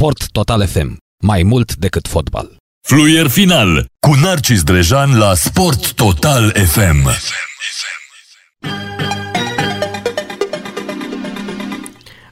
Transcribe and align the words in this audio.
Sport 0.00 0.30
Total 0.30 0.66
FM. 0.66 0.96
Mai 1.22 1.42
mult 1.42 1.76
decât 1.76 2.08
fotbal. 2.08 2.56
Fluier 2.88 3.28
final 3.28 3.86
cu 4.06 4.14
Narcis 4.22 4.62
Drejan 4.62 5.18
la 5.18 5.34
Sport 5.34 5.92
Total 5.92 6.50
FM. 6.50 7.08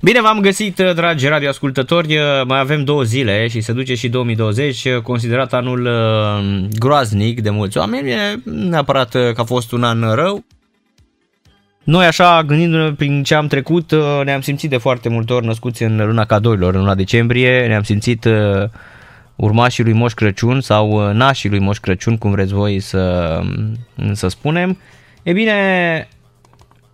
Bine 0.01 0.21
v-am 0.21 0.41
găsit, 0.41 0.77
dragi 0.95 1.27
radioascultători. 1.27 2.19
Mai 2.47 2.59
avem 2.59 2.85
două 2.85 3.03
zile 3.03 3.49
și 3.49 3.61
se 3.61 3.73
duce 3.73 3.95
și 3.95 4.09
2020, 4.09 4.89
considerat 5.03 5.53
anul 5.53 5.87
uh, 5.87 6.69
groaznic 6.79 7.41
de 7.41 7.51
mulți 7.51 7.79
oameni. 7.79 8.41
Neapărat 8.45 9.11
că 9.11 9.35
a 9.37 9.45
fost 9.45 9.73
un 9.73 9.83
an 9.83 10.15
rău. 10.15 10.45
Noi 11.89 12.07
așa, 12.07 12.43
gândindu-ne 12.43 12.93
prin 12.93 13.23
ce 13.23 13.35
am 13.35 13.47
trecut, 13.47 13.91
uh, 13.91 14.21
ne-am 14.25 14.41
simțit 14.41 14.71
de 14.71 14.77
foarte 14.77 15.09
multe 15.09 15.33
ori 15.33 15.47
născuți 15.47 15.83
în 15.83 16.07
luna 16.07 16.25
cadoilor, 16.25 16.75
în 16.75 16.81
luna 16.81 16.95
decembrie, 16.95 17.67
ne-am 17.67 17.83
simțit 17.83 18.25
uh, 18.25 18.69
urmașii 19.37 19.85
lui 19.85 19.93
Moș 19.93 20.13
Crăciun 20.13 20.61
sau 20.61 21.13
nașii 21.13 21.49
lui 21.49 21.59
Moș 21.59 21.79
Crăciun, 21.79 22.19
cum 22.19 22.31
vreți 22.31 22.53
voi 22.53 22.81
să, 22.81 23.41
să 24.13 24.29
spunem. 24.29 24.79
E 25.23 25.33
bine, 25.33 26.09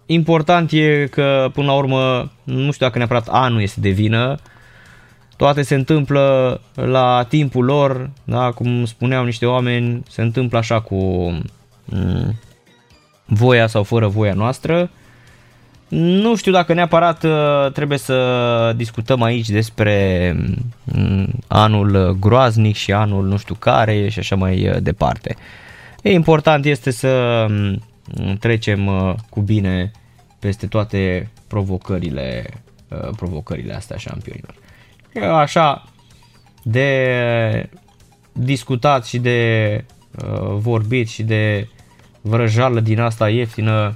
important 0.07 0.71
e 0.73 1.07
că, 1.11 1.51
până 1.53 1.67
la 1.67 1.75
urmă, 1.75 2.31
nu 2.45 2.73
știu 2.73 2.87
dacă 2.87 2.99
neapărat 2.99 3.29
anul 3.31 3.63
este 3.63 3.81
de 3.81 3.91
vină, 3.91 4.37
toate 5.37 5.63
se 5.63 5.75
întâmplă 5.75 6.61
la 6.75 7.27
timpul 7.29 7.65
lor, 7.65 8.11
da, 8.25 8.51
cum 8.51 8.85
spuneau 8.85 9.25
niște 9.25 9.47
oameni, 9.47 10.03
se 10.09 10.23
întâmplă 10.23 10.59
așa 10.59 10.81
cu 10.81 10.97
mm, 11.85 12.35
voia 13.25 13.67
sau 13.67 13.83
fără 13.83 14.07
voia 14.07 14.35
noastră. 14.35 14.91
Nu 15.89 16.37
știu 16.37 16.53
dacă 16.53 16.73
neapărat 16.73 17.25
uh, 17.25 17.73
trebuie 17.73 17.99
să 17.99 18.73
discutăm 18.77 19.23
aici 19.23 19.49
despre 19.49 20.33
mm, 20.85 21.29
anul 21.47 22.17
groaznic 22.21 22.77
și 22.77 22.93
anul 22.93 23.27
nu 23.27 23.37
știu 23.37 23.55
care 23.55 24.09
și 24.09 24.19
așa 24.19 24.37
mai 24.37 24.69
uh, 24.69 24.77
departe. 24.81 25.37
E 26.03 26.13
important 26.13 26.65
este 26.65 26.91
să 26.91 27.47
mm, 27.49 27.83
trecem 28.41 28.87
uh, 28.87 29.15
cu 29.29 29.41
bine 29.41 29.91
peste 30.39 30.67
toate 30.67 31.31
provocările, 31.47 32.47
uh, 32.89 33.09
provocările 33.17 33.75
astea 33.75 33.97
șampionilor. 33.97 34.55
Așa, 35.41 35.85
de 36.63 37.69
discutat 38.33 39.05
și 39.05 39.19
de 39.19 39.85
uh, 40.25 40.55
vorbit 40.57 41.09
și 41.09 41.23
de 41.23 41.69
vrăjală 42.27 42.81
din 42.81 43.01
asta 43.01 43.29
ieftină 43.29 43.95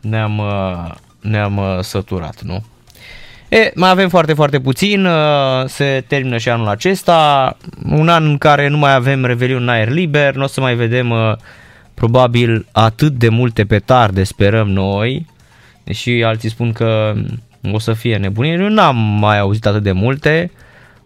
ne-am, 0.00 0.42
ne-am 1.20 1.60
săturat, 1.80 2.42
nu? 2.42 2.64
E, 3.48 3.72
mai 3.74 3.90
avem 3.90 4.08
foarte, 4.08 4.32
foarte 4.32 4.60
puțin, 4.60 5.08
se 5.66 6.04
termină 6.06 6.38
și 6.38 6.48
anul 6.48 6.68
acesta, 6.68 7.56
un 7.90 8.08
an 8.08 8.24
în 8.24 8.38
care 8.38 8.68
nu 8.68 8.76
mai 8.76 8.94
avem 8.94 9.24
revelion 9.24 9.62
în 9.62 9.68
aer 9.68 9.88
liber, 9.88 10.34
nu 10.34 10.42
o 10.42 10.46
să 10.46 10.60
mai 10.60 10.74
vedem 10.74 11.38
probabil 11.94 12.66
atât 12.72 13.12
de 13.12 13.28
multe 13.28 13.64
petarde, 13.64 14.24
sperăm 14.24 14.68
noi, 14.68 15.26
și 15.90 16.22
alții 16.26 16.48
spun 16.48 16.72
că 16.72 17.14
o 17.72 17.78
să 17.78 17.92
fie 17.92 18.16
nebunie. 18.16 18.52
Eu 18.52 18.68
n-am 18.68 18.96
mai 18.96 19.38
auzit 19.38 19.66
atât 19.66 19.82
de 19.82 19.92
multe. 19.92 20.50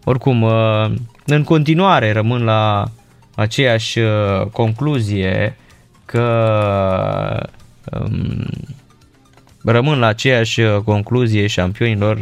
Oricum, 0.03 0.43
în 1.25 1.43
continuare 1.43 2.11
rămân 2.11 2.43
la 2.43 2.85
aceeași 3.35 3.99
concluzie 4.51 5.57
că 6.11 7.49
um, 7.91 8.47
rămân 9.63 9.99
la 9.99 10.07
aceeași 10.07 10.61
concluzie 10.83 11.47
șampionilor 11.47 12.17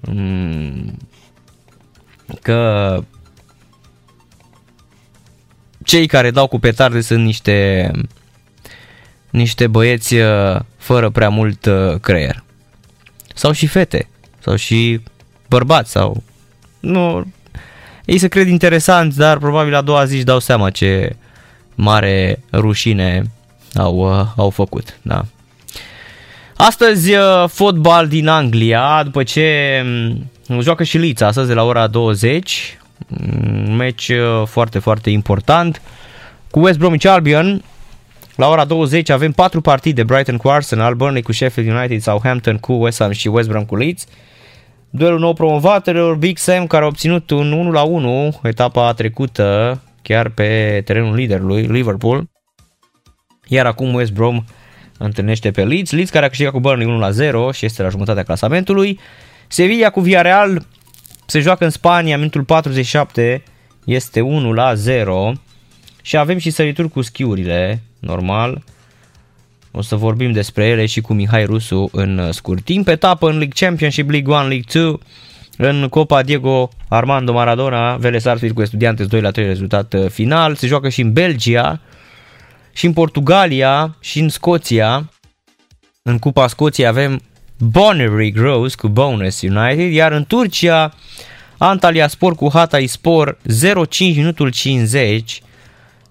um, 0.00 0.98
că 2.42 2.98
cei 5.84 6.06
care 6.06 6.30
dau 6.30 6.46
cu 6.46 6.58
petarde 6.58 7.00
sunt 7.00 7.24
niște 7.24 7.90
niște 9.30 9.66
băieți 9.66 10.14
uh, 10.14 10.60
fără 10.76 11.10
prea 11.10 11.28
mult 11.28 11.64
uh, 11.66 11.94
creier. 12.00 12.44
Sau 13.34 13.52
și 13.52 13.66
fete, 13.66 14.08
sau 14.38 14.56
și 14.56 15.00
bărbați, 15.48 15.90
sau... 15.90 16.22
Nu, 16.80 17.32
ei 18.04 18.18
se 18.18 18.28
cred 18.28 18.48
interesanți, 18.48 19.16
dar 19.16 19.38
probabil 19.38 19.74
a 19.74 19.80
doua 19.80 20.04
zi 20.04 20.14
își 20.14 20.24
dau 20.24 20.38
seama 20.38 20.70
ce 20.70 21.16
mare 21.80 22.42
rușine 22.52 23.22
au, 23.74 23.96
uh, 23.96 24.26
au 24.36 24.50
făcut. 24.50 24.98
Da. 25.02 25.24
Astăzi 26.56 27.12
fotbal 27.46 28.08
din 28.08 28.28
Anglia, 28.28 29.02
după 29.04 29.22
ce 29.22 29.80
um, 30.48 30.60
joacă 30.60 30.82
și 30.82 30.98
Lița 30.98 31.26
astăzi 31.26 31.48
de 31.48 31.54
la 31.54 31.62
ora 31.62 31.86
20, 31.86 32.78
un 33.66 33.76
meci 33.76 34.12
foarte, 34.44 34.78
foarte 34.78 35.10
important 35.10 35.82
cu 36.50 36.60
West 36.60 36.78
Bromwich 36.78 37.06
Albion 37.06 37.62
la 38.40 38.48
ora 38.48 38.64
20 38.64 39.08
avem 39.08 39.32
patru 39.32 39.60
partide, 39.60 40.02
Brighton 40.02 40.36
cu 40.36 40.48
Arsenal, 40.48 40.94
Burnley 40.94 41.22
cu 41.22 41.32
Sheffield 41.32 41.70
United, 41.70 42.00
Southampton 42.00 42.56
cu 42.56 42.72
West 42.72 42.98
Ham 42.98 43.10
și 43.10 43.28
West 43.28 43.48
Brom 43.48 43.64
cu 43.64 43.76
Leeds. 43.76 44.06
Duelul 44.90 45.18
nou 45.18 45.32
promovatelor, 45.32 46.14
Big 46.14 46.38
Sam 46.38 46.66
care 46.66 46.84
a 46.84 46.86
obținut 46.86 47.30
un 47.30 47.52
1 47.52 47.70
la 47.70 47.82
1 47.82 48.40
etapa 48.42 48.92
trecută 48.92 49.80
chiar 50.02 50.28
pe 50.28 50.82
terenul 50.84 51.14
liderului 51.14 51.62
Liverpool. 51.62 52.30
Iar 53.46 53.66
acum 53.66 53.94
West 53.94 54.12
Brom 54.12 54.44
întâlnește 54.98 55.50
pe 55.50 55.64
Leeds. 55.64 55.90
Leeds 55.90 56.10
care 56.10 56.24
a 56.24 56.28
câștigat 56.28 56.52
cu 56.52 56.60
Burnley 56.60 56.86
1 56.86 56.98
la 56.98 57.10
0 57.10 57.52
și 57.52 57.64
este 57.64 57.82
la 57.82 57.88
jumătatea 57.88 58.22
clasamentului. 58.22 58.98
Sevilla 59.48 59.90
cu 59.90 60.00
Villarreal 60.00 60.66
se 61.26 61.40
joacă 61.40 61.64
în 61.64 61.70
Spania, 61.70 62.16
minutul 62.16 62.44
47 62.44 63.42
este 63.84 64.20
1 64.20 64.52
la 64.52 64.74
0 64.74 65.32
și 66.02 66.16
avem 66.16 66.38
și 66.38 66.50
sărituri 66.50 66.88
cu 66.88 67.02
schiurile 67.02 67.82
normal. 67.98 68.62
O 69.70 69.82
să 69.82 69.96
vorbim 69.96 70.32
despre 70.32 70.66
ele 70.66 70.86
și 70.86 71.00
cu 71.00 71.12
Mihai 71.12 71.44
Rusu 71.44 71.88
în 71.92 72.18
uh, 72.18 72.32
scurt 72.32 72.64
timp. 72.64 72.88
Etapă 72.88 73.26
în 73.26 73.36
League 73.36 73.66
Championship, 73.66 74.10
League 74.10 74.34
1, 74.34 74.48
League 74.48 74.64
2. 74.72 74.98
În 75.62 75.88
Copa 75.88 76.22
Diego 76.22 76.68
Armando 76.88 77.32
Maradona, 77.32 77.96
Vélez 77.96 78.22
Sarsfield 78.22 78.54
cu 78.54 78.62
Estudiantes 78.62 79.06
2 79.06 79.20
la 79.20 79.30
3 79.30 79.46
rezultat 79.46 79.92
uh, 79.92 80.08
final. 80.08 80.54
Se 80.54 80.66
joacă 80.66 80.88
și 80.88 81.00
în 81.00 81.12
Belgia, 81.12 81.80
și 82.72 82.86
în 82.86 82.92
Portugalia, 82.92 83.96
și 84.00 84.20
în 84.20 84.28
Scoția. 84.28 85.10
În 86.02 86.18
Cupa 86.18 86.46
Scoției 86.46 86.86
avem 86.86 87.20
Bonnery 87.58 88.30
Grows 88.30 88.74
cu 88.74 88.88
Bonus 88.88 89.40
United, 89.40 89.92
iar 89.92 90.12
în 90.12 90.24
Turcia 90.24 90.94
Antalya 91.58 92.08
Sport 92.08 92.36
cu 92.36 92.50
Hatay 92.52 92.86
Sport 92.86 93.38
0-5 93.38 93.98
minutul 93.98 94.50
50 94.50 95.40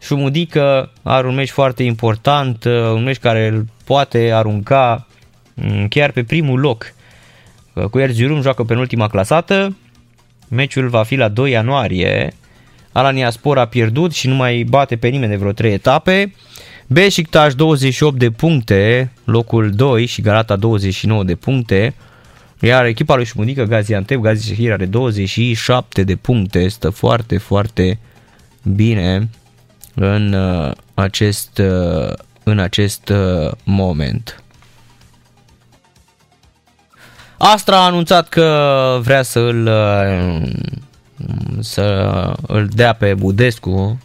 Șumudică 0.02 0.92
are 1.04 1.28
un 1.28 1.36
meci 1.36 1.50
foarte 1.50 1.84
important, 1.84 2.64
uh, 2.64 2.74
un 2.74 3.04
meci 3.04 3.18
care 3.18 3.48
îl 3.48 3.66
poate 3.84 4.32
arunca 4.34 5.08
mm, 5.54 5.88
chiar 5.88 6.12
pe 6.12 6.24
primul 6.24 6.60
loc. 6.60 6.94
Uh, 7.80 7.90
cu 7.90 8.00
Erzurum 8.00 8.42
joacă 8.42 8.64
penultima 8.64 9.08
clasată, 9.08 9.76
meciul 10.48 10.88
va 10.88 11.04
fi 11.04 11.16
la 11.16 11.28
2 11.28 11.52
ianuarie. 11.52 12.34
Alania 12.92 13.30
Spor 13.30 13.58
a 13.58 13.66
pierdut 13.66 14.14
și 14.14 14.28
nu 14.28 14.36
mai 14.36 14.64
bate 14.64 14.96
pe 14.96 15.08
nimeni 15.08 15.32
de 15.32 15.38
vreo 15.38 15.52
3 15.52 15.74
etape. 15.74 16.34
Beşiktaş 16.88 17.54
28 17.54 18.18
de 18.18 18.30
puncte, 18.30 19.12
locul 19.24 19.70
2 19.72 20.06
și 20.06 20.22
Galata 20.22 20.56
29 20.56 21.24
de 21.24 21.36
puncte. 21.36 21.94
Iar 22.60 22.86
echipa 22.86 23.16
lui 23.16 23.26
Șumudică, 23.26 23.64
Gaziantep, 23.64 24.20
Gazi 24.20 24.46
Shehir 24.46 24.72
are 24.72 24.86
27 24.86 26.04
de 26.04 26.16
puncte, 26.16 26.68
stă 26.68 26.90
foarte, 26.90 27.38
foarte 27.38 28.00
bine 28.64 29.30
în 29.96 30.34
uh, 30.34 30.72
acest, 30.94 31.58
uh, 31.58 32.14
în 32.44 32.60
acest 32.60 33.10
uh, 33.10 33.52
moment. 33.64 34.44
Astra 37.42 37.78
a 37.78 37.86
anunțat 37.86 38.30
că 38.30 39.00
vrea 39.02 39.22
să 39.22 39.40
îl, 39.40 39.70
să 41.60 41.84
îl 42.48 42.68
dea 42.68 42.94
pe 42.94 43.14
Budescu, 43.14 44.00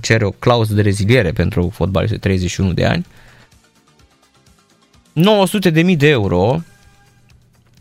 cere 0.00 0.24
o 0.24 0.30
clauză 0.30 0.74
de 0.74 0.82
reziliere 0.82 1.32
pentru 1.32 1.70
fotbalist 1.72 2.12
de 2.12 2.18
31 2.18 2.72
de 2.72 2.84
ani. 2.84 3.06
900 5.12 5.70
de 5.70 5.82
mii 5.82 5.96
de 5.96 6.08
euro. 6.08 6.56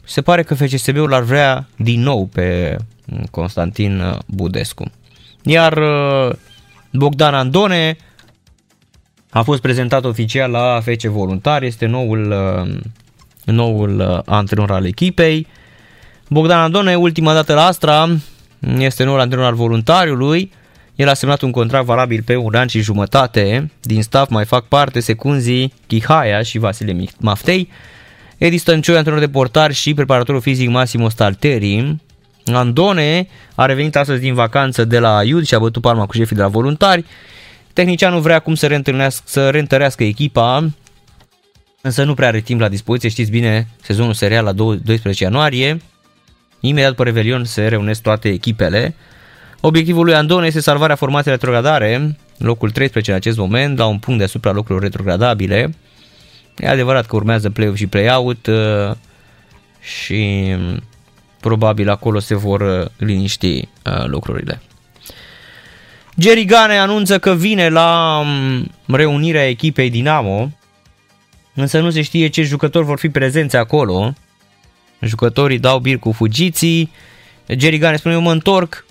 Se 0.03 0.21
pare 0.21 0.43
că 0.43 0.55
FCSB-ul 0.55 1.13
ar 1.13 1.21
vrea 1.21 1.67
din 1.75 2.01
nou 2.01 2.25
pe 2.25 2.77
Constantin 3.31 4.17
Budescu. 4.25 4.85
Iar 5.43 5.79
Bogdan 6.91 7.33
Andone 7.33 7.97
a 9.29 9.41
fost 9.41 9.61
prezentat 9.61 10.05
oficial 10.05 10.51
la 10.51 10.81
FC 10.81 11.01
Voluntar, 11.01 11.63
este 11.63 11.85
noul, 11.85 12.31
uh, 12.31 12.77
noul 13.51 13.99
uh, 13.99 14.19
antrenor 14.25 14.71
al 14.71 14.85
echipei. 14.85 15.47
Bogdan 16.29 16.59
Andone, 16.59 16.95
ultima 16.95 17.33
dată 17.33 17.53
la 17.53 17.65
Astra, 17.65 18.07
este 18.77 19.03
noul 19.03 19.19
antrenor 19.19 19.45
al 19.45 19.55
voluntariului. 19.55 20.51
El 20.95 21.09
a 21.09 21.13
semnat 21.13 21.41
un 21.41 21.51
contract 21.51 21.85
valabil 21.85 22.21
pe 22.25 22.35
un 22.35 22.55
an 22.55 22.67
și 22.67 22.81
jumătate. 22.81 23.71
Din 23.81 24.01
staff 24.01 24.29
mai 24.29 24.45
fac 24.45 24.65
parte 24.65 24.99
secunzii 24.99 25.73
Chihaia 25.87 26.41
și 26.41 26.57
Vasile 26.57 27.05
Maftei. 27.19 27.69
Edi 28.37 28.57
Stăncioi, 28.57 28.97
antrenor 28.97 29.19
de 29.19 29.29
portar 29.29 29.71
și 29.71 29.93
preparatorul 29.93 30.41
fizic 30.41 30.69
Massimo 30.69 31.09
Stalteri. 31.09 31.95
Andone 32.45 33.27
a 33.55 33.65
revenit 33.65 33.95
astăzi 33.95 34.21
din 34.21 34.33
vacanță 34.33 34.85
de 34.85 34.99
la 34.99 35.23
Iud 35.23 35.45
și 35.45 35.53
a 35.53 35.59
bătut 35.59 35.81
palma 35.81 36.05
cu 36.05 36.13
șefii 36.13 36.35
de 36.35 36.41
la 36.41 36.47
voluntari. 36.47 37.05
Tehnicianul 37.73 38.19
vrea 38.19 38.35
acum 38.35 38.55
să, 38.55 38.81
să 39.23 39.49
reîntărească 39.49 40.03
echipa, 40.03 40.69
însă 41.87 42.03
nu 42.03 42.13
prea 42.13 42.27
are 42.27 42.39
timp 42.39 42.59
la 42.59 42.69
dispoziție. 42.69 43.09
Știți 43.09 43.31
bine, 43.31 43.67
sezonul 43.81 44.13
serial 44.13 44.43
la 44.43 44.51
12 44.51 45.23
ianuarie. 45.23 45.81
Imediat 46.59 46.89
după 46.89 47.03
Revelion 47.03 47.43
se 47.43 47.67
reunesc 47.67 48.01
toate 48.01 48.29
echipele. 48.29 48.95
Obiectivul 49.61 50.05
lui 50.05 50.15
Andone 50.15 50.47
este 50.47 50.59
salvarea 50.59 50.95
formației 50.95 51.33
retrogradare, 51.33 52.17
locul 52.37 52.71
13 52.71 53.11
în 53.11 53.17
acest 53.17 53.37
moment, 53.37 53.77
la 53.77 53.85
un 53.85 53.99
punct 53.99 54.19
deasupra 54.19 54.51
locurilor 54.51 54.81
retrogradabile. 54.81 55.73
E 56.57 56.67
adevărat 56.67 57.05
că 57.05 57.15
urmează 57.15 57.49
play-off 57.49 57.77
și 57.77 57.87
play-out 57.87 58.45
uh, 58.47 58.91
și 59.81 60.55
probabil 61.39 61.89
acolo 61.89 62.19
se 62.19 62.35
vor 62.35 62.61
uh, 62.61 62.85
liniști 62.97 63.69
uh, 63.85 64.05
lucrurile. 64.05 64.61
Jerry 66.19 66.45
Gane 66.45 66.77
anunță 66.77 67.19
că 67.19 67.33
vine 67.33 67.69
la 67.69 68.19
um, 68.19 68.95
reunirea 68.95 69.49
echipei 69.49 69.89
Dinamo, 69.89 70.51
însă 71.57 71.79
nu 71.79 71.89
se 71.89 72.01
știe 72.01 72.27
ce 72.27 72.43
jucători 72.43 72.85
vor 72.85 72.99
fi 72.99 73.09
prezenți 73.09 73.55
acolo. 73.55 74.13
Jucătorii 74.99 75.59
dau 75.59 75.79
bir 75.79 75.97
cu 75.97 76.11
fugiții. 76.11 76.91
Jerry 77.47 77.77
Gane 77.77 77.95
spune, 77.95 78.13
eu 78.13 78.21
mă 78.21 78.31
întorc, 78.31 78.85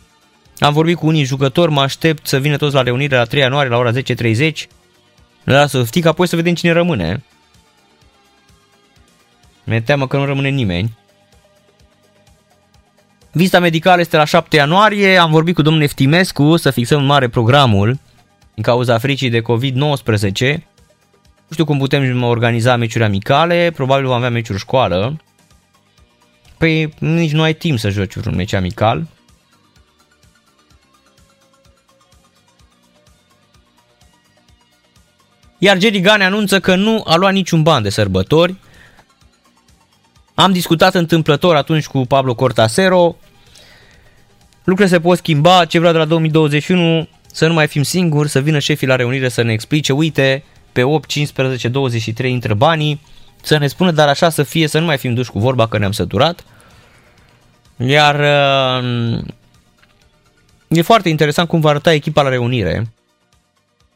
am 0.59 0.73
vorbit 0.73 0.97
cu 0.97 1.07
unii 1.07 1.25
jucători, 1.25 1.73
mă 1.73 1.81
aștept 1.81 2.27
să 2.27 2.39
vină 2.39 2.57
toți 2.57 2.75
la 2.75 2.83
reunire 2.83 3.17
la 3.17 3.25
3 3.25 3.43
ianuarie 3.43 3.71
la 3.71 3.77
ora 3.77 3.93
10.30. 3.93 4.53
Le 5.45 5.53
lasă 5.53 5.83
ftic, 5.83 6.07
apoi 6.07 6.27
să 6.27 6.37
vedem 6.37 6.55
cine 6.55 6.73
rămâne. 6.73 7.25
Mi-e 9.65 9.81
teamă 9.81 10.07
că 10.07 10.17
nu 10.17 10.25
rămâne 10.25 10.49
nimeni. 10.49 10.99
Vista 13.33 13.59
medicală 13.59 14.01
este 14.01 14.17
la 14.17 14.25
7 14.25 14.57
ianuarie, 14.57 15.17
am 15.17 15.31
vorbit 15.31 15.55
cu 15.55 15.63
domnul 15.63 15.83
Eftimescu 15.83 16.57
să 16.57 16.71
fixăm 16.71 17.05
mare 17.05 17.29
programul 17.29 17.99
în 18.55 18.63
cauza 18.63 18.99
fricii 18.99 19.31
de 19.31 19.43
COVID-19. 19.43 20.57
Nu 21.47 21.53
știu 21.53 21.65
cum 21.65 21.79
putem 21.79 22.23
organiza 22.23 22.77
meciuri 22.77 23.05
amicale, 23.05 23.71
probabil 23.75 24.07
vom 24.07 24.15
avea 24.15 24.31
meciuri 24.31 24.59
școală. 24.59 25.17
Păi 26.59 26.95
nici 26.99 27.33
nu 27.33 27.43
ai 27.43 27.55
timp 27.55 27.79
să 27.79 27.89
joci 27.89 28.15
un 28.15 28.35
meci 28.35 28.53
amical. 28.53 29.07
Iar 35.59 35.79
Jerry 35.81 36.01
Gane 36.01 36.25
anunță 36.25 36.61
că 36.61 36.75
nu 36.75 37.03
a 37.07 37.17
luat 37.17 37.33
niciun 37.33 37.63
ban 37.63 37.83
de 37.83 37.89
sărbători. 37.89 38.55
Am 40.35 40.53
discutat 40.53 40.95
întâmplător 40.95 41.57
atunci 41.57 41.87
cu 41.87 42.07
Pablo 42.07 42.35
Cortasero. 42.35 43.17
Lucrurile 44.65 44.97
se 44.97 45.01
pot 45.01 45.17
schimba, 45.17 45.65
ce 45.65 45.79
vreau 45.79 45.93
de 45.93 45.99
la 45.99 46.05
2021, 46.05 47.09
să 47.33 47.47
nu 47.47 47.53
mai 47.53 47.67
fim 47.67 47.83
singuri, 47.83 48.29
să 48.29 48.41
vină 48.41 48.59
șefii 48.59 48.87
la 48.87 48.97
reunire 48.97 49.29
să 49.29 49.43
ne 49.43 49.53
explice, 49.53 49.93
uite, 49.93 50.45
pe 50.77 50.83
8, 50.83 51.09
15, 51.09 51.69
23 51.69 52.33
intră 52.33 52.55
banii, 52.55 53.01
să 53.43 53.59
ne 53.59 53.67
spună, 53.67 53.91
dar 53.91 54.09
așa 54.09 54.29
să 54.29 54.43
fie, 54.43 54.67
să 54.67 54.79
nu 54.79 54.85
mai 54.85 54.99
fim 54.99 55.15
duși 55.15 55.31
cu 55.31 55.39
vorba 55.39 55.69
că 55.69 55.79
ne-am 55.79 55.93
săturat. 55.93 56.45
Iar 57.77 58.15
uh, 58.83 59.25
e 60.69 60.83
foarte 60.83 61.09
interesant 61.09 61.49
cum 61.49 61.61
va 61.61 61.69
arăta 61.69 61.93
echipa 61.93 62.23
la 62.23 62.29
reunire. 62.29 62.93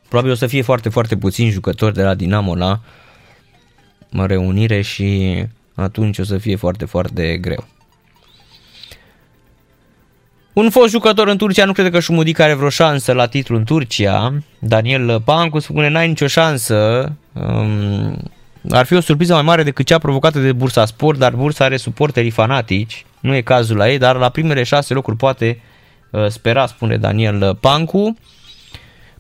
Probabil 0.09 0.33
o 0.33 0.35
să 0.35 0.47
fie 0.47 0.63
foarte, 0.63 0.89
foarte 0.89 1.17
puțini 1.17 1.51
jucători 1.51 1.95
de 1.95 2.03
la 2.03 2.15
Dinamo 2.15 2.55
la 2.55 2.81
reunire 4.11 4.81
și 4.81 5.43
atunci 5.75 6.19
o 6.19 6.25
să 6.25 6.39
fie 6.39 6.57
foarte, 6.57 6.85
foarte 6.85 7.39
greu. 7.39 7.67
Un 10.53 10.71
fost 10.71 10.91
jucător 10.91 11.29
în 11.29 11.37
Turcia 11.37 11.65
nu 11.65 11.73
crede 11.73 11.91
că 11.91 12.01
Șumudic 12.01 12.39
are 12.39 12.55
vreo 12.55 12.69
șansă 12.69 13.13
la 13.13 13.27
titlu 13.27 13.57
în 13.57 13.65
Turcia. 13.65 14.33
Daniel 14.59 15.21
Pancu 15.25 15.59
spune 15.59 15.89
n-ai 15.89 16.09
nicio 16.09 16.27
șansă. 16.27 17.13
Um, 17.33 18.17
ar 18.71 18.87
fi 18.87 18.95
o 18.95 19.01
surpriză 19.01 19.33
mai 19.33 19.43
mare 19.43 19.63
decât 19.63 19.87
cea 19.87 19.99
provocată 19.99 20.39
de 20.39 20.53
Bursa 20.53 20.85
Sport, 20.85 21.19
dar 21.19 21.33
Bursa 21.33 21.65
are 21.65 21.77
suporterii 21.77 22.31
fanatici. 22.31 23.05
Nu 23.21 23.35
e 23.35 23.41
cazul 23.41 23.77
la 23.77 23.91
ei, 23.91 23.99
dar 23.99 24.17
la 24.17 24.29
primele 24.29 24.63
șase 24.63 24.95
locuri 24.95 25.17
poate 25.17 25.61
uh, 26.11 26.27
spera, 26.29 26.67
spune 26.67 26.97
Daniel 26.97 27.57
Pancu. 27.61 28.17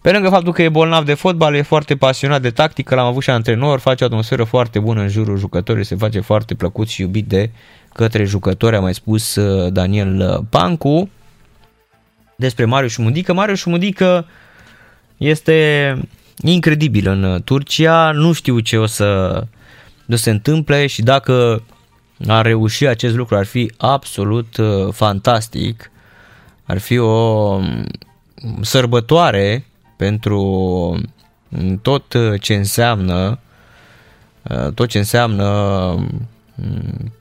Pe 0.02 0.10
lângă 0.10 0.28
faptul 0.28 0.52
că 0.52 0.62
e 0.62 0.68
bolnav 0.68 1.04
de 1.04 1.14
fotbal, 1.14 1.54
e 1.54 1.62
foarte 1.62 1.96
pasionat 1.96 2.42
de 2.42 2.50
tactică, 2.50 2.94
l-am 2.94 3.06
avut 3.06 3.22
și 3.22 3.30
antrenor, 3.30 3.78
face 3.78 4.04
o 4.04 4.06
atmosferă 4.06 4.44
foarte 4.44 4.78
bună 4.78 5.00
în 5.00 5.08
jurul 5.08 5.38
jucătorilor, 5.38 5.86
se 5.86 5.96
face 5.96 6.20
foarte 6.20 6.54
plăcut 6.54 6.88
și 6.88 7.00
iubit 7.00 7.26
de 7.26 7.50
către 7.92 8.24
jucători, 8.24 8.76
a 8.76 8.80
mai 8.80 8.94
spus 8.94 9.34
uh, 9.34 9.72
Daniel 9.72 10.36
uh, 10.38 10.44
Pancu. 10.50 11.08
Despre 12.40 12.64
Marius 12.64 12.96
Mudică, 12.96 13.32
Marius 13.32 13.64
Mudică 13.64 14.26
este 15.16 15.98
incredibil 16.42 17.08
în 17.08 17.22
uh, 17.22 17.42
Turcia, 17.42 18.10
nu 18.10 18.32
știu 18.32 18.58
ce 18.58 18.76
o 18.76 18.86
să 18.86 19.42
nu 20.04 20.16
se 20.16 20.30
întâmple 20.30 20.86
și 20.86 21.02
dacă 21.02 21.62
ar 22.26 22.44
reuși 22.44 22.86
acest 22.86 23.14
lucru 23.14 23.36
ar 23.36 23.44
fi 23.44 23.72
absolut 23.76 24.56
fantastic, 24.90 25.90
ar 26.64 26.78
fi 26.78 26.98
o 26.98 27.08
um, 27.08 27.86
sărbătoare 28.60 29.64
pentru 29.96 31.00
tot 31.82 32.14
ce 32.40 32.54
înseamnă 32.54 33.38
tot 34.74 34.88
ce 34.88 34.98
înseamnă 34.98 35.46
mm, 36.54 37.12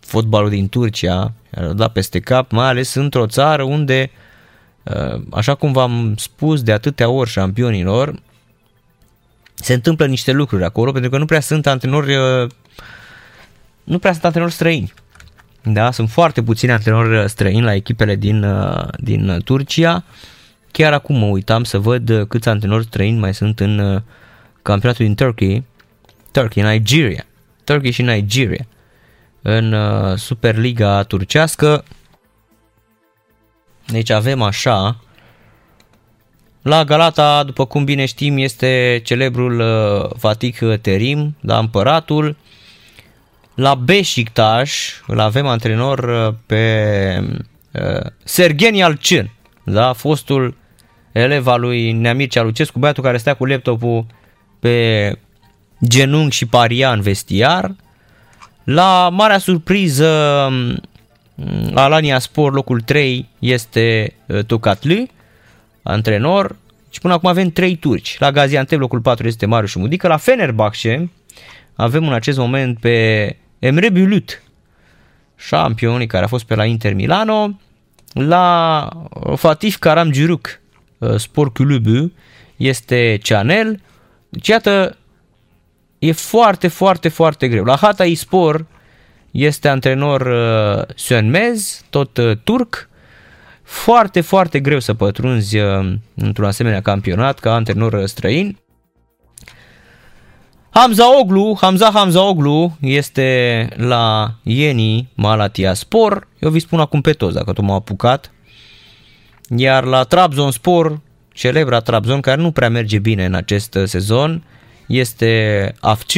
fotbalul 0.00 0.50
din 0.50 0.68
Turcia, 0.68 1.32
da 1.74 1.88
peste 1.88 2.20
cap, 2.20 2.50
mai 2.50 2.66
ales 2.66 2.94
într-o 2.94 3.26
țară 3.26 3.62
unde, 3.62 4.10
așa 5.32 5.54
cum 5.54 5.72
v-am 5.72 6.14
spus 6.16 6.62
de 6.62 6.72
atâtea 6.72 7.08
ori 7.08 7.30
șampionilor, 7.30 8.22
se 9.54 9.72
întâmplă 9.72 10.06
niște 10.06 10.32
lucruri 10.32 10.64
acolo, 10.64 10.92
pentru 10.92 11.10
că 11.10 11.18
nu 11.18 11.24
prea 11.24 11.40
sunt 11.40 11.66
antrenori, 11.66 12.14
nu 13.84 13.98
prea 13.98 14.12
sunt 14.12 14.24
antrenori 14.24 14.52
străini. 14.52 14.92
Da, 15.62 15.90
sunt 15.90 16.10
foarte 16.10 16.42
puțini 16.42 16.72
antrenori 16.72 17.28
străini 17.28 17.62
la 17.62 17.74
echipele 17.74 18.14
din, 18.14 18.46
din 18.98 19.40
Turcia. 19.44 20.04
Chiar 20.76 20.92
acum 20.92 21.16
mă 21.16 21.26
uitam 21.26 21.64
să 21.64 21.78
văd 21.78 22.08
uh, 22.08 22.26
câți 22.26 22.48
antrenori 22.48 22.84
străini 22.84 23.18
mai 23.18 23.34
sunt 23.34 23.60
în 23.60 23.78
uh, 23.78 24.00
campionatul 24.62 25.04
din 25.04 25.14
Turkey, 25.14 25.64
Turkey, 26.30 26.62
Nigeria, 26.62 27.24
Turkey 27.64 27.90
și 27.90 28.02
Nigeria, 28.02 28.66
în 29.42 29.72
uh, 29.72 30.16
Superliga 30.16 31.02
turcească. 31.02 31.84
Deci 33.86 34.10
avem 34.10 34.42
așa, 34.42 34.96
la 36.62 36.84
Galata, 36.84 37.42
după 37.42 37.66
cum 37.66 37.84
bine 37.84 38.04
știm, 38.04 38.38
este 38.38 39.00
celebrul 39.04 39.62
Fatih 40.18 40.58
Terim, 40.80 41.36
da, 41.40 41.58
împăratul. 41.58 42.36
La 43.54 43.74
Beşiktaş 43.74 45.02
îl 45.06 45.20
avem 45.20 45.46
antrenor 45.46 46.34
pe 46.46 47.42
Sergeni 48.24 48.82
Alcin, 48.82 49.30
da, 49.64 49.92
fostul 49.92 50.56
eleva 51.12 51.56
lui 51.56 51.92
Neamir 51.92 52.28
Cealucescu, 52.28 52.78
băiatul 52.78 53.02
care 53.02 53.16
stea 53.16 53.34
cu 53.34 53.44
laptopul 53.44 54.06
pe 54.60 55.18
genunchi 55.86 56.36
și 56.36 56.46
paria 56.46 56.92
în 56.92 57.00
vestiar. 57.00 57.74
La 58.64 59.08
marea 59.12 59.38
surpriză 59.38 60.48
Alania 61.74 62.18
Sport, 62.18 62.54
locul 62.54 62.80
3, 62.80 63.28
este 63.38 64.14
uh, 64.26 64.44
Tocatlu, 64.44 65.06
antrenor. 65.82 66.56
Și 66.90 67.00
până 67.00 67.14
acum 67.14 67.28
avem 67.28 67.50
3 67.50 67.76
turci. 67.76 68.18
La 68.18 68.30
Gaziantep, 68.30 68.78
locul 68.78 69.00
4 69.00 69.26
este 69.26 69.46
Marius 69.46 69.74
Mudică. 69.74 70.08
La 70.08 70.16
Fenerbahce 70.16 71.10
avem 71.74 72.06
în 72.06 72.12
acest 72.12 72.38
moment 72.38 72.78
pe 72.78 73.36
Emre 73.58 73.90
Bulut, 73.90 74.42
șampionii 75.36 76.06
care 76.06 76.24
a 76.24 76.28
fost 76.28 76.44
pe 76.44 76.54
la 76.54 76.64
Inter 76.64 76.94
Milano. 76.94 77.60
La 78.12 78.88
Fatih 79.36 79.74
Karam 79.74 80.10
Giuruk, 80.10 80.60
Uh, 80.98 81.16
Sport 81.16 81.52
Club 81.52 81.86
este 82.56 83.18
Chanel. 83.22 83.80
Deci 84.28 84.48
iată, 84.48 84.96
e 85.98 86.12
foarte, 86.12 86.68
foarte, 86.68 87.08
foarte 87.08 87.48
greu. 87.48 87.64
La 87.64 87.76
Hatay 87.76 88.14
Sport 88.14 88.66
este 89.36 89.68
antrenor 89.68 90.20
uh, 90.20 90.94
Sönmez, 90.94 91.80
tot 91.90 92.16
uh, 92.16 92.36
turc. 92.44 92.88
Foarte, 93.62 94.20
foarte 94.20 94.60
greu 94.60 94.78
să 94.78 94.94
pătrunzi 94.94 95.58
uh, 95.58 95.92
într-un 96.14 96.46
asemenea 96.46 96.80
campionat 96.80 97.38
ca 97.38 97.54
antrenor 97.54 97.92
uh, 97.92 98.04
străin. 98.04 98.58
Hamza 100.70 101.18
Oglu, 101.18 101.56
Hamza 101.60 101.90
Hamza 101.90 102.22
Oglu 102.22 102.76
este 102.80 103.68
la 103.76 104.34
Ieni 104.42 105.08
Malatia 105.14 105.74
Spor. 105.74 106.28
Eu 106.38 106.50
vi 106.50 106.58
spun 106.58 106.80
acum 106.80 107.00
pe 107.00 107.12
toți 107.12 107.34
dacă 107.34 107.52
tu 107.52 107.62
m-au 107.62 107.76
apucat. 107.76 108.30
Iar 109.56 109.84
la 109.84 110.02
Trabzonspor, 110.02 111.00
celebra 111.32 111.80
Trabzon, 111.80 112.20
care 112.20 112.40
nu 112.40 112.50
prea 112.50 112.68
merge 112.68 112.98
bine 112.98 113.24
în 113.24 113.34
acest 113.34 113.78
sezon, 113.84 114.44
este 114.86 115.74
AFC. 115.80 116.12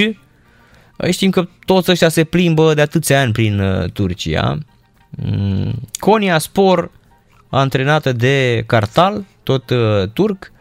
Știm 1.10 1.30
că 1.30 1.48
toți 1.64 1.90
ăștia 1.90 2.08
se 2.08 2.24
plimbă 2.24 2.74
de 2.74 2.80
atâția 2.80 3.20
ani 3.20 3.32
prin 3.32 3.60
uh, 3.60 3.90
Turcia. 3.90 4.58
Mm, 5.10 5.72
Konya 5.98 6.38
Spor, 6.38 6.90
antrenată 7.48 8.12
de 8.12 8.64
Cartal, 8.66 9.24
tot 9.42 9.70
uh, 9.70 10.08
turc. 10.12 10.52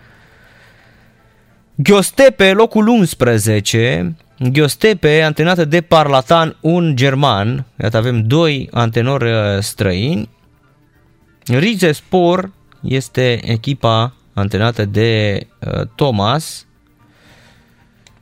Giostepe, 1.81 2.51
locul 2.51 2.87
11. 2.87 4.15
Giostepe, 4.51 5.21
antrenată 5.21 5.65
de 5.65 5.81
Parlatan, 5.81 6.57
un 6.61 6.95
german. 6.95 7.65
Iată, 7.81 7.97
avem 7.97 8.27
doi 8.27 8.69
antrenori 8.71 9.31
uh, 9.31 9.59
străini. 9.59 10.29
Rize 11.45 11.91
Spor 11.91 12.51
este 12.81 13.51
echipa 13.51 14.13
antrenată 14.33 14.85
de 14.85 15.39
uh, 15.59 15.87
Thomas. 15.95 16.65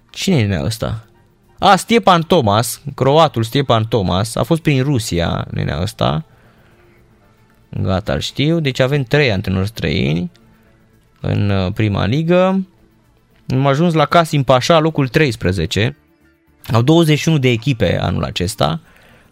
Cine 0.09 0.37
e 0.37 0.63
ăsta? 0.63 1.04
A, 1.59 1.75
Stepan 1.75 2.21
Thomas, 2.21 2.81
croatul 2.95 3.43
Stepan 3.43 3.85
Thomas, 3.87 4.35
a 4.35 4.43
fost 4.43 4.61
prin 4.61 4.83
Rusia, 4.83 5.47
nenea 5.51 5.81
ăsta. 5.81 6.25
Gata, 7.69 8.13
îl 8.13 8.19
știu. 8.19 8.59
Deci 8.59 8.79
avem 8.79 9.03
trei 9.03 9.31
antrenori 9.31 9.67
străini 9.67 10.31
în 11.21 11.49
uh, 11.49 11.73
prima 11.73 12.05
ligă. 12.05 12.67
Am 13.47 13.67
ajuns 13.67 13.93
la 13.93 14.05
Casim 14.05 14.43
Pașa, 14.43 14.79
locul 14.79 15.07
13. 15.07 15.97
Au 16.73 16.81
21 16.81 17.37
de 17.37 17.49
echipe 17.49 17.99
anul 18.01 18.23
acesta. 18.23 18.79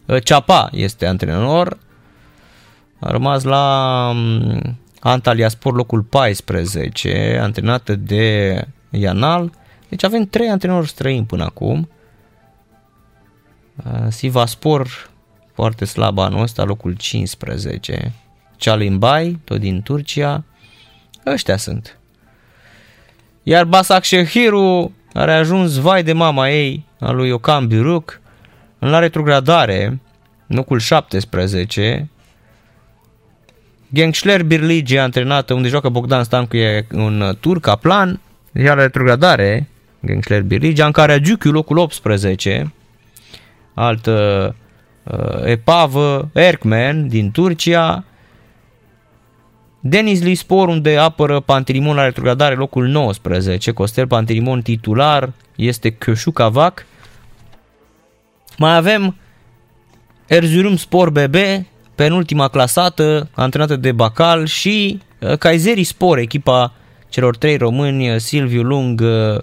Uh, 0.06 0.24
Ceapa 0.24 0.70
este 0.72 1.06
antrenor. 1.06 1.78
A 3.00 3.12
rămas 3.12 3.44
la 3.44 4.10
um, 4.10 4.78
Antalya 5.00 5.48
Sport, 5.48 5.76
locul 5.76 6.02
14, 6.02 7.40
antrenată 7.42 7.96
de 7.96 8.62
Ianal. 8.90 9.52
Deci 9.90 10.04
avem 10.04 10.26
trei 10.26 10.50
antrenori 10.50 10.88
străini 10.88 11.26
până 11.26 11.44
acum. 11.44 11.90
Uh, 13.76 14.08
Sivaspor, 14.10 15.10
foarte 15.54 15.86
slab 15.86 16.18
anul 16.18 16.42
ăsta, 16.42 16.64
locul 16.64 16.94
15. 16.94 18.12
Chalimbai, 18.60 19.40
tot 19.44 19.60
din 19.60 19.82
Turcia. 19.82 20.44
Ăștia 21.26 21.58
sunt. 21.58 21.98
Iar 23.44 23.66
Basakşehiru, 23.66 24.92
care 25.14 25.34
a 25.34 25.38
ajuns 25.38 25.78
vai 25.78 26.04
de 26.04 26.14
mama 26.14 26.50
ei, 26.50 26.86
a 27.00 27.12
lui 27.12 27.32
Okan 27.32 27.68
Buruk, 27.68 28.22
în 28.80 28.90
la 28.90 29.00
retrogradare, 29.00 30.00
locul 30.48 30.80
17. 30.80 32.10
Gençler 33.94 34.44
Birlice 34.44 35.00
antrenată 35.00 35.54
unde 35.54 35.68
joacă 35.68 35.90
Bogdan 35.90 36.24
Stancu, 36.24 36.58
e 36.58 36.88
un 36.92 37.38
turc, 37.40 37.76
plan, 37.76 38.20
iar 38.54 38.76
la 38.76 38.82
retrogradare, 38.82 39.70
Gençler 40.06 40.42
Birlice, 40.42 40.84
Ankara 40.84 41.18
Giuchiu, 41.18 41.52
locul 41.52 41.78
18 41.78 42.72
altă 43.74 44.56
uh, 45.04 45.44
epavă, 45.44 46.30
Erkman 46.34 47.08
din 47.08 47.32
Turcia, 47.32 48.04
Denis 49.80 50.22
Lispor 50.22 50.68
unde 50.68 50.98
apără 50.98 51.40
Pantelimon 51.40 51.96
la 51.96 52.04
retrogradare 52.04 52.56
locul 52.56 52.88
19, 52.88 53.72
Costel 53.72 54.08
Pantelimon 54.08 54.62
titular 54.62 55.32
este 55.56 55.90
Kioșucavac. 55.90 56.86
Mai 58.58 58.76
avem 58.76 59.16
Erzurum 60.28 60.76
Spor 60.76 61.10
BB, 61.10 61.36
penultima 61.96 62.48
clasată, 62.48 63.30
antrenată 63.34 63.76
de 63.76 63.92
Bacal 63.92 64.46
și 64.46 65.00
uh, 65.20 65.38
Kaiseri 65.38 65.84
Spor, 65.84 66.18
echipa 66.18 66.74
celor 67.10 67.38
trei 67.38 67.58
români, 67.58 68.20
Silviu 68.20 68.62
Lung, 68.62 69.02
uh, 69.02 69.42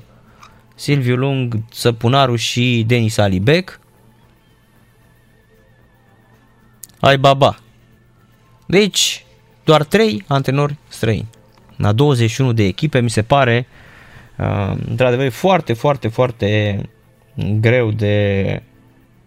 Silviu 0.74 1.16
Lung, 1.16 1.54
Săpunaru 1.70 2.36
și 2.36 2.84
Denis 2.86 3.18
Alibec. 3.18 3.80
Ai 7.00 7.18
baba. 7.18 7.58
Deci, 8.66 9.24
doar 9.64 9.84
3 9.84 10.24
antrenori 10.26 10.76
străini. 10.88 11.28
La 11.76 11.92
21 11.92 12.52
de 12.52 12.64
echipe 12.64 13.00
mi 13.00 13.10
se 13.10 13.22
pare 13.22 13.66
uh, 14.38 14.72
într-adevăr 14.88 15.28
foarte, 15.28 15.72
foarte, 15.72 16.08
foarte 16.08 16.80
greu 17.60 17.90
de 17.90 18.62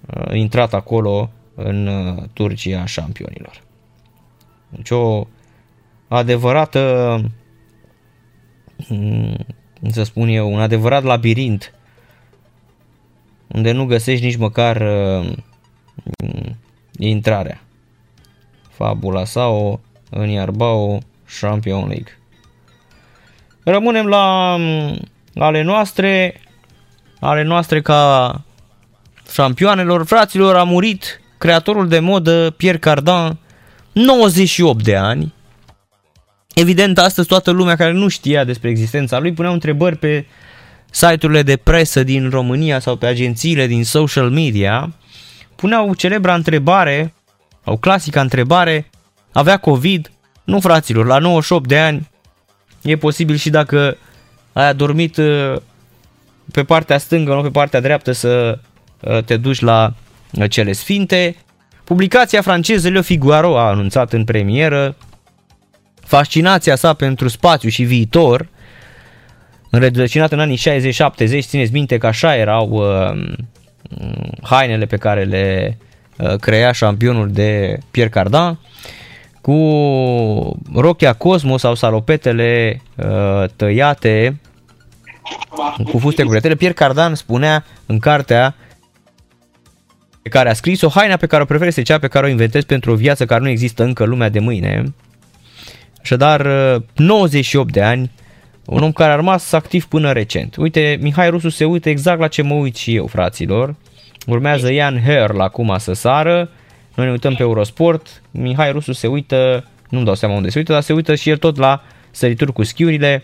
uh, 0.06 0.34
intrat 0.34 0.74
acolo 0.74 1.32
în 1.56 1.88
uh, 1.88 2.24
Turcia 2.34 2.86
șampionilor. 2.86 3.62
Deci 4.70 4.90
o 4.90 5.28
adevărată, 6.08 7.22
cum 9.80 9.90
să 9.90 10.04
spun 10.04 10.28
eu, 10.28 10.54
un 10.54 10.60
adevărat 10.60 11.04
labirint 11.04 11.74
unde 13.48 13.72
nu 13.72 13.86
găsești 13.86 14.26
nici 14.26 14.38
măcar 14.38 14.84
intrarea. 16.98 17.62
Fabula 18.70 19.26
sau 19.26 19.80
în 20.10 20.30
Iarbao 20.30 21.00
Champion 21.40 21.88
League. 21.88 22.20
Rămânem 23.64 24.06
la 24.06 24.56
mm, 24.60 25.00
ale 25.36 25.62
noastre, 25.62 26.42
ale 27.20 27.44
noastre 27.44 27.82
ca 27.82 28.42
șampioanelor. 29.32 30.06
Fraților, 30.06 30.56
a 30.56 30.64
murit 30.64 31.22
creatorul 31.38 31.88
de 31.88 32.00
modă 32.00 32.50
Pierre 32.58 32.78
Cardin, 32.78 33.38
98 33.92 34.84
de 34.84 34.96
ani. 34.96 35.34
Evident, 36.54 36.98
astăzi 36.98 37.28
toată 37.28 37.52
lumea 37.52 37.76
care 37.76 37.92
nu 37.92 38.08
știa 38.08 38.44
despre 38.44 38.70
existența 38.70 39.20
lui 39.20 39.34
punea 39.34 39.52
întrebări 39.52 39.98
pe 39.98 40.26
site-urile 40.90 41.42
de 41.42 41.58
presă 41.58 42.04
din 42.04 42.30
România 42.30 42.80
sau 42.80 42.96
pe 42.96 43.06
agențiile 43.06 43.68
din 43.68 43.84
social 43.84 44.30
media 44.30 44.94
puneau 45.56 45.94
celebra 45.94 46.34
întrebare, 46.34 47.14
au 47.64 47.78
clasica 47.78 48.22
întrebare, 48.22 48.90
avea 49.32 49.58
COVID? 49.58 50.12
Nu, 50.44 50.60
fraților, 50.60 51.06
la 51.06 51.18
98 51.18 51.68
de 51.68 51.80
ani 51.80 52.10
e 52.82 52.98
posibil 52.98 53.36
și 53.36 53.50
dacă 53.50 53.98
ai 54.54 54.68
adormit 54.68 55.18
uh, 55.18 55.56
pe 56.52 56.64
partea 56.64 56.98
stângă, 56.98 57.34
nu 57.34 57.42
pe 57.42 57.50
partea 57.50 57.80
dreaptă, 57.80 58.12
să 58.12 58.60
uh, 59.00 59.24
te 59.24 59.38
duci 59.38 59.60
la 59.60 59.94
uh, 60.32 60.50
cele 60.50 60.72
sfinte. 60.72 61.36
Publicația 61.84 62.42
franceză 62.42 62.90
Le 62.90 63.02
Figaro 63.02 63.58
a 63.58 63.68
anunțat 63.68 64.14
în 64.14 64.24
premieră 64.24 64.96
fascinația 66.06 66.76
sa 66.76 66.94
pentru 66.94 67.28
spațiu 67.28 67.70
și 67.70 67.84
viitor, 67.84 68.48
înrădăcinat 69.70 70.32
în 70.32 70.40
anii 70.40 70.58
60-70, 70.58 71.40
țineți 71.40 71.72
minte 71.72 71.98
că 71.98 72.08
așa 72.08 72.36
erau 72.36 72.70
uh, 72.70 73.14
Mm, 73.14 73.48
hainele 74.42 74.86
pe 74.86 74.98
care 74.98 75.24
le 75.24 75.78
uh, 76.18 76.36
crea 76.36 76.72
șampionul 76.72 77.32
de 77.32 77.78
Pierre 77.92 78.12
Cardin 78.12 78.60
cu 79.42 79.54
rochia 80.76 81.14
Cosmos 81.14 81.62
sau 81.62 81.76
salopetele 81.76 82.82
uh, 82.96 83.50
tăiate 83.56 84.40
cu 85.92 85.98
fuste 85.98 86.24
curetele. 86.24 86.56
Pierre 86.56 86.76
Cardin 86.76 87.16
spunea 87.16 87.66
în 87.86 88.00
cartea 88.00 88.56
pe 90.22 90.30
care 90.30 90.50
a 90.50 90.54
scris-o, 90.54 90.90
haina 90.90 91.16
pe 91.16 91.26
care 91.26 91.42
o 91.42 91.46
prefer 91.46 91.68
este 91.68 91.82
cea 91.82 92.00
pe 92.00 92.08
care 92.08 92.26
o 92.26 92.30
inventez 92.30 92.64
pentru 92.64 92.92
o 92.92 92.96
viață 92.96 93.26
care 93.26 93.42
nu 93.42 93.50
există 93.50 93.84
încă 93.84 94.04
lumea 94.04 94.30
de 94.30 94.40
mâine. 94.40 94.94
Așadar, 96.02 96.48
98 96.96 97.68
uh, 97.68 97.74
de 97.74 97.82
ani, 97.82 98.12
un 98.66 98.84
om 98.84 98.92
care 98.92 99.12
a 99.12 99.16
rămas 99.16 99.52
activ 99.52 99.86
până 99.86 100.12
recent. 100.12 100.56
Uite, 100.56 100.98
Mihai 101.02 101.30
Rusu 101.30 101.50
se 101.50 101.66
uită 101.66 101.90
exact 101.90 102.20
la 102.20 102.28
ce 102.28 102.42
mă 102.42 102.54
uit 102.54 102.76
și 102.76 102.96
eu, 102.96 103.08
fraților. 103.08 103.76
Urmează 104.28 104.72
Ian 104.72 105.02
Herl 105.02 105.40
acum 105.40 105.76
să 105.78 105.94
sară. 105.94 106.50
Noi 106.96 107.06
ne 107.06 107.12
uităm 107.12 107.36
pe 107.36 107.42
Eurosport. 107.42 108.22
Mihai 108.32 108.72
Rusu 108.72 108.94
se 108.94 109.08
uită, 109.08 109.68
nu-mi 109.90 110.06
dau 110.06 110.16
seama 110.16 110.36
unde 110.36 110.50
se 110.50 110.58
uită, 110.58 110.72
dar 110.72 110.82
se 110.82 110.94
uită 110.94 111.16
și 111.16 111.30
el 111.30 111.38
tot 111.38 111.58
la 111.58 111.84
sărituri 112.12 112.54
cu 112.54 112.64
schiurile. 112.64 113.24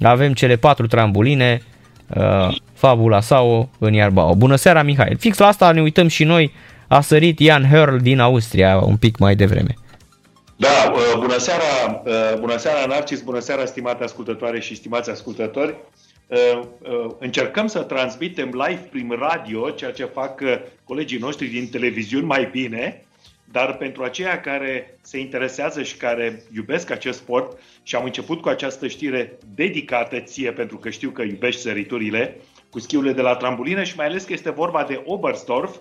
Avem 0.00 0.32
cele 0.32 0.56
patru 0.56 0.86
trambuline, 0.86 1.62
uh, 2.06 2.56
Fabula 2.74 3.20
sau 3.20 3.70
în 3.78 3.92
Iarbao. 3.92 4.34
Bună 4.34 4.56
seara, 4.56 4.82
Mihai. 4.82 5.16
Fix 5.18 5.38
la 5.38 5.46
asta 5.46 5.72
ne 5.72 5.80
uităm 5.80 6.08
și 6.08 6.24
noi. 6.24 6.52
A 6.88 7.00
sărit 7.00 7.40
Ian 7.40 7.68
Herl 7.68 7.96
din 7.96 8.18
Austria 8.18 8.76
un 8.76 8.96
pic 8.96 9.18
mai 9.18 9.34
devreme. 9.34 9.74
Da, 10.60 10.92
uh, 10.94 11.18
bună 11.18 11.38
seara, 11.38 12.02
uh, 12.04 12.38
bună 12.38 12.56
seara 12.56 12.86
Narcis, 12.86 13.20
bună 13.20 13.38
seara 13.38 13.64
stimate 13.64 14.04
ascultătoare 14.04 14.60
și 14.60 14.74
stimați 14.74 15.10
ascultători. 15.10 15.74
Uh, 16.26 16.60
încercăm 17.18 17.66
să 17.66 17.82
transmitem 17.82 18.48
live 18.48 18.88
prin 18.90 19.10
radio, 19.18 19.70
ceea 19.70 19.92
ce 19.92 20.04
fac 20.04 20.42
colegii 20.84 21.18
noștri 21.18 21.46
din 21.46 21.68
televiziuni 21.68 22.26
mai 22.26 22.48
bine, 22.52 23.04
dar 23.44 23.76
pentru 23.76 24.02
aceia 24.02 24.40
care 24.40 24.98
se 25.02 25.18
interesează 25.18 25.82
și 25.82 25.96
care 25.96 26.42
iubesc 26.54 26.90
acest 26.90 27.18
sport 27.18 27.58
și 27.82 27.96
am 27.96 28.04
început 28.04 28.40
cu 28.40 28.48
această 28.48 28.86
știre 28.88 29.38
dedicată 29.54 30.20
ție 30.20 30.52
pentru 30.52 30.76
că 30.76 30.90
știu 30.90 31.10
că 31.10 31.22
iubești 31.22 31.60
săriturile 31.60 32.40
cu 32.70 32.78
schiurile 32.78 33.12
de 33.12 33.22
la 33.22 33.36
trambulină 33.36 33.82
și 33.82 33.96
mai 33.96 34.06
ales 34.06 34.24
că 34.24 34.32
este 34.32 34.50
vorba 34.50 34.84
de 34.84 35.02
Oberstdorf, 35.04 35.76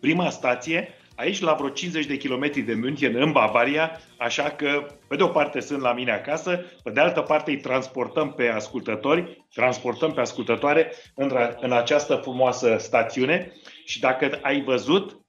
prima 0.00 0.30
stație 0.30 0.88
aici 1.18 1.40
la 1.40 1.52
vreo 1.52 1.68
50 1.68 2.06
de 2.06 2.16
kilometri 2.16 2.60
de 2.60 2.74
München, 2.74 3.14
în 3.14 3.32
Bavaria, 3.32 4.00
așa 4.18 4.42
că, 4.42 4.86
pe 5.08 5.16
de 5.16 5.22
o 5.22 5.28
parte 5.28 5.60
sunt 5.60 5.80
la 5.80 5.92
mine 5.92 6.12
acasă, 6.12 6.64
pe 6.82 6.90
de 6.90 7.00
altă 7.00 7.20
parte 7.20 7.50
îi 7.50 7.60
transportăm 7.60 8.32
pe 8.32 8.48
ascultători, 8.48 9.46
transportăm 9.54 10.12
pe 10.12 10.20
ascultătoare 10.20 10.92
în, 11.14 11.30
în 11.60 11.72
această 11.72 12.14
frumoasă 12.14 12.76
stațiune 12.78 13.52
și 13.84 14.00
dacă 14.00 14.38
ai 14.42 14.62
văzut 14.62 15.20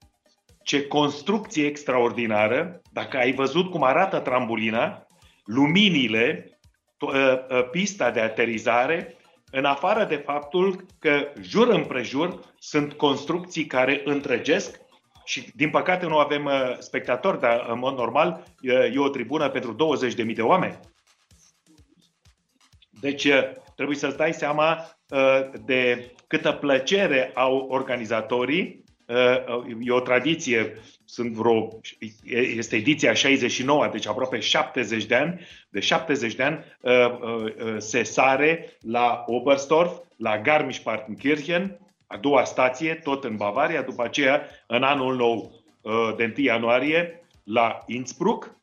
ce 0.63 0.87
construcție 0.87 1.65
extraordinară, 1.65 2.81
dacă 2.91 3.17
ai 3.17 3.33
văzut 3.33 3.69
cum 3.69 3.83
arată 3.83 4.19
trambulina, 4.19 5.07
luminile, 5.45 6.59
to- 6.97 7.13
uh, 7.13 7.33
uh, 7.49 7.69
pista 7.71 8.11
de 8.11 8.19
aterizare, 8.19 9.15
în 9.51 9.65
afară 9.65 10.03
de 10.03 10.15
faptul 10.15 10.85
că 10.99 11.27
jur 11.41 11.67
împrejur 11.67 12.39
sunt 12.59 12.93
construcții 12.93 13.65
care 13.65 14.01
întregesc 14.05 14.87
și 15.29 15.51
din 15.55 15.69
păcate 15.69 16.05
nu 16.05 16.17
avem 16.17 16.45
uh, 16.45 16.75
spectatori, 16.79 17.39
dar 17.39 17.65
în 17.69 17.79
mod 17.79 17.97
normal 17.97 18.43
e, 18.61 18.73
e 18.73 18.99
o 18.99 19.09
tribună 19.09 19.49
pentru 19.49 19.75
20.000 20.27 20.35
de 20.35 20.41
oameni. 20.41 20.79
Deci 22.89 23.25
uh, 23.25 23.51
trebuie 23.75 23.97
să-ți 23.97 24.17
dai 24.17 24.33
seama 24.33 24.97
uh, 25.09 25.49
de 25.65 26.11
câtă 26.27 26.51
plăcere 26.51 27.31
au 27.33 27.67
organizatorii. 27.69 28.83
Uh, 29.05 29.77
e 29.81 29.91
o 29.91 29.99
tradiție, 29.99 30.73
sunt 31.05 31.31
vreo, 31.31 31.79
este 32.57 32.75
ediția 32.75 33.13
69, 33.13 33.87
deci 33.87 34.07
aproape 34.07 34.39
70 34.39 35.05
de 35.05 35.15
ani. 35.15 35.39
De 35.69 35.79
70 35.79 36.35
de 36.35 36.43
ani 36.43 36.63
uh, 36.81 36.91
uh, 36.91 37.75
se 37.77 38.03
sare 38.03 38.77
la 38.81 39.23
Oberstdorf, 39.25 39.91
la 40.17 40.41
Garmisch-Partenkirchen, 40.41 41.88
a 42.11 42.17
doua 42.17 42.43
stație, 42.43 42.93
tot 42.93 43.23
în 43.23 43.35
Bavaria, 43.35 43.81
după 43.81 44.03
aceea, 44.03 44.41
în 44.67 44.83
anul 44.83 45.15
nou 45.15 45.51
de 46.15 46.33
1 46.37 46.45
ianuarie, 46.45 47.23
la 47.43 47.83
Innsbruck 47.85 48.55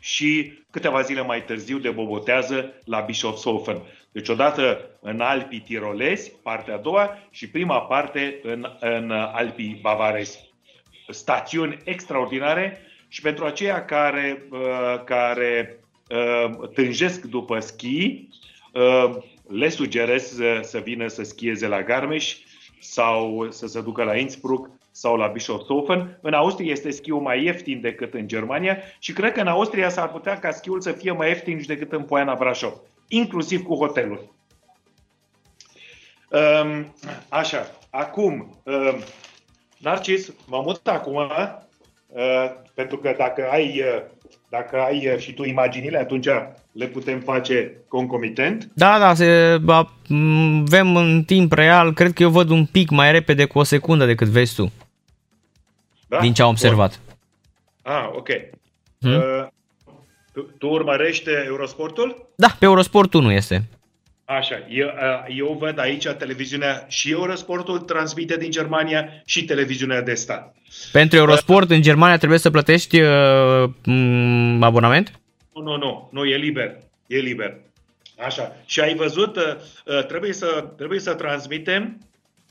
și 0.00 0.52
câteva 0.70 1.00
zile 1.00 1.22
mai 1.22 1.44
târziu 1.44 1.78
de 1.78 1.90
bobotează 1.90 2.74
la 2.84 3.00
Bischofshofen. 3.00 3.82
Deci 4.12 4.28
odată 4.28 4.90
în 5.00 5.20
Alpii 5.20 5.60
tirolezi, 5.60 6.32
partea 6.42 6.74
a 6.74 6.78
doua, 6.78 7.18
și 7.30 7.48
prima 7.48 7.80
parte 7.80 8.40
în, 8.42 8.66
în 8.80 9.10
Alpii 9.10 9.78
bavarezi. 9.82 10.52
Stațiuni 11.08 11.78
extraordinare 11.84 12.80
și 13.08 13.20
pentru 13.20 13.44
aceia 13.44 13.84
care, 13.84 14.46
uh, 14.50 15.04
care 15.04 15.78
uh, 16.08 16.68
tânjesc 16.74 17.24
după 17.24 17.58
schi, 17.58 18.28
uh, 18.72 19.16
le 19.48 19.68
sugerez 19.68 20.34
să, 20.34 20.60
să 20.62 20.78
vină 20.78 21.06
să 21.06 21.22
schieze 21.22 21.66
la 21.66 21.82
Garmisch 21.82 22.36
sau 22.84 23.50
să 23.50 23.66
se 23.66 23.80
ducă 23.80 24.02
la 24.02 24.16
Innsbruck 24.16 24.70
sau 24.90 25.16
la 25.16 25.26
Bischofshofen. 25.26 26.18
În 26.20 26.32
Austria 26.32 26.72
este 26.72 26.90
schiul 26.90 27.20
mai 27.20 27.44
ieftin 27.44 27.80
decât 27.80 28.14
în 28.14 28.26
Germania 28.28 28.78
și 28.98 29.12
cred 29.12 29.32
că 29.32 29.40
în 29.40 29.46
Austria 29.46 29.88
s-ar 29.88 30.10
putea 30.10 30.38
ca 30.38 30.50
schiul 30.50 30.80
să 30.80 30.92
fie 30.92 31.12
mai 31.12 31.28
ieftin 31.28 31.62
decât 31.66 31.92
în 31.92 32.02
Poiana 32.02 32.34
Brașov, 32.34 32.80
inclusiv 33.08 33.62
cu 33.62 33.74
hoteluri. 33.74 34.30
Um, 36.30 36.94
așa, 37.28 37.66
acum, 37.90 38.60
um, 38.64 38.98
Narcis, 39.78 40.32
mă 40.46 40.62
mut 40.64 40.88
acum, 40.88 41.16
uh, 41.16 42.50
pentru 42.74 42.98
că 42.98 43.14
dacă 43.18 43.48
ai, 43.50 43.80
uh, 43.80 44.02
dacă 44.54 44.76
ai 44.78 45.12
uh, 45.12 45.18
și 45.18 45.32
tu 45.32 45.44
imaginile, 45.44 45.98
atunci 45.98 46.26
le 46.72 46.86
putem 46.86 47.20
face 47.20 47.72
concomitent. 47.88 48.70
Da, 48.74 48.98
da, 48.98 49.14
se, 49.14 49.60
avem 49.66 50.96
în 50.96 51.22
timp 51.26 51.52
real, 51.52 51.92
cred 51.92 52.12
că 52.12 52.22
eu 52.22 52.30
văd 52.30 52.50
un 52.50 52.66
pic 52.66 52.90
mai 52.90 53.12
repede 53.12 53.44
cu 53.44 53.58
o 53.58 53.62
secundă 53.62 54.06
decât 54.06 54.28
vezi 54.28 54.54
tu. 54.54 54.72
Da? 56.08 56.20
Din 56.20 56.32
ce 56.32 56.42
am 56.42 56.48
observat. 56.48 57.00
Bun. 57.04 57.92
Ah, 57.92 58.08
ok. 58.12 58.28
Hmm? 59.00 59.14
Uh, 59.14 59.46
tu, 60.32 60.40
tu 60.58 60.66
urmărești 60.66 61.30
Eurosportul? 61.46 62.28
Da, 62.36 62.56
pe 62.58 62.64
Eurosport 62.64 63.14
nu 63.14 63.30
este. 63.30 63.64
Așa, 64.24 64.66
eu, 64.68 64.88
eu 65.36 65.56
văd 65.60 65.78
aici 65.78 66.06
televiziunea 66.06 66.84
și 66.88 67.10
Eurosportul 67.10 67.78
transmite 67.78 68.36
din 68.36 68.50
Germania 68.50 69.08
și 69.24 69.44
televiziunea 69.44 70.02
de 70.02 70.14
stat. 70.14 70.56
Pentru 70.92 71.18
Eurosport 71.18 71.70
în 71.70 71.82
Germania 71.82 72.16
trebuie 72.16 72.38
să 72.38 72.50
plătești 72.50 73.00
uh, 73.00 73.08
abonament? 74.60 75.20
Nu, 75.54 75.62
nu, 75.62 75.76
nu, 75.76 76.08
nu, 76.12 76.24
e 76.24 76.36
liber, 76.36 76.76
e 77.06 77.18
liber. 77.18 77.56
Așa, 78.26 78.56
și 78.66 78.80
ai 78.80 78.94
văzut, 78.94 79.36
uh, 79.36 80.06
trebuie 80.06 80.32
să, 80.32 80.68
trebuie 80.76 81.00
să 81.00 81.14
transmitem 81.14 81.98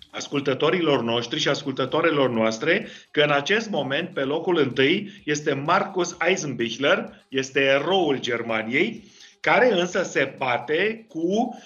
ascultătorilor 0.10 1.04
noștri 1.04 1.40
și 1.40 1.48
ascultătorilor 1.48 2.30
noastre 2.30 2.88
că 3.12 3.22
în 3.22 3.32
acest 3.32 3.70
moment, 3.70 4.10
pe 4.10 4.22
locul 4.22 4.58
întâi, 4.58 5.22
este 5.24 5.54
Marcus 5.54 6.18
Eisenbichler, 6.28 7.26
este 7.30 7.60
eroul 7.60 8.20
Germaniei, 8.20 9.04
care 9.44 9.72
însă 9.72 10.04
se 10.04 10.34
bate 10.38 11.06
cu, 11.08 11.60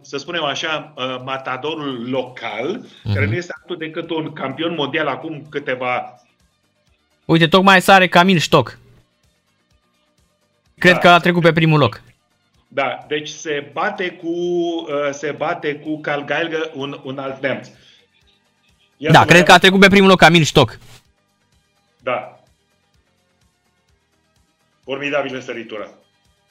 să 0.00 0.16
spunem 0.16 0.44
așa, 0.44 0.94
matadorul 1.24 2.10
local, 2.10 2.84
uh-huh. 2.84 3.14
care 3.14 3.26
nu 3.26 3.34
este 3.34 3.54
altul 3.58 3.76
decât 3.76 4.10
un 4.10 4.32
campion 4.32 4.74
mondial 4.74 5.06
acum 5.06 5.46
câteva... 5.50 6.22
Uite, 7.24 7.48
tocmai 7.48 7.82
sare 7.82 8.08
Camil 8.08 8.38
Stock. 8.38 8.78
Cred 10.78 10.92
da. 10.92 10.98
că 10.98 11.08
a 11.08 11.18
trecut 11.18 11.42
pe 11.42 11.52
primul 11.52 11.78
loc. 11.78 12.02
Da, 12.68 13.04
deci 13.08 13.28
se 13.28 13.70
bate 13.72 14.10
cu, 14.10 14.34
se 15.10 15.30
bate 15.30 15.74
cu 15.74 16.00
Karl 16.00 16.24
Geiger, 16.24 16.70
un, 16.74 17.00
un 17.02 17.18
alt 17.18 17.42
neamț. 17.42 17.68
Ia 18.96 19.10
da, 19.10 19.24
cred 19.24 19.44
că 19.44 19.52
a 19.52 19.58
trecut 19.58 19.80
pe 19.80 19.88
primul 19.88 20.08
loc 20.08 20.18
Camil 20.18 20.44
Stock. 20.44 20.78
Da. 22.02 22.40
Formidabilă 24.84 25.38
săritură. 25.38 25.90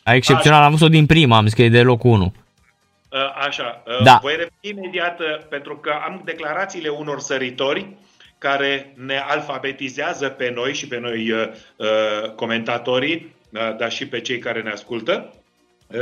A 0.04 0.14
excepțional, 0.14 0.58
Așa. 0.58 0.66
am 0.66 0.72
văzut-o 0.72 0.92
din 0.92 1.06
prima, 1.06 1.38
am 1.38 1.46
zis 1.46 1.54
că 1.54 1.62
e 1.62 1.70
de 1.70 1.82
locul 1.82 2.12
1. 2.12 2.34
Așa, 3.46 3.84
da. 4.04 4.20
voi 4.22 4.32
reveni 4.32 4.80
imediat 4.80 5.22
pentru 5.50 5.78
că 5.78 5.94
am 6.06 6.22
declarațiile 6.26 6.90
unor 6.90 7.20
săritori 7.20 7.88
care 8.38 8.94
ne 9.06 9.18
alfabetizează 9.18 10.28
pe 10.28 10.52
noi 10.56 10.74
și 10.74 10.88
pe 10.88 11.00
noi 11.00 11.32
uh, 11.32 11.48
comentatorii, 12.36 13.36
uh, 13.50 13.76
dar 13.78 13.92
și 13.92 14.08
pe 14.08 14.22
cei 14.22 14.38
care 14.38 14.62
ne 14.62 14.70
ascultă. 14.70 15.34
Uh, 15.88 16.00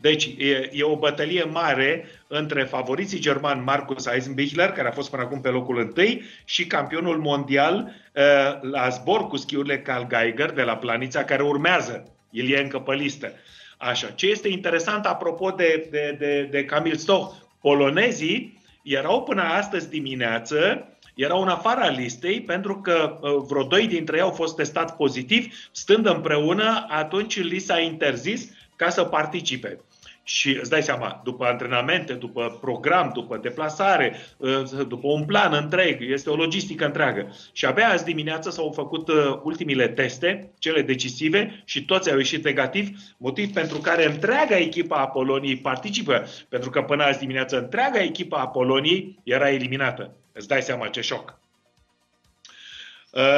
deci 0.00 0.24
e, 0.38 0.70
e 0.72 0.82
o 0.82 0.96
bătălie 0.96 1.42
mare 1.44 2.04
între 2.26 2.64
favoriții 2.64 3.20
germani 3.20 3.64
Marcus 3.64 4.06
Eisenbichler, 4.06 4.70
care 4.70 4.88
a 4.88 4.92
fost 4.92 5.10
până 5.10 5.22
acum 5.22 5.40
pe 5.40 5.48
locul 5.48 5.78
întâi, 5.78 6.22
și 6.44 6.66
campionul 6.66 7.18
mondial 7.18 7.94
uh, 8.12 8.70
la 8.70 8.88
zbor 8.88 9.26
cu 9.26 9.36
schiurile 9.36 9.78
Carl 9.78 10.06
Geiger 10.08 10.50
de 10.50 10.62
la 10.62 10.76
Planița, 10.76 11.24
care 11.24 11.42
urmează 11.42 12.12
el 12.32 12.50
e 12.50 12.60
încă 12.60 12.78
pe 12.78 12.94
listă. 12.94 13.32
Așa. 13.78 14.06
Ce 14.06 14.26
este 14.26 14.48
interesant 14.48 15.04
apropo 15.04 15.50
de, 15.50 15.88
de, 15.90 16.16
de, 16.18 16.48
de 16.50 16.64
Camil 16.64 16.96
Stoch, 16.96 17.34
polonezii 17.60 18.60
erau 18.82 19.22
până 19.22 19.42
astăzi 19.42 19.90
dimineață 19.90 20.86
erau 21.14 21.42
în 21.42 21.48
afara 21.48 21.88
listei 21.88 22.40
pentru 22.40 22.80
că 22.80 23.18
uh, 23.20 23.30
vreo 23.48 23.62
doi 23.62 23.86
dintre 23.86 24.16
ei 24.16 24.22
au 24.22 24.30
fost 24.30 24.56
testați 24.56 24.94
pozitiv, 24.94 25.54
stând 25.72 26.06
împreună, 26.06 26.86
atunci 26.88 27.42
li 27.42 27.58
s-a 27.58 27.78
interzis 27.78 28.48
ca 28.76 28.88
să 28.88 29.04
participe. 29.04 29.78
Și 30.24 30.58
îți 30.60 30.70
dai 30.70 30.82
seama, 30.82 31.20
după 31.24 31.44
antrenamente, 31.44 32.12
după 32.12 32.58
program, 32.60 33.10
după 33.14 33.36
deplasare, 33.42 34.16
ă, 34.40 34.84
după 34.88 35.08
un 35.08 35.24
plan 35.24 35.52
întreg, 35.52 36.10
este 36.10 36.30
o 36.30 36.34
logistică 36.34 36.84
întreagă. 36.84 37.36
Și 37.52 37.64
abia 37.64 37.88
azi 37.88 38.04
dimineață 38.04 38.50
s-au 38.50 38.72
făcut 38.74 39.08
ă, 39.08 39.40
ultimile 39.44 39.88
teste, 39.88 40.52
cele 40.58 40.82
decisive, 40.82 41.62
și 41.64 41.84
toți 41.84 42.10
au 42.10 42.16
ieșit 42.16 42.44
negativ, 42.44 42.88
motiv 43.16 43.52
pentru 43.52 43.78
care 43.78 44.06
întreaga 44.06 44.56
echipa 44.56 44.96
a 44.96 45.06
Poloniei 45.06 45.56
participă, 45.56 46.26
pentru 46.48 46.70
că 46.70 46.82
până 46.82 47.04
azi 47.04 47.18
dimineață 47.18 47.58
întreaga 47.58 48.02
echipa 48.02 48.38
a 48.38 48.48
Poloniei 48.48 49.18
era 49.22 49.50
eliminată. 49.50 50.14
Îți 50.32 50.48
dai 50.48 50.62
seama 50.62 50.86
ce 50.86 51.00
șoc. 51.00 51.40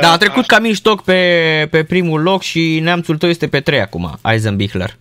Da, 0.01 0.11
a 0.11 0.17
trecut 0.17 0.39
Așa. 0.39 0.47
Camil 0.47 0.75
Stoc 0.75 1.05
pe, 1.05 1.69
pe 1.71 1.85
primul 1.85 2.23
loc 2.23 2.43
și 2.43 2.81
neamțul 2.83 3.19
tău 3.19 3.29
este 3.29 3.49
pe 3.49 3.61
trei 3.61 3.81
acum, 3.81 4.19
Eisenbichler. 4.25 4.97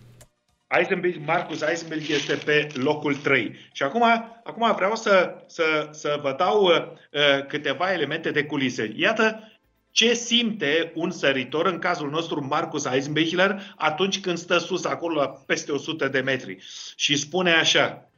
Eisenberg, 0.78 1.16
Marcus 1.24 1.60
Eisenberg 1.60 2.08
este 2.08 2.34
pe 2.34 2.68
locul 2.74 3.14
3. 3.16 3.54
Și 3.72 3.82
acum, 3.82 4.02
acum 4.44 4.74
vreau 4.74 4.94
să, 4.94 5.34
să, 5.46 5.88
să 5.90 6.18
vă 6.22 6.34
dau 6.38 6.64
uh, 6.64 7.46
câteva 7.48 7.92
elemente 7.92 8.30
de 8.30 8.44
culise. 8.44 8.92
Iată 8.96 9.48
ce 9.90 10.14
simte 10.14 10.92
un 10.94 11.10
săritor, 11.10 11.66
în 11.66 11.78
cazul 11.78 12.10
nostru 12.10 12.46
Marcus 12.46 12.84
Eisenbichler, 12.84 13.74
atunci 13.76 14.20
când 14.20 14.38
stă 14.38 14.58
sus 14.58 14.84
acolo 14.84 15.20
la 15.20 15.26
peste 15.26 15.72
100 15.72 16.08
de 16.08 16.20
metri 16.20 16.58
și 16.96 17.16
spune 17.16 17.52
așa, 17.52 18.10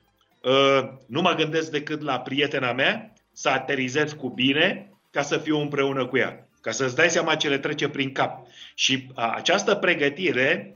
uh, 0.42 0.88
nu 1.06 1.20
mă 1.20 1.34
gândesc 1.34 1.70
decât 1.70 2.02
la 2.02 2.20
prietena 2.20 2.72
mea, 2.72 3.12
să 3.32 3.48
aterizez 3.48 4.12
cu 4.12 4.28
bine 4.28 4.90
ca 5.10 5.22
să 5.22 5.36
fiu 5.36 5.60
împreună 5.60 6.06
cu 6.06 6.16
ea. 6.16 6.48
Ca 6.60 6.70
să-ți 6.70 6.96
dai 6.96 7.10
seama 7.10 7.34
ce 7.34 7.48
le 7.48 7.58
trece 7.58 7.88
prin 7.88 8.12
cap. 8.12 8.46
Și 8.74 9.06
această 9.14 9.74
pregătire 9.74 10.75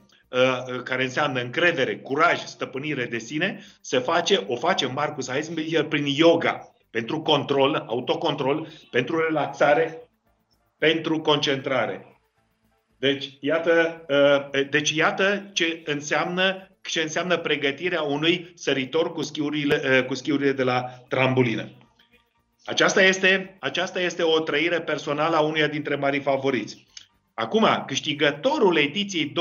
care 0.83 1.03
înseamnă 1.03 1.41
încredere, 1.41 1.97
curaj, 1.97 2.43
stăpânire 2.43 3.05
de 3.05 3.17
sine, 3.17 3.65
se 3.81 3.99
face, 3.99 4.43
o 4.47 4.55
face 4.55 4.85
Marcus 4.85 5.29
Heisenberg 5.29 5.87
prin 5.87 6.05
yoga, 6.05 6.71
pentru 6.89 7.21
control, 7.21 7.83
autocontrol, 7.87 8.67
pentru 8.91 9.19
relaxare, 9.19 10.09
pentru 10.77 11.21
concentrare. 11.21 12.05
Deci, 12.97 13.37
iată, 13.39 14.05
uh, 14.53 14.67
deci 14.69 14.89
iată 14.89 15.49
ce 15.53 15.81
înseamnă, 15.85 16.67
ce 16.81 17.01
înseamnă 17.01 17.37
pregătirea 17.37 18.01
unui 18.01 18.51
săritor 18.55 19.13
cu 19.13 19.21
schiurile, 19.21 19.81
uh, 19.83 20.05
cu 20.05 20.13
schiurile 20.13 20.51
de 20.51 20.63
la 20.63 20.83
trambulină. 21.07 21.69
Aceasta 22.65 23.01
este, 23.01 23.57
aceasta 23.59 24.01
este 24.01 24.23
o 24.23 24.39
trăire 24.39 24.81
personală 24.81 25.35
a 25.35 25.39
unuia 25.39 25.67
dintre 25.67 25.95
marii 25.95 26.19
favoriți. 26.21 26.85
Acum, 27.41 27.83
câștigătorul 27.87 28.77
ediției 28.77 29.33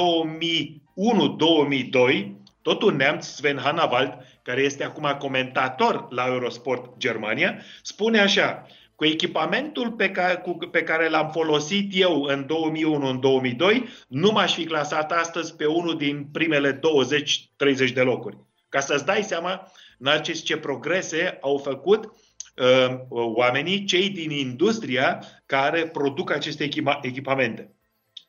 2001-2002, 2.22 2.30
tot 2.62 2.82
un 2.82 2.96
neamț, 2.96 3.26
Sven 3.26 3.58
Hanawald, 3.58 4.12
care 4.42 4.60
este 4.60 4.84
acum 4.84 5.16
comentator 5.18 6.06
la 6.10 6.26
Eurosport 6.26 6.96
Germania, 6.98 7.62
spune 7.82 8.20
așa, 8.20 8.66
cu 8.94 9.04
echipamentul 9.04 9.90
pe 9.92 10.10
care, 10.10 10.34
cu, 10.34 10.50
pe 10.52 10.82
care 10.82 11.08
l-am 11.08 11.30
folosit 11.30 11.90
eu 11.94 12.22
în 12.22 12.46
2001-2002, 12.46 13.82
nu 14.08 14.30
m-aș 14.30 14.54
fi 14.54 14.64
clasat 14.64 15.12
astăzi 15.12 15.56
pe 15.56 15.66
unul 15.66 15.96
din 15.96 16.28
primele 16.32 16.80
20-30 17.88 17.92
de 17.94 18.02
locuri. 18.02 18.38
Ca 18.68 18.80
să-ți 18.80 19.04
dai 19.04 19.22
seama, 19.22 19.72
Narcis, 19.98 20.42
ce 20.42 20.56
progrese 20.56 21.38
au 21.40 21.56
făcut 21.56 22.04
uh, 22.04 22.96
oamenii, 23.08 23.84
cei 23.84 24.08
din 24.08 24.30
industria 24.30 25.22
care 25.46 25.86
produc 25.86 26.30
aceste 26.30 26.68
echipa- 26.68 27.00
echipamente. 27.02 27.74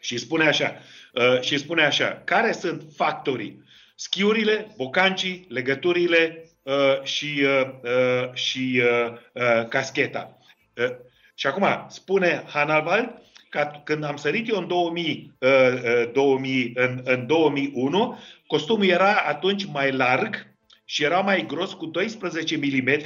Și 0.02 0.18
spune 0.18 0.48
așa, 0.48 0.78
uh, 1.14 1.42
și 1.42 1.58
spune 1.58 1.84
așa, 1.84 2.22
care 2.26 2.52
sunt 2.52 2.84
factorii? 2.96 3.64
Schiurile, 3.96 4.74
bocancii, 4.78 5.46
legăturile 5.50 6.50
uh, 6.64 7.04
și, 7.04 7.44
uh, 7.44 7.68
uh 7.84 8.34
și 8.34 8.82
uh, 8.84 9.14
uh, 9.34 9.68
cascheta. 9.68 10.38
Uh, 10.78 10.96
și 11.36 11.48
acum, 11.48 11.86
spune 11.90 12.44
Hanalwald, 12.48 13.22
că 13.50 13.72
când 13.84 14.04
am 14.04 14.16
sărit 14.16 14.50
eu 14.50 14.58
în, 14.58 14.68
2000, 14.68 15.34
uh, 15.40 16.12
2000, 16.14 16.74
uh, 16.76 16.84
în, 16.84 17.02
în 17.04 17.28
2001, 17.28 18.18
costumul 18.48 18.86
era 18.86 19.14
atunci 19.14 19.66
mai 19.66 19.92
larg 19.92 20.48
și 20.86 21.04
era 21.04 21.20
mai 21.20 21.46
gros 21.46 21.74
cu 21.74 21.86
12 21.86 22.58
mm 22.58 23.02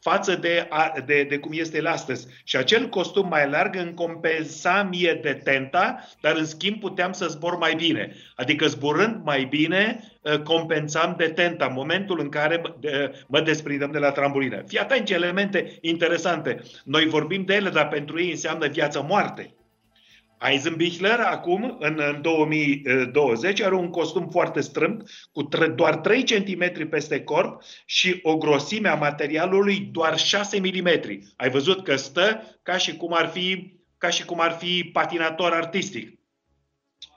față 0.00 0.36
de, 0.36 0.68
de, 1.06 1.22
de 1.22 1.38
cum 1.38 1.52
este 1.54 1.76
el 1.76 1.86
astăzi. 1.86 2.26
Și 2.44 2.56
acel 2.56 2.88
costum 2.88 3.28
mai 3.28 3.48
larg 3.48 3.76
îmi 3.76 3.94
compensa 3.94 4.82
mie 4.82 5.18
de 5.22 5.32
tenta, 5.44 6.08
dar 6.20 6.36
în 6.36 6.44
schimb 6.44 6.80
puteam 6.80 7.12
să 7.12 7.26
zbor 7.26 7.56
mai 7.56 7.74
bine. 7.74 8.14
Adică 8.34 8.66
zburând 8.66 9.24
mai 9.24 9.44
bine, 9.44 10.00
ă, 10.24 10.38
compensam 10.38 11.14
de 11.18 11.28
tenta, 11.28 11.64
în 11.64 11.72
momentul 11.72 12.20
în 12.20 12.28
care 12.28 12.62
mă 13.26 13.40
desprindem 13.40 13.90
de 13.90 13.98
la 13.98 14.10
trambulină. 14.10 14.62
Fii 14.66 14.78
atent 14.78 15.10
elemente 15.10 15.78
interesante. 15.80 16.62
Noi 16.84 17.06
vorbim 17.06 17.44
de 17.44 17.54
ele, 17.54 17.70
dar 17.70 17.88
pentru 17.88 18.20
ei 18.20 18.30
înseamnă 18.30 18.66
viață-moarte. 18.66 19.57
Eisenbichler 20.40 21.20
acum, 21.20 21.76
în, 21.78 22.00
în 22.14 22.22
2020, 22.22 23.60
are 23.60 23.74
un 23.74 23.90
costum 23.90 24.28
foarte 24.30 24.60
strâmt, 24.60 25.10
cu 25.32 25.42
tre- 25.42 25.68
doar 25.68 25.96
3 25.96 26.22
cm 26.22 26.88
peste 26.88 27.20
corp 27.20 27.62
și 27.84 28.18
o 28.22 28.36
grosime 28.36 28.88
a 28.88 28.94
materialului 28.94 29.78
doar 29.92 30.18
6 30.18 30.60
mm. 30.60 31.00
Ai 31.36 31.50
văzut 31.50 31.84
că 31.84 31.96
stă 31.96 32.58
ca 32.62 32.76
și 32.76 32.96
cum 32.96 33.14
ar 33.14 33.28
fi, 33.28 33.72
ca 33.98 34.08
și 34.08 34.24
cum 34.24 34.40
ar 34.40 34.56
fi 34.60 34.90
patinator 34.92 35.52
artistic, 35.52 36.18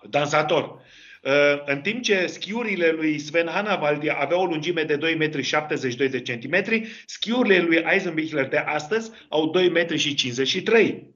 dansator. 0.10 0.80
Uh, 1.24 1.32
în 1.66 1.82
timp 1.82 2.02
ce 2.02 2.26
schiurile 2.26 2.92
lui 2.92 3.20
Sven 3.20 3.48
Hanavaldi 3.48 4.10
aveau 4.10 4.42
o 4.42 4.46
lungime 4.46 4.84
de 4.84 4.98
2,72 4.98 6.50
m, 6.50 6.86
schiurile 7.06 7.60
lui 7.60 7.84
Eisenbichler 7.92 8.48
de 8.48 8.58
astăzi 8.58 9.12
au 9.30 9.54
2,53 9.58 9.64
m. 9.64 11.11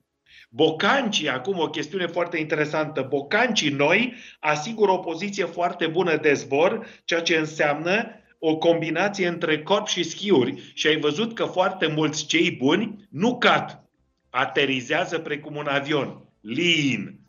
Bocancii, 0.56 1.30
acum 1.30 1.60
o 1.60 1.70
chestiune 1.70 2.08
foarte 2.08 2.38
interesantă, 2.38 3.06
bocancii 3.10 3.70
noi 3.70 4.14
asigură 4.40 4.92
o 4.92 4.98
poziție 4.98 5.46
foarte 5.46 5.88
bună 5.88 6.16
de 6.16 6.34
zbor, 6.34 6.88
ceea 7.06 7.22
ce 7.22 7.36
înseamnă 7.36 8.06
o 8.40 8.58
combinație 8.58 9.28
între 9.28 9.62
corp 9.62 9.88
și 9.88 10.04
schiuri. 10.04 10.72
Și 10.74 10.88
ai 10.88 11.00
văzut 11.00 11.34
că 11.34 11.46
foarte 11.46 11.88
mulți 11.88 12.26
cei 12.26 12.52
buni 12.52 13.08
nu 13.10 13.38
cad, 13.38 13.84
aterizează 14.30 15.20
precum 15.20 15.56
un 15.56 15.68
avion, 15.68 16.22
lean. 16.42 17.20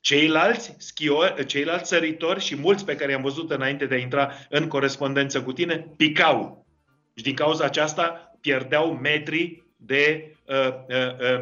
Ceilalți, 0.00 0.74
schio, 0.78 1.28
ceilalți 1.46 1.88
săritori 1.88 2.40
și 2.40 2.56
mulți 2.56 2.84
pe 2.84 2.96
care 2.96 3.10
i-am 3.10 3.22
văzut 3.22 3.50
înainte 3.50 3.86
de 3.86 3.94
a 3.94 3.98
intra 3.98 4.32
în 4.48 4.66
corespondență 4.66 5.42
cu 5.42 5.52
tine, 5.52 5.92
picau. 5.96 6.66
Și 7.14 7.22
din 7.22 7.34
cauza 7.34 7.64
aceasta 7.64 8.36
pierdeau 8.40 8.92
metri 8.92 9.64
de 9.76 10.22
uh, 10.24 10.30
uh, 10.30 10.34
uh, 10.34 10.37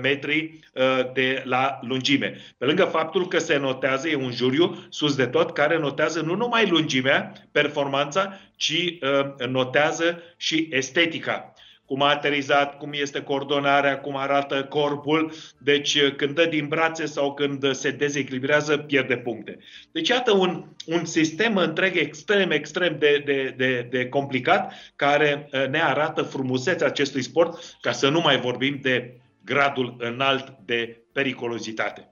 metri 0.02 0.60
uh, 0.74 1.12
de 1.12 1.42
la 1.44 1.78
lungime. 1.82 2.36
Pe 2.58 2.64
lângă 2.64 2.84
faptul 2.84 3.28
că 3.28 3.38
se 3.38 3.56
notează, 3.56 4.08
e 4.08 4.14
un 4.14 4.30
juriu 4.30 4.86
sus 4.88 5.16
de 5.16 5.26
tot, 5.26 5.52
care 5.52 5.78
notează 5.78 6.20
nu 6.20 6.34
numai 6.34 6.68
lungimea, 6.68 7.32
performanța, 7.52 8.38
ci 8.56 8.98
uh, 9.00 9.46
notează 9.46 10.22
și 10.36 10.68
estetica 10.70 11.52
cum 11.86 12.02
a 12.02 12.08
aterizat, 12.08 12.78
cum 12.78 12.90
este 12.92 13.22
coordonarea, 13.22 14.00
cum 14.00 14.16
arată 14.16 14.64
corpul. 14.64 15.32
Deci 15.58 16.10
când 16.16 16.34
dă 16.34 16.46
din 16.46 16.68
brațe 16.68 17.06
sau 17.06 17.34
când 17.34 17.74
se 17.74 17.90
dezechilibrează, 17.90 18.76
pierde 18.76 19.16
puncte. 19.16 19.58
Deci 19.92 20.08
iată 20.08 20.32
un, 20.32 20.64
un 20.86 21.04
sistem 21.04 21.56
întreg 21.56 21.96
extrem, 21.96 22.50
extrem 22.50 22.96
de, 22.98 23.22
de, 23.24 23.54
de, 23.56 23.86
de 23.90 24.08
complicat 24.08 24.72
care 24.96 25.48
uh, 25.52 25.68
ne 25.68 25.82
arată 25.82 26.22
frumusețea 26.22 26.86
acestui 26.86 27.22
sport, 27.22 27.76
ca 27.80 27.92
să 27.92 28.08
nu 28.08 28.20
mai 28.20 28.40
vorbim 28.40 28.78
de 28.82 29.20
gradul 29.44 29.96
înalt 29.98 30.54
de 30.64 31.02
periculozitate. 31.12 32.10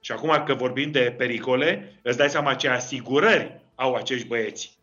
Și 0.00 0.12
acum 0.12 0.42
că 0.46 0.54
vorbim 0.54 0.90
de 0.90 1.14
pericole, 1.18 2.00
îți 2.02 2.16
dai 2.16 2.30
seama 2.30 2.54
ce 2.54 2.68
asigurări 2.68 3.60
au 3.74 3.94
acești 3.94 4.26
băieți. 4.26 4.78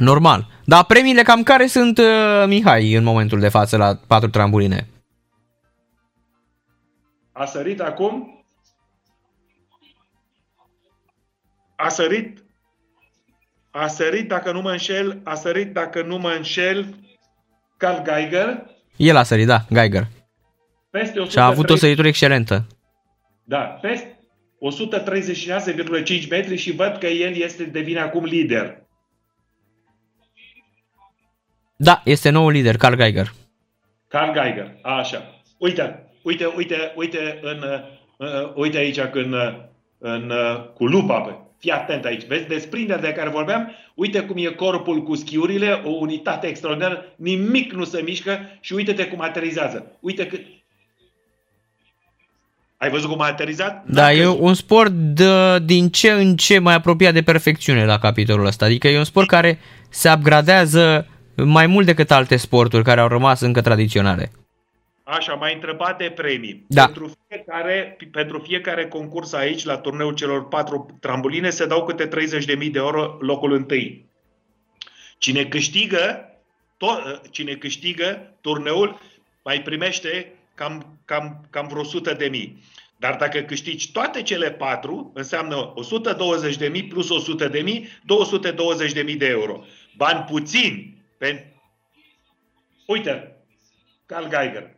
Normal. 0.00 0.46
Dar 0.64 0.84
premiile 0.84 1.22
cam 1.22 1.42
care 1.42 1.66
sunt, 1.66 1.98
uh, 1.98 2.44
Mihai, 2.46 2.92
în 2.92 3.04
momentul 3.04 3.40
de 3.40 3.48
față 3.48 3.76
la 3.76 4.00
patru 4.06 4.28
trambuline? 4.28 4.88
A 7.32 7.44
sărit 7.44 7.80
acum? 7.80 8.44
A 11.76 11.88
sărit? 11.88 12.44
A 13.70 13.86
sărit, 13.86 14.28
dacă 14.28 14.52
nu 14.52 14.60
mă 14.60 14.70
înșel, 14.70 15.20
a 15.24 15.34
sărit, 15.34 15.72
dacă 15.72 16.02
nu 16.02 16.18
mă 16.18 16.30
înșel, 16.36 16.94
Carl 17.76 18.02
Geiger. 18.02 18.66
El 18.96 19.16
a 19.16 19.22
sărit, 19.22 19.46
da, 19.46 19.64
Geiger. 19.72 20.06
Peste 20.90 21.20
130... 21.20 21.30
Și 21.30 21.38
a 21.38 21.46
avut 21.46 21.70
o 21.70 21.76
săritură 21.76 22.08
excelentă. 22.08 22.66
Da, 23.44 23.58
peste 23.58 24.20
136,5 24.60 26.28
metri 26.28 26.56
și 26.56 26.72
văd 26.72 26.96
că 26.98 27.06
el 27.06 27.36
este 27.36 27.64
devine 27.64 28.00
acum 28.00 28.24
lider. 28.24 28.88
Da, 31.82 32.02
este 32.04 32.30
noul 32.30 32.52
lider, 32.52 32.76
Carl 32.76 32.94
Geiger. 32.94 33.32
Carl 34.08 34.32
Geiger, 34.32 34.76
așa. 34.82 35.40
Uite, 35.58 36.06
uite, 36.22 36.52
uite, 36.56 36.92
uite, 36.96 37.38
în, 37.42 37.64
uh, 38.16 38.52
uite 38.54 38.78
aici 38.78 39.00
când, 39.00 39.34
în, 39.98 40.30
uh, 40.30 40.64
cu 40.74 40.86
lupa 40.86 41.20
pe. 41.20 41.32
Fii 41.58 41.70
atent 41.70 42.04
aici. 42.04 42.26
Vezi 42.26 42.46
desprinderea 42.46 43.02
de 43.02 43.12
care 43.12 43.28
vorbeam? 43.28 43.70
Uite 43.94 44.20
cum 44.20 44.36
e 44.36 44.44
corpul 44.44 45.02
cu 45.02 45.14
schiurile, 45.14 45.82
o 45.84 45.88
unitate 45.90 46.46
extraordinară, 46.46 47.04
nimic 47.16 47.72
nu 47.72 47.84
se 47.84 48.00
mișcă 48.00 48.38
și 48.60 48.72
uite-te 48.72 49.06
cum 49.06 49.20
aterizează. 49.20 49.86
Uite 50.00 50.26
cât... 50.26 50.40
Ai 52.76 52.90
văzut 52.90 53.10
cum 53.10 53.20
a 53.20 53.26
aterizat? 53.26 53.84
Da, 53.86 54.12
e 54.12 54.26
un 54.26 54.54
sport 54.54 54.92
de, 54.92 55.58
din 55.58 55.88
ce 55.88 56.10
în 56.10 56.36
ce 56.36 56.58
mai 56.58 56.74
apropiat 56.74 57.12
de 57.12 57.22
perfecțiune 57.22 57.84
la 57.84 57.98
capitolul 57.98 58.46
ăsta. 58.46 58.64
Adică 58.64 58.88
e 58.88 58.98
un 58.98 59.04
sport 59.04 59.26
care 59.26 59.58
se 59.88 60.12
upgradează 60.16 61.06
mai 61.44 61.66
mult 61.66 61.86
decât 61.86 62.10
alte 62.10 62.36
sporturi 62.36 62.84
care 62.84 63.00
au 63.00 63.08
rămas 63.08 63.40
încă 63.40 63.60
tradiționale. 63.60 64.30
Așa, 65.04 65.34
mai 65.34 65.54
întrebat 65.54 65.98
de 65.98 66.10
premii. 66.10 66.64
Da. 66.66 66.84
Pentru, 66.84 67.12
fiecare, 67.28 67.96
pentru 68.10 68.38
fiecare 68.38 68.88
concurs 68.88 69.32
aici, 69.32 69.64
la 69.64 69.76
turneul 69.76 70.14
celor 70.14 70.48
patru 70.48 70.96
trambuline, 71.00 71.50
se 71.50 71.66
dau 71.66 71.84
câte 71.84 72.08
30.000 72.08 72.70
de 72.70 72.78
euro 72.78 73.16
locul 73.20 73.52
întâi. 73.52 74.04
Cine 75.18 75.44
câștigă, 75.44 76.24
to- 76.76 77.30
cine 77.30 77.54
câștigă 77.54 78.32
turneul 78.40 79.00
mai 79.44 79.62
primește 79.62 80.32
cam, 80.54 80.98
cam, 81.04 81.46
cam 81.50 81.66
vreo 81.66 81.80
100 81.80 82.12
de 82.12 82.26
mii. 82.26 82.62
Dar 82.96 83.16
dacă 83.16 83.38
câștigi 83.38 83.92
toate 83.92 84.22
cele 84.22 84.50
patru, 84.50 85.10
înseamnă 85.14 85.72
120 85.74 86.56
de 86.56 86.68
mii 86.68 86.84
plus 86.84 87.10
100 87.10 87.48
de 87.48 87.60
mii, 87.60 87.88
220 88.04 88.92
de 88.92 89.02
mii 89.02 89.16
de 89.16 89.26
euro. 89.26 89.64
Bani 89.96 90.24
puțini 90.30 90.99
Pen... 91.20 91.36
Uite, 92.86 93.36
Carl 94.06 94.28
Geiger. 94.28 94.70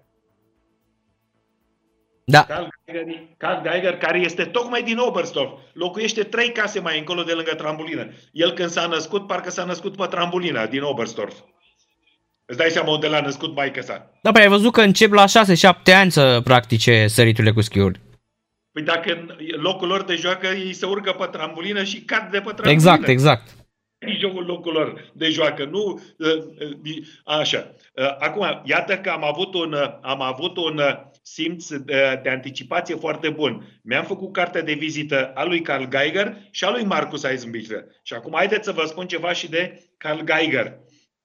Da. 2.24 2.44
Carl 2.44 2.66
Geiger, 2.86 3.18
Carl 3.36 3.68
Geiger, 3.68 3.96
care 3.96 4.18
este 4.18 4.44
tocmai 4.44 4.82
din 4.82 4.98
Oberstdorf, 4.98 5.50
locuiește 5.72 6.22
trei 6.22 6.52
case 6.52 6.80
mai 6.80 6.98
încolo 6.98 7.22
de 7.22 7.32
lângă 7.32 7.54
trambulină. 7.54 8.08
El 8.32 8.52
când 8.52 8.68
s-a 8.68 8.86
născut, 8.86 9.26
parcă 9.26 9.50
s-a 9.50 9.64
născut 9.64 9.96
pe 9.96 10.06
trambulină 10.06 10.66
din 10.66 10.82
Oberstdorf. 10.82 11.34
Îți 12.44 12.58
dai 12.58 12.70
seama 12.70 12.92
unde 12.92 13.06
l-a 13.06 13.20
născut 13.20 13.54
maică 13.54 13.80
sa. 13.80 14.10
Da, 14.22 14.32
păi 14.32 14.42
ai 14.42 14.48
văzut 14.48 14.72
că 14.72 14.80
încep 14.80 15.12
la 15.12 15.24
6-7 15.24 15.94
ani 15.94 16.10
să 16.10 16.40
practice 16.44 17.06
săriturile 17.06 17.52
cu 17.52 17.60
schiuri. 17.60 18.00
Păi 18.72 18.82
dacă 18.82 19.12
în 19.12 19.36
locul 19.56 19.88
lor 19.88 20.02
de 20.02 20.14
joacă 20.14 20.46
ei 20.46 20.72
se 20.72 20.86
urcă 20.86 21.12
pe 21.12 21.26
trambulină 21.26 21.84
și 21.84 22.00
cad 22.00 22.30
de 22.30 22.38
pe 22.38 22.42
trambulină. 22.42 22.70
Exact, 22.70 23.08
exact. 23.08 23.61
Nici 24.04 24.18
jocul 24.18 24.44
locurilor 24.44 25.10
de 25.14 25.28
joacă. 25.28 25.64
Nu, 25.64 26.02
așa. 27.24 27.74
Acum, 28.18 28.62
iată 28.64 28.98
că 28.98 29.10
am 29.10 29.24
avut 29.24 29.54
un, 29.54 29.74
am 30.02 30.20
avut 30.20 30.56
un 30.56 30.80
simț 31.22 31.68
de, 31.68 32.20
de 32.22 32.30
anticipație 32.30 32.94
foarte 32.94 33.30
bun. 33.30 33.80
Mi-am 33.82 34.04
făcut 34.04 34.32
cartea 34.32 34.62
de 34.62 34.72
vizită 34.72 35.32
a 35.34 35.44
lui 35.44 35.60
Carl 35.60 35.84
Geiger 35.84 36.36
și 36.50 36.64
a 36.64 36.70
lui 36.70 36.84
Marcus 36.84 37.22
Eisenbichler. 37.22 37.84
Și 38.02 38.14
acum 38.14 38.32
haideți 38.34 38.64
să 38.64 38.72
vă 38.72 38.84
spun 38.84 39.06
ceva 39.06 39.32
și 39.32 39.48
de 39.48 39.90
Carl 39.96 40.20
Geiger. 40.24 40.78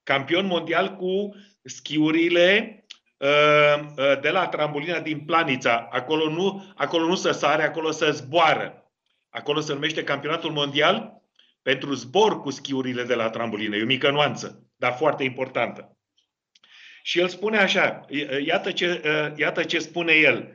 Campion 0.04 0.46
mondial 0.46 0.96
cu 0.96 1.36
schiurile 1.64 2.86
uh, 3.18 3.84
uh, 3.98 4.20
de 4.22 4.30
la 4.30 4.48
trambolina 4.48 5.00
din 5.00 5.20
Planița. 5.20 5.88
Acolo 5.92 6.30
nu, 6.30 6.74
acolo 6.76 7.06
nu 7.06 7.16
se 7.16 7.32
sare, 7.32 7.64
acolo 7.64 7.92
se 7.92 8.12
zboară. 8.12 8.92
Acolo 9.30 9.60
se 9.60 9.74
numește 9.74 10.04
campionatul 10.04 10.52
mondial 10.52 11.17
pentru 11.68 11.94
zbor 11.94 12.42
cu 12.42 12.50
schiurile 12.50 13.04
de 13.04 13.14
la 13.14 13.30
trambolină. 13.30 13.76
E 13.76 13.82
o 13.82 13.86
mică 13.86 14.12
nuanță, 14.12 14.70
dar 14.76 14.94
foarte 14.94 15.24
importantă. 15.24 15.98
Și 17.04 17.20
el 17.20 17.28
spune 17.28 17.58
așa, 17.58 18.06
iată 18.46 18.72
ce, 18.72 19.02
iată 19.36 19.64
ce 19.64 19.80
spune 19.80 20.14
el. 20.14 20.52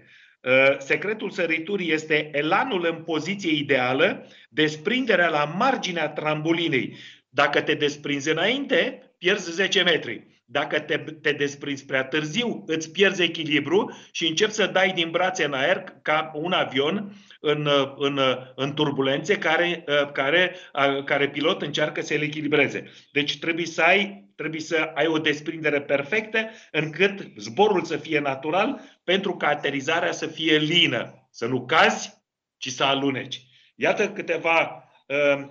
Secretul 0.78 1.30
săriturii 1.30 1.92
este 1.92 2.30
elanul 2.32 2.86
în 2.86 3.02
poziție 3.02 3.52
ideală, 3.52 4.26
desprinderea 4.48 5.28
la 5.28 5.44
marginea 5.44 6.08
trambulinei. 6.08 6.96
Dacă 7.28 7.60
te 7.60 7.74
desprinzi 7.74 8.30
înainte, 8.30 9.12
pierzi 9.18 9.52
10 9.52 9.82
metri. 9.82 10.31
Dacă 10.52 10.80
te, 10.80 10.96
te 10.96 11.32
desprinzi 11.32 11.86
prea 11.86 12.04
târziu, 12.04 12.64
îți 12.66 12.92
pierzi 12.92 13.22
echilibru 13.22 13.96
și 14.10 14.26
începi 14.26 14.52
să 14.52 14.66
dai 14.66 14.92
din 14.92 15.10
brațe 15.10 15.44
în 15.44 15.52
aer 15.52 15.84
ca 16.02 16.30
un 16.34 16.52
avion 16.52 17.14
în, 17.40 17.68
în, 17.96 18.20
în 18.54 18.74
turbulențe 18.74 19.38
care, 19.38 19.84
care, 20.12 20.56
care 21.04 21.28
pilot 21.28 21.62
încearcă 21.62 22.00
să 22.00 22.14
le 22.14 22.24
echilibreze. 22.24 22.90
Deci 23.12 23.38
trebuie 23.38 23.66
să 23.66 23.82
ai 23.82 24.30
trebuie 24.36 24.60
să 24.60 24.90
ai 24.94 25.06
o 25.06 25.18
desprindere 25.18 25.80
perfectă 25.80 26.50
încât 26.70 27.26
zborul 27.36 27.84
să 27.84 27.96
fie 27.96 28.18
natural 28.18 28.80
pentru 29.04 29.36
ca 29.36 29.46
aterizarea 29.46 30.12
să 30.12 30.26
fie 30.26 30.56
lină, 30.56 31.28
să 31.30 31.46
nu 31.46 31.64
cazi, 31.64 32.22
ci 32.56 32.68
să 32.68 32.84
aluneci. 32.84 33.42
Iată 33.74 34.08
câteva, 34.10 34.84
uh, 35.06 35.48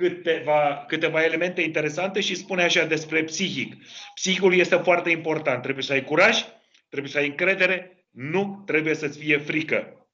câteva, 0.00 0.84
câteva 0.88 1.24
elemente 1.24 1.60
interesante 1.60 2.20
și 2.20 2.34
spune 2.34 2.62
așa 2.62 2.84
despre 2.84 3.24
psihic. 3.24 3.74
Psihicul 4.14 4.54
este 4.54 4.76
foarte 4.76 5.10
important. 5.10 5.62
Trebuie 5.62 5.84
să 5.84 5.92
ai 5.92 6.04
curaj, 6.04 6.44
trebuie 6.88 7.12
să 7.12 7.18
ai 7.18 7.26
încredere, 7.26 8.06
nu 8.10 8.62
trebuie 8.66 8.94
să-ți 8.94 9.18
fie 9.18 9.38
frică. 9.38 10.06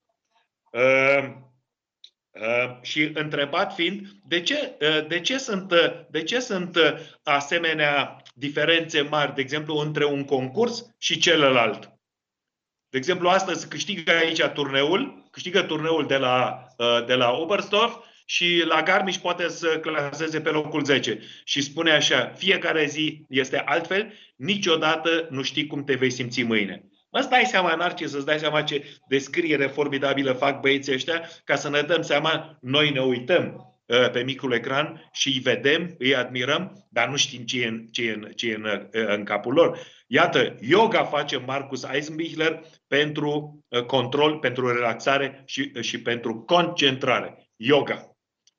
Uh, 0.71 1.45
Uh, 2.41 2.77
și 2.83 3.11
întrebat 3.15 3.75
fiind 3.75 4.07
de 4.25 4.41
ce, 4.41 4.77
uh, 4.81 5.07
de 5.07 5.21
ce, 5.21 5.39
sunt, 5.39 5.73
uh, 5.73 6.01
de 6.11 6.23
ce 6.23 6.41
sunt 6.41 6.79
asemenea 7.23 8.23
diferențe 8.35 9.01
mari, 9.01 9.35
de 9.35 9.41
exemplu, 9.41 9.77
între 9.77 10.05
un 10.05 10.25
concurs 10.25 10.95
și 10.99 11.19
celălalt. 11.19 11.91
De 12.89 12.99
exemplu, 12.99 13.29
astăzi 13.29 13.69
câștigă 13.69 14.13
aici 14.13 14.43
turneul, 14.43 15.29
câștigă 15.31 15.63
turneul 15.63 16.07
de 16.07 16.17
la, 16.17 16.67
de 17.07 17.15
la 17.15 17.31
Oberstdorf 17.31 17.97
și 18.29 18.63
la 18.69 18.83
Garmisch 18.83 19.21
poate 19.21 19.49
să 19.49 19.79
claseze 19.79 20.41
pe 20.41 20.51
locul 20.51 20.85
10. 20.85 21.19
Și 21.45 21.63
spune 21.63 21.91
așa, 21.91 22.33
fiecare 22.37 22.87
zi 22.87 23.25
este 23.29 23.59
altfel, 23.59 24.13
niciodată 24.37 25.27
nu 25.31 25.43
știi 25.43 25.67
cum 25.67 25.85
te 25.85 25.95
vei 25.95 26.11
simți 26.11 26.43
mâine. 26.43 26.85
Îți 27.11 27.29
dai 27.29 27.45
seama, 27.45 27.75
Narcis, 27.75 28.13
îți 28.13 28.27
dai 28.27 28.39
seama 28.39 28.63
ce 28.63 28.85
descriere 29.09 29.67
formidabilă 29.67 30.33
fac 30.33 30.61
băieții 30.61 30.93
ăștia, 30.93 31.29
ca 31.45 31.55
să 31.55 31.69
ne 31.69 31.81
dăm 31.81 32.03
seama, 32.03 32.59
noi 32.61 32.91
ne 32.91 33.01
uităm 33.01 33.75
uh, 33.87 34.11
pe 34.11 34.23
micul 34.23 34.53
ecran 34.53 35.09
și 35.13 35.29
îi 35.29 35.39
vedem, 35.39 35.95
îi 35.99 36.15
admirăm, 36.15 36.87
dar 36.91 37.09
nu 37.09 37.17
știm 37.17 37.45
ce 37.45 37.63
e 37.63 37.67
în, 37.67 37.87
ce 37.87 38.03
e 38.03 38.13
în, 38.13 38.31
ce 38.35 38.51
e 38.51 38.55
în, 38.55 38.65
uh, 38.65 39.07
în 39.07 39.25
capul 39.25 39.53
lor. 39.53 39.79
Iată, 40.07 40.57
yoga 40.61 41.05
face 41.05 41.37
Marcus 41.37 41.85
Eisenbichler 41.93 42.61
pentru 42.87 43.65
uh, 43.69 43.83
control, 43.83 44.39
pentru 44.39 44.73
relaxare 44.73 45.43
și, 45.47 45.73
și 45.81 46.01
pentru 46.01 46.35
concentrare. 46.35 47.51
Yoga 47.57 48.16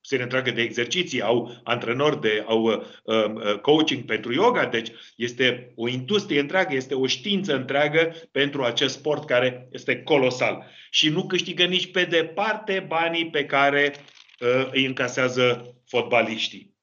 serie 0.07 0.23
întreagă 0.23 0.51
de 0.51 0.61
exerciții, 0.61 1.21
au 1.21 1.61
antrenori, 1.63 2.21
de, 2.21 2.43
au 2.47 2.63
uh, 2.63 2.83
uh, 3.03 3.59
coaching 3.61 4.03
pentru 4.03 4.33
yoga, 4.33 4.65
deci 4.65 4.91
este 5.15 5.73
o 5.75 5.87
industrie 5.87 6.39
întreagă, 6.39 6.75
este 6.75 6.93
o 6.93 7.07
știință 7.07 7.55
întreagă 7.55 8.15
pentru 8.31 8.63
acest 8.63 8.93
sport 8.93 9.25
care 9.25 9.67
este 9.71 10.01
colosal. 10.01 10.65
Și 10.89 11.09
nu 11.09 11.25
câștigă 11.25 11.63
nici 11.63 11.91
pe 11.91 12.03
departe 12.03 12.85
banii 12.87 13.29
pe 13.29 13.45
care 13.45 13.95
uh, 14.39 14.69
îi 14.71 14.85
încasează 14.85 15.75
fotbaliștii. 15.87 16.75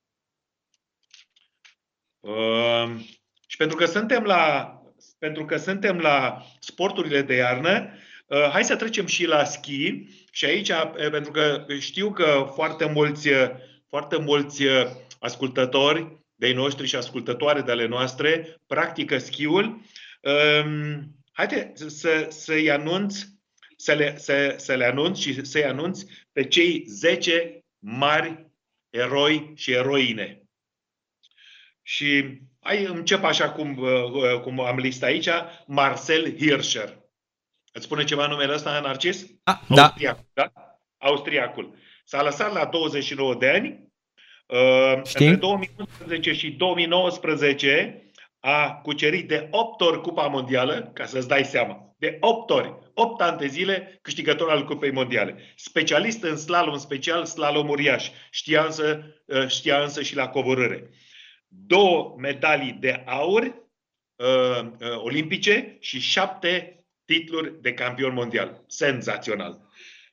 Uh, 2.21 2.91
și 3.47 3.57
pentru 3.57 3.77
că 3.77 3.85
suntem 3.85 4.23
la 4.23 4.69
pentru 5.19 5.45
că 5.45 5.57
suntem 5.57 5.99
la 5.99 6.47
sporturile 6.59 7.23
de 7.23 7.35
iarnă, 7.35 7.91
uh, 8.27 8.49
hai 8.53 8.65
să 8.65 8.77
trecem 8.77 9.07
și 9.07 9.27
la 9.27 9.45
schi 9.45 10.07
și 10.35 10.45
aici, 10.45 10.71
pentru 11.11 11.31
că 11.31 11.67
știu 11.79 12.13
că 12.13 12.51
foarte 12.55 12.85
mulți, 12.85 13.29
foarte 13.89 14.19
mulți 14.19 14.63
ascultători 15.21 16.19
de 16.35 16.53
noștri 16.53 16.87
și 16.87 16.97
ascultătoare 16.97 17.61
de 17.61 17.71
ale 17.71 17.87
noastre 17.87 18.61
practică 18.67 19.19
schiul, 19.19 19.65
um, 19.65 21.17
haide 21.33 21.73
să, 21.75 22.27
să-i 22.31 22.71
anunț, 22.71 23.19
să 23.77 23.93
le, 23.93 24.19
să, 24.19 24.55
să 24.57 24.75
le 24.75 24.85
anunț 24.85 25.19
și 25.19 25.45
să-i 25.45 25.65
anunț 25.65 26.03
pe 26.33 26.45
cei 26.45 26.85
10 26.87 27.65
mari 27.79 28.47
eroi 28.91 29.53
și 29.55 29.73
eroine. 29.73 30.43
Și 31.83 32.39
hai, 32.61 32.85
încep 32.85 33.25
așa 33.25 33.51
cum, 33.51 33.75
cum 34.43 34.61
am 34.61 34.79
listat 34.79 35.09
aici, 35.09 35.29
Marcel 35.67 36.37
Hirscher. 36.39 37.04
Îți 37.77 37.85
spune 37.85 38.05
ceva 38.05 38.27
numele 38.27 38.53
ăsta, 38.53 38.81
Narcis? 38.81 39.27
A, 39.43 39.61
da. 39.69 39.83
Austriacul, 39.83 40.27
da. 40.33 40.53
Austriacul. 40.99 41.75
S-a 42.05 42.23
lăsat 42.23 42.53
la 42.53 42.65
29 42.65 43.35
de 43.35 43.49
ani. 43.49 43.93
Uh, 44.47 45.05
Știi? 45.05 45.27
Între 45.27 45.41
2011 45.41 46.33
și 46.33 46.51
2019 46.51 48.11
a 48.41 48.73
cucerit 48.73 49.29
de 49.29 49.49
8 49.51 49.81
ori 49.81 50.01
Cupa 50.01 50.27
Mondială, 50.27 50.91
ca 50.93 51.07
să-ți 51.07 51.29
dai 51.29 51.45
seama. 51.45 51.95
De 51.99 52.17
8 52.21 52.51
ori. 52.51 52.75
8 52.95 53.21
ani 53.21 53.39
de 53.39 53.47
zile 53.47 53.99
câștigător 54.03 54.51
al 54.51 54.65
Cupei 54.65 54.93
Mondiale. 54.93 55.37
Specialist 55.57 56.23
în 56.23 56.37
slalom 56.37 56.79
special, 56.79 57.25
slalom 57.25 57.69
uriaș. 57.69 58.11
Știa 58.31 58.65
însă, 58.65 59.15
uh, 59.25 59.49
știa 59.49 59.83
însă 59.83 60.03
și 60.03 60.17
la 60.17 60.29
coborâre. 60.29 60.91
Două 61.49 62.15
medalii 62.19 62.73
de 62.73 63.03
aur 63.07 63.43
uh, 63.43 64.61
uh, 64.61 64.97
olimpice 65.03 65.77
și 65.81 66.01
șapte 66.01 66.84
titluri 67.05 67.61
de 67.61 67.73
campion 67.73 68.15
mondial. 68.15 68.65
Senzațional. 68.67 69.69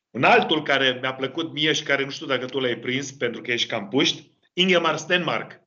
Un 0.10 0.24
altul 0.24 0.64
care 0.64 0.98
mi-a 1.02 1.14
plăcut 1.14 1.54
mie 1.54 1.74
și 1.74 1.84
care 1.84 2.04
nu 2.04 2.10
știu 2.10 2.26
dacă 2.26 2.46
tu 2.46 2.60
l-ai 2.60 2.76
prins 2.76 3.12
pentru 3.12 3.42
că 3.42 3.52
ești 3.52 3.68
cam 3.68 3.88
puști, 3.88 4.32
Ingemar 4.54 4.98
Stenmark. 4.98 5.60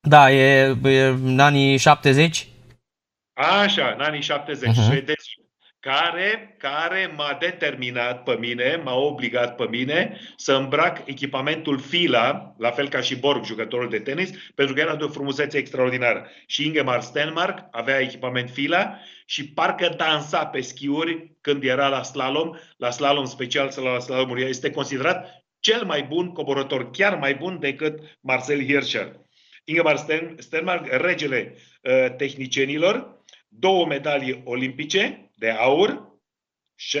Da, 0.00 0.30
e, 0.32 0.76
e 0.82 1.06
în 1.06 1.38
anii 1.38 1.76
70. 1.76 2.48
Așa, 3.32 3.92
în 3.92 4.00
anii 4.00 4.22
70, 4.22 4.70
uh-huh. 4.70 4.84
șvedezul 4.84 5.47
care, 5.80 6.54
care 6.58 7.14
m-a 7.16 7.36
determinat 7.40 8.22
pe 8.22 8.36
mine, 8.38 8.80
m-a 8.84 8.94
obligat 8.94 9.54
pe 9.54 9.66
mine 9.70 10.20
să 10.36 10.52
îmbrac 10.52 11.02
echipamentul 11.04 11.78
Fila, 11.78 12.54
la 12.58 12.70
fel 12.70 12.88
ca 12.88 13.00
și 13.00 13.16
Borg, 13.16 13.44
jucătorul 13.44 13.88
de 13.88 13.98
tenis, 13.98 14.30
pentru 14.54 14.74
că 14.74 14.80
era 14.80 14.96
de 14.96 15.04
o 15.04 15.08
frumusețe 15.08 15.58
extraordinară. 15.58 16.30
Și 16.46 16.66
Ingemar 16.66 17.00
Stenmark 17.00 17.68
avea 17.70 18.00
echipament 18.00 18.50
Fila 18.50 18.98
și 19.26 19.48
parcă 19.48 19.94
dansa 19.96 20.46
pe 20.46 20.60
schiuri 20.60 21.36
când 21.40 21.64
era 21.64 21.88
la 21.88 22.02
slalom, 22.02 22.56
la 22.76 22.90
slalom 22.90 23.24
special 23.24 23.70
sau 23.70 23.84
la 23.84 23.98
slalom 23.98 24.36
Este 24.36 24.70
considerat 24.70 25.44
cel 25.60 25.84
mai 25.84 26.02
bun 26.02 26.32
coborător, 26.32 26.90
chiar 26.90 27.18
mai 27.18 27.34
bun 27.34 27.58
decât 27.60 28.18
Marcel 28.20 28.64
Hirscher. 28.64 29.12
Ingemar 29.64 29.96
Stenmark, 30.36 30.86
regele 30.86 31.54
uh, 31.82 32.16
tehnicienilor, 32.16 33.16
două 33.48 33.86
medalii 33.86 34.42
olimpice 34.44 35.27
de 35.38 35.50
aur 35.50 36.06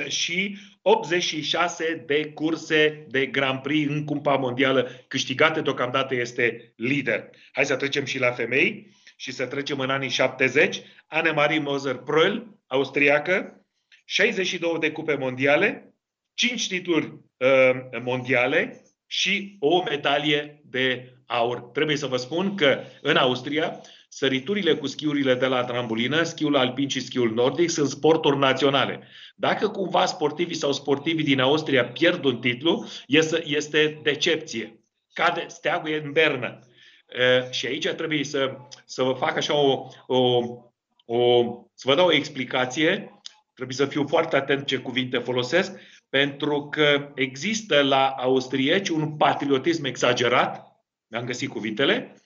și 0.08 0.58
86 0.82 2.04
de 2.06 2.24
curse 2.24 3.06
de 3.08 3.26
Grand 3.26 3.60
Prix 3.60 3.90
în 3.90 4.04
Cumpa 4.04 4.36
Mondială 4.36 4.90
câștigate, 5.08 5.60
deocamdată 5.60 6.14
este 6.14 6.72
lider. 6.76 7.30
Hai 7.52 7.66
să 7.66 7.76
trecem 7.76 8.04
și 8.04 8.18
la 8.18 8.30
femei 8.30 8.96
și 9.16 9.32
să 9.32 9.46
trecem 9.46 9.78
în 9.78 9.90
anii 9.90 10.08
70. 10.08 10.82
Anne-Marie 11.06 11.64
Moser-Pröll, 11.66 12.42
austriacă, 12.66 13.66
62 14.04 14.78
de 14.80 14.90
cupe 14.90 15.14
mondiale, 15.14 15.94
5 16.34 16.68
titluri 16.68 17.06
uh, 17.06 18.00
mondiale 18.02 18.82
și 19.06 19.56
o 19.60 19.82
medalie 19.82 20.60
de 20.64 21.12
aur. 21.26 21.60
Trebuie 21.60 21.96
să 21.96 22.06
vă 22.06 22.16
spun 22.16 22.56
că 22.56 22.84
în 23.02 23.16
Austria 23.16 23.80
Săriturile 24.08 24.74
cu 24.74 24.86
schiurile 24.86 25.34
de 25.34 25.46
la 25.46 25.64
trambulină, 25.64 26.22
schiul 26.22 26.56
alpin 26.56 26.88
și 26.88 27.00
schiul 27.00 27.34
nordic 27.34 27.70
sunt 27.70 27.88
sporturi 27.88 28.38
naționale. 28.38 29.08
Dacă 29.36 29.68
cumva 29.68 30.06
sportivii 30.06 30.54
sau 30.54 30.72
sportivii 30.72 31.24
din 31.24 31.40
Austria 31.40 31.84
pierd 31.84 32.24
un 32.24 32.40
titlu, 32.40 32.86
este 33.44 34.00
decepție. 34.02 34.80
cade 35.12 35.44
steagul 35.48 36.00
în 36.04 36.12
bernă. 36.12 36.58
Și 37.50 37.66
aici 37.66 37.88
trebuie 37.88 38.24
să, 38.24 38.56
să 38.84 39.02
vă 39.02 39.12
fac 39.12 39.36
așa 39.36 39.54
o, 39.54 39.86
o, 40.06 40.42
o, 41.04 41.44
să 41.74 41.88
vă 41.88 41.94
dau 41.94 42.06
o 42.06 42.12
explicație. 42.12 43.20
Trebuie 43.54 43.76
să 43.76 43.86
fiu 43.86 44.06
foarte 44.06 44.36
atent 44.36 44.66
ce 44.66 44.76
cuvinte 44.76 45.18
folosesc, 45.18 45.80
pentru 46.08 46.68
că 46.68 47.12
există 47.14 47.82
la 47.82 48.06
austrieci 48.06 48.88
un 48.88 49.16
patriotism 49.16 49.84
exagerat, 49.84 50.66
mi-am 51.06 51.24
găsit 51.24 51.48
cuvintele, 51.48 52.17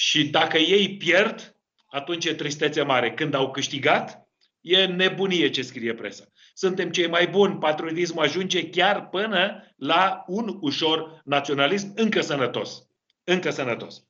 și 0.00 0.28
dacă 0.28 0.58
ei 0.58 0.96
pierd, 0.96 1.56
atunci 1.86 2.24
e 2.24 2.34
tristețe 2.34 2.82
mare. 2.82 3.12
Când 3.12 3.34
au 3.34 3.50
câștigat, 3.50 4.28
e 4.60 4.86
nebunie 4.86 5.50
ce 5.50 5.62
scrie 5.62 5.94
presa. 5.94 6.24
Suntem 6.54 6.90
cei 6.90 7.08
mai 7.08 7.28
buni, 7.28 7.58
patriotismul 7.58 8.24
ajunge 8.24 8.68
chiar 8.68 9.08
până 9.08 9.72
la 9.76 10.24
un 10.26 10.58
ușor 10.60 11.20
naționalism 11.24 11.92
încă 11.96 12.20
sănătos. 12.20 12.86
Încă 13.24 13.50
sănătos. 13.50 14.02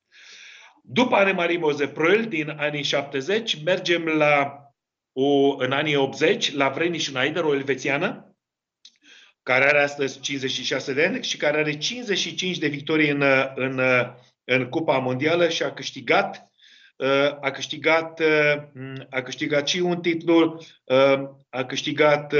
După 0.82 1.16
Anne-Marie 1.16 1.58
Moze-Proel 1.58 2.26
din 2.26 2.48
anii 2.48 2.82
70, 2.82 3.62
mergem 3.62 4.04
la 4.04 4.62
o, 5.12 5.56
în 5.56 5.72
anii 5.72 5.96
80 5.96 6.52
la 6.52 6.68
Vreniș 6.68 7.04
Schneider, 7.04 7.44
o 7.44 7.54
elvețiană, 7.54 8.36
care 9.42 9.64
are 9.64 9.82
astăzi 9.82 10.20
56 10.20 10.92
de 10.92 11.04
ani 11.04 11.22
și 11.22 11.36
care 11.36 11.58
are 11.58 11.78
55 11.78 12.58
de 12.58 12.68
victorii 12.68 13.10
în, 13.10 13.22
în, 13.54 13.80
în 14.52 14.68
Cupa 14.68 14.98
Mondială 14.98 15.48
și 15.48 15.62
a 15.62 15.72
câștigat 15.72 16.44
a 17.40 17.50
câștigat, 17.50 18.22
a 19.10 19.22
câștigat 19.22 19.68
și 19.68 19.78
un 19.78 20.00
titlu, 20.00 20.64
a 21.50 21.64
câștigat 21.64 22.34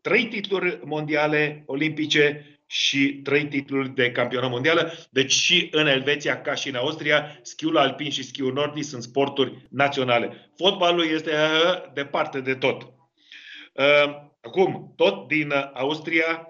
trei 0.00 0.28
titluri 0.28 0.80
mondiale 0.84 1.62
olimpice 1.66 2.44
și 2.66 3.20
trei 3.22 3.46
titluri 3.46 3.94
de 3.94 4.10
campionat 4.10 4.50
mondială. 4.50 4.92
Deci 5.10 5.32
și 5.32 5.68
în 5.70 5.86
Elveția, 5.86 6.40
ca 6.40 6.54
și 6.54 6.68
în 6.68 6.74
Austria, 6.74 7.38
schiul 7.42 7.78
alpin 7.78 8.10
și 8.10 8.24
schiul 8.24 8.52
nordic 8.52 8.84
sunt 8.84 9.02
sporturi 9.02 9.66
naționale. 9.70 10.50
Fotbalul 10.56 11.04
este 11.04 11.30
uh, 11.30 11.92
departe 11.94 12.40
de 12.40 12.54
tot. 12.54 12.82
Uh, 12.82 14.14
acum, 14.40 14.92
tot 14.96 15.28
din 15.28 15.52
Austria, 15.74 16.24
uh, 16.46 16.49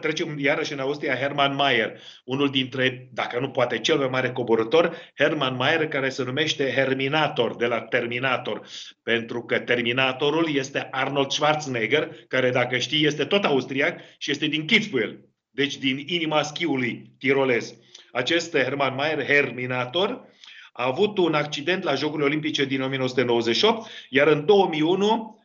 trecem 0.00 0.38
iarăși 0.38 0.72
în 0.72 0.78
Austria, 0.78 1.16
Hermann 1.16 1.54
Mayer, 1.54 2.00
unul 2.24 2.50
dintre, 2.50 3.08
dacă 3.12 3.38
nu 3.38 3.50
poate 3.50 3.78
cel 3.78 3.98
mai 3.98 4.08
mare 4.08 4.32
coborător, 4.32 4.96
Hermann 5.18 5.56
Mayer, 5.56 5.88
care 5.88 6.08
se 6.08 6.24
numește 6.24 6.72
Herminator, 6.72 7.56
de 7.56 7.66
la 7.66 7.80
Terminator, 7.80 8.66
pentru 9.02 9.42
că 9.42 9.58
Terminatorul 9.58 10.54
este 10.54 10.88
Arnold 10.90 11.30
Schwarzenegger, 11.30 12.10
care, 12.28 12.50
dacă 12.50 12.78
știi, 12.78 13.04
este 13.04 13.24
tot 13.24 13.44
austriac 13.44 14.00
și 14.18 14.30
este 14.30 14.46
din 14.46 14.66
Kitzbühel, 14.66 15.16
deci 15.50 15.76
din 15.76 16.04
inima 16.06 16.42
schiului 16.42 17.12
tirolez. 17.18 17.74
Acest 18.12 18.56
Hermann 18.56 18.94
Mayer, 18.94 19.24
Herminator, 19.24 20.28
a 20.72 20.86
avut 20.86 21.18
un 21.18 21.34
accident 21.34 21.82
la 21.82 21.94
Jocurile 21.94 22.26
Olimpice 22.26 22.64
din 22.64 22.82
1998, 22.82 23.90
iar 24.08 24.26
în 24.26 24.44
2001, 24.44 25.38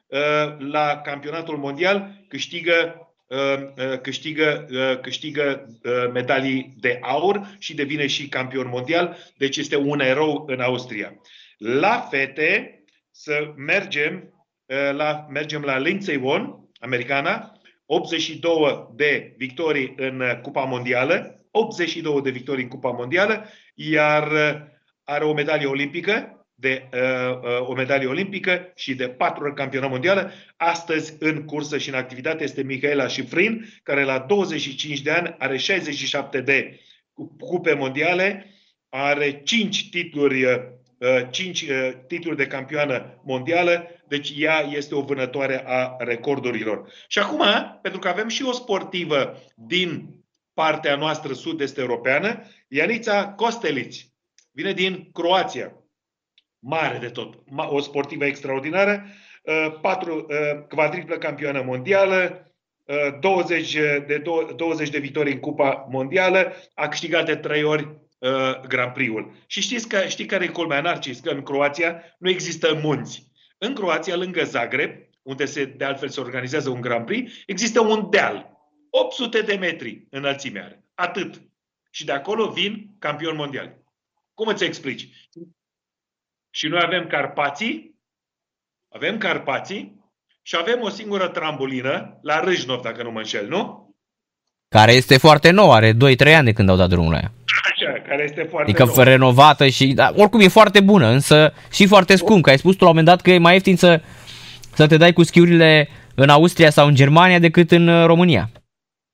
la 0.57 1.01
campionatul 1.03 1.57
mondial, 1.57 2.25
câștigă 2.27 2.99
Uh, 2.99 3.01
uh, 3.01 3.04
câștigă, 4.01 4.65
uh, 4.69 4.99
câștigă 4.99 5.65
medalii 6.13 6.75
de 6.79 6.99
aur 7.01 7.55
și 7.59 7.75
devine 7.75 8.07
și 8.07 8.27
campion 8.27 8.67
mondial, 8.67 9.17
deci 9.37 9.57
este 9.57 9.75
un 9.75 9.99
erou 9.99 10.43
în 10.47 10.59
Austria. 10.59 11.13
La 11.57 12.07
fete 12.09 12.83
să 13.11 13.53
mergem 13.55 14.29
la, 14.91 15.25
mergem 15.29 15.61
la 15.61 15.77
Lindsay 15.77 16.17
Vonn, 16.17 16.69
americana, 16.79 17.59
82 17.85 18.89
de 18.95 19.33
victorii 19.37 19.93
în 19.97 20.21
Cupa 20.41 20.63
Mondială, 20.63 21.45
82 21.51 22.21
de 22.21 22.29
victorii 22.29 22.63
în 22.63 22.69
Cupa 22.69 22.89
Mondială, 22.89 23.45
iar 23.73 24.27
are 25.03 25.23
o 25.23 25.33
medalie 25.33 25.67
olimpică 25.67 26.44
de 26.55 26.89
uh, 26.93 27.39
uh, 27.41 27.67
o 27.67 27.73
medalie 27.73 28.07
olimpică 28.07 28.71
și 28.75 28.95
de 28.95 29.09
patru 29.09 29.43
ori 29.43 29.53
campionat 29.53 29.89
mondială. 29.89 30.31
Astăzi, 30.57 31.13
în 31.19 31.45
cursă 31.45 31.77
și 31.77 31.89
în 31.89 31.95
activitate, 31.95 32.43
este 32.43 32.63
Mihaela 32.63 33.07
Șifrin, 33.07 33.65
care 33.83 34.03
la 34.03 34.19
25 34.19 35.01
de 35.01 35.11
ani 35.11 35.35
are 35.37 35.57
67 35.57 36.41
de 36.41 36.79
cupe 37.37 37.73
mondiale, 37.73 38.45
are 38.89 39.41
5 39.43 39.89
titluri, 39.89 40.43
uh, 40.43 40.57
5 41.29 41.61
uh, 41.61 41.91
titluri 42.07 42.37
de 42.37 42.47
campioană 42.47 43.21
mondială, 43.23 43.87
deci 44.07 44.33
ea 44.37 44.59
este 44.59 44.95
o 44.95 45.01
vânătoare 45.01 45.63
a 45.67 45.95
recordurilor. 45.97 46.91
Și 47.07 47.19
acum, 47.19 47.43
pentru 47.81 47.99
că 47.99 48.07
avem 48.07 48.27
și 48.27 48.43
o 48.43 48.51
sportivă 48.51 49.37
din 49.55 50.19
partea 50.53 50.95
noastră 50.95 51.33
sud-est 51.33 51.77
europeană, 51.77 52.43
Ianița 52.67 53.27
Costelici, 53.27 54.07
vine 54.51 54.71
din 54.71 55.09
Croația 55.13 55.84
mare 56.65 56.97
de 56.97 57.09
tot, 57.09 57.43
o 57.55 57.79
sportivă 57.79 58.25
extraordinară, 58.25 59.05
uh, 59.43 59.79
patru 59.81 60.25
uh, 60.29 60.63
quadriplă 60.69 61.17
campioană 61.17 61.61
mondială, 61.61 62.39
20 63.19 63.75
uh, 63.75 64.05
de, 64.07 64.23
20 64.55 64.89
de 64.89 64.99
victorii 64.99 65.33
în 65.33 65.39
Cupa 65.39 65.87
Mondială, 65.89 66.53
a 66.73 66.87
câștigat 66.87 67.25
de 67.25 67.35
trei 67.35 67.63
ori 67.63 68.03
Grand 68.67 68.93
Prix-ul. 68.93 69.31
Și 69.47 69.61
știți 69.61 69.87
că, 69.87 70.07
știi 70.07 70.25
care 70.25 70.43
e 70.43 70.47
culmea 70.47 70.81
narcis? 70.81 71.19
Că 71.19 71.29
în 71.29 71.41
Croația 71.41 72.01
nu 72.17 72.29
există 72.29 72.79
munți. 72.81 73.31
În 73.57 73.73
Croația, 73.73 74.15
lângă 74.15 74.43
Zagreb, 74.43 74.91
unde 75.21 75.45
se, 75.45 75.65
de 75.65 75.85
altfel 75.85 76.09
se 76.09 76.19
organizează 76.19 76.69
un 76.69 76.81
Grand 76.81 77.05
Prix, 77.05 77.31
există 77.45 77.81
un 77.81 78.09
deal. 78.09 78.49
800 78.89 79.41
de 79.41 79.55
metri 79.55 80.07
înălțime 80.09 80.59
are. 80.59 80.83
Atât. 80.93 81.41
Și 81.91 82.05
de 82.05 82.11
acolo 82.11 82.49
vin 82.49 82.95
campioni 82.99 83.37
mondiali. 83.37 83.83
Cum 84.33 84.47
îți 84.47 84.63
explici? 84.63 85.29
Și 86.57 86.67
noi 86.67 86.79
avem 86.83 87.07
Carpații, 87.07 87.95
avem 88.95 89.17
Carpații 89.17 90.03
și 90.41 90.55
avem 90.59 90.79
o 90.81 90.89
singură 90.89 91.27
trambulină 91.27 92.19
la 92.21 92.39
Râșnov, 92.39 92.81
dacă 92.81 93.03
nu 93.03 93.11
mă 93.11 93.17
înșel, 93.17 93.47
nu? 93.47 93.93
Care 94.69 94.91
este 94.91 95.17
foarte 95.17 95.51
nouă, 95.51 95.73
are 95.73 95.93
2-3 95.93 95.95
ani 96.35 96.45
de 96.45 96.53
când 96.53 96.69
au 96.69 96.75
dat 96.75 96.89
drumul 96.89 97.11
la 97.11 97.17
ea. 97.17 97.31
Așa, 97.71 98.01
care 98.07 98.23
este 98.23 98.43
foarte 98.43 98.71
Adică 98.71 98.83
nouă. 98.83 99.03
renovată 99.03 99.67
și, 99.67 99.93
da, 99.93 100.11
oricum 100.15 100.39
e 100.39 100.47
foarte 100.47 100.79
bună, 100.79 101.07
însă 101.07 101.53
și 101.71 101.87
foarte 101.87 102.15
scump, 102.15 102.43
că 102.43 102.49
ai 102.49 102.57
spus 102.57 102.75
tu 102.75 102.83
la 102.83 102.89
un 102.89 102.95
moment 102.95 103.15
dat 103.15 103.21
că 103.21 103.31
e 103.31 103.37
mai 103.37 103.53
ieftin 103.53 103.77
să, 103.77 104.01
să 104.73 104.87
te 104.87 104.97
dai 104.97 105.13
cu 105.13 105.23
schiurile 105.23 105.89
în 106.15 106.29
Austria 106.29 106.69
sau 106.69 106.87
în 106.87 106.95
Germania 106.95 107.39
decât 107.39 107.71
în 107.71 107.87
uh, 107.87 108.05
România. 108.05 108.49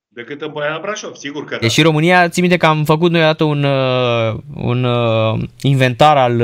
Decât 0.07 0.41
în 0.41 0.51
Poiana 0.51 0.79
Brașov, 0.79 1.15
sigur 1.15 1.45
că 1.45 1.53
da. 1.53 1.59
Deși 1.59 1.81
România, 1.81 2.29
ții 2.29 2.41
minte 2.41 2.57
că 2.57 2.65
am 2.65 2.83
făcut 2.83 3.11
noi 3.11 3.21
dată 3.21 3.43
un, 3.43 3.63
uh, 3.63 4.39
un 4.55 4.83
uh, 4.83 5.39
inventar 5.61 6.17
al 6.17 6.41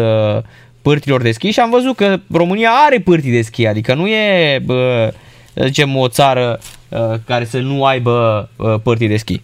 pârtilor 0.88 1.22
de 1.22 1.32
schi 1.32 1.50
și 1.50 1.60
am 1.60 1.70
văzut 1.70 1.96
că 1.96 2.20
România 2.32 2.72
are 2.72 3.00
pârtii 3.00 3.32
de 3.32 3.42
schi, 3.42 3.68
adică 3.68 3.94
nu 3.94 4.08
e, 4.08 4.60
bă, 4.66 5.14
zicem, 5.56 5.96
o 5.96 6.08
țară 6.08 6.60
care 7.26 7.46
să 7.46 7.60
nu 7.60 7.86
aibă 7.86 8.50
pârtii 8.84 9.08
de 9.08 9.18
schi. 9.18 9.42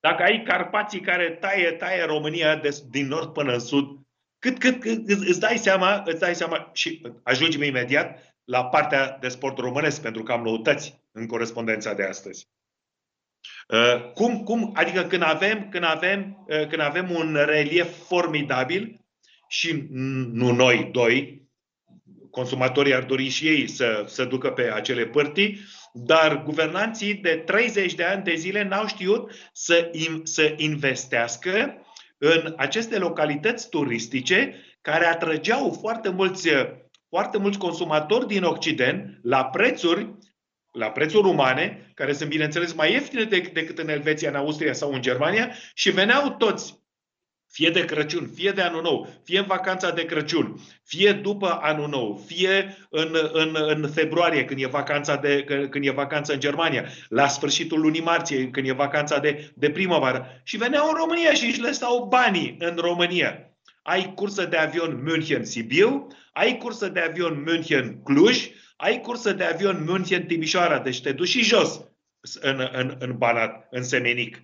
Dacă 0.00 0.22
ai 0.22 0.42
Carpații 0.46 1.00
care 1.00 1.30
taie, 1.40 1.70
taie 1.70 2.04
România 2.04 2.56
de, 2.56 2.82
din 2.90 3.06
nord 3.06 3.32
până 3.32 3.52
în 3.52 3.58
sud, 3.58 3.86
cât, 4.38 4.58
cât, 4.58 4.80
cât 4.80 5.08
îți 5.08 5.40
dai 5.40 5.56
seama, 5.56 6.02
îți 6.06 6.20
dai 6.20 6.34
seama 6.34 6.70
și 6.72 7.02
ajungem 7.22 7.62
imediat 7.62 8.36
la 8.44 8.64
partea 8.64 9.18
de 9.20 9.28
sport 9.28 9.58
românesc, 9.58 10.02
pentru 10.02 10.22
că 10.22 10.32
am 10.32 10.42
noutăți 10.42 11.00
în 11.12 11.26
corespondența 11.26 11.94
de 11.94 12.04
astăzi. 12.04 12.48
Cum, 14.14 14.42
cum, 14.42 14.72
adică 14.74 15.02
când 15.02 15.22
avem, 15.22 15.68
când, 15.68 15.84
avem, 15.84 16.46
când 16.68 16.80
avem 16.80 17.10
un 17.10 17.38
relief 17.46 18.06
formidabil, 18.06 19.00
și 19.48 19.84
nu 20.32 20.52
noi 20.52 20.88
doi, 20.92 21.44
consumatorii 22.30 22.94
ar 22.94 23.04
dori 23.04 23.28
și 23.28 23.46
ei 23.46 23.68
să, 23.68 24.04
să 24.06 24.24
ducă 24.24 24.50
pe 24.50 24.72
acele 24.72 25.06
părți, 25.06 25.52
dar 25.92 26.42
guvernanții 26.42 27.14
de 27.14 27.42
30 27.46 27.94
de 27.94 28.04
ani 28.04 28.22
de 28.22 28.34
zile 28.34 28.62
n-au 28.64 28.86
știut 28.86 29.30
să, 29.52 29.90
im, 29.92 30.20
să 30.24 30.54
investească 30.56 31.82
în 32.18 32.54
aceste 32.56 32.98
localități 32.98 33.68
turistice 33.68 34.54
care 34.80 35.06
atrăgeau 35.06 35.78
foarte 35.80 36.08
mulți, 36.08 36.48
foarte 37.08 37.38
mulți 37.38 37.58
consumatori 37.58 38.26
din 38.26 38.42
Occident 38.42 39.18
la 39.22 39.44
prețuri 39.44 40.14
la 40.76 40.90
prețuri 40.90 41.28
umane, 41.28 41.90
care 41.94 42.12
sunt 42.12 42.28
bineînțeles 42.28 42.72
mai 42.72 42.92
ieftine 42.92 43.24
decât 43.52 43.78
în 43.78 43.88
Elveția, 43.88 44.28
în 44.28 44.34
Austria 44.34 44.72
sau 44.72 44.92
în 44.92 45.02
Germania 45.02 45.52
și 45.74 45.90
veneau 45.90 46.30
toți 46.30 46.84
fie 47.56 47.70
de 47.70 47.84
Crăciun, 47.84 48.30
fie 48.34 48.50
de 48.50 48.60
Anul 48.60 48.82
Nou, 48.82 49.08
fie 49.24 49.38
în 49.38 49.44
vacanța 49.46 49.90
de 49.90 50.04
Crăciun, 50.04 50.60
fie 50.84 51.12
după 51.12 51.58
Anul 51.62 51.88
Nou, 51.88 52.22
fie 52.26 52.76
în, 52.90 53.16
în, 53.32 53.56
în 53.66 53.90
februarie, 53.94 54.44
când 54.44 54.62
e, 54.62 54.66
vacanța 54.66 55.16
de, 55.16 55.44
când 55.70 55.86
e 55.86 55.90
vacanța 55.90 56.32
în 56.32 56.40
Germania, 56.40 56.84
la 57.08 57.28
sfârșitul 57.28 57.80
lunii 57.80 58.02
marție, 58.02 58.50
când 58.50 58.68
e 58.68 58.72
vacanța 58.72 59.18
de, 59.18 59.52
de 59.54 59.70
primăvară. 59.70 60.40
Și 60.44 60.56
veneau 60.56 60.88
în 60.88 60.94
România 60.94 61.32
și 61.32 61.44
își 61.44 61.60
lăsau 61.60 62.06
banii 62.10 62.56
în 62.58 62.76
România. 62.76 63.56
Ai 63.82 64.12
cursă 64.14 64.44
de 64.44 64.56
avion 64.56 65.02
München-Sibiu, 65.08 66.06
ai 66.32 66.58
cursă 66.58 66.88
de 66.88 67.00
avion 67.00 67.44
München-Cluj, 67.48 68.48
ai 68.76 69.00
cursă 69.00 69.32
de 69.32 69.44
avion 69.44 69.86
München-Timișoara, 69.88 70.78
deci 70.78 71.00
te 71.00 71.12
duci 71.12 71.28
și 71.28 71.44
jos 71.44 71.80
în, 72.40 72.68
în, 72.72 72.96
în 72.98 73.16
Banat, 73.18 73.66
în 73.70 73.82
Semenic. 73.82 74.42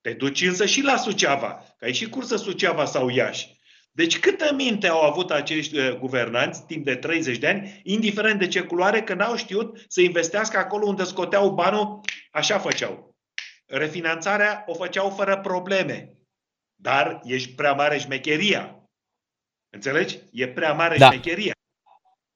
Te 0.00 0.12
duci 0.12 0.42
însă 0.42 0.66
și 0.66 0.82
la 0.82 0.96
Suceava, 0.96 1.64
că 1.78 1.84
ai 1.84 1.92
și 1.92 2.08
cursă 2.08 2.36
Suceava 2.36 2.84
sau 2.84 3.08
Iași. 3.08 3.58
Deci 3.92 4.18
câtă 4.18 4.54
minte 4.54 4.86
au 4.86 5.02
avut 5.02 5.30
acești 5.30 5.78
uh, 5.78 5.96
guvernanți 5.98 6.66
timp 6.66 6.84
de 6.84 6.94
30 6.96 7.38
de 7.38 7.48
ani, 7.48 7.80
indiferent 7.84 8.38
de 8.38 8.46
ce 8.46 8.60
culoare, 8.60 9.02
că 9.02 9.14
n-au 9.14 9.36
știut 9.36 9.84
să 9.88 10.00
investească 10.00 10.58
acolo 10.58 10.86
unde 10.86 11.04
scoteau 11.04 11.50
banul, 11.50 12.00
așa 12.30 12.58
făceau. 12.58 13.14
Refinanțarea 13.66 14.64
o 14.66 14.74
făceau 14.74 15.10
fără 15.10 15.40
probleme, 15.40 16.12
dar 16.74 17.20
ești 17.24 17.54
prea 17.54 17.72
mare 17.72 17.98
șmecheria. 17.98 18.88
Înțelegi? 19.72 20.18
E 20.32 20.48
prea 20.48 20.72
mare 20.72 20.96
da. 20.96 21.10
șmecheria. 21.10 21.52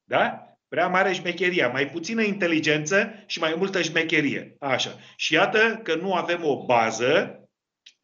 Da? 0.04 0.48
Prea 0.68 0.88
mare 0.88 1.12
șmecheria, 1.12 1.68
mai 1.68 1.90
puțină 1.90 2.22
inteligență 2.22 3.12
și 3.26 3.38
mai 3.38 3.54
multă 3.56 3.82
șmecherie. 3.82 4.56
Așa. 4.60 4.96
Și 5.16 5.32
iată 5.32 5.80
că 5.82 5.94
nu 5.94 6.14
avem 6.14 6.44
o 6.44 6.64
bază 6.64 7.43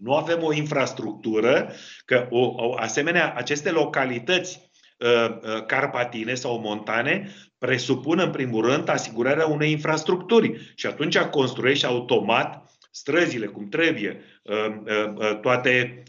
nu 0.00 0.14
avem 0.14 0.42
o 0.42 0.52
infrastructură, 0.52 1.72
că 2.04 2.26
o, 2.30 2.54
o 2.56 2.74
asemenea, 2.76 3.34
aceste 3.36 3.70
localități 3.70 4.70
uh, 4.98 5.28
uh, 5.28 5.64
carpatine 5.66 6.34
sau 6.34 6.60
montane 6.60 7.30
presupun 7.58 8.18
în 8.18 8.30
primul 8.30 8.66
rând 8.66 8.88
asigurarea 8.88 9.46
unei 9.46 9.70
infrastructuri 9.70 10.72
și 10.74 10.86
atunci 10.86 11.18
construiești 11.18 11.86
automat 11.86 12.64
străzile 12.90 13.46
cum 13.46 13.68
trebuie, 13.68 14.20
uh, 14.42 14.66
uh, 14.84 15.12
uh, 15.16 15.40
toate, 15.40 16.02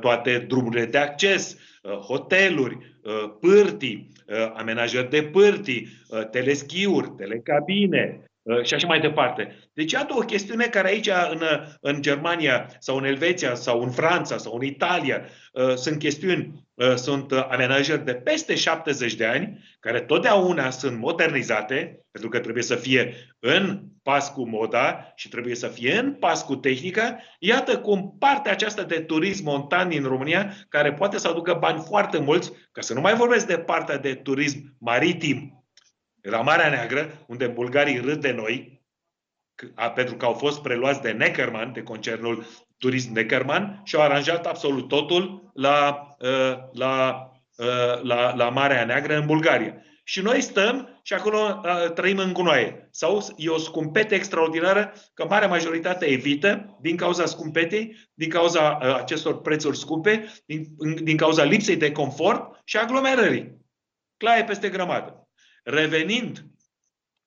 toate 0.00 0.38
drumurile 0.38 0.84
de 0.84 0.98
acces, 0.98 1.56
hoteluri, 1.82 2.78
pârtii, 3.40 4.12
amenajări 4.54 5.10
de 5.10 5.22
pârtii, 5.22 5.88
teleschiuri, 6.30 7.10
telecabine, 7.16 8.28
Uh, 8.48 8.62
și 8.62 8.74
așa 8.74 8.86
mai 8.86 9.00
departe. 9.00 9.67
Deci, 9.78 9.92
iată 9.92 10.14
o 10.16 10.20
chestiune 10.20 10.66
care 10.66 10.88
aici, 10.88 11.08
în, 11.30 11.42
în 11.80 12.02
Germania 12.02 12.70
sau 12.78 12.96
în 12.96 13.04
Elveția 13.04 13.54
sau 13.54 13.80
în 13.80 13.90
Franța 13.90 14.36
sau 14.36 14.54
în 14.54 14.62
Italia, 14.62 15.22
uh, 15.52 15.74
sunt 15.74 15.98
chestiuni, 15.98 16.64
uh, 16.74 16.94
sunt 16.94 17.32
amenajări 17.32 18.04
de 18.04 18.14
peste 18.14 18.54
70 18.54 19.14
de 19.14 19.26
ani, 19.26 19.64
care 19.80 20.00
totdeauna 20.00 20.70
sunt 20.70 20.98
modernizate, 20.98 22.00
pentru 22.10 22.30
că 22.30 22.38
trebuie 22.38 22.62
să 22.62 22.74
fie 22.74 23.14
în 23.38 23.82
pas 24.02 24.32
cu 24.32 24.48
moda 24.48 25.12
și 25.14 25.28
trebuie 25.28 25.54
să 25.54 25.66
fie 25.66 25.98
în 25.98 26.12
pas 26.14 26.44
cu 26.44 26.56
tehnica. 26.56 27.18
Iată 27.38 27.78
cum 27.78 28.16
partea 28.18 28.52
aceasta 28.52 28.82
de 28.82 29.00
turism 29.00 29.44
montan 29.44 29.88
din 29.88 30.02
România, 30.02 30.54
care 30.68 30.92
poate 30.92 31.18
să 31.18 31.28
aducă 31.28 31.56
bani 31.60 31.84
foarte 31.86 32.18
mulți, 32.18 32.52
ca 32.72 32.80
să 32.80 32.94
nu 32.94 33.00
mai 33.00 33.14
vorbesc 33.14 33.46
de 33.46 33.58
partea 33.58 33.98
de 33.98 34.14
turism 34.14 34.76
maritim, 34.78 35.64
la 36.20 36.40
Marea 36.40 36.68
Neagră, 36.68 37.24
unde 37.26 37.46
bulgarii 37.46 37.98
râd 37.98 38.20
de 38.20 38.32
noi, 38.32 38.77
pentru 39.94 40.16
că 40.16 40.24
au 40.24 40.32
fost 40.32 40.62
preluați 40.62 41.02
de 41.02 41.10
Neckerman, 41.10 41.72
de 41.72 41.82
concernul 41.82 42.46
Turism 42.78 43.12
Neckerman, 43.12 43.80
și 43.84 43.96
au 43.96 44.02
aranjat 44.02 44.46
absolut 44.46 44.88
totul 44.88 45.50
la, 45.54 46.08
ă, 46.22 46.68
la, 46.72 47.26
ă, 47.58 48.00
la, 48.02 48.34
la 48.34 48.48
Marea 48.48 48.84
Neagră, 48.84 49.16
în 49.16 49.26
Bulgaria. 49.26 49.82
Și 50.08 50.20
noi 50.20 50.40
stăm 50.40 51.00
și 51.02 51.14
acolo 51.14 51.60
uh, 51.64 51.92
trăim 51.92 52.18
în 52.18 52.32
gunoaie. 52.32 52.88
Sau 52.90 53.34
e 53.36 53.48
o 53.48 53.58
scumpete 53.58 54.14
extraordinară 54.14 54.92
că 55.14 55.24
marea 55.24 55.48
majoritate 55.48 56.06
evită 56.06 56.78
din 56.80 56.96
cauza 56.96 57.26
scumpetei, 57.26 57.96
din 58.14 58.28
cauza 58.28 58.78
uh, 58.82 58.94
acestor 58.94 59.40
prețuri 59.40 59.76
scumpe, 59.76 60.32
din, 60.46 60.66
din 61.02 61.16
cauza 61.16 61.44
lipsei 61.44 61.76
de 61.76 61.92
confort 61.92 62.60
și 62.64 62.76
aglomerării. 62.76 63.56
Claie 64.16 64.44
peste 64.44 64.68
grămadă. 64.68 65.28
Revenind, 65.64 66.44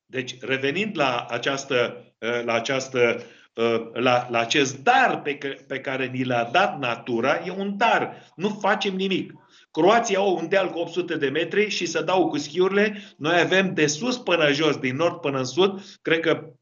deci 0.06 0.40
revenind 0.40 0.98
la 0.98 1.26
această, 1.30 1.76
ă, 1.76 2.11
la 2.44 2.54
această 2.54 3.24
ă, 3.58 3.90
la, 3.94 4.28
la 4.30 4.40
acest 4.40 4.84
dar 4.84 5.22
pe, 5.22 5.38
pe 5.68 5.80
care 5.80 6.06
ni 6.06 6.24
l-a 6.24 6.50
dat 6.52 6.80
natura, 6.80 7.42
e 7.46 7.52
un 7.52 7.78
dar. 7.78 8.32
Nu 8.36 8.50
facem 8.50 8.96
nimic. 8.96 9.34
Croația 9.72 10.18
au 10.18 10.38
un 10.38 10.50
deal 10.50 10.70
cu 10.70 10.80
800 10.80 11.18
de 11.18 11.30
metri 11.30 11.70
și 11.70 11.86
să 11.86 12.02
dau 12.02 12.28
cu 12.28 12.38
schiurile. 12.38 13.02
Noi 13.18 13.40
avem 13.40 13.74
de 13.74 13.88
sus 13.88 14.18
până 14.18 14.52
jos, 14.52 14.78
din 14.78 14.96
nord 14.96 15.16
până 15.16 15.38
în 15.38 15.46
sud, 15.46 15.82
cred 16.02 16.20
că 16.20 16.54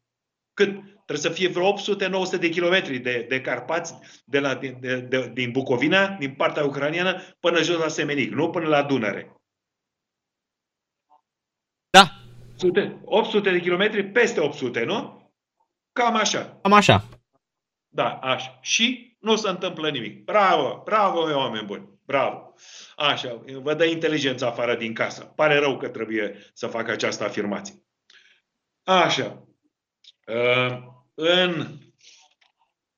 cât? 0.54 0.68
Trebuie 1.06 1.32
să 1.32 1.40
fie 1.40 1.48
vreo 1.48 1.72
800-900 2.36 2.38
de 2.40 2.48
kilometri 2.48 2.98
de, 2.98 3.26
de 3.28 3.40
Carpați 3.40 3.94
de 4.24 4.38
la, 4.38 4.54
de, 4.54 5.06
de, 5.08 5.30
din 5.34 5.50
Bucovina, 5.50 6.08
din 6.08 6.34
partea 6.34 6.64
ucraniană, 6.64 7.22
până 7.40 7.62
jos 7.62 7.78
la 7.78 7.88
Semenic, 7.88 8.32
nu 8.32 8.50
până 8.50 8.68
la 8.68 8.82
Dunăre. 8.82 9.34
Da. 11.90 12.10
800 13.04 13.50
de 13.50 13.60
kilometri, 13.60 14.04
peste 14.04 14.40
800, 14.40 14.84
nu? 14.84 15.19
Cam 15.92 16.16
așa. 16.16 16.58
Cam 16.62 16.72
așa. 16.72 17.08
Da, 17.88 18.08
așa. 18.08 18.58
Și 18.62 19.16
nu 19.20 19.36
se 19.36 19.48
întâmplă 19.48 19.90
nimic. 19.90 20.24
Bravo, 20.24 20.82
bravo, 20.84 21.20
oameni 21.20 21.66
buni. 21.66 21.88
Bravo. 22.06 22.54
Așa, 22.96 23.42
vă 23.62 23.74
dă 23.74 23.84
inteligența 23.84 24.46
afară 24.46 24.74
din 24.74 24.94
casă. 24.94 25.24
Pare 25.24 25.58
rău 25.58 25.76
că 25.76 25.88
trebuie 25.88 26.50
să 26.52 26.66
fac 26.66 26.88
această 26.88 27.24
afirmație. 27.24 27.74
Așa. 28.82 29.44
Uh, 30.26 30.78
în, 31.14 31.78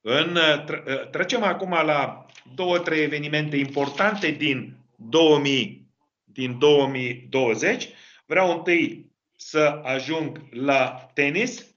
în, 0.00 0.36
uh, 0.36 1.08
trecem 1.10 1.42
acum 1.42 1.70
la 1.70 2.26
două, 2.54 2.78
trei 2.78 3.02
evenimente 3.02 3.56
importante 3.56 4.30
din 4.30 4.76
2000, 4.96 5.90
din 6.24 6.58
2020 6.58 7.88
Vreau 8.32 8.56
întâi 8.56 9.12
să 9.36 9.80
ajung 9.82 10.48
la 10.50 11.10
tenis. 11.14 11.71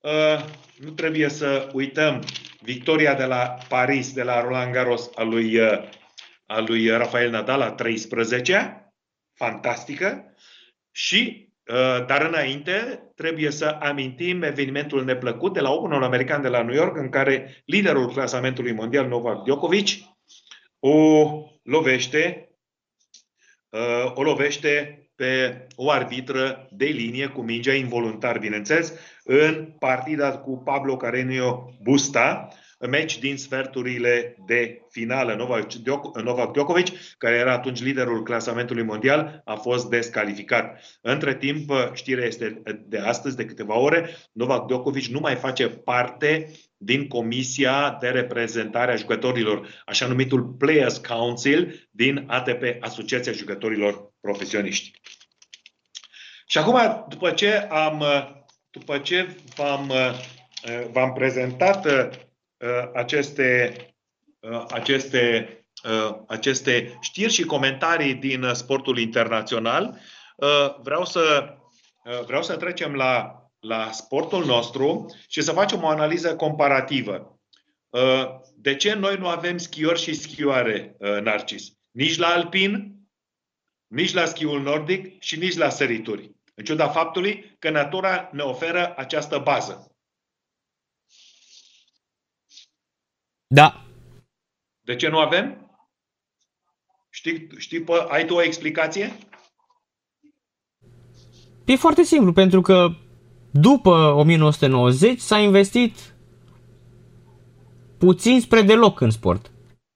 Uh, 0.00 0.44
nu 0.76 0.90
trebuie 0.90 1.28
să 1.28 1.70
uităm 1.72 2.22
victoria 2.60 3.14
de 3.14 3.24
la 3.24 3.56
Paris, 3.68 4.12
de 4.12 4.22
la 4.22 4.40
Roland 4.40 4.72
Garros, 4.72 5.10
a 5.14 5.22
lui, 5.22 5.58
uh, 5.58 5.88
a 6.46 6.60
lui 6.60 6.88
Rafael 6.88 7.30
Nadal 7.30 7.58
la 7.58 7.72
13 7.72 8.92
fantastică. 9.34 10.34
Și, 10.90 11.48
uh, 11.66 12.06
dar 12.06 12.22
înainte, 12.22 13.02
trebuie 13.14 13.50
să 13.50 13.78
amintim 13.80 14.42
evenimentul 14.42 15.04
neplăcut 15.04 15.52
de 15.52 15.60
la 15.60 15.70
Openul 15.70 16.04
American 16.04 16.42
de 16.42 16.48
la 16.48 16.62
New 16.62 16.74
York, 16.74 16.96
în 16.96 17.08
care 17.08 17.62
liderul 17.64 18.12
clasamentului 18.12 18.72
mondial, 18.72 19.06
Novak 19.06 19.42
Djokovic, 19.42 19.88
o 20.78 21.28
lovește, 21.62 22.50
o 24.14 24.22
lovește 24.22 25.00
pe 25.20 25.66
o 25.76 25.90
arbitră 25.90 26.68
de 26.70 26.84
linie 26.84 27.26
cu 27.26 27.40
mingea 27.42 27.74
involuntar, 27.74 28.38
bineînțeles, 28.38 28.92
în 29.32 29.74
partida 29.78 30.38
cu 30.38 30.62
Pablo 30.64 30.96
Carreño 30.96 31.76
Busta, 31.82 32.48
meci 32.88 33.18
din 33.18 33.36
sferturile 33.36 34.36
de 34.46 34.80
finală. 34.90 35.34
Novak 36.22 36.52
Djokovic, 36.52 36.86
care 37.18 37.36
era 37.36 37.52
atunci 37.52 37.82
liderul 37.82 38.22
clasamentului 38.22 38.82
mondial, 38.82 39.42
a 39.44 39.54
fost 39.54 39.88
descalificat. 39.88 40.82
Între 41.00 41.34
timp, 41.34 41.72
știrea 41.92 42.26
este 42.26 42.62
de 42.86 42.98
astăzi, 42.98 43.36
de 43.36 43.44
câteva 43.44 43.78
ore, 43.78 44.16
Novak 44.32 44.66
Djokovic 44.66 45.04
nu 45.04 45.20
mai 45.20 45.34
face 45.34 45.68
parte 45.68 46.50
din 46.76 47.08
Comisia 47.08 47.96
de 48.00 48.08
Reprezentare 48.08 48.92
a 48.92 48.96
Jucătorilor, 48.96 49.82
așa 49.86 50.06
numitul 50.06 50.42
Players 50.42 50.98
Council 50.98 51.88
din 51.90 52.24
ATP, 52.26 52.62
Asociația 52.80 53.32
Jucătorilor 53.32 54.12
Profesioniști. 54.20 55.00
Și 56.46 56.58
acum, 56.58 57.06
după 57.08 57.30
ce 57.30 57.52
am, 57.56 58.04
după 58.70 58.98
ce 58.98 59.36
v-am, 59.54 59.92
v-am 60.92 61.12
prezentat 61.12 61.86
uh, 61.86 62.90
aceste, 62.94 63.76
uh, 64.40 64.64
aceste, 64.68 65.48
uh, 65.84 66.16
aceste 66.26 66.98
știri 67.00 67.32
și 67.32 67.44
comentarii 67.44 68.14
din 68.14 68.50
sportul 68.52 68.98
internațional, 68.98 70.00
vreau 70.82 71.04
să, 71.04 71.54
vreau 72.26 72.42
să 72.42 72.56
trecem 72.56 72.94
la 72.94 73.40
la 73.60 73.90
sportul 73.90 74.44
nostru 74.44 75.16
și 75.28 75.40
să 75.42 75.52
facem 75.52 75.82
o 75.82 75.88
analiză 75.88 76.36
comparativă. 76.36 77.40
Uh, 77.88 78.26
de 78.54 78.76
ce 78.76 78.94
noi 78.94 79.16
nu 79.16 79.28
avem 79.28 79.58
schiori 79.58 80.00
și 80.00 80.14
schioare, 80.14 80.96
uh, 80.98 81.20
Narcis? 81.20 81.72
Nici 81.90 82.16
la 82.16 82.26
alpin, 82.26 82.94
nici 83.86 84.12
la 84.12 84.24
schiul 84.24 84.62
nordic 84.62 85.22
și 85.22 85.38
nici 85.38 85.56
la 85.56 85.68
sărituri. 85.68 86.30
În 86.60 86.66
ciuda 86.66 86.88
faptului 86.88 87.56
că 87.58 87.70
natura 87.70 88.28
ne 88.32 88.42
oferă 88.42 88.94
această 88.96 89.38
bază. 89.38 89.96
Da. 93.46 93.84
De 94.80 94.96
ce 94.96 95.08
nu 95.08 95.18
avem? 95.18 95.70
Știi, 97.10 97.48
știi 97.58 97.84
ai 98.08 98.26
tu 98.26 98.34
o 98.34 98.42
explicație? 98.42 99.18
E 101.66 101.76
foarte 101.76 102.02
simplu, 102.02 102.32
pentru 102.32 102.60
că 102.60 102.88
după 103.52 103.90
1990 103.90 105.20
s-a 105.20 105.38
investit 105.38 106.14
puțin 107.98 108.40
spre 108.40 108.62
deloc 108.62 109.00
în 109.00 109.10
sport. 109.10 109.50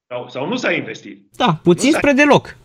Sau, 0.07 0.29
sau 0.29 0.47
nu 0.47 0.57
s-a 0.57 0.73
investit? 0.73 1.37
Da, 1.37 1.55
puțin 1.62 1.93
spre 1.93 2.12
deloc. 2.12 2.57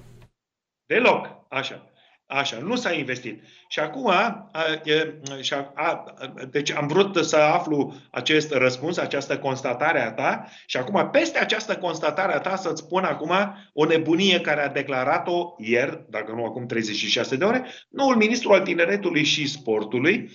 Deloc, 0.86 1.46
așa. 1.50 1.89
Așa, 2.32 2.58
nu 2.58 2.76
s-a 2.76 2.92
investit. 2.92 3.44
Și 3.68 3.80
acum, 3.80 4.08
a, 4.08 4.50
e, 4.84 5.14
și 5.42 5.54
a, 5.54 5.72
a, 5.76 6.04
deci 6.52 6.72
am 6.72 6.88
vrut 6.88 7.26
să 7.26 7.36
aflu 7.36 7.94
acest 8.12 8.52
răspuns, 8.54 8.98
această 8.98 9.38
constatare 9.38 10.02
a 10.02 10.12
ta 10.12 10.46
și 10.66 10.78
acum, 10.78 11.10
peste 11.12 11.40
această 11.40 11.78
constatare 11.78 12.34
a 12.34 12.40
ta, 12.40 12.56
să-ți 12.56 12.82
spun 12.82 13.04
acum 13.04 13.32
o 13.74 13.86
nebunie 13.86 14.42
care 14.42 14.62
a 14.62 14.70
declarat-o 14.70 15.56
ieri, 15.58 16.06
dacă 16.10 16.32
nu 16.32 16.46
acum 16.46 16.66
36 16.66 17.36
de 17.36 17.44
ore, 17.44 17.66
noul 17.90 18.16
ministru 18.16 18.52
al 18.52 18.62
tineretului 18.62 19.24
și 19.24 19.48
sportului, 19.48 20.32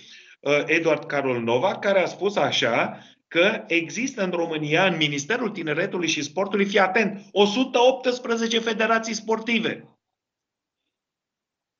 Eduard 0.65 1.05
Carol 1.05 1.41
Nova, 1.41 1.77
care 1.77 2.01
a 2.01 2.05
spus 2.05 2.35
așa, 2.35 2.97
că 3.27 3.63
există 3.67 4.23
în 4.23 4.31
România, 4.31 4.85
în 4.85 4.97
Ministerul 4.97 5.49
Tineretului 5.49 6.07
și 6.07 6.23
Sportului, 6.23 6.65
fii 6.65 6.79
atent, 6.79 7.21
118 7.31 8.59
federații 8.59 9.13
sportive. 9.13 9.94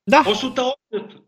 Da. 0.07 0.23
108. 0.25 0.77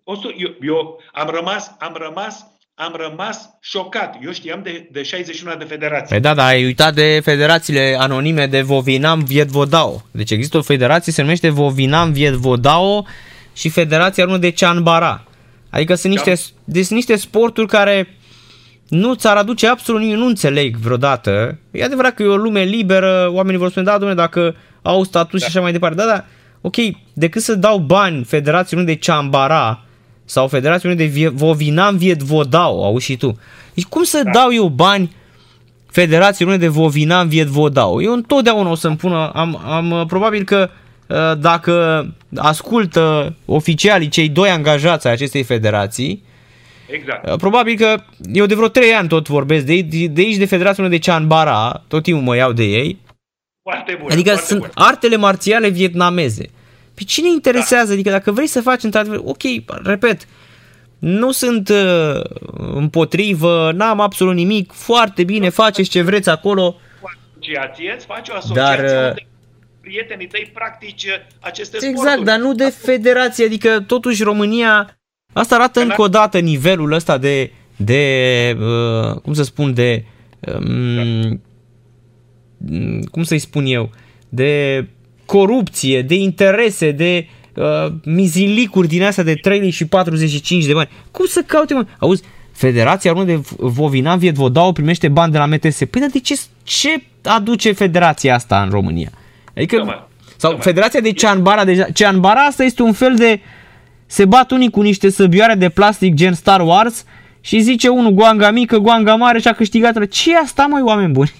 100, 0.03 0.33
eu, 0.37 0.49
eu 0.61 1.01
am 1.13 1.29
rămas, 1.29 1.71
am 1.79 1.95
rămas, 1.99 2.45
am 2.75 2.95
rămas 2.97 3.49
șocat. 3.61 4.17
Eu 4.23 4.31
știam 4.31 4.61
de, 4.63 4.89
de 4.91 5.03
61 5.03 5.55
de 5.55 5.63
federații. 5.63 6.07
Păi 6.07 6.19
da, 6.19 6.33
dar 6.33 6.47
ai 6.47 6.63
uitat 6.63 6.93
de 6.93 7.19
federațiile 7.23 7.95
anonime 7.99 8.45
de 8.45 8.61
Vovinam 8.61 9.23
Vietvodao. 9.23 10.01
Deci 10.11 10.31
există 10.31 10.57
o 10.57 10.61
federație, 10.61 11.11
se 11.11 11.21
numește 11.21 11.49
Vovinam 11.49 12.11
Vietvodao 12.11 13.05
și 13.53 13.69
Federația 13.69 14.23
Română 14.23 14.41
de 14.41 14.49
Cianbara. 14.51 15.23
Adică 15.69 15.95
sunt 15.95 16.13
niște, 16.13 16.33
deci 16.63 16.85
sunt 16.85 16.97
niște 16.97 17.15
sporturi 17.15 17.67
care 17.67 18.17
nu 18.87 19.13
ți-ar 19.13 19.37
aduce 19.37 19.67
absolut 19.67 20.01
nimic, 20.01 20.17
nu 20.17 20.25
înțeleg 20.25 20.75
vreodată. 20.75 21.57
E 21.71 21.83
adevărat 21.83 22.13
că 22.13 22.23
e 22.23 22.27
o 22.27 22.35
lume 22.35 22.63
liberă, 22.63 23.29
oamenii 23.31 23.59
vor 23.59 23.69
spune, 23.69 23.85
da, 23.85 23.97
domnule, 23.97 24.13
dacă 24.13 24.55
au 24.81 25.03
statut 25.03 25.39
da. 25.39 25.45
și 25.45 25.45
așa 25.45 25.61
mai 25.61 25.71
departe. 25.71 25.97
Da, 25.97 26.05
da, 26.05 26.25
ok, 26.67 26.95
decât 27.13 27.41
să 27.41 27.55
dau 27.55 27.77
bani 27.77 28.23
Federației 28.23 28.83
de 28.83 28.95
Ciambara 28.95 29.81
sau 30.25 30.47
Federației 30.47 30.95
de 30.95 31.31
Vovinam 31.33 31.97
Vietvodau, 31.97 32.83
auzi 32.83 33.05
și 33.05 33.17
tu. 33.17 33.39
Deci 33.73 33.85
cum 33.85 34.03
să 34.03 34.21
da. 34.23 34.31
dau 34.31 34.53
eu 34.53 34.67
bani 34.67 35.15
Federației 35.91 36.57
de 36.57 36.67
Vovinam 36.67 37.27
Vietvodau? 37.27 38.01
Eu 38.01 38.13
întotdeauna 38.13 38.69
o 38.69 38.75
să-mi 38.75 38.95
pună, 38.95 39.31
am, 39.33 39.61
am 39.65 40.05
probabil 40.07 40.43
că 40.43 40.69
uh, 41.07 41.37
dacă 41.37 42.05
ascultă 42.35 43.35
oficialii 43.45 44.09
cei 44.09 44.29
doi 44.29 44.49
angajați 44.49 45.07
ai 45.07 45.13
acestei 45.13 45.43
federații, 45.43 46.25
Exact. 46.87 47.29
Uh, 47.29 47.35
probabil 47.35 47.75
că 47.77 48.03
eu 48.33 48.45
de 48.45 48.55
vreo 48.55 48.67
3 48.67 48.91
ani 48.91 49.07
tot 49.07 49.27
vorbesc 49.27 49.65
de, 49.65 49.81
de 49.81 50.21
aici 50.21 50.35
de 50.35 50.45
Federația 50.45 50.87
de 50.87 50.97
Cianbara, 50.97 51.83
tot 51.87 52.03
timpul 52.03 52.23
mă 52.23 52.35
iau 52.35 52.51
de 52.51 52.63
ei. 52.63 52.97
Foarte 53.61 53.97
bun. 53.99 54.11
Adică 54.11 54.29
foarte 54.29 54.45
sunt 54.45 54.59
bun. 54.59 54.71
artele 54.73 55.15
marțiale 55.15 55.69
vietnameze. 55.69 56.49
Pe 56.97 57.03
cine 57.03 57.29
interesează? 57.29 57.87
Da. 57.87 57.93
Adică 57.93 58.09
dacă 58.09 58.31
vrei 58.31 58.47
să 58.47 58.61
faci 58.61 58.83
într-adevăr, 58.83 59.21
ok, 59.23 59.41
repet, 59.83 60.27
nu 60.99 61.31
sunt 61.31 61.69
uh, 61.69 62.21
împotrivă, 62.57 63.71
n-am 63.75 63.99
absolut 63.99 64.35
nimic, 64.35 64.71
foarte 64.71 65.23
bine, 65.23 65.49
faceți 65.49 65.89
ce 65.89 66.01
vreți 66.01 66.29
acolo. 66.29 66.75
Asociație, 67.01 67.93
îți 67.95 68.05
faci 68.05 68.29
o 68.29 68.35
asociație 68.35 68.85
Dar, 68.85 69.03
uh, 69.03 69.07
unde 69.07 69.27
prietenii 69.81 70.27
tăi 70.27 70.51
practici 70.53 71.03
uh, 71.03 71.11
aceste 71.39 71.75
Exact, 71.75 71.97
sporturi. 71.97 72.25
dar 72.25 72.39
nu 72.39 72.53
de 72.53 72.69
federație, 72.69 73.45
adică 73.45 73.79
totuși 73.79 74.23
România, 74.23 74.99
asta 75.33 75.55
arată 75.55 75.79
încă 75.79 76.01
o 76.01 76.07
dată 76.07 76.39
nivelul 76.39 76.91
ăsta 76.91 77.17
de, 77.17 77.51
de 77.75 78.57
uh, 78.59 79.19
cum 79.21 79.33
să 79.33 79.43
spun, 79.43 79.73
de, 79.73 80.05
um, 80.39 81.41
cum 83.11 83.23
să-i 83.23 83.39
spun 83.39 83.65
eu, 83.65 83.89
de 84.29 84.85
corupție, 85.27 86.01
de 86.01 86.15
interese, 86.15 86.91
de 86.91 87.27
uh, 87.53 87.91
mizilicuri 88.03 88.87
din 88.87 89.03
astea 89.03 89.23
de 89.23 89.33
3 89.33 89.69
și 89.69 89.85
45 89.85 90.65
de 90.65 90.73
bani. 90.73 90.89
Cum 91.11 91.25
să 91.25 91.43
caute, 91.47 91.73
mă? 91.73 91.85
Auzi, 91.99 92.23
Federația 92.57 93.11
Română 93.11 93.31
de 93.31 93.41
Vovinam 93.57 94.17
Vietvodau 94.17 94.71
primește 94.71 95.07
bani 95.07 95.31
de 95.31 95.37
la 95.37 95.45
MTS. 95.45 95.77
Păi 95.89 96.01
dar 96.01 96.09
de 96.09 96.19
ce, 96.19 96.39
ce 96.63 97.03
aduce 97.23 97.71
federația 97.71 98.35
asta 98.35 98.61
în 98.61 98.69
România? 98.69 99.09
Adică, 99.55 99.75
Tocmai. 99.75 100.07
sau 100.25 100.49
Tocmai. 100.49 100.61
Federația 100.61 100.99
de 100.99 101.11
Cianbara, 101.11 101.65
deja, 101.65 101.83
Cianbara 101.93 102.39
asta 102.39 102.63
este 102.63 102.81
un 102.81 102.93
fel 102.93 103.15
de, 103.15 103.39
se 104.05 104.25
bat 104.25 104.51
unii 104.51 104.69
cu 104.69 104.81
niște 104.81 105.09
săbioare 105.09 105.53
de 105.53 105.69
plastic 105.69 106.13
gen 106.13 106.33
Star 106.33 106.61
Wars 106.61 107.05
și 107.41 107.59
zice 107.59 107.87
unul 107.87 108.11
goanga 108.11 108.51
mică, 108.51 108.77
goanga 108.77 109.15
mare 109.15 109.39
și 109.39 109.47
a 109.47 109.53
câștigat. 109.53 110.07
Ce 110.07 110.31
e 110.31 110.37
asta, 110.37 110.65
mai 110.65 110.81
oameni 110.81 111.11
buni? 111.11 111.31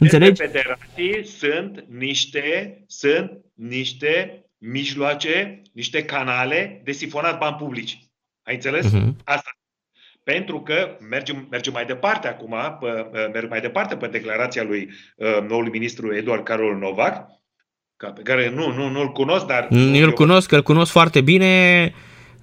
Înțelegi? 0.00 0.42
Aceste 0.42 0.58
federații 0.58 1.26
sunt 1.26 1.84
niște, 1.88 2.84
sunt 2.86 3.30
niște 3.54 4.44
mijloace, 4.58 5.62
niște 5.72 6.04
canale 6.04 6.80
de 6.84 6.92
sifonat 6.92 7.38
bani 7.38 7.56
publici. 7.56 7.98
Ai 8.42 8.54
înțeles? 8.54 8.92
Mhm. 8.92 9.16
Asta. 9.24 9.50
Pentru 10.24 10.60
că 10.60 10.96
mergem, 11.08 11.46
mergem 11.50 11.72
mai 11.72 11.84
departe 11.84 12.28
acum, 12.28 12.54
pe, 12.80 12.88
merg 13.32 13.48
mai 13.48 13.60
departe 13.60 13.96
pe 13.96 14.06
declarația 14.06 14.62
lui 14.62 14.90
uh, 15.16 15.48
noului 15.48 15.70
ministru 15.70 16.14
Eduard 16.14 16.44
Carol 16.44 16.76
Novac, 16.78 17.26
ca- 17.96 18.10
pe 18.10 18.22
care 18.22 18.50
nu, 18.50 18.72
nu, 18.72 18.88
nu-l 18.88 19.08
cunosc, 19.12 19.46
dar... 19.46 19.68
Eu 19.70 20.04
îl 20.04 20.12
cunosc, 20.12 20.52
îl 20.52 20.62
cunosc 20.62 20.90
foarte 20.92 21.20
bine. 21.20 21.92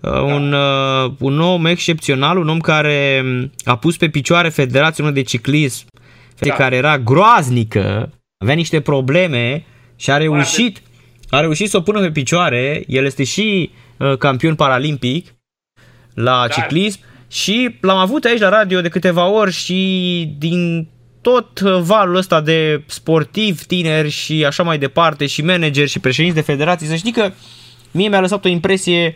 Uh, 0.01 0.11
Un, 0.21 0.53
uh, 0.53 1.11
un 1.19 1.39
om 1.39 1.65
excepțional, 1.65 2.37
un 2.37 2.49
om 2.49 2.59
care 2.59 3.23
a 3.63 3.77
pus 3.77 3.97
pe 3.97 4.09
picioare 4.09 4.49
Federația 4.49 4.95
Română 4.97 5.15
de 5.21 5.21
Ciclism, 5.27 5.85
Da. 6.45 6.53
care 6.53 6.75
era 6.75 6.97
groaznică, 6.97 8.09
avea 8.37 8.55
niște 8.55 8.81
probleme 8.81 9.65
și 9.95 10.11
a 10.11 10.17
reușit, 10.17 10.81
a 11.29 11.39
reușit 11.39 11.69
să 11.69 11.77
o 11.77 11.81
pună 11.81 11.99
pe 11.99 12.11
picioare. 12.11 12.83
El 12.87 13.05
este 13.05 13.23
și 13.23 13.71
uh, 13.97 14.17
campion 14.17 14.55
paralimpic 14.55 15.35
la 16.13 16.31
Da. 16.31 16.47
ciclism 16.47 16.99
și 17.27 17.75
l-am 17.81 17.97
avut 17.97 18.23
aici 18.23 18.39
la 18.39 18.49
radio 18.49 18.81
de 18.81 18.89
câteva 18.89 19.27
ori 19.27 19.51
și 19.51 20.35
din 20.37 20.87
tot 21.21 21.59
uh, 21.59 21.79
valul 21.81 22.15
ăsta 22.15 22.41
de 22.41 22.83
sportivi 22.85 23.65
tineri 23.65 24.09
și 24.09 24.45
așa 24.45 24.63
mai 24.63 24.77
departe 24.77 25.25
și 25.25 25.41
manageri 25.43 25.89
și 25.89 25.99
președinți 25.99 26.35
de 26.35 26.41
federații, 26.41 26.87
să 26.87 26.95
știi 26.95 27.11
că 27.11 27.31
mie 27.91 28.07
mi-a 28.09 28.19
lăsat 28.21 28.45
o 28.45 28.47
impresie 28.47 29.15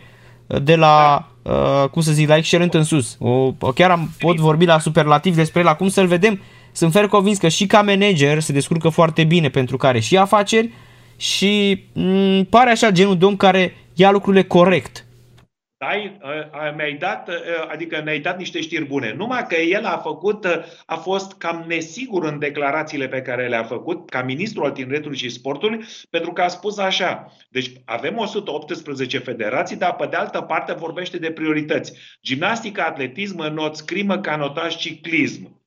de 0.62 0.76
la, 0.76 1.28
uh, 1.42 1.88
cum 1.90 2.02
să 2.02 2.12
zic, 2.12 2.28
la 2.28 2.36
excelent 2.36 2.74
în 2.74 2.84
sus. 2.84 3.16
O, 3.18 3.30
o 3.60 3.72
chiar 3.74 3.90
am, 3.90 4.14
pot 4.18 4.36
vorbi 4.36 4.64
la 4.64 4.78
superlativ 4.78 5.34
despre 5.34 5.60
el, 5.60 5.66
acum 5.66 5.88
să-l 5.88 6.06
vedem. 6.06 6.40
Sunt 6.72 6.92
fer 6.92 7.06
convins 7.06 7.38
că 7.38 7.48
și 7.48 7.66
ca 7.66 7.82
manager 7.82 8.40
se 8.40 8.52
descurcă 8.52 8.88
foarte 8.88 9.24
bine 9.24 9.48
pentru 9.48 9.76
care 9.76 10.00
și 10.00 10.16
afaceri 10.16 10.70
și 11.16 11.82
m- 11.90 12.48
pare 12.48 12.70
așa 12.70 12.90
genul 12.90 13.18
de 13.18 13.24
om 13.24 13.36
care 13.36 13.74
ia 13.94 14.10
lucrurile 14.10 14.42
corect. 14.42 15.04
Ai, 15.78 16.18
a- 16.52 16.72
mi-ai 16.76 16.92
dat, 16.92 17.28
a, 17.28 17.32
adică 17.72 18.00
ne-ai 18.04 18.18
dat 18.20 18.38
niște 18.38 18.60
știri 18.60 18.84
bune. 18.84 19.14
Numai 19.16 19.46
că 19.48 19.56
el 19.56 19.84
a 19.84 19.98
făcut, 19.98 20.46
a 20.86 20.94
fost 20.96 21.32
cam 21.32 21.64
nesigur 21.68 22.24
în 22.24 22.38
declarațiile 22.38 23.08
pe 23.08 23.22
care 23.22 23.48
le-a 23.48 23.62
făcut 23.62 24.10
ca 24.10 24.22
ministru 24.22 24.64
al 24.64 24.70
tineretului 24.70 25.16
și 25.16 25.28
sportului, 25.30 25.84
pentru 26.10 26.32
că 26.32 26.42
a 26.42 26.48
spus 26.48 26.78
așa. 26.78 27.32
Deci 27.50 27.70
avem 27.84 28.16
118 28.18 29.18
federații, 29.18 29.76
dar 29.76 29.94
pe 29.94 30.06
de 30.10 30.16
altă 30.16 30.40
parte 30.40 30.72
vorbește 30.72 31.18
de 31.18 31.30
priorități. 31.30 31.92
Gimnastică, 32.22 32.82
atletism, 32.82 33.38
înot, 33.38 33.76
scrimă, 33.76 34.18
canotaj, 34.18 34.76
ciclism. 34.76 35.60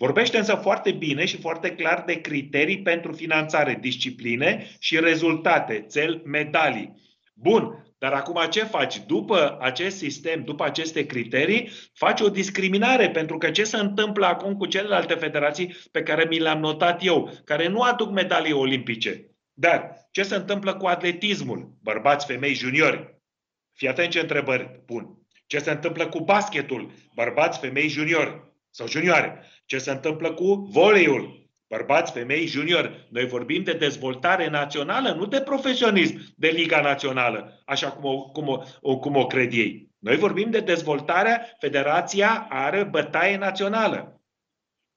Vorbește 0.00 0.38
însă 0.38 0.54
foarte 0.54 0.90
bine 0.90 1.24
și 1.24 1.40
foarte 1.40 1.70
clar 1.70 2.02
de 2.06 2.20
criterii 2.20 2.82
pentru 2.82 3.12
finanțare, 3.12 3.78
discipline 3.80 4.76
și 4.78 5.00
rezultate, 5.00 5.84
țel, 5.88 6.22
medalii. 6.24 6.94
Bun, 7.34 7.92
dar 7.98 8.12
acum 8.12 8.40
ce 8.50 8.64
faci? 8.64 8.98
După 9.06 9.58
acest 9.60 9.96
sistem, 9.96 10.44
după 10.44 10.64
aceste 10.64 11.06
criterii, 11.06 11.70
faci 11.94 12.20
o 12.20 12.28
discriminare, 12.28 13.10
pentru 13.10 13.38
că 13.38 13.50
ce 13.50 13.64
se 13.64 13.76
întâmplă 13.76 14.26
acum 14.26 14.54
cu 14.54 14.66
celelalte 14.66 15.14
federații 15.14 15.76
pe 15.90 16.02
care 16.02 16.26
mi 16.28 16.38
le-am 16.38 16.60
notat 16.60 17.04
eu, 17.04 17.32
care 17.44 17.68
nu 17.68 17.80
aduc 17.80 18.10
medalii 18.10 18.52
olimpice. 18.52 19.30
Dar 19.52 20.08
ce 20.10 20.22
se 20.22 20.34
întâmplă 20.34 20.74
cu 20.74 20.86
atletismul? 20.86 21.76
Bărbați, 21.82 22.26
femei, 22.26 22.54
juniori. 22.54 23.20
Fii 23.72 23.88
atent 23.88 24.10
ce 24.10 24.20
întrebări 24.20 24.82
pun. 24.86 25.18
Ce 25.46 25.58
se 25.58 25.70
întâmplă 25.70 26.06
cu 26.06 26.20
basketul? 26.20 26.90
Bărbați, 27.14 27.58
femei, 27.58 27.88
juniori 27.88 28.48
sau 28.70 28.88
junioare. 28.88 29.44
Ce 29.70 29.78
se 29.78 29.90
întâmplă 29.90 30.32
cu 30.32 30.68
voleiul? 30.70 31.48
Bărbați, 31.68 32.12
femei, 32.12 32.46
juniori. 32.46 33.06
Noi 33.10 33.26
vorbim 33.26 33.62
de 33.62 33.72
dezvoltare 33.72 34.48
națională, 34.48 35.12
nu 35.12 35.26
de 35.26 35.40
profesionism, 35.40 36.34
de 36.36 36.48
Liga 36.48 36.80
Națională, 36.80 37.62
așa 37.64 37.90
cum 37.90 38.10
o, 38.10 38.22
cum 38.22 38.48
o, 38.48 38.62
o, 38.80 38.98
cum 38.98 39.16
o 39.16 39.26
cred 39.26 39.52
ei. 39.52 39.88
Noi 39.98 40.16
vorbim 40.16 40.50
de 40.50 40.60
dezvoltarea, 40.60 41.56
federația 41.58 42.46
are 42.48 42.84
bătaie 42.84 43.36
națională. 43.36 44.20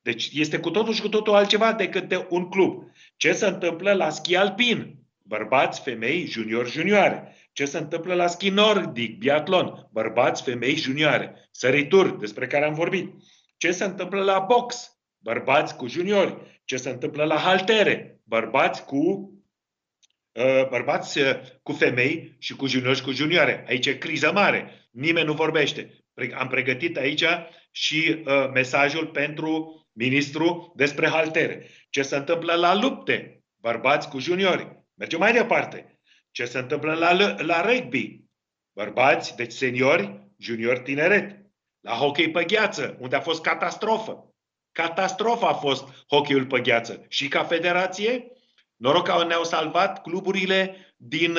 Deci 0.02 0.30
este 0.34 0.60
cu 0.60 0.70
totul 0.70 0.94
și 0.94 1.02
cu 1.02 1.10
totul 1.10 1.34
altceva 1.34 1.74
decât 1.74 2.08
de 2.08 2.28
un 2.30 2.50
club. 2.50 2.84
Ce 3.18 3.34
se 3.34 3.48
întâmplă 3.48 3.94
la 3.94 4.10
schi 4.10 4.36
alpin? 4.36 4.96
Bărbați, 5.24 5.82
femei, 5.82 6.26
juniori, 6.26 6.72
junioare. 6.72 7.36
Ce 7.52 7.66
se 7.66 7.78
întâmplă 7.78 8.14
la 8.14 8.28
schi 8.28 8.50
nordic, 8.50 9.18
biatlon? 9.18 9.88
Bărbați, 9.92 10.44
femei, 10.44 10.76
junioare. 10.76 11.48
Sărituri, 11.52 12.20
despre 12.20 12.48
care 12.48 12.66
am 12.66 12.74
vorbit. 12.74 13.14
Ce 13.64 13.72
se 13.72 13.84
întâmplă 13.84 14.24
la 14.24 14.40
box? 14.40 14.98
Bărbați 15.18 15.76
cu 15.76 15.88
juniori. 15.88 16.62
Ce 16.66 16.78
se 16.78 16.90
întâmplă 16.90 17.24
la 17.24 17.38
haltere? 17.38 18.22
Bărbați 18.24 18.86
cu 18.86 18.98
uh, 20.32 20.68
bărbați 20.70 21.20
uh, 21.20 21.40
cu 21.62 21.72
femei 21.72 22.36
și 22.40 22.56
cu 22.56 22.68
juniori 22.68 22.98
și 22.98 23.04
cu 23.04 23.12
junioare. 23.12 23.66
Aici 23.68 23.86
e 23.86 23.98
criză 23.98 24.32
mare. 24.32 24.90
Nimeni 24.92 25.26
nu 25.26 25.34
vorbește. 25.34 26.06
Am 26.38 26.48
pregătit 26.48 26.98
aici 26.98 27.24
și 27.72 28.24
uh, 28.26 28.50
mesajul 28.54 29.08
pentru 29.08 29.82
ministru 29.92 30.74
despre 30.76 31.08
haltere. 31.08 31.70
Ce 31.90 32.02
se 32.02 32.16
întâmplă 32.16 32.54
la 32.54 32.76
lupte? 32.76 33.44
Bărbați 33.56 34.10
cu 34.10 34.20
juniori. 34.20 34.86
Mergem 34.94 35.20
mai 35.20 35.34
departe. 35.34 36.00
Ce 36.32 36.46
se 36.46 36.58
întâmplă 36.58 36.94
la, 36.94 37.36
la 37.42 37.62
rugby? 37.62 38.24
Bărbați, 38.74 39.36
deci 39.36 39.52
seniori, 39.52 40.32
juniori, 40.38 40.82
tineret. 40.82 41.43
La 41.84 41.94
hockey 41.94 42.32
pe 42.32 42.44
gheață, 42.44 42.98
unde 43.00 43.16
a 43.16 43.22
fost 43.22 43.42
catastrofă. 43.42 44.34
Catastrofă 44.72 45.46
a 45.46 45.54
fost 45.54 46.06
hockeyul 46.08 46.46
pe 46.46 46.62
gheață. 46.62 47.06
Și 47.10 47.28
ca 47.28 47.44
federație, 47.44 48.32
noroc 48.76 49.08
că 49.08 49.26
ne-au 49.26 49.44
salvat 49.44 50.02
cluburile 50.02 50.76
din, 50.98 51.38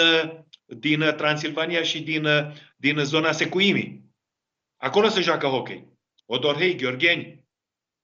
din 0.67 1.01
Transilvania 1.01 1.83
și 1.83 2.03
din, 2.03 2.27
din 2.77 2.99
zona 2.99 3.33
Secuimii. 3.33 4.05
Acolo 4.77 5.09
se 5.09 5.21
joacă 5.21 5.47
hockey. 5.47 5.93
Odorhei, 6.27 6.77
Gheorgheni, 6.77 7.45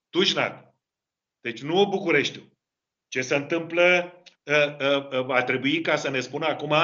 Tușnat. 0.08 0.74
Deci 1.40 1.62
nu 1.62 1.86
Bucureștiul. 1.86 2.52
Ce 3.08 3.20
se 3.20 3.36
întâmplă 3.36 4.14
Ă, 4.46 4.76
ă, 4.80 5.08
ă, 5.12 5.22
va 5.22 5.42
trebui 5.42 5.80
ca 5.80 5.96
să 5.96 6.10
ne 6.10 6.20
spună 6.20 6.46
acum 6.46 6.74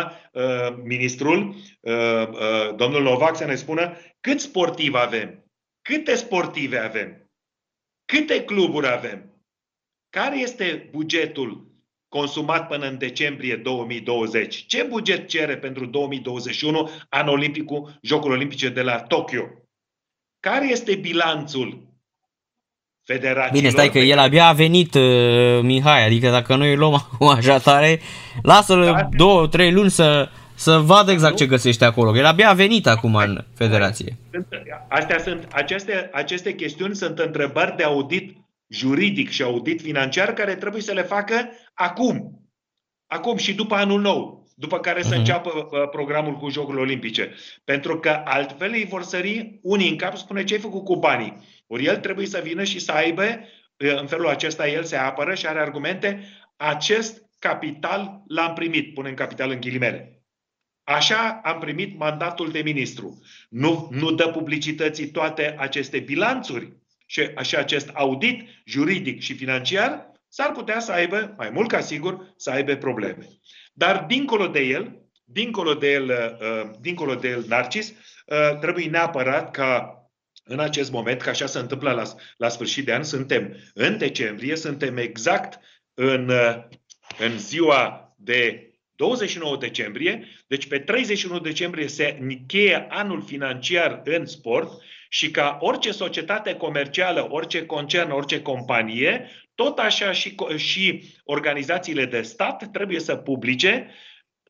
ministrul, 0.83 1.55
domnul 2.77 3.03
Novac, 3.03 3.37
să 3.37 3.45
ne 3.45 3.55
spună 3.55 3.97
cât 4.21 4.41
sportiv 4.41 4.95
avem, 4.95 5.46
câte 5.87 6.14
sportive 6.14 6.78
avem, 6.78 7.30
câte 8.05 8.45
cluburi 8.45 8.89
avem, 8.89 9.30
care 10.11 10.39
este 10.39 10.89
bugetul 10.91 11.66
consumat 12.09 12.68
până 12.68 12.87
în 12.87 12.99
decembrie 12.99 13.57
2020? 13.57 14.66
Ce 14.66 14.82
buget 14.82 15.28
cere 15.28 15.57
pentru 15.57 15.87
2021 15.87 16.91
anul 17.09 17.32
olimpic 17.32 17.64
cu 17.64 17.99
Jocul 18.03 18.30
Olimpice 18.30 18.68
de 18.68 18.82
la 18.82 19.01
Tokyo? 19.01 19.45
Care 20.41 20.68
este 20.70 20.95
bilanțul 20.95 21.87
federațiilor. 23.05 23.61
Bine, 23.61 23.68
stai 23.68 23.91
că 23.91 23.99
el 23.99 24.18
abia 24.18 24.47
a 24.47 24.53
venit, 24.53 24.95
uh, 24.95 25.61
Mihai, 25.62 26.05
adică 26.05 26.30
dacă 26.30 26.57
noi 26.57 26.72
îl 26.72 26.78
luăm 26.78 26.95
acum 27.12 27.28
așa 27.28 27.59
tare, 27.59 28.01
lasă-l 28.43 28.84
da. 28.84 29.09
două, 29.16 29.49
trei 29.49 29.72
luni 29.72 29.91
să, 29.91 30.30
să 30.57 30.79
vadă 30.79 31.11
exact 31.11 31.33
nu? 31.33 31.39
ce 31.39 31.47
găsește 31.47 31.85
acolo. 31.85 32.17
El 32.17 32.25
abia 32.25 32.49
a 32.49 32.53
venit 32.53 32.87
acum 32.87 33.15
în 33.15 33.45
federație. 33.55 34.17
Astea 34.89 35.19
sunt, 35.19 35.49
aceste, 35.53 36.11
aceste 36.13 36.55
chestiuni 36.55 36.97
sunt 36.97 37.19
întrebări 37.19 37.77
de 37.77 37.83
audit 37.83 38.37
juridic 38.69 39.31
și 39.31 39.43
audit 39.43 39.81
financiar 39.81 40.33
care 40.33 40.55
trebuie 40.55 40.83
să 40.83 40.93
le 40.93 41.03
facă 41.03 41.35
acum. 41.75 42.41
Acum 43.07 43.37
și 43.37 43.55
după 43.55 43.75
anul 43.75 44.01
nou 44.01 44.47
după 44.59 44.79
care 44.79 45.03
să 45.03 45.15
uh-huh. 45.15 45.19
înceapă 45.19 45.51
uh, 45.51 45.89
programul 45.91 46.37
cu 46.37 46.49
Jocurile 46.49 46.83
Olimpice. 46.83 47.35
Pentru 47.65 47.99
că 47.99 48.21
altfel 48.25 48.73
ei 48.73 48.85
vor 48.85 49.03
sări 49.03 49.59
unii 49.63 49.91
în 49.91 49.97
cap, 49.97 50.17
spune 50.17 50.45
ce 50.45 50.55
ai 50.55 50.61
făcut 50.61 50.85
cu 50.85 50.97
banii. 50.97 51.37
Ori 51.67 51.85
el 51.85 51.97
trebuie 51.97 52.27
să 52.27 52.41
vină 52.45 52.65
și 52.65 52.79
să 52.79 52.93
aibă, 52.93 53.23
uh, 53.23 54.01
în 54.01 54.07
felul 54.07 54.29
acesta 54.29 54.69
el 54.69 54.85
se 54.85 54.97
apără 54.97 55.35
și 55.35 55.47
are 55.47 55.61
argumente, 55.61 56.29
acest 56.57 57.23
capital 57.39 58.23
l-am 58.27 58.53
primit, 58.53 58.95
pune 58.95 59.09
în 59.09 59.15
capital 59.15 59.51
în 59.51 59.61
ghilimele. 59.61 60.16
Așa 60.87 61.41
am 61.45 61.59
primit 61.59 61.99
mandatul 61.99 62.51
de 62.51 62.61
ministru. 62.61 63.20
Nu, 63.49 63.89
nu 63.93 64.11
dă 64.11 64.28
publicității 64.28 65.11
toate 65.11 65.55
aceste 65.59 65.99
bilanțuri 65.99 66.72
și 67.07 67.20
așa 67.20 67.59
acest 67.59 67.89
audit 67.89 68.49
juridic 68.64 69.20
și 69.20 69.34
financiar, 69.34 70.11
s-ar 70.28 70.53
putea 70.53 70.80
să 70.80 70.93
aibă, 70.93 71.34
mai 71.37 71.51
mult 71.51 71.68
ca 71.68 71.80
sigur, 71.80 72.34
să 72.37 72.51
aibă 72.51 72.74
probleme. 72.74 73.28
Dar 73.72 74.05
dincolo 74.09 74.47
de 74.47 74.61
el, 74.61 75.03
dincolo 75.24 75.74
de 75.74 75.93
el, 75.93 76.11
uh, 76.41 76.70
dincolo 76.80 77.14
de 77.14 77.28
el 77.28 77.45
Narcis, 77.49 77.89
uh, 78.26 78.59
trebuie 78.59 78.87
neapărat 78.87 79.51
ca 79.51 80.01
în 80.45 80.59
acest 80.59 80.91
moment, 80.91 81.22
că 81.22 81.28
așa 81.28 81.47
se 81.47 81.59
întâmplă 81.59 81.93
la, 81.93 82.03
la 82.37 82.49
sfârșit 82.49 82.84
de 82.84 82.95
an, 82.95 83.03
suntem 83.03 83.57
în 83.74 83.99
decembrie, 83.99 84.57
suntem 84.57 84.97
exact 84.97 85.61
în, 85.95 86.28
uh, 86.28 86.64
în 87.18 87.39
ziua 87.39 88.14
de 88.16 88.66
29 88.97 89.57
decembrie, 89.57 90.29
deci 90.47 90.67
pe 90.67 90.79
31 90.79 91.39
decembrie 91.39 91.87
se 91.87 92.19
încheie 92.21 92.87
anul 92.91 93.23
financiar 93.23 94.01
în 94.05 94.27
sport 94.27 94.83
și 95.09 95.31
ca 95.31 95.57
orice 95.61 95.93
societate 95.93 96.55
comercială, 96.55 97.27
orice 97.31 97.67
concern, 97.67 98.11
orice 98.11 98.43
companie, 98.43 99.31
tot 99.55 99.79
așa 99.79 100.13
și, 100.13 100.35
și 100.57 101.15
organizațiile 101.25 102.05
de 102.05 102.23
stat 102.23 102.71
trebuie 102.73 103.01
să 103.01 103.17
publice 103.17 103.91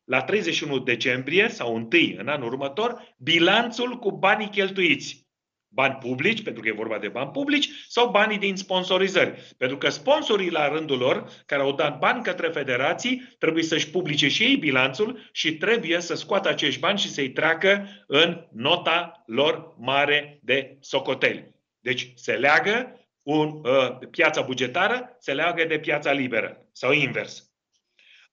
la 0.03 0.21
31 0.21 0.79
decembrie 0.79 1.49
sau 1.49 1.75
1 1.75 1.87
în 2.17 2.27
anul 2.27 2.47
următor 2.47 3.15
bilanțul 3.17 3.99
cu 3.99 4.11
banii 4.11 4.49
cheltuiți. 4.49 5.26
Bani 5.69 5.97
publici, 5.99 6.43
pentru 6.43 6.61
că 6.61 6.67
e 6.67 6.71
vorba 6.71 6.97
de 6.97 7.07
bani 7.07 7.31
publici, 7.31 7.69
sau 7.87 8.09
banii 8.09 8.37
din 8.37 8.55
sponsorizări. 8.55 9.55
Pentru 9.57 9.77
că 9.77 9.89
sponsorii 9.89 10.49
la 10.49 10.67
rândul 10.67 10.97
lor, 10.97 11.29
care 11.45 11.61
au 11.61 11.71
dat 11.71 11.99
bani 11.99 12.23
către 12.23 12.47
federații, 12.47 13.35
trebuie 13.39 13.63
să-și 13.63 13.89
publice 13.89 14.27
și 14.27 14.43
ei 14.43 14.55
bilanțul 14.55 15.29
și 15.31 15.57
trebuie 15.57 15.99
să 15.99 16.15
scoată 16.15 16.49
acești 16.49 16.79
bani 16.79 16.99
și 16.99 17.09
să-i 17.09 17.29
treacă 17.29 17.87
în 18.07 18.47
nota 18.51 19.23
lor 19.25 19.75
mare 19.77 20.39
de 20.41 20.77
socoteli. 20.79 21.55
Deci 21.79 22.11
se 22.15 22.33
leagă 22.33 23.07
un, 23.21 23.61
uh, 23.63 24.07
piața 24.11 24.41
bugetară 24.41 25.15
se 25.19 25.33
leagă 25.33 25.65
de 25.65 25.79
piața 25.79 26.11
liberă 26.11 26.67
sau 26.71 26.91
invers. 26.91 27.51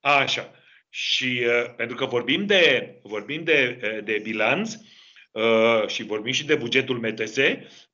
Așa. 0.01 0.51
Și 0.89 1.43
uh, 1.47 1.75
pentru 1.77 1.97
că 1.97 2.05
vorbim 2.05 2.47
de, 2.47 2.95
vorbim 3.03 3.45
de, 3.45 3.79
uh, 3.83 4.05
de 4.05 4.21
bilanț 4.23 4.75
uh, 4.75 4.81
și 5.87 6.03
vorbim 6.03 6.33
și 6.33 6.47
de 6.47 6.55
bugetul 6.55 6.99
MTS, 6.99 7.37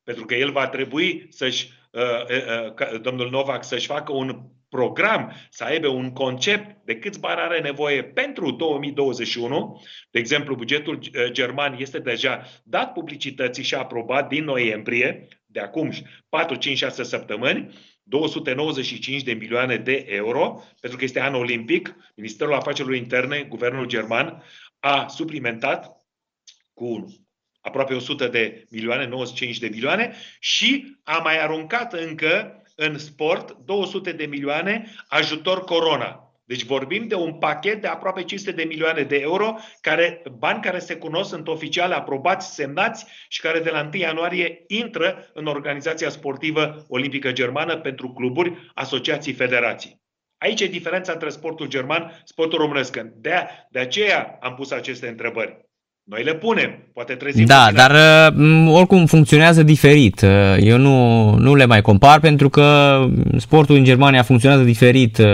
pentru 0.03 0.25
că 0.25 0.35
el 0.35 0.51
va 0.51 0.67
trebui 0.67 1.27
să-și, 1.29 1.69
uh, 1.91 2.01
uh, 2.01 2.89
uh, 2.93 3.01
domnul 3.01 3.29
Novak, 3.29 3.63
să-și 3.63 3.85
facă 3.85 4.11
un 4.11 4.41
program, 4.69 5.33
să 5.49 5.63
aibă 5.63 5.87
un 5.87 6.11
concept 6.13 6.85
de 6.85 6.95
câți 6.95 7.19
bani 7.19 7.39
are 7.39 7.59
nevoie 7.59 8.03
pentru 8.03 8.51
2021. 8.51 9.81
De 10.11 10.19
exemplu, 10.19 10.55
bugetul 10.55 10.95
uh, 10.95 11.31
german 11.31 11.75
este 11.79 11.99
deja 11.99 12.45
dat 12.63 12.93
publicității 12.93 13.63
și 13.63 13.75
aprobat 13.75 14.27
din 14.27 14.43
noiembrie, 14.43 15.27
de 15.45 15.59
acum 15.59 15.91
4, 16.29 16.55
5, 16.55 16.77
6 16.77 17.03
săptămâni, 17.03 17.73
295 18.03 19.23
de 19.23 19.33
milioane 19.33 19.75
de 19.75 20.05
euro, 20.09 20.63
pentru 20.79 20.97
că 20.99 21.03
este 21.03 21.21
an 21.21 21.33
olimpic. 21.33 21.95
Ministerul 22.15 22.53
Afacerilor 22.53 22.97
Interne, 22.97 23.45
guvernul 23.49 23.85
german, 23.85 24.43
a 24.79 25.07
suplimentat 25.07 26.05
cu 26.73 27.05
aproape 27.61 27.93
100 27.93 28.27
de 28.27 28.65
milioane, 28.69 29.07
95 29.07 29.57
de 29.57 29.67
milioane 29.67 30.15
și 30.39 30.97
a 31.03 31.17
mai 31.17 31.43
aruncat 31.43 31.93
încă 31.93 32.63
în 32.75 32.97
sport 32.97 33.57
200 33.65 34.11
de 34.11 34.25
milioane 34.25 34.93
ajutor 35.07 35.63
corona. 35.63 36.25
Deci 36.51 36.63
vorbim 36.63 37.07
de 37.07 37.15
un 37.15 37.33
pachet 37.33 37.81
de 37.81 37.87
aproape 37.87 38.23
500 38.23 38.55
de 38.55 38.63
milioane 38.63 39.03
de 39.03 39.15
euro, 39.15 39.55
care, 39.81 40.21
bani 40.37 40.61
care 40.61 40.79
se 40.79 40.95
cunosc, 40.95 41.29
sunt 41.29 41.47
oficiale, 41.47 41.95
aprobați, 41.95 42.53
semnați 42.53 43.05
și 43.27 43.41
care 43.41 43.59
de 43.59 43.69
la 43.69 43.81
1 43.81 43.89
ianuarie 43.93 44.63
intră 44.67 45.29
în 45.33 45.45
Organizația 45.45 46.09
Sportivă 46.09 46.85
Olimpică 46.87 47.31
Germană 47.31 47.77
pentru 47.77 48.09
cluburi, 48.13 48.71
asociații, 48.73 49.33
federații. 49.33 50.01
Aici 50.37 50.61
e 50.61 50.67
diferența 50.67 51.11
între 51.11 51.29
sportul 51.29 51.67
german, 51.67 52.21
sportul 52.23 52.59
românesc. 52.59 52.97
De, 52.97 53.33
de 53.69 53.79
aceea 53.79 54.37
am 54.41 54.53
pus 54.53 54.71
aceste 54.71 55.07
întrebări. 55.07 55.70
Noi 56.03 56.23
le 56.23 56.33
punem, 56.33 56.77
poate 56.93 57.13
trezim. 57.13 57.45
Da, 57.45 57.69
dar 57.73 57.91
uh, 57.91 58.73
oricum 58.73 59.05
funcționează 59.05 59.63
diferit. 59.63 60.21
Uh, 60.21 60.29
eu 60.59 60.77
nu, 60.77 61.29
nu 61.35 61.55
le 61.55 61.65
mai 61.65 61.81
compar 61.81 62.19
pentru 62.19 62.49
că 62.49 62.97
sportul 63.37 63.75
în 63.75 63.83
Germania 63.83 64.23
funcționează 64.23 64.63
diferit 64.63 65.17
uh, 65.17 65.25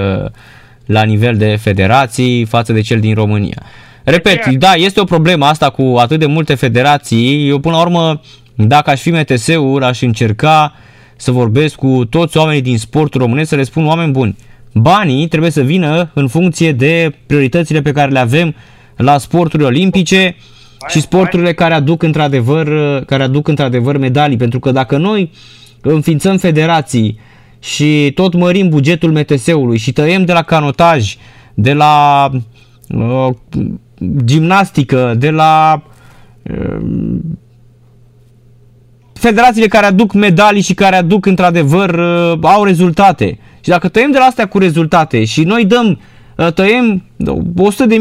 la 0.86 1.04
nivel 1.04 1.38
de 1.38 1.56
federații 1.56 2.46
față 2.46 2.74
de 2.74 2.82
cel 2.82 3.00
din 3.00 3.14
România. 3.14 3.64
Repet, 4.04 4.46
da, 4.46 4.74
este 4.74 5.00
o 5.00 5.04
problemă 5.04 5.46
asta 5.46 5.70
cu 5.70 5.96
atât 5.98 6.20
de 6.20 6.26
multe 6.26 6.56
federații. 6.56 7.48
Eu 7.50 7.60
până 7.60 7.76
la 7.76 7.82
urmă, 7.82 8.22
dacă 8.56 8.90
aș 8.90 9.02
fi 9.02 9.10
MTS-ul, 9.10 9.84
aș 9.84 10.02
încerca 10.02 10.76
să 11.16 11.32
vorbesc 11.32 11.76
cu 11.76 12.06
toți 12.10 12.38
oamenii 12.38 12.62
din 12.62 12.78
sportul 12.78 13.22
românesc, 13.22 13.50
să 13.50 13.56
le 13.56 13.64
spun 13.64 13.86
oameni 13.86 14.12
buni. 14.12 14.36
Banii 14.74 15.28
trebuie 15.28 15.52
să 15.52 15.62
vină 15.62 16.12
în 16.14 16.28
funcție 16.28 16.72
de 16.72 17.16
prioritățile 17.26 17.82
pe 17.82 17.92
care 17.92 18.12
le 18.12 18.20
avem 18.20 18.56
la 18.96 19.18
sporturile 19.18 19.68
olimpice 19.68 20.36
și 20.88 21.02
sporturile 21.02 21.54
care 21.54 21.74
aduc 21.74 22.04
într-adevăr, 22.04 22.68
care 23.06 23.24
aduc 23.24 23.48
într-adevăr 23.48 23.98
medalii, 23.98 24.38
pentru 24.38 24.60
că 24.60 24.72
dacă 24.72 24.98
noi 24.98 25.32
înființăm 25.82 26.38
federații 26.38 27.20
și 27.60 28.12
tot 28.16 28.34
mărim 28.34 28.70
bugetul 28.70 29.12
MTS-ului 29.12 29.78
și 29.78 29.92
tăiem 29.92 30.26
de 30.26 30.34
la 30.34 30.42
canotaj, 30.42 31.16
de 31.54 31.74
la 31.74 32.30
uh, 32.90 33.30
gimnastică, 34.26 35.16
de 35.18 35.30
la 35.30 35.84
uh, 36.44 37.18
federațiile 39.14 39.68
care 39.68 39.86
aduc 39.86 40.14
medalii 40.14 40.62
și 40.62 40.74
care 40.74 40.96
aduc 40.96 41.26
într-adevăr 41.26 41.90
uh, 41.90 42.40
au 42.42 42.64
rezultate. 42.64 43.40
Și 43.62 43.70
dacă 43.70 43.88
tăiem 43.88 44.12
de 44.12 44.18
la 44.18 44.26
astea 44.26 44.48
cu 44.48 44.58
rezultate 44.58 45.26
și 45.26 45.44
noi 45.44 45.66
dăm 45.66 45.88
uh, 45.88 45.98
tăiem 46.54 47.04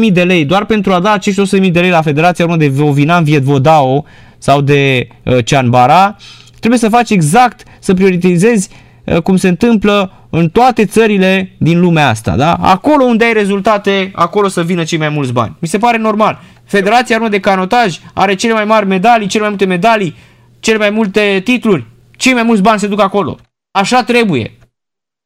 100.000 0.07 0.11
de 0.11 0.23
lei 0.23 0.45
doar 0.45 0.65
pentru 0.65 0.93
a 0.93 0.99
da 0.99 1.11
acești 1.11 1.41
100.000 1.65 1.71
de 1.71 1.79
lei 1.79 1.89
la 1.89 2.01
Federația 2.01 2.45
Română 2.45 2.63
de 2.63 2.69
Vovinan 2.69 3.23
Vietvodao 3.23 4.05
sau 4.37 4.61
de 4.61 5.07
uh, 5.23 5.45
Cianbara, 5.45 6.15
trebuie 6.59 6.79
să 6.79 6.89
faci 6.89 7.09
exact, 7.09 7.63
să 7.79 7.93
prioritizezi 7.93 8.69
uh, 9.03 9.21
cum 9.21 9.35
se 9.37 9.47
întâmplă 9.47 10.11
în 10.29 10.49
toate 10.49 10.85
țările 10.85 11.51
din 11.57 11.79
lumea 11.79 12.07
asta. 12.09 12.35
Da? 12.35 12.53
Acolo 12.53 13.03
unde 13.03 13.25
ai 13.25 13.33
rezultate, 13.33 14.11
acolo 14.15 14.47
să 14.47 14.63
vină 14.63 14.83
cei 14.83 14.97
mai 14.97 15.09
mulți 15.09 15.33
bani. 15.33 15.55
Mi 15.59 15.67
se 15.67 15.77
pare 15.77 15.97
normal. 15.97 16.39
Federația 16.65 17.15
Română 17.15 17.35
de 17.35 17.39
Canotaj 17.41 17.97
are 18.13 18.35
cele 18.35 18.53
mai 18.53 18.65
mari 18.65 18.85
medalii, 18.87 19.27
cele 19.27 19.41
mai 19.41 19.49
multe 19.49 19.65
medalii, 19.65 20.15
cele 20.59 20.77
mai 20.77 20.89
multe 20.89 21.41
titluri. 21.43 21.85
Cei 22.17 22.33
mai 22.33 22.43
mulți 22.43 22.61
bani 22.61 22.79
se 22.79 22.87
duc 22.87 23.01
acolo. 23.01 23.37
Așa 23.71 24.03
trebuie. 24.03 24.57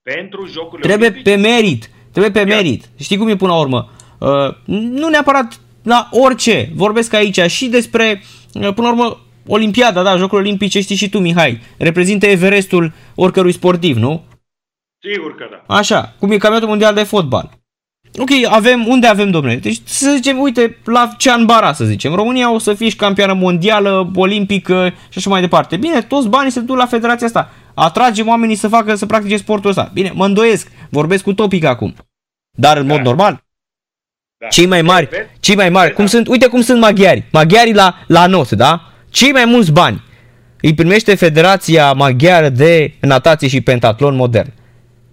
Pentru 0.03 0.47
jocurile 0.51 0.87
Trebuie 0.87 1.09
olimpice. 1.09 1.35
pe 1.35 1.41
merit. 1.41 1.89
Trebuie 2.11 2.31
pe 2.31 2.43
merit. 2.43 2.89
Știi 2.99 3.17
cum 3.17 3.27
e 3.27 3.35
până 3.35 3.51
la 3.51 3.59
urmă? 3.59 3.89
Uh, 4.17 4.29
nu 4.65 5.07
neapărat 5.07 5.59
la 5.83 6.09
orice. 6.11 6.71
Vorbesc 6.75 7.13
aici 7.13 7.39
și 7.39 7.67
despre, 7.67 8.23
uh, 8.53 8.73
până 8.73 8.87
la 8.87 8.93
urmă, 8.93 9.19
Olimpiada, 9.47 10.03
da, 10.03 10.17
Jocurile 10.17 10.47
Olimpice, 10.47 10.81
știi 10.81 10.95
și 10.95 11.09
tu, 11.09 11.19
Mihai. 11.19 11.61
Reprezintă 11.77 12.25
Everestul 12.25 12.93
oricărui 13.15 13.51
sportiv, 13.51 13.97
nu? 13.97 14.23
Sigur 14.99 15.35
că 15.35 15.45
da. 15.51 15.75
Așa, 15.75 16.15
cum 16.19 16.31
e 16.31 16.37
campionatul 16.37 16.67
mondial 16.67 16.93
de 16.93 17.03
fotbal. 17.03 17.49
Ok, 18.17 18.29
avem, 18.49 18.87
unde 18.87 19.07
avem, 19.07 19.31
domnule? 19.31 19.55
Deci 19.55 19.81
să 19.83 20.11
zicem, 20.15 20.39
uite, 20.39 20.77
la 20.83 21.13
Cianbara, 21.17 21.73
să 21.73 21.85
zicem. 21.85 22.13
România 22.13 22.53
o 22.53 22.57
să 22.57 22.73
fie 22.73 22.89
și 22.89 22.95
campioană 22.95 23.33
mondială, 23.33 24.11
olimpică 24.15 24.93
și 25.09 25.17
așa 25.17 25.29
mai 25.29 25.41
departe. 25.41 25.77
Bine, 25.77 26.01
toți 26.01 26.27
banii 26.27 26.51
se 26.51 26.59
duc 26.59 26.77
la 26.77 26.85
federația 26.85 27.27
asta. 27.27 27.49
Atragem 27.73 28.27
oamenii 28.27 28.55
să 28.55 28.67
facă, 28.67 28.95
să 28.95 29.05
practice 29.05 29.37
sportul 29.37 29.69
ăsta. 29.69 29.91
Bine, 29.93 30.11
mă 30.15 30.25
îndoiesc, 30.25 30.71
vorbesc 30.91 31.23
cu 31.23 31.33
topic 31.33 31.63
acum. 31.63 31.95
Dar 32.57 32.77
în 32.77 32.87
Da. 32.87 32.93
mod 32.93 33.03
normal, 33.05 33.43
da. 34.37 34.47
cei 34.47 34.65
mai 34.65 34.81
mari, 34.81 35.05
Vezi? 35.05 35.29
cei 35.39 35.55
mai 35.55 35.69
mari, 35.69 35.93
cum 35.93 36.05
sunt, 36.05 36.27
uite 36.27 36.47
cum 36.47 36.61
sunt 36.61 36.79
maghiari. 36.79 37.23
Maghiarii 37.31 37.73
la, 37.73 37.97
la 38.07 38.27
not, 38.27 38.51
da? 38.51 38.81
Cei 39.09 39.31
mai 39.31 39.45
mulți 39.45 39.71
bani 39.71 40.03
îi 40.61 40.73
primește 40.73 41.15
Federația 41.15 41.93
Maghiară 41.93 42.49
de 42.49 42.93
Natație 43.01 43.47
și 43.47 43.61
Pentatlon 43.61 44.15
Modern. 44.15 44.53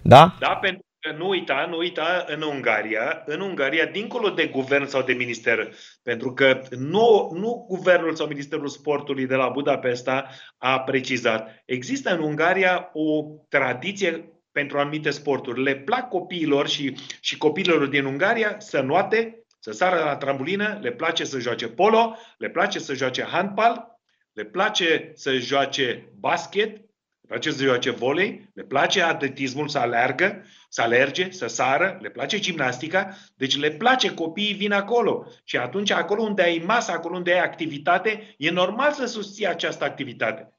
Da? 0.01 0.35
Da, 0.39 0.47
pentru 0.49 0.81
că 0.99 1.15
nu 1.17 1.27
uita, 1.29 1.67
nu 1.69 1.77
uita 1.77 2.25
în 2.27 2.41
Ungaria, 2.41 3.23
în 3.25 3.39
Ungaria, 3.41 3.85
dincolo 3.85 4.29
de 4.29 4.45
guvern 4.45 4.85
sau 4.85 5.01
de 5.01 5.13
minister, 5.13 5.67
pentru 6.03 6.33
că 6.33 6.61
nu, 6.77 7.31
nu 7.33 7.65
guvernul 7.67 8.15
sau 8.15 8.27
Ministerul 8.27 8.67
Sportului 8.67 9.25
de 9.25 9.35
la 9.35 9.47
Budapesta 9.49 10.29
a 10.57 10.79
precizat. 10.79 11.61
Există 11.65 12.13
în 12.13 12.19
Ungaria 12.23 12.89
o 12.93 13.23
tradiție 13.49 14.33
pentru 14.51 14.79
anumite 14.79 15.09
sporturi. 15.09 15.63
Le 15.63 15.75
plac 15.75 16.09
copiilor 16.09 16.67
și, 16.67 16.97
și 17.19 17.37
copiilor 17.37 17.85
din 17.85 18.05
Ungaria 18.05 18.55
să 18.59 18.81
noate, 18.81 19.43
să 19.59 19.71
sară 19.71 20.03
la 20.03 20.15
trambulină, 20.15 20.79
le 20.81 20.91
place 20.91 21.23
să 21.23 21.39
joace 21.39 21.67
polo, 21.67 22.17
le 22.37 22.49
place 22.49 22.79
să 22.79 22.93
joace 22.93 23.23
handbal, 23.23 23.99
le 24.33 24.43
place 24.43 25.11
să 25.15 25.33
joace 25.33 26.09
basket, 26.19 26.77
le 27.21 27.27
place 27.27 27.51
să 27.51 27.63
joace 27.63 27.89
volei, 27.89 28.49
le 28.53 28.63
place 28.63 29.01
atletismul, 29.01 29.67
să 29.67 29.79
aleargă, 29.79 30.45
să 30.69 30.81
alerge, 30.81 31.31
să 31.31 31.47
sară, 31.47 31.97
le 32.01 32.09
place 32.09 32.39
gimnastica, 32.39 33.17
deci 33.35 33.57
le 33.57 33.71
place, 33.71 34.13
copiii 34.13 34.53
vin 34.53 34.71
acolo. 34.71 35.27
Și 35.43 35.57
atunci 35.57 35.91
acolo 35.91 36.21
unde 36.21 36.41
ai 36.41 36.63
masă, 36.65 36.91
acolo 36.91 37.15
unde 37.15 37.31
ai 37.31 37.43
activitate, 37.43 38.35
e 38.37 38.51
normal 38.51 38.91
să 38.91 39.05
susții 39.05 39.47
această 39.47 39.83
activitate. 39.83 40.58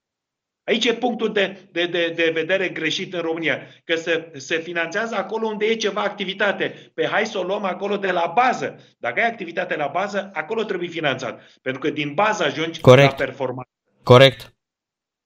Aici 0.70 0.84
e 0.84 0.92
punctul 0.92 1.32
de, 1.32 1.56
de, 1.72 1.86
de, 1.86 2.12
de 2.16 2.30
vedere 2.34 2.68
greșit 2.68 3.14
în 3.14 3.20
România, 3.20 3.58
că 3.84 3.96
se, 3.96 4.32
se 4.36 4.58
finanțează 4.58 5.14
acolo 5.18 5.46
unde 5.46 5.64
e 5.64 5.74
ceva 5.74 6.00
activitate. 6.00 6.90
Pe 6.94 7.08
hai 7.10 7.26
să 7.26 7.38
o 7.38 7.42
luăm 7.42 7.64
acolo 7.64 7.96
de 7.96 8.10
la 8.10 8.32
bază. 8.34 8.78
Dacă 8.98 9.20
ai 9.20 9.26
activitate 9.26 9.76
la 9.76 9.90
bază, 9.92 10.30
acolo 10.34 10.62
trebuie 10.62 10.88
finanțat. 10.88 11.40
Pentru 11.62 11.80
că 11.80 11.90
din 11.90 12.12
bază 12.14 12.44
ajungi 12.44 12.80
Corect. 12.80 13.18
la 13.18 13.24
performanță. 13.24 13.70
Corect. 14.02 14.54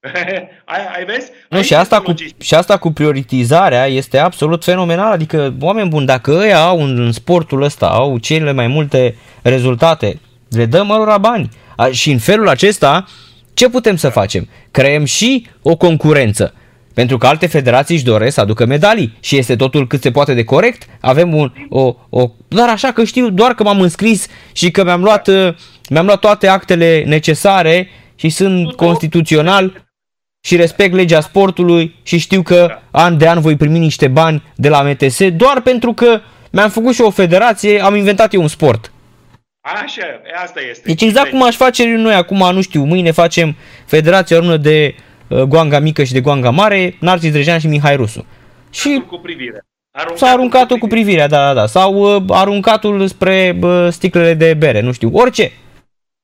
ai, 0.75 0.87
ai 0.95 1.05
vezi? 1.05 1.31
Nu, 1.49 1.57
Aici 1.57 1.67
și 1.67 1.75
asta, 1.75 1.95
este 1.95 2.05
cu, 2.05 2.11
logistic. 2.11 2.43
și 2.43 2.55
asta 2.55 2.79
cu 2.79 2.93
prioritizarea 2.93 3.87
este 3.87 4.19
absolut 4.19 4.65
fenomenal. 4.65 5.13
Adică, 5.13 5.55
oameni 5.61 5.89
buni, 5.89 6.07
dacă 6.07 6.31
ăia 6.31 6.65
au 6.65 6.83
în, 6.83 6.99
în 6.99 7.13
sportul 7.13 7.63
ăsta, 7.63 7.89
au 7.89 8.19
cele 8.19 8.53
mai 8.53 8.67
multe 8.67 9.17
rezultate, 9.43 10.21
le 10.51 10.67
dăm 10.67 10.87
lor 10.87 11.19
bani. 11.21 11.49
A, 11.77 11.89
și 11.89 12.11
în 12.11 12.19
felul 12.19 12.49
acesta, 12.49 13.05
ce 13.55 13.69
putem 13.69 13.97
să 13.97 14.09
facem? 14.09 14.49
Creăm 14.71 15.05
și 15.05 15.47
o 15.63 15.77
concurență. 15.77 16.55
Pentru 16.95 17.19
că 17.19 17.27
alte 17.27 17.47
federații 17.47 17.95
își 17.95 18.05
doresc 18.05 18.35
să 18.35 18.41
aducă 18.41 18.67
medalii 18.67 19.17
și 19.21 19.37
este 19.37 19.57
totul 19.57 19.87
cât 19.87 20.03
se 20.03 20.11
poate 20.11 20.35
de 20.35 20.45
corect. 20.45 20.87
Avem 21.01 21.35
un, 21.35 21.53
o, 21.69 21.95
o, 22.09 22.31
doar 22.49 22.69
așa 22.69 22.93
că 22.93 23.05
știu, 23.05 23.31
doar 23.31 23.55
că 23.55 23.63
m-am 23.63 23.81
înscris 23.81 24.27
și 24.53 24.71
că 24.71 24.85
mi-am 24.85 25.03
luat, 25.03 25.29
uh, 25.29 25.55
mi-am 25.89 26.07
luat 26.07 26.19
toate 26.19 26.47
actele 26.47 27.05
necesare 27.07 27.89
și 28.15 28.29
sunt 28.29 28.73
constituțional 28.73 29.87
și 30.41 30.57
respect 30.57 30.95
legea 30.95 31.21
sportului 31.21 31.95
și 32.03 32.19
știu 32.19 32.43
că 32.43 32.79
an 32.91 33.19
de 33.19 33.29
an 33.29 33.41
voi 33.41 33.57
primi 33.57 33.79
niște 33.79 34.09
bani 34.09 34.43
de 34.55 34.69
la 34.69 34.83
MTS 34.83 35.29
doar 35.29 35.61
pentru 35.61 35.93
că 35.93 36.21
mi-am 36.51 36.71
făcut 36.71 36.95
și 36.95 37.01
o 37.01 37.11
federație, 37.11 37.81
am 37.81 37.95
inventat 37.95 38.35
eu 38.35 38.41
un 38.41 38.49
sport. 38.49 38.93
Așa, 39.65 40.21
asta 40.43 40.61
este. 40.61 40.83
Deci 40.87 41.03
exact 41.03 41.31
cum 41.31 41.43
aș 41.43 41.57
face 41.57 41.87
noi 41.87 42.15
acum, 42.15 42.53
nu 42.53 42.63
știu, 42.63 42.85
mâine 42.85 43.11
facem 43.11 43.57
Federația 43.87 44.37
Română 44.37 44.57
de 44.57 44.95
uh, 45.29 45.43
Goanga 45.43 45.79
Mică 45.79 46.05
și 46.05 46.13
de 46.13 46.21
Goanga 46.21 46.51
Mare, 46.51 46.97
Narcis 47.01 47.33
Drejan 47.33 47.59
și 47.59 47.67
Mihai 47.67 47.97
Rusu. 47.97 48.27
Și 48.71 49.03
cu 49.07 49.19
privire. 49.19 49.67
Aruncatul 49.91 50.27
s-a 50.27 50.33
aruncat-o 50.33 50.77
cu 50.77 50.87
privirea, 50.87 51.29
da, 51.29 51.47
da, 51.47 51.55
da. 51.55 51.67
Sau 51.67 52.17
uh, 52.17 52.23
aruncatul 52.29 53.07
spre 53.07 53.59
uh, 53.63 53.89
sticlele 53.91 54.35
de 54.35 54.55
bere, 54.55 54.81
nu 54.81 54.93
știu, 54.93 55.11
orice. 55.13 55.53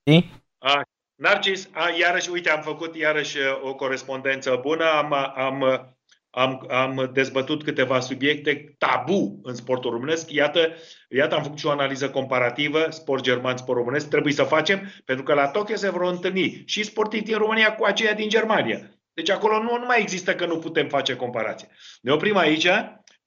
Știi? 0.07 0.31
A, 0.59 0.81
Narcis, 1.15 1.69
a, 1.73 1.85
iarăși, 2.01 2.31
uite, 2.31 2.51
am 2.51 2.61
făcut 2.61 2.97
iarăși 2.97 3.37
uh, 3.37 3.71
o 3.71 3.75
corespondență 3.75 4.59
bună, 4.63 4.85
am, 4.85 5.15
am, 5.37 5.61
uh, 5.61 5.81
am, 6.31 6.67
am 6.71 7.11
dezbătut 7.13 7.63
câteva 7.65 8.01
subiecte 8.01 8.75
tabu 8.79 9.41
în 9.43 9.55
sportul 9.55 9.91
românesc. 9.91 10.31
Iată, 10.33 10.69
iată, 11.09 11.35
am 11.35 11.43
făcut 11.43 11.59
și 11.59 11.67
o 11.67 11.71
analiză 11.71 12.11
comparativă, 12.11 12.87
sport 12.89 13.23
german, 13.23 13.57
sport 13.57 13.79
românesc. 13.79 14.09
Trebuie 14.09 14.33
să 14.33 14.43
facem, 14.43 14.93
pentru 15.05 15.25
că 15.25 15.35
la 15.35 15.47
Tokyo 15.49 15.77
se 15.77 15.91
vor 15.91 16.03
întâlni 16.11 16.63
și 16.67 16.83
sportivi 16.83 17.25
din 17.25 17.37
România 17.37 17.75
cu 17.75 17.85
aceia 17.85 18.13
din 18.13 18.29
Germania. 18.29 18.91
Deci 19.15 19.31
acolo 19.31 19.63
nu, 19.63 19.77
nu 19.79 19.87
mai 19.87 20.01
există 20.01 20.35
că 20.35 20.47
nu 20.47 20.59
putem 20.59 20.89
face 20.89 21.17
comparație. 21.17 21.69
Ne 22.01 22.13
oprim 22.13 22.37
aici. 22.37 22.65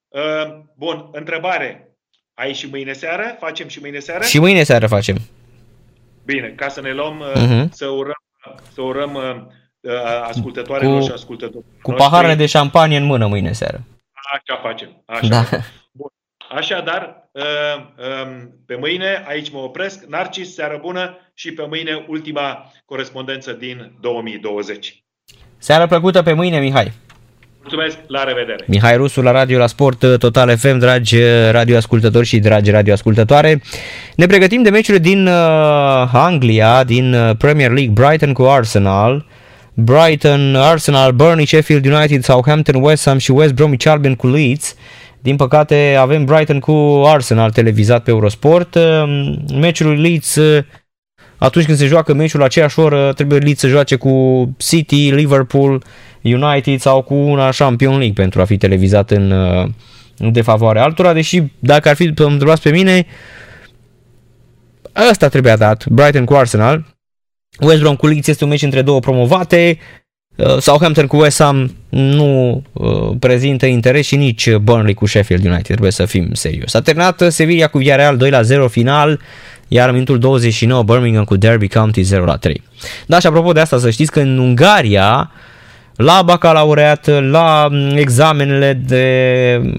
Uh, 0.08 0.60
Bun, 0.78 1.10
întrebare. 1.12 1.88
Ai 2.34 2.54
și 2.54 2.68
mâine 2.70 2.94
seară? 2.94 3.36
Facem 3.40 3.68
și 3.68 3.80
mâine 3.80 4.00
seară? 4.00 4.24
Și 4.24 4.40
mâine 4.40 4.64
seară 4.64 4.88
facem. 4.88 5.18
Bine, 6.26 6.54
ca 6.56 6.68
să 6.68 6.82
ne 6.82 6.94
luăm, 6.94 7.20
uh, 7.20 7.34
Mhm. 7.36 7.72
să 7.72 7.88
urăm, 7.88 8.24
să 8.74 8.82
urăm 8.82 9.14
uh, 9.14 9.24
uh, 9.24 9.42
ascultătoarelor 10.28 11.00
Cu- 11.00 11.06
și 11.06 11.12
ascultătorilor 11.14 11.64
Cu 11.82 11.92
noștri. 11.92 12.10
paharele 12.10 12.36
de 12.36 12.46
șampanie 12.46 12.98
în 12.98 13.04
mână 13.06 13.28
mâine 13.28 13.52
seară. 13.52 13.82
Așa 14.34 14.60
facem. 14.62 15.04
Așa 15.06 15.28
Da. 15.28 15.42
facem. 15.42 15.64
Bun. 15.92 16.08
Așadar, 16.56 17.30
uh, 17.32 17.44
um, 18.24 18.50
pe 18.66 18.76
mâine, 18.80 19.24
aici 19.28 19.52
mă 19.52 19.60
opresc. 19.60 20.04
Narcis, 20.08 20.54
seară 20.54 20.80
bună 20.82 21.18
și 21.34 21.52
pe 21.52 21.66
mâine 21.70 22.06
ultima 22.08 22.72
corespondență 22.86 23.52
din 23.52 23.92
2020. 24.02 25.04
Seara 25.58 25.88
plăcută 25.88 26.22
pe 26.22 26.34
mâine, 26.34 26.60
Mihai. 26.60 26.92
Mulțumesc, 27.62 27.98
la 28.08 28.24
revedere! 28.24 28.64
Mihai 28.68 28.96
Rusu 28.96 29.22
la 29.22 29.32
Radio 29.32 29.58
la 29.58 29.68
Sport 29.68 30.18
Total 30.20 30.58
FM, 30.58 30.78
dragi 30.78 31.18
radioascultători 31.52 32.26
și 32.26 32.40
dragi 32.40 32.72
radioascultătoare. 32.72 33.62
Ne 34.16 34.26
pregătim 34.26 34.62
de 34.64 34.70
meciurile 34.70 35.04
din 35.04 35.28
uh, 35.28 35.34
Anglia, 36.14 36.84
din 36.84 37.14
uh, 37.14 37.36
Premier 37.38 37.72
League, 37.72 37.92
Brighton 37.94 38.34
cu 38.34 38.44
Arsenal. 38.44 39.26
Brighton, 39.74 40.56
Arsenal, 40.56 41.12
Burnley, 41.12 41.46
Sheffield 41.46 41.86
United, 41.86 42.24
Southampton, 42.24 42.84
West 42.84 43.06
Ham 43.06 43.18
și 43.18 43.32
West 43.32 43.54
Bromwich 43.54 43.88
Albion 43.88 44.16
cu 44.16 44.28
Leeds. 44.28 44.76
Din 45.20 45.36
păcate 45.36 45.96
avem 46.00 46.26
Brighton 46.26 46.60
cu 46.60 47.02
Arsenal 47.06 47.52
televizat 47.52 48.04
pe 48.04 48.12
Eurosport. 48.12 48.76
Uh, 48.76 49.34
Meciul 49.54 50.02
Leeds 50.02 50.36
uh, 50.36 50.64
atunci 51.38 51.66
când 51.66 51.78
se 51.78 51.86
joacă 51.86 52.14
meciul 52.14 52.40
la 52.40 52.46
aceeași 52.46 52.80
oră, 52.80 53.14
trebuie 53.14 53.40
Leeds 53.40 53.60
să 53.60 53.68
joace 53.68 53.96
cu 53.96 54.50
City, 54.58 55.10
Liverpool, 55.10 55.84
United 56.22 56.80
sau 56.80 57.02
cu 57.02 57.14
una 57.14 57.50
Champion 57.50 57.98
League 57.98 58.14
pentru 58.14 58.42
a 58.42 58.46
fi 58.46 58.58
televizat 58.58 59.12
în, 59.12 59.32
uh, 59.32 59.68
în 60.18 60.32
defavoarea 60.32 60.84
altora, 60.84 61.14
deși 61.14 61.44
dacă 61.60 61.90
ar 61.90 61.96
fi 61.96 62.12
să 62.16 62.24
mă 62.24 62.32
întrebați 62.32 62.62
pe 62.62 62.72
mine, 62.72 63.06
ăsta 65.10 65.28
trebuia 65.28 65.58
dat, 65.58 65.86
Brighton 65.88 66.26
cu 66.26 66.34
Arsenal. 66.34 66.86
West 67.60 67.80
Brom 67.80 67.96
cu 67.96 68.08
Leeds 68.08 68.28
este 68.28 68.44
un 68.44 68.50
meci 68.50 68.62
între 68.62 68.82
două 68.82 69.00
promovate, 69.00 69.78
uh, 70.36 70.58
Southampton 70.60 71.08
cu 71.08 71.18
West 71.18 71.42
Ham 71.42 71.76
nu 71.90 72.64
uh, 72.74 73.16
prezintă 73.20 73.66
interes 73.66 74.06
și 74.06 74.16
nici 74.16 74.56
Burnley 74.56 74.94
cu 74.94 75.06
Sheffield 75.06 75.46
United, 75.46 75.66
trebuie 75.66 75.92
să 75.92 76.06
fim 76.06 76.34
serios. 76.34 76.74
A 76.74 76.82
terminat 76.82 77.24
Sevilla 77.28 77.68
cu 77.68 77.78
Villarreal 77.78 78.18
2 78.18 78.30
la 78.30 78.42
0 78.42 78.68
final, 78.68 79.20
iar 79.68 79.88
în 79.88 79.94
minutul 79.94 80.20
29 80.20 80.84
Birmingham 80.84 81.24
cu 81.24 81.36
Derby 81.36 81.68
County 81.68 82.02
0 82.02 82.26
la 82.26 82.36
3. 82.36 82.64
Da, 83.06 83.20
și 83.20 83.28
apropo 83.28 83.52
de 83.52 83.60
asta, 83.60 83.78
să 83.78 83.90
știți 83.90 84.12
că 84.12 84.20
în 84.20 84.38
Ungaria 84.38 85.32
la 85.96 86.22
bacalaureat, 86.26 87.08
la 87.30 87.70
examenele 87.96 88.74
de 88.74 89.76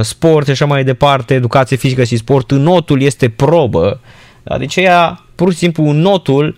sport 0.00 0.44
și 0.44 0.50
așa 0.50 0.66
mai 0.66 0.84
departe, 0.84 1.34
educație 1.34 1.76
fizică 1.76 2.04
și 2.04 2.16
sport, 2.16 2.52
notul 2.52 3.02
este 3.02 3.28
probă. 3.28 4.00
Deci 4.58 4.76
ea, 4.76 5.24
pur 5.34 5.52
și 5.52 5.58
simplu, 5.58 5.90
notul 5.90 6.56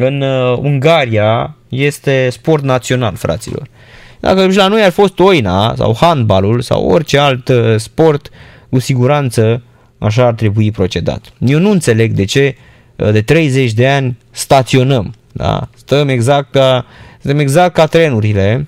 în 0.00 0.20
uh, 0.20 0.58
Ungaria 0.58 1.56
este 1.68 2.28
sport 2.30 2.62
național, 2.62 3.14
fraților. 3.14 3.68
Dacă 4.20 4.46
la 4.54 4.68
noi 4.68 4.82
ar 4.82 4.90
fost 4.90 5.18
oina 5.18 5.74
sau 5.76 5.96
handbalul 6.00 6.60
sau 6.60 6.88
orice 6.88 7.18
alt 7.18 7.48
uh, 7.48 7.74
sport, 7.76 8.30
cu 8.70 8.78
siguranță 8.78 9.62
așa 9.98 10.26
ar 10.26 10.34
trebui 10.34 10.70
procedat. 10.70 11.32
Eu 11.38 11.58
nu 11.58 11.70
înțeleg 11.70 12.12
de 12.12 12.24
ce 12.24 12.56
uh, 12.96 13.10
de 13.12 13.22
30 13.22 13.72
de 13.72 13.88
ani 13.88 14.18
staționăm. 14.30 15.14
Da? 15.32 15.68
Stăm 15.74 16.08
exact 16.08 16.50
ca, 16.52 16.86
stăm 17.18 17.38
exact 17.38 17.74
ca 17.74 17.86
trenurile, 17.86 18.66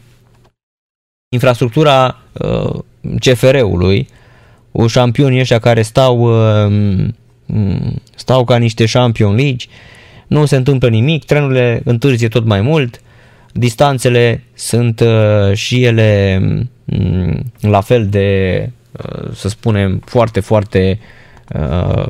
infrastructura 1.29 2.19
uh, 2.33 2.79
CFR-ului, 3.21 4.09
cu 4.73 4.87
șampionii 4.87 5.41
ăștia 5.41 5.59
care 5.59 5.83
stau, 5.83 6.19
uh, 6.21 7.09
stau 8.15 8.45
ca 8.45 8.57
niște 8.57 8.85
champion 8.85 9.35
league, 9.35 9.67
nu 10.33 10.47
se 10.47 10.57
întâmplă 10.57 10.89
nimic, 10.89 11.25
trenurile 11.25 11.81
întârzie 11.85 12.29
tot 12.29 12.45
mai 12.45 12.61
mult, 12.61 13.01
distanțele 13.53 14.45
sunt 14.55 15.01
uh, 15.01 15.55
și 15.55 15.85
ele 15.85 16.41
um, 16.85 17.53
la 17.61 17.81
fel 17.81 18.09
de, 18.09 18.71
uh, 18.93 19.35
să 19.35 19.49
spunem, 19.49 20.03
foarte, 20.05 20.41
foarte 20.41 20.99
uh, 21.55 22.07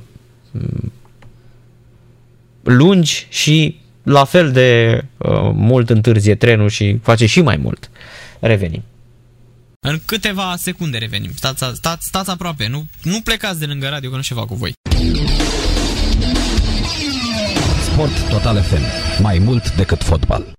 lungi 2.62 3.26
și 3.28 3.80
la 4.02 4.24
fel 4.24 4.52
de 4.52 5.02
uh, 5.16 5.50
mult 5.54 5.90
întârzie 5.90 6.34
trenul 6.34 6.68
și 6.68 6.98
face 7.02 7.26
și 7.26 7.40
mai 7.40 7.56
mult. 7.56 7.90
Revenim. 8.40 8.82
În 9.86 10.00
câteva 10.04 10.54
secunde 10.56 10.98
revenim. 10.98 11.30
Stați, 11.34 11.64
stați, 11.74 12.06
stați 12.06 12.30
aproape, 12.30 12.68
nu, 12.68 12.86
nu 13.02 13.20
plecați 13.20 13.58
de 13.58 13.66
lângă 13.66 13.88
radio 13.88 14.10
că 14.10 14.16
nu 14.16 14.22
ceva 14.22 14.44
cu 14.44 14.54
voi. 14.54 14.72
Sport 17.92 18.28
Total 18.28 18.62
FM. 18.62 18.82
Mai 19.22 19.38
mult 19.38 19.74
decât 19.74 20.02
fotbal. 20.02 20.52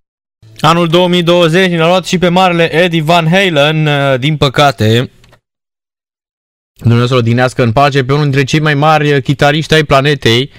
Anul 0.60 0.88
2020 0.88 1.70
ne-a 1.70 1.88
luat 1.88 2.06
și 2.06 2.18
pe 2.18 2.28
marele 2.28 2.74
Eddie 2.76 3.02
Van 3.02 3.28
Halen, 3.28 3.86
uh, 3.86 4.20
din 4.20 4.38
păcate. 4.38 5.12
Dumnezeu 6.74 7.08
să-l 7.08 7.18
odinească 7.18 7.64
în 7.64 7.72
pace 7.72 8.04
pe 8.04 8.12
unul 8.12 8.24
dintre 8.24 8.44
cei 8.44 8.60
mai 8.60 8.74
mari 8.74 9.22
chitariști 9.22 9.74
ai 9.74 9.84
planetei 9.84 10.52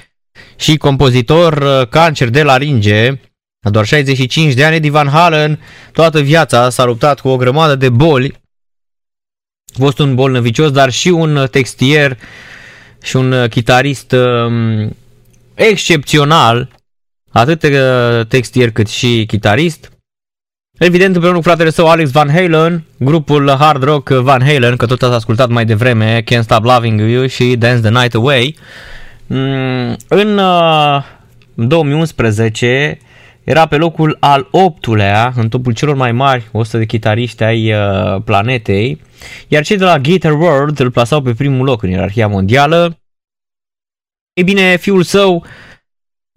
și 0.57 0.77
compozitor 0.77 1.53
uh, 1.53 1.89
cancer 1.89 2.29
de 2.29 2.43
laringe. 2.43 3.20
La 3.61 3.70
doar 3.70 3.85
65 3.85 4.55
de 4.55 4.64
ani, 4.64 4.77
Eddie 4.77 4.91
Van 4.91 5.09
Halen 5.09 5.61
toată 5.93 6.20
viața 6.20 6.70
s-a 6.70 6.85
luptat 6.85 7.20
cu 7.20 7.29
o 7.29 7.37
grămadă 7.37 7.75
de 7.75 7.89
boli. 7.89 8.33
A 9.66 9.79
fost 9.79 9.99
un 9.99 10.14
bolnăvicios, 10.14 10.70
dar 10.70 10.91
și 10.91 11.09
un 11.09 11.47
textier 11.51 12.18
și 13.03 13.16
un 13.16 13.49
chitarist 13.49 14.12
um, 14.12 14.97
excepțional, 15.55 16.68
atât 17.32 17.62
uh, 17.62 18.26
textier 18.28 18.70
cât 18.70 18.88
și 18.88 19.24
chitarist. 19.26 19.92
Evident, 20.78 21.14
împreună 21.14 21.38
cu 21.38 21.44
fratele 21.44 21.70
său 21.70 21.88
Alex 21.88 22.11
Van 22.11 22.30
Halen, 22.30 22.84
grupul 22.98 23.57
hard 23.59 23.82
rock 23.82 24.09
Van 24.09 24.42
Halen, 24.44 24.76
că 24.76 24.86
tot 24.86 25.02
ați 25.02 25.14
ascultat 25.14 25.48
mai 25.48 25.64
devreme, 25.64 26.22
Can't 26.22 26.42
Stop 26.42 26.64
Loving 26.64 27.00
You 27.00 27.26
și 27.26 27.57
Dance 27.57 27.80
the 27.80 28.00
Night 28.00 28.14
Away. 28.14 28.57
Mm, 29.26 29.96
în 30.09 30.40
2011 31.55 32.98
uh, 33.00 33.12
era 33.44 33.66
pe 33.66 33.76
locul 33.76 34.16
al 34.20 34.48
optulea 34.50 35.32
în 35.36 35.48
topul 35.48 35.72
celor 35.72 35.94
mai 35.94 36.12
mari 36.12 36.48
100 36.52 36.78
de 36.78 36.84
chitariști 36.84 37.42
ai 37.42 37.72
uh, 37.72 38.22
planetei, 38.24 39.00
iar 39.48 39.64
cei 39.64 39.76
de 39.76 39.84
la 39.84 39.98
Guitar 39.98 40.32
World 40.32 40.80
îl 40.80 40.90
plasau 40.90 41.20
pe 41.20 41.32
primul 41.32 41.64
loc 41.64 41.82
în 41.82 41.90
ierarhia 41.90 42.28
mondială. 42.28 42.98
Ei 44.35 44.45
bine, 44.45 44.76
fiul 44.76 45.03
său, 45.03 45.45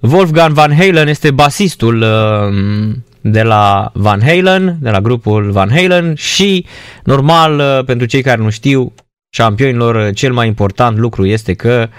Wolfgang 0.02 0.54
Van 0.54 0.76
Halen, 0.76 1.08
este 1.08 1.32
basistul 1.32 2.02
uh, 2.02 2.96
de 3.22 3.44
la 3.44 3.92
Van 3.94 4.22
Halen, 4.22 4.78
de 4.82 4.90
la 4.90 5.02
grupul 5.02 5.52
Van 5.52 5.70
Halen 5.70 6.16
și, 6.16 6.66
normal, 7.04 7.60
uh, 7.60 7.86
pentru 7.86 8.06
cei 8.06 8.22
care 8.22 8.42
nu 8.42 8.50
știu, 8.50 8.94
campionilor, 9.38 10.14
cel 10.14 10.34
mai 10.34 10.48
important 10.48 10.98
lucru 10.98 11.26
este 11.26 11.54
că 11.54 11.90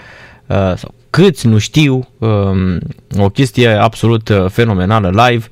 uh, 0.47 0.73
sau 0.75 0.93
câți 1.09 1.47
nu 1.47 1.57
știu, 1.57 2.07
um, 2.17 2.79
o 3.17 3.29
chestie 3.29 3.69
absolut 3.69 4.29
uh, 4.29 4.45
fenomenală 4.49 5.27
live. 5.27 5.47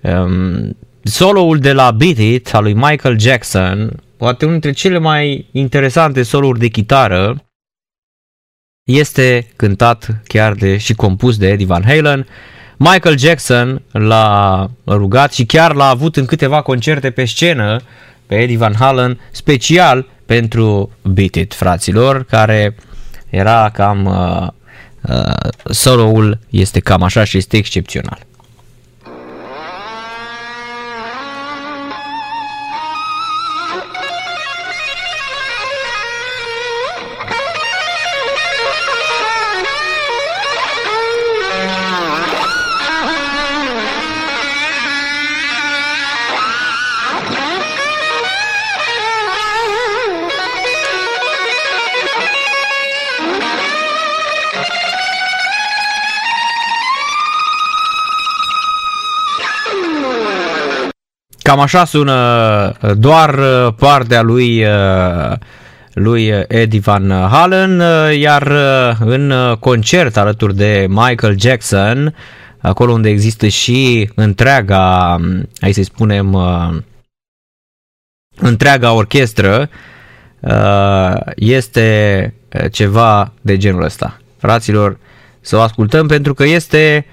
Um, 0.00 0.76
soloul 1.02 1.58
de 1.58 1.72
la 1.72 1.90
Beat 1.90 2.16
It 2.18 2.54
al 2.54 2.62
lui 2.62 2.74
Michael 2.74 3.18
Jackson, 3.18 4.02
poate 4.16 4.44
unul 4.44 4.58
dintre 4.60 4.80
cele 4.80 4.98
mai 4.98 5.48
interesante 5.52 6.22
solouri 6.22 6.58
de 6.58 6.68
chitară, 6.68 7.47
este 8.88 9.46
cântat 9.56 10.20
chiar 10.26 10.52
de 10.52 10.76
și 10.76 10.94
compus 10.94 11.36
de 11.36 11.48
Eddie 11.48 11.66
Van 11.66 11.84
Halen. 11.86 12.26
Michael 12.76 13.18
Jackson 13.18 13.82
l-a 13.92 14.70
rugat 14.86 15.32
și 15.32 15.44
chiar 15.44 15.74
l-a 15.74 15.88
avut 15.88 16.16
în 16.16 16.24
câteva 16.24 16.62
concerte 16.62 17.10
pe 17.10 17.24
scenă 17.24 17.80
pe 18.26 18.34
Eddie 18.34 18.56
Van 18.56 18.74
Halen, 18.78 19.20
special 19.30 20.06
pentru 20.26 20.90
Beat 21.02 21.34
It, 21.34 21.54
fraților, 21.54 22.24
care 22.24 22.74
era 23.30 23.70
cam... 23.70 24.04
Uh, 24.04 24.46
uh, 25.14 25.50
solo-ul 25.70 26.38
este 26.50 26.80
cam 26.80 27.02
așa 27.02 27.24
și 27.24 27.36
este 27.36 27.56
excepțional. 27.56 28.18
Cam 61.48 61.60
așa 61.60 61.84
sună 61.84 62.14
uh, 62.82 62.90
doar 62.96 63.38
uh, 63.38 63.72
partea 63.78 64.22
lui, 64.22 64.64
uh, 64.64 65.36
lui 65.92 66.32
Eddie 66.48 66.80
Van 66.80 67.10
Halen, 67.10 67.82
iar 68.18 68.52
în 68.98 69.32
concert 69.60 70.16
alături 70.16 70.56
de 70.56 70.86
Michael 70.88 71.38
Jackson, 71.38 72.14
acolo 72.60 72.92
unde 72.92 73.08
există 73.08 73.46
și 73.46 74.10
întreaga, 74.14 75.16
um, 75.20 75.48
hai 75.60 75.72
să 75.72 75.82
spunem, 75.82 76.38
întreaga 78.36 78.92
orchestră, 78.92 79.68
este 81.36 82.34
ceva 82.70 83.32
de 83.40 83.56
genul 83.56 83.82
ăsta. 83.82 84.20
Fraților, 84.38 84.98
să 85.40 85.56
o 85.56 85.60
ascultăm 85.60 86.06
pentru 86.06 86.34
că 86.34 86.44
este 86.44 87.06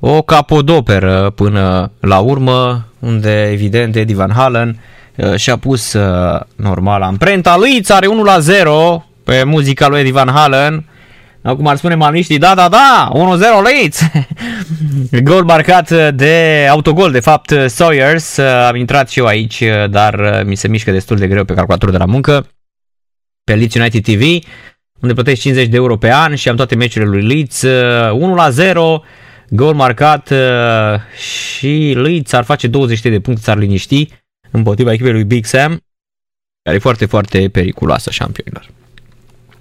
o 0.00 0.22
capodoperă 0.22 1.32
până 1.34 1.92
la 2.00 2.18
urmă, 2.18 2.87
unde 2.98 3.50
evident 3.50 3.96
Eddie 3.96 4.14
Van 4.14 4.30
Halen 4.30 4.80
uh, 5.16 5.34
și-a 5.36 5.56
pus 5.56 5.92
uh, 5.92 6.40
normal 6.56 7.02
amprenta 7.02 7.56
lui, 7.56 7.82
are 7.88 8.06
1 8.06 8.22
la 8.22 8.38
0 8.38 9.04
pe 9.24 9.42
muzica 9.44 9.88
lui 9.88 9.98
Eddie 9.98 10.12
Van 10.12 10.28
Halen. 10.28 10.84
Acum 11.42 11.66
ar 11.66 11.76
spune 11.76 11.94
malniștii, 11.94 12.38
da, 12.38 12.54
da, 12.54 12.68
da, 12.68 13.10
1-0 13.14 13.18
Leeds. 13.62 14.02
Gol 15.30 15.44
marcat 15.44 16.14
de 16.14 16.66
autogol, 16.70 17.10
de 17.10 17.20
fapt, 17.20 17.54
Sawyers. 17.66 18.36
Uh, 18.36 18.44
am 18.44 18.76
intrat 18.76 19.08
și 19.08 19.18
eu 19.18 19.26
aici, 19.26 19.62
dar 19.90 20.42
mi 20.46 20.54
se 20.54 20.68
mișcă 20.68 20.90
destul 20.90 21.16
de 21.16 21.28
greu 21.28 21.44
pe 21.44 21.54
calculatorul 21.54 21.92
de 21.92 21.98
la 21.98 22.04
muncă. 22.04 22.46
Pe 23.44 23.54
Leeds 23.54 23.74
United 23.74 24.02
TV, 24.02 24.22
unde 25.00 25.14
plătești 25.14 25.42
50 25.42 25.68
de 25.68 25.76
euro 25.76 25.96
pe 25.96 26.12
an 26.12 26.34
și 26.34 26.48
am 26.48 26.56
toate 26.56 26.74
meciurile 26.74 27.10
lui 27.10 27.26
Leeds. 27.26 27.62
1 28.12 28.34
la 28.34 28.50
0 28.50 29.02
Gol 29.50 29.74
marcat 29.74 30.30
uh, 30.30 30.38
și 31.18 31.92
Leeds 31.96 32.32
ar 32.32 32.44
face 32.44 32.66
20 32.66 33.00
de 33.00 33.20
puncte, 33.20 33.42
s-ar 33.42 33.58
liniști 33.58 34.08
împotriva 34.50 34.92
echipei 34.92 35.12
lui 35.12 35.24
Big 35.24 35.44
Sam, 35.44 35.80
care 36.62 36.76
e 36.76 36.78
foarte, 36.78 37.06
foarte 37.06 37.48
periculoasă 37.48 38.10
șampionilor. 38.10 38.68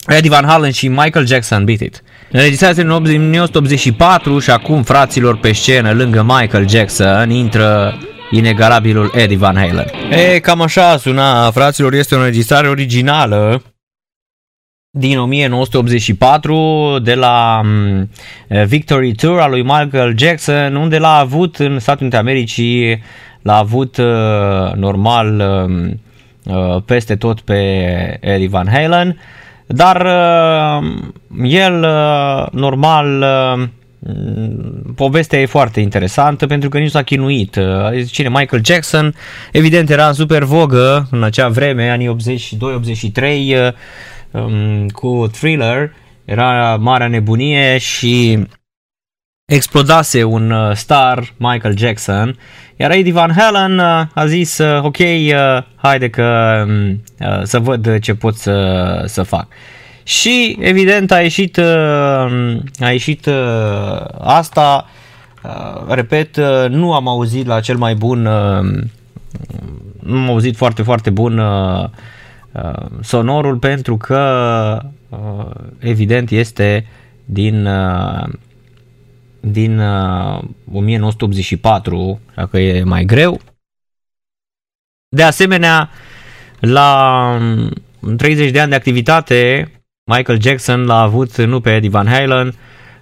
Eddie 0.07 0.29
Van 0.29 0.45
Halen 0.45 0.71
și 0.71 0.87
Michael 0.87 1.27
Jackson 1.27 1.65
Beat 1.65 1.79
It. 1.79 2.03
Înregistrați 2.31 2.79
în 2.79 2.89
1984 2.89 4.39
și 4.39 4.49
acum 4.49 4.83
fraților 4.83 5.37
pe 5.37 5.51
scenă 5.51 5.93
lângă 5.93 6.23
Michael 6.23 6.69
Jackson 6.69 7.29
intră 7.29 7.97
inegalabilul 8.31 9.11
Eddie 9.15 9.37
Van 9.37 9.55
Halen. 9.55 9.91
E, 10.09 10.39
cam 10.39 10.61
așa 10.61 10.97
suna, 10.97 11.51
fraților, 11.51 11.93
este 11.93 12.15
o 12.15 12.17
înregistrare 12.17 12.67
originală 12.67 13.63
din 14.97 15.17
1984 15.17 16.99
de 17.03 17.13
la 17.13 17.61
um, 17.63 18.09
Victory 18.65 19.15
Tour 19.15 19.39
al 19.39 19.49
lui 19.49 19.61
Michael 19.61 20.13
Jackson, 20.17 20.75
unde 20.75 20.97
l-a 20.97 21.17
avut 21.17 21.55
în 21.55 21.79
Statele 21.79 22.01
Unite 22.01 22.17
Americii, 22.17 23.01
l-a 23.41 23.57
avut 23.57 23.97
uh, 23.97 24.73
normal 24.75 25.39
um, 25.39 25.99
uh, 26.43 26.81
peste 26.85 27.15
tot 27.15 27.39
pe 27.39 27.57
Eddie 28.19 28.47
Van 28.47 28.67
Halen, 28.71 29.19
dar 29.67 30.05
uh, 30.05 30.87
el 31.43 31.83
uh, 31.83 32.45
normal 32.51 33.21
uh, 33.21 33.67
povestea 34.95 35.39
e 35.39 35.45
foarte 35.45 35.79
interesantă 35.79 36.47
pentru 36.47 36.69
că 36.69 36.77
nici 36.77 36.91
s-a 36.91 37.03
chinuit. 37.03 37.55
Uh, 37.55 38.05
Cine? 38.11 38.29
Michael 38.29 38.61
Jackson, 38.65 39.15
evident 39.51 39.89
era 39.89 40.07
în 40.07 40.13
super 40.13 40.43
vogă 40.43 41.07
în 41.11 41.23
acea 41.23 41.47
vreme, 41.47 41.89
anii 41.89 42.15
82-83, 43.59 43.73
um, 44.31 44.87
cu 44.87 45.27
Thriller, 45.31 45.93
era 46.25 46.75
marea 46.75 47.07
nebunie 47.07 47.77
și 47.77 48.45
explodase 49.45 50.23
un 50.23 50.51
uh, 50.51 50.75
star, 50.75 51.33
Michael 51.37 51.77
Jackson, 51.77 52.37
iar 52.75 52.91
Eddie 52.91 53.11
Van 53.11 53.33
Halen 53.37 53.79
uh, 53.79 54.05
a 54.13 54.25
zis, 54.25 54.57
uh, 54.57 54.83
ok, 54.83 54.97
haide 55.75 56.09
că 56.09 56.63
um, 56.67 57.03
să 57.43 57.59
văd 57.59 57.99
ce 57.99 58.13
pot 58.13 58.35
să, 58.35 59.03
să 59.05 59.23
fac. 59.23 59.47
Și 60.03 60.57
evident 60.59 61.11
a 61.11 61.21
ieșit, 61.21 61.57
a 62.79 62.89
ieșit 62.91 63.29
asta, 64.19 64.89
repet, 65.87 66.37
nu 66.69 66.93
am 66.93 67.07
auzit 67.07 67.45
la 67.45 67.59
cel 67.59 67.77
mai 67.77 67.95
bun, 67.95 68.21
nu 69.99 70.17
am 70.17 70.29
auzit 70.29 70.55
foarte, 70.55 70.81
foarte 70.81 71.09
bun 71.09 71.37
Uh, 71.37 71.89
sonorul 73.01 73.57
pentru 73.57 73.97
că 73.97 74.81
uh, 75.09 75.49
evident 75.79 76.29
este 76.29 76.85
din 77.25 77.65
uh, 77.65 78.27
din 79.39 79.79
1984, 80.71 82.19
dacă 82.35 82.59
e 82.59 82.83
mai 82.83 83.05
greu. 83.05 83.39
De 85.09 85.23
asemenea, 85.23 85.89
la 86.59 87.39
30 88.17 88.45
um, 88.45 88.51
de 88.51 88.59
ani 88.59 88.69
de 88.69 88.75
activitate, 88.75 89.71
Michael 90.11 90.41
Jackson 90.41 90.85
l-a 90.85 91.01
avut 91.01 91.37
nu 91.37 91.59
pe 91.59 91.75
Eddie 91.75 91.89
Van 91.89 92.07
Halen, 92.07 92.53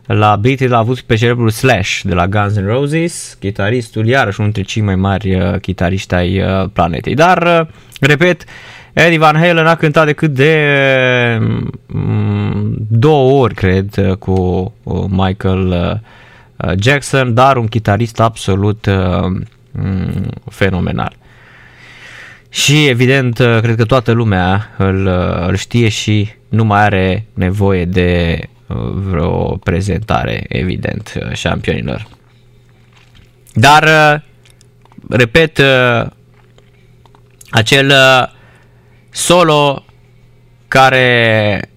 la 0.06 0.36
Beat 0.36 0.60
l-a 0.60 0.78
avut 0.78 1.02
pe 1.02 1.16
cerebrul 1.16 1.50
Slash 1.50 2.02
de 2.04 2.14
la 2.14 2.28
Guns 2.28 2.60
N' 2.60 2.66
Roses, 2.66 3.38
chitaristul 3.40 4.08
iarăși 4.08 4.40
unul 4.40 4.52
dintre 4.52 4.74
cei 4.74 4.82
mai 4.82 4.96
mari 4.96 5.36
uh, 5.36 5.60
chitariști 5.60 6.14
ai 6.14 6.42
uh, 6.42 6.70
planetei. 6.74 7.14
Dar, 7.14 7.62
uh, 7.62 7.68
repet, 8.00 8.44
Eddie 8.96 9.18
Van 9.18 9.36
Halen 9.36 9.68
a 9.68 9.76
cântat 9.76 10.06
decât 10.06 10.34
de 10.34 11.38
mm, 11.86 12.76
două 12.90 13.42
ori, 13.42 13.54
cred, 13.54 14.16
cu 14.20 14.74
uh, 14.84 15.06
Michael 15.10 15.68
uh, 16.58 16.72
Jackson, 16.80 17.34
dar 17.34 17.58
un 17.58 17.68
chitarist 17.68 18.20
absolut 18.20 18.86
uh, 18.86 19.26
mm, 19.72 20.30
fenomenal. 20.50 21.16
Și 22.50 22.88
evident, 22.88 23.36
cred 23.36 23.76
că 23.76 23.86
toată 23.86 24.12
lumea 24.12 24.70
îl, 24.78 25.08
îl 25.48 25.56
știe 25.56 25.90
și 25.90 26.30
nu 26.50 26.64
mai 26.64 26.82
are 26.82 27.26
nevoie 27.34 27.86
de 27.86 28.40
vreo 28.94 29.58
prezentare, 29.58 30.46
evident, 30.48 31.14
șampionilor. 31.34 32.08
Dar, 33.54 33.84
repet, 35.10 35.62
acel 37.50 37.94
solo 39.16 39.86
care 40.68 41.70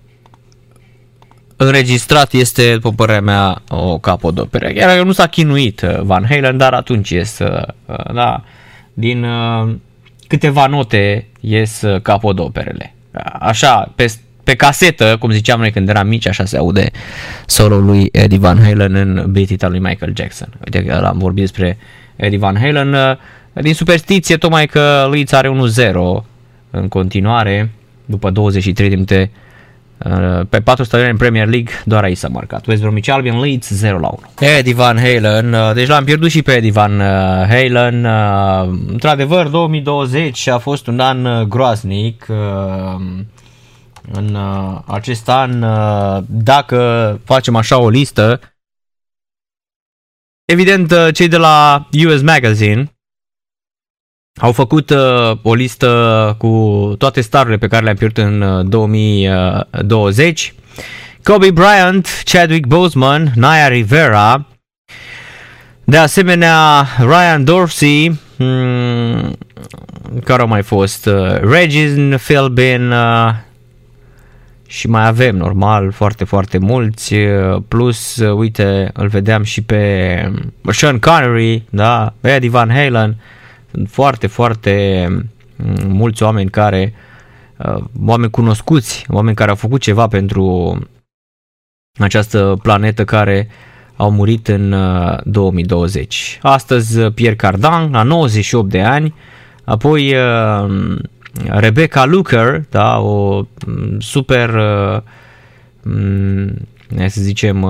înregistrat 1.56 2.32
este, 2.32 2.72
după 2.72 2.92
părerea 2.92 3.20
mea, 3.20 3.62
o 3.68 3.98
capodoperă. 3.98 4.68
Chiar 4.68 5.02
nu 5.02 5.12
s-a 5.12 5.26
chinuit 5.26 5.80
uh, 5.80 6.00
Van 6.00 6.26
Halen, 6.28 6.56
dar 6.56 6.72
atunci 6.72 7.10
ies, 7.10 7.38
uh, 7.38 7.62
uh, 7.86 8.14
da, 8.14 8.44
din 8.94 9.26
câteva 10.26 10.66
note 10.66 11.26
ies 11.40 11.82
capodoperele. 12.02 12.94
Așa, 13.40 13.92
pe, 13.94 14.12
pe 14.44 14.54
casetă, 14.54 15.16
cum 15.18 15.30
ziceam 15.30 15.60
noi 15.60 15.70
când 15.70 15.88
eram 15.88 16.06
mici, 16.06 16.26
așa 16.26 16.44
se 16.44 16.56
aude 16.56 16.90
solo 17.46 17.78
lui 17.78 18.08
Eddie 18.12 18.38
Van 18.38 18.62
Halen 18.62 18.94
în 18.94 19.32
beat 19.32 19.68
lui 19.68 19.78
Michael 19.78 20.12
Jackson. 20.16 20.48
Uite 20.64 20.84
că 20.84 20.94
am 20.94 21.18
vorbit 21.18 21.42
despre 21.42 21.78
Eddie 22.16 22.38
Van 22.38 22.56
Halen, 22.60 23.18
din 23.52 23.74
superstiție, 23.74 24.36
tocmai 24.36 24.66
că 24.66 25.08
Leeds 25.10 25.32
are 25.32 25.50
1-0 26.20 26.24
în 26.70 26.88
continuare, 26.88 27.70
după 28.04 28.30
23 28.30 28.88
de 28.88 28.94
minute, 28.94 29.30
uh, 29.98 30.46
pe 30.48 30.60
patru 30.60 30.84
stadione 30.84 31.10
în 31.10 31.16
Premier 31.16 31.46
League, 31.46 31.72
doar 31.84 32.04
aici 32.04 32.16
s-a 32.16 32.28
marcat. 32.28 32.66
West 32.66 32.80
Bromwich 32.80 33.10
Albion 33.10 33.40
Leeds 33.40 33.68
0 33.68 33.98
la 33.98 34.08
1. 34.08 34.20
Eddie 34.56 34.74
Van 34.74 34.96
Halen, 34.96 35.52
uh, 35.52 35.70
deci 35.74 35.88
l-am 35.88 36.04
pierdut 36.04 36.30
și 36.30 36.42
pe 36.42 36.52
Eddie 36.52 36.70
Van 36.70 37.00
uh, 37.00 37.06
Halen. 37.48 38.04
Într-adevăr, 38.86 39.46
2020 39.46 40.46
a 40.46 40.58
fost 40.58 40.86
un 40.86 41.00
an 41.00 41.48
groaznic. 41.48 42.26
În 44.12 44.36
acest 44.86 45.28
an, 45.28 45.64
dacă 46.26 47.20
facem 47.24 47.56
așa 47.56 47.78
o 47.78 47.88
listă, 47.88 48.40
evident, 50.44 50.94
cei 51.12 51.28
de 51.28 51.36
la 51.36 51.88
US 52.06 52.22
Magazine 52.22 52.97
au 54.38 54.52
făcut 54.52 54.90
uh, 54.90 55.32
o 55.42 55.54
listă 55.54 56.34
cu 56.38 56.94
toate 56.98 57.20
starurile 57.20 57.58
pe 57.58 57.66
care 57.66 57.84
le-am 57.84 57.96
pierdut 57.96 58.24
în 58.24 58.40
uh, 58.40 58.64
2020. 58.66 60.54
Kobe 61.22 61.50
Bryant, 61.50 62.22
Chadwick 62.24 62.66
Boseman, 62.66 63.32
Naya 63.34 63.68
Rivera, 63.68 64.46
de 65.84 65.96
asemenea 65.96 66.86
Ryan 66.98 67.44
Dorsey, 67.44 68.18
hmm, 68.36 69.36
care 70.24 70.42
au 70.42 70.48
mai 70.48 70.62
fost, 70.62 71.06
uh, 71.06 71.40
Regin 71.40 72.18
Philbin 72.22 72.90
uh, 72.90 73.30
și 74.66 74.88
mai 74.88 75.06
avem 75.06 75.36
normal 75.36 75.92
foarte 75.92 76.24
foarte 76.24 76.58
mulți, 76.58 77.14
uh, 77.14 77.62
plus 77.68 78.16
uh, 78.16 78.32
uite 78.36 78.90
îl 78.92 79.08
vedeam 79.08 79.42
și 79.42 79.62
pe 79.62 80.32
Sean 80.70 80.98
Connery, 80.98 81.62
da, 81.70 82.14
Eddie 82.20 82.50
Van 82.50 82.70
Halen, 82.70 83.08
uh, 83.08 83.16
sunt 83.16 83.36
foarte, 83.88 84.26
foarte 84.26 85.06
mm, 85.56 85.92
mulți 85.92 86.22
oameni 86.22 86.50
care, 86.50 86.94
uh, 87.56 87.84
oameni 88.06 88.30
cunoscuți, 88.30 89.04
oameni 89.08 89.36
care 89.36 89.50
au 89.50 89.56
făcut 89.56 89.80
ceva 89.80 90.06
pentru 90.06 90.78
această 91.98 92.58
planetă 92.62 93.04
care 93.04 93.48
au 93.96 94.10
murit 94.10 94.48
în 94.48 94.74
2020. 95.24 96.38
Uh, 96.42 96.50
Astăzi 96.50 96.98
uh, 96.98 97.12
Pierre 97.12 97.36
Cardin, 97.36 97.90
la 97.90 98.02
98 98.02 98.70
de 98.70 98.82
ani, 98.82 99.14
apoi 99.64 100.14
Rebecca 101.46 102.04
Luker, 102.04 102.64
da, 102.70 102.98
o 102.98 103.46
mm, 103.66 104.00
super, 104.00 104.50
mm, 105.82 106.54
să 107.06 107.20
zicem, 107.20 107.66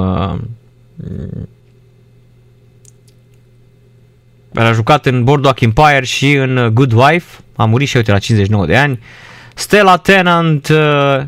a 4.66 4.72
jucat 4.72 5.06
în 5.06 5.24
Boardwalk 5.24 5.60
Empire 5.60 6.04
și 6.04 6.32
în 6.32 6.70
Good 6.72 6.92
Wife, 6.92 7.38
a 7.56 7.64
murit 7.64 7.88
și 7.88 7.96
uite 7.96 8.10
la 8.10 8.18
59 8.18 8.66
de 8.66 8.76
ani. 8.76 9.00
Stella 9.54 9.96
Tennant, 9.96 10.68
uh, 10.68 10.76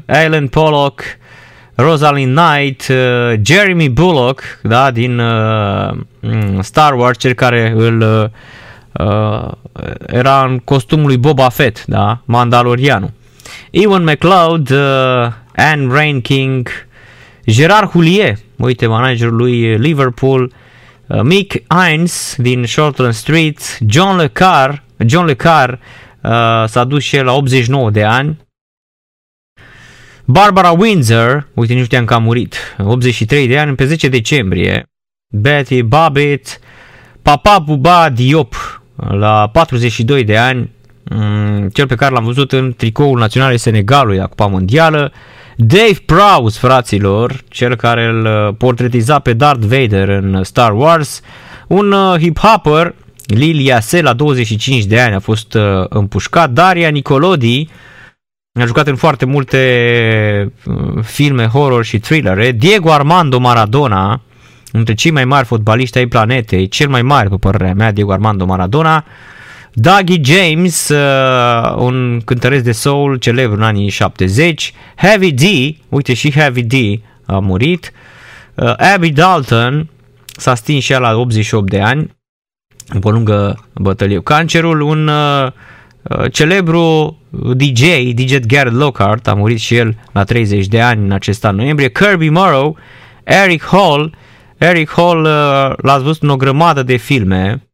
Alan 0.07 0.49
Pollock, 0.49 1.03
Rosalind 1.74 2.39
Knight, 2.39 2.87
uh, 2.89 3.33
Jeremy 3.43 3.89
Bullock, 3.89 4.43
da, 4.62 4.91
din 4.91 5.18
uh, 5.18 5.91
mm, 6.20 6.61
Star 6.61 6.95
Wars, 6.95 7.18
cel 7.18 7.33
care 7.33 7.72
îl 7.76 8.31
uh, 8.93 9.49
era 10.07 10.45
în 10.45 10.59
costumul 10.59 11.07
lui 11.07 11.16
Boba 11.16 11.49
Fett, 11.49 11.85
da, 11.87 12.20
Mandalorianul. 12.24 13.12
Ewan 13.70 14.03
McLeod, 14.03 14.70
uh, 14.70 14.78
Anne 15.57 15.87
Rain 15.91 16.20
King, 16.20 16.68
Gerard 17.47 17.91
Houllier, 17.91 18.37
uite, 18.57 18.87
managerul 18.87 19.37
lui 19.37 19.76
Liverpool, 19.76 20.43
Uh, 20.43 20.59
Mick 21.22 21.62
Hines 21.68 22.34
din 22.38 22.64
Shortland 22.64 23.12
Street, 23.14 23.78
John 23.86 24.16
Le 24.16 24.28
Carre, 24.28 24.82
John 25.06 25.26
Le 25.26 25.34
Carre 25.34 25.78
uh, 26.22 26.30
s-a 26.66 26.84
dus 26.84 27.02
și 27.02 27.16
el 27.16 27.24
la 27.24 27.32
89 27.32 27.90
de 27.90 28.04
ani. 28.04 28.38
Barbara 30.24 30.70
Windsor, 30.70 31.48
uite, 31.54 31.74
nu 31.74 31.84
știam 31.84 32.04
că 32.04 32.14
a 32.14 32.18
murit, 32.18 32.56
83 32.78 33.46
de 33.46 33.58
ani, 33.58 33.74
pe 33.74 33.84
10 33.84 34.08
decembrie. 34.08 34.86
Betty 35.32 35.82
Babbitt, 35.82 36.61
Papa 37.22 37.58
Buba 37.58 38.08
Diop, 38.08 38.82
la 38.96 39.48
42 39.52 40.24
de 40.24 40.36
ani, 40.36 40.70
mm, 41.11 41.68
cel 41.68 41.86
pe 41.86 41.94
care 41.94 42.14
l-am 42.14 42.24
văzut 42.24 42.52
în 42.52 42.72
tricoul 42.76 43.18
național 43.18 43.56
Senegalului 43.56 44.16
la 44.16 44.26
Cupa 44.26 44.46
Mondială. 44.46 45.12
Dave 45.62 45.96
Prowse, 46.06 46.58
fraților, 46.58 47.40
cel 47.48 47.76
care 47.76 48.06
îl 48.06 48.24
uh, 48.24 48.54
portretiza 48.58 49.18
pe 49.18 49.32
Darth 49.32 49.66
Vader 49.66 50.08
în 50.08 50.44
Star 50.44 50.72
Wars, 50.72 51.20
un 51.66 51.92
uh, 51.92 52.18
hip-hopper, 52.18 52.94
Lil 53.26 53.61
Yase, 53.61 54.02
la 54.02 54.12
25 54.12 54.84
de 54.84 55.00
ani 55.00 55.14
a 55.14 55.18
fost 55.18 55.54
uh, 55.54 55.62
împușcat, 55.88 56.50
Daria 56.50 56.88
Nicolodi, 56.88 57.68
a 58.52 58.64
jucat 58.64 58.86
în 58.86 58.96
foarte 58.96 59.24
multe 59.24 60.52
uh, 60.64 61.04
filme, 61.04 61.46
horror 61.46 61.84
și 61.84 61.98
thrillere. 61.98 62.52
Diego 62.52 62.92
Armando 62.92 63.38
Maradona, 63.38 64.20
între 64.72 64.94
cei 64.94 65.11
mai 65.11 65.24
mari 65.24 65.46
fotbaliști 65.46 65.98
ai 65.98 66.06
planetei, 66.06 66.68
cel 66.68 66.88
mai 66.88 67.02
mare, 67.02 67.28
pe 67.28 67.36
părerea 67.36 67.74
mea, 67.74 67.92
Diego 67.92 68.12
Armando 68.12 68.44
Maradona. 68.44 69.04
Dougie 69.72 70.20
James, 70.22 70.88
uh, 70.88 71.74
un 71.76 72.20
cântăresc 72.24 72.64
de 72.64 72.72
soul 72.72 73.16
celebru 73.16 73.56
în 73.56 73.62
anii 73.62 73.88
70. 73.88 74.72
Heavy 74.96 75.32
D, 75.32 75.42
uite 75.88 76.14
și 76.14 76.32
Heavy 76.32 76.62
D 76.62 76.74
a 77.26 77.38
murit. 77.38 77.92
Uh, 78.54 78.74
Abby 78.76 79.10
Dalton 79.10 79.88
s-a 80.36 80.54
stins 80.54 80.84
și 80.84 80.92
ea 80.92 80.98
la 80.98 81.16
88 81.16 81.70
de 81.70 81.80
ani, 81.80 82.16
după 82.92 83.10
lungă 83.10 83.68
bătălie 83.74 84.16
cu 84.16 84.22
cancerul. 84.22 84.80
Un 84.80 85.08
uh, 85.08 85.46
uh 86.02 86.32
celebru 86.32 87.16
DJ, 87.54 87.82
DJ 88.14 88.36
Garrett 88.38 88.76
Lockhart, 88.76 89.28
a 89.28 89.34
murit 89.34 89.58
și 89.58 89.76
el 89.76 89.96
la 90.12 90.24
30 90.24 90.66
de 90.66 90.80
ani 90.80 91.04
în 91.04 91.12
acest 91.12 91.44
an 91.44 91.56
noiembrie. 91.56 91.90
Kirby 91.90 92.28
Morrow, 92.28 92.76
Eric 93.24 93.62
Hall, 93.64 94.14
Eric 94.58 94.90
Hall 94.90 95.24
uh, 95.24 95.72
l-ați 95.76 96.02
văzut 96.02 96.22
în 96.22 96.28
o 96.28 96.36
grămadă 96.36 96.82
de 96.82 96.96
filme, 96.96 97.69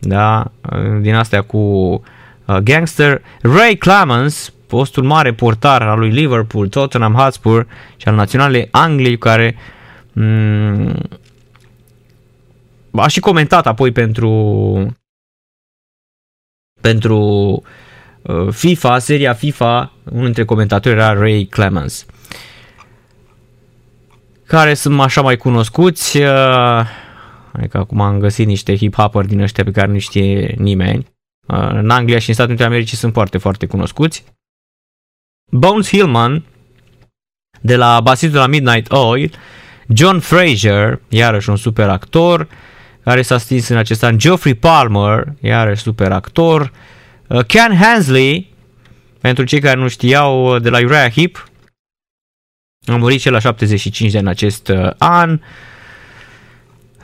da, 0.00 0.52
uh, 0.72 1.00
din 1.00 1.14
astea 1.14 1.42
cu 1.42 1.56
uh, 1.56 2.56
gangster. 2.56 3.22
Ray 3.40 3.76
Clemens, 3.76 4.52
postul 4.66 5.02
mare 5.04 5.32
portar 5.32 5.82
al 5.82 5.98
lui 5.98 6.10
Liverpool, 6.10 6.68
Tottenham 6.68 7.14
Hotspur 7.14 7.66
și 7.96 8.08
al 8.08 8.14
naționalei 8.14 8.68
Angliei, 8.70 9.18
care 9.18 9.56
mm, 10.12 10.94
a 12.92 13.06
și 13.06 13.20
comentat 13.20 13.66
apoi 13.66 13.92
pentru 13.92 14.96
pentru 16.80 17.18
uh, 18.22 18.48
FIFA, 18.50 18.98
seria 18.98 19.32
FIFA, 19.32 19.92
unul 20.04 20.24
dintre 20.24 20.44
comentatori 20.44 20.94
era 20.94 21.12
Ray 21.12 21.44
Clemens. 21.44 22.06
Care 24.46 24.74
sunt 24.74 25.00
așa 25.00 25.20
mai 25.20 25.36
cunoscuți, 25.36 26.16
uh, 26.16 26.86
adică 27.56 27.78
acum 27.78 28.00
am 28.00 28.18
găsit 28.18 28.46
niște 28.46 28.76
hip-hoperi 28.76 29.26
din 29.26 29.40
ăștia 29.40 29.64
pe 29.64 29.70
care 29.70 29.92
nu 29.92 29.98
știe 29.98 30.54
nimeni. 30.58 31.06
Uh, 31.46 31.68
în 31.68 31.90
Anglia 31.90 32.18
și 32.18 32.28
în 32.28 32.34
Statele 32.34 32.54
Unite 32.54 32.68
Americii 32.68 32.96
sunt 32.96 33.12
foarte, 33.12 33.38
foarte 33.38 33.66
cunoscuți. 33.66 34.24
Bones 35.52 35.88
Hillman, 35.88 36.44
de 37.60 37.76
la 37.76 38.00
basitul 38.00 38.36
la 38.36 38.46
Midnight 38.46 38.92
Oil, 38.92 39.34
John 39.88 40.18
Fraser, 40.18 41.00
iarăși 41.08 41.50
un 41.50 41.56
super 41.56 41.88
actor, 41.88 42.48
care 43.02 43.22
s-a 43.22 43.38
stins 43.38 43.68
în 43.68 43.76
acest 43.76 44.02
an, 44.02 44.18
Geoffrey 44.18 44.54
Palmer, 44.54 45.24
iarăși 45.40 45.82
super 45.82 46.12
actor, 46.12 46.72
uh, 47.28 47.44
Ken 47.44 47.76
Hansley, 47.76 48.54
pentru 49.20 49.44
cei 49.44 49.60
care 49.60 49.80
nu 49.80 49.88
știau, 49.88 50.54
uh, 50.54 50.62
de 50.62 50.68
la 50.68 50.78
Uriah 50.78 51.12
Heep, 51.12 51.50
a 52.86 52.96
murit 52.96 53.20
cel 53.20 53.32
la 53.32 53.38
75 53.38 54.12
de 54.12 54.18
în 54.18 54.26
acest 54.26 54.68
uh, 54.68 54.90
an. 54.98 55.40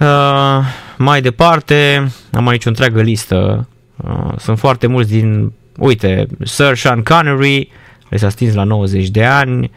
Uh, 0.02 0.64
mai 0.98 1.20
departe, 1.20 2.08
am 2.32 2.48
aici 2.48 2.64
o 2.64 2.68
întreagă 2.68 3.02
listă. 3.02 3.68
Uh, 3.96 4.32
sunt 4.38 4.58
foarte 4.58 4.86
mulți 4.86 5.10
din, 5.10 5.52
uite, 5.78 6.26
Sir 6.44 6.76
Sean 6.76 7.02
Connery, 7.02 7.70
care 8.02 8.16
s-a 8.16 8.28
stins 8.28 8.54
la 8.54 8.64
90 8.64 9.08
de 9.08 9.24
ani. 9.24 9.70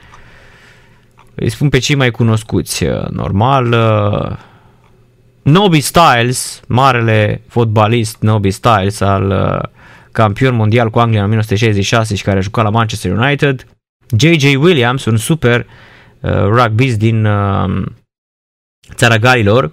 Îi 1.35 1.49
spun 1.49 1.69
pe 1.69 1.77
cei 1.77 1.95
mai 1.95 2.11
cunoscuți, 2.11 2.83
uh, 2.83 3.07
normal. 3.07 3.71
Uh, 3.71 4.37
Nobby 5.41 5.79
Styles, 5.79 6.61
marele 6.67 7.41
fotbalist 7.47 8.17
Nobby 8.19 8.51
Styles, 8.51 8.99
al 8.99 9.29
uh, 9.29 9.69
campion 10.11 10.55
mondial 10.55 10.89
cu 10.89 10.99
Anglia 10.99 11.19
în 11.19 11.25
1966 11.25 12.15
și 12.15 12.23
care 12.23 12.37
a 12.37 12.41
jucat 12.41 12.63
la 12.63 12.69
Manchester 12.69 13.11
United. 13.11 13.65
J.J. 14.17 14.43
Williams, 14.43 15.05
un 15.05 15.17
super 15.17 15.65
uh, 16.19 16.31
rugbyist 16.31 16.97
din 16.97 17.25
uh, 17.25 17.83
țara 18.93 19.17
Galilor. 19.17 19.71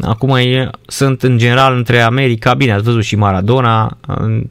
Acum 0.00 0.36
e, 0.36 0.70
sunt 0.86 1.22
în 1.22 1.38
general 1.38 1.76
între 1.76 2.00
America, 2.00 2.54
bine, 2.54 2.72
ați 2.72 2.82
văzut 2.82 3.02
și 3.04 3.16
Maradona, 3.16 3.98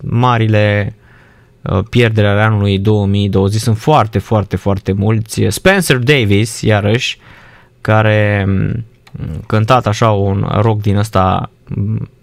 marile 0.02 0.96
uh, 1.62 1.80
pierdere 1.90 2.28
ale 2.28 2.42
anului 2.42 2.80
2020 2.80 3.62
sunt 3.62 3.78
foarte, 3.78 4.20
foarte, 4.20 4.56
foarte 4.56 4.92
mulți. 4.92 5.46
Spencer 5.48 5.98
Davis, 5.98 6.62
iarăși, 6.62 7.20
care 7.82 8.46
um, 8.48 8.86
cântat 9.48 9.88
așa 9.88 10.12
un 10.12 10.48
rock 10.62 10.82
din 10.82 10.96
ăsta, 10.96 11.50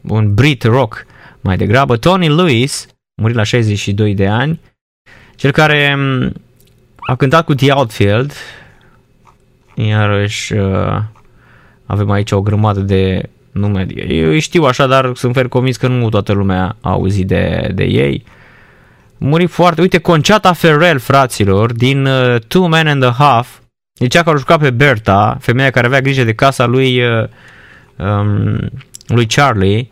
un 0.01 0.35
Brit 0.35 0.63
rock 0.63 1.07
mai 1.41 1.57
degrabă. 1.57 1.97
Tony 1.97 2.29
Lewis, 2.29 2.87
murit 3.15 3.37
la 3.37 3.43
62 3.43 4.15
de 4.15 4.27
ani, 4.27 4.61
cel 5.37 5.51
care 5.51 5.95
mm, 5.95 6.33
a 6.97 7.15
cântat 7.17 7.45
cu 7.45 7.55
The 7.55 7.73
Outfield, 7.73 8.33
iarăși 9.75 10.53
uh, 10.53 10.99
avem 11.87 12.11
aici 12.11 12.31
o 12.31 12.43
grămadă 12.43 12.81
de 12.81 13.31
nume. 13.53 13.87
Eu 14.09 14.29
îi 14.29 14.41
știu 14.41 14.65
așa, 14.65 14.87
dar 14.87 15.11
sunt 15.15 15.35
fer 15.35 15.49
convins 15.49 15.77
că 15.77 15.89
nu 15.89 16.09
toată 16.09 16.33
lumea 16.33 16.77
a 16.81 16.91
auzit 16.91 17.27
de, 17.27 17.71
de 17.75 17.85
ei. 17.85 18.25
Murit 19.19 19.51
foarte... 19.51 19.81
Uite, 19.81 19.99
Conchata 19.99 20.53
Ferrell, 20.53 20.99
fraților, 20.99 21.73
din 21.73 22.07
uh, 22.07 22.41
Two 22.49 22.67
Men 22.67 22.87
and 22.87 23.03
a 23.03 23.15
Half, 23.19 23.59
E 23.95 24.07
cea 24.07 24.23
care 24.23 24.37
a 24.37 24.39
jucat 24.39 24.59
pe 24.59 24.71
Berta, 24.71 25.37
femeia 25.41 25.71
care 25.71 25.87
avea 25.87 26.01
grijă 26.01 26.25
de 26.25 26.35
casa 26.35 26.67
lui, 26.67 27.03
uh, 27.03 27.29
um, 27.97 28.59
lui 29.07 29.27
Charlie, 29.27 29.91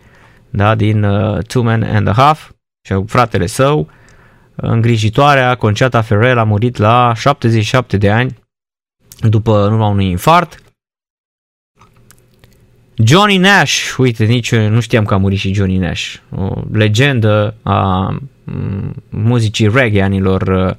da, 0.51 0.74
din 0.74 1.03
uh, 1.03 1.43
Two 1.47 1.62
Men 1.62 1.82
and 1.82 2.09
a 2.09 2.12
Half, 2.12 2.51
și 2.86 3.03
fratele 3.07 3.47
său. 3.47 3.88
Îngrijitoarea, 4.55 5.55
Conchata 5.55 6.01
Ferrell, 6.03 6.38
a 6.38 6.45
murit 6.45 6.76
la 6.76 7.12
77 7.14 7.97
de 7.97 8.11
ani 8.11 8.38
după 9.20 9.66
în 9.66 9.72
urma 9.72 9.88
unui 9.88 10.11
infart. 10.11 10.62
Johnny 13.05 13.37
Nash, 13.37 13.95
uite, 13.97 14.25
nici 14.25 14.55
nu 14.55 14.81
știam 14.81 15.05
că 15.05 15.15
a 15.15 15.17
murit 15.17 15.39
și 15.39 15.55
Johnny 15.55 15.77
Nash, 15.77 16.15
o 16.37 16.53
legendă 16.73 17.55
a 17.63 18.09
mm, 18.45 18.95
muzicii 19.09 19.69
reggae 19.69 20.03
anilor 20.03 20.77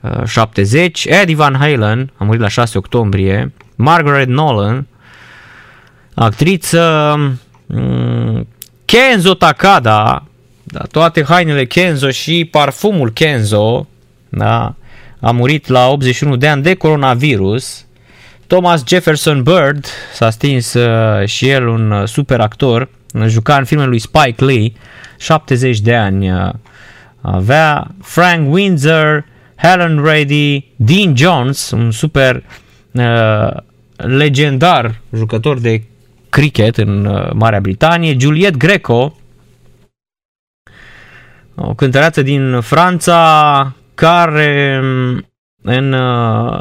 uh, 0.00 0.24
70, 0.26 1.04
Eddie 1.04 1.34
Van 1.34 1.54
Halen, 1.54 2.10
a 2.16 2.24
murit 2.24 2.40
la 2.40 2.48
6 2.48 2.78
octombrie, 2.78 3.52
Margaret 3.74 4.28
Nolan, 4.28 4.86
actriță, 6.14 7.14
mm, 7.66 8.48
Kenzo 8.84 9.34
Takada, 9.34 10.24
da, 10.62 10.80
toate 10.90 11.24
hainele 11.24 11.66
Kenzo 11.66 12.10
și 12.10 12.48
parfumul 12.50 13.10
Kenzo, 13.10 13.86
da, 14.28 14.74
a 15.20 15.30
murit 15.30 15.66
la 15.66 15.88
81 15.88 16.36
de 16.36 16.48
ani 16.48 16.62
de 16.62 16.74
coronavirus. 16.74 17.84
Thomas 18.46 18.82
Jefferson 18.86 19.42
Bird 19.42 19.86
s-a 20.12 20.30
stins 20.30 20.74
uh, 20.74 21.26
și 21.26 21.48
el 21.48 21.66
un 21.66 21.90
uh, 21.90 22.08
super 22.08 22.40
actor, 22.40 22.88
juca 23.26 23.56
în 23.56 23.64
filmele 23.64 23.88
lui 23.88 23.98
Spike 23.98 24.44
Lee, 24.44 24.72
70 25.18 25.80
de 25.80 25.94
ani 25.94 26.30
uh, 26.32 26.50
avea. 27.20 27.86
Frank 28.02 28.52
Windsor, 28.52 29.24
Helen 29.56 30.04
Reddy, 30.04 30.64
Dean 30.76 31.16
Jones, 31.16 31.70
un 31.70 31.90
super 31.90 32.42
uh, 32.92 33.50
legendar 33.96 35.00
jucător 35.12 35.58
de 35.58 35.82
cricket 36.28 36.76
în 36.76 37.04
uh, 37.04 37.30
Marea 37.32 37.60
Britanie, 37.60 38.16
Juliette 38.18 38.56
Greco, 38.56 39.16
o 41.54 41.74
cântăreață 41.74 42.22
din 42.22 42.60
Franța 42.60 43.72
care 43.94 44.80
um, 44.82 45.26
în 45.66 45.92
uh, 45.92 46.60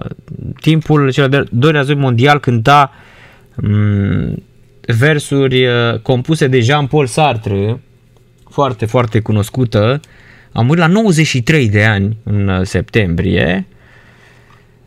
timpul 0.62 1.12
celor 1.12 1.30
de 1.30 1.44
doi 1.52 1.72
război 1.72 1.96
mondial 1.96 2.40
cânta 2.40 2.92
um, 3.64 4.44
versuri 4.88 5.66
uh, 5.66 6.00
compuse 6.02 6.48
de 6.48 6.60
Jean-Paul 6.60 7.08
Sartre, 7.08 7.82
foarte, 8.50 8.86
foarte 8.86 9.20
cunoscută, 9.20 10.00
a 10.52 10.62
murit 10.62 10.82
la 10.82 10.88
93 10.88 11.70
de 11.70 11.84
ani 11.84 12.18
în 12.24 12.48
uh, 12.48 12.66
septembrie. 12.66 13.68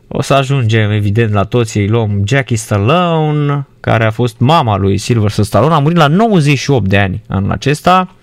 O 0.08 0.22
să 0.22 0.34
ajungem 0.34 0.90
evident 0.90 1.32
la 1.32 1.44
toți 1.44 1.78
ei 1.78 1.88
luăm 1.88 2.22
Jackie 2.26 2.56
Stallone, 2.56 3.66
care 3.80 4.04
a 4.04 4.10
fost 4.10 4.38
mama 4.38 4.76
lui 4.76 4.98
Sylvester 4.98 5.44
Stallone, 5.44 5.74
a 5.74 5.78
murit 5.78 5.96
la 5.96 6.06
98 6.06 6.88
de 6.88 6.98
ani 6.98 7.22
anul 7.28 7.50
acesta. 7.50 8.14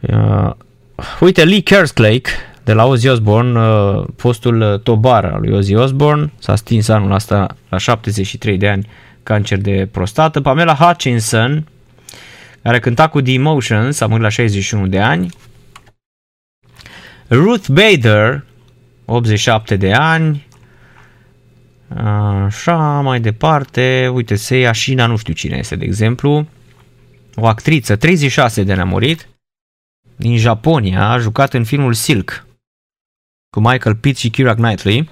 Uh, 0.00 0.50
uite, 1.20 1.44
Lee 1.44 1.60
Kerslake 1.60 2.30
de 2.70 2.76
la 2.76 2.84
Ozzy 2.84 3.08
Osbourne, 3.08 3.58
uh, 3.58 4.04
postul 4.16 4.60
uh, 4.60 4.80
tobar 4.80 5.24
al 5.24 5.40
lui 5.40 5.52
Ozzy 5.52 5.74
Osbourne, 5.74 6.32
s-a 6.38 6.56
stins 6.56 6.88
anul 6.88 7.12
ăsta 7.12 7.56
la 7.68 7.78
73 7.78 8.56
de 8.56 8.68
ani 8.68 8.88
cancer 9.22 9.58
de 9.58 9.88
prostată. 9.90 10.40
Pamela 10.40 10.74
Hutchinson, 10.74 11.66
care 12.62 12.78
cânta 12.78 13.08
cu 13.08 13.20
The 13.20 13.32
Emotions, 13.32 14.00
a 14.00 14.06
murit 14.06 14.22
la 14.22 14.28
61 14.28 14.86
de 14.86 15.00
ani. 15.00 15.30
Ruth 17.30 17.68
Bader, 17.68 18.44
87 19.04 19.76
de 19.76 19.92
ani. 19.92 20.46
Așa, 22.44 23.00
mai 23.00 23.20
departe, 23.20 24.10
uite, 24.12 24.34
Seia 24.34 24.72
Shina, 24.72 25.06
nu 25.06 25.16
știu 25.16 25.34
cine 25.34 25.56
este, 25.56 25.76
de 25.76 25.84
exemplu. 25.84 26.46
O 27.34 27.46
actriță, 27.46 27.96
36 27.96 28.62
de 28.62 28.72
ani 28.72 28.80
a 28.80 28.84
murit. 28.84 29.28
din 30.16 30.36
Japonia, 30.36 31.08
a 31.08 31.18
jucat 31.18 31.54
în 31.54 31.64
filmul 31.64 31.92
Silk 31.92 32.48
cu 33.50 33.60
Michael 33.60 33.96
Pitt 33.96 34.18
și 34.18 34.30
Keira 34.30 34.54
Knightley. 34.54 35.10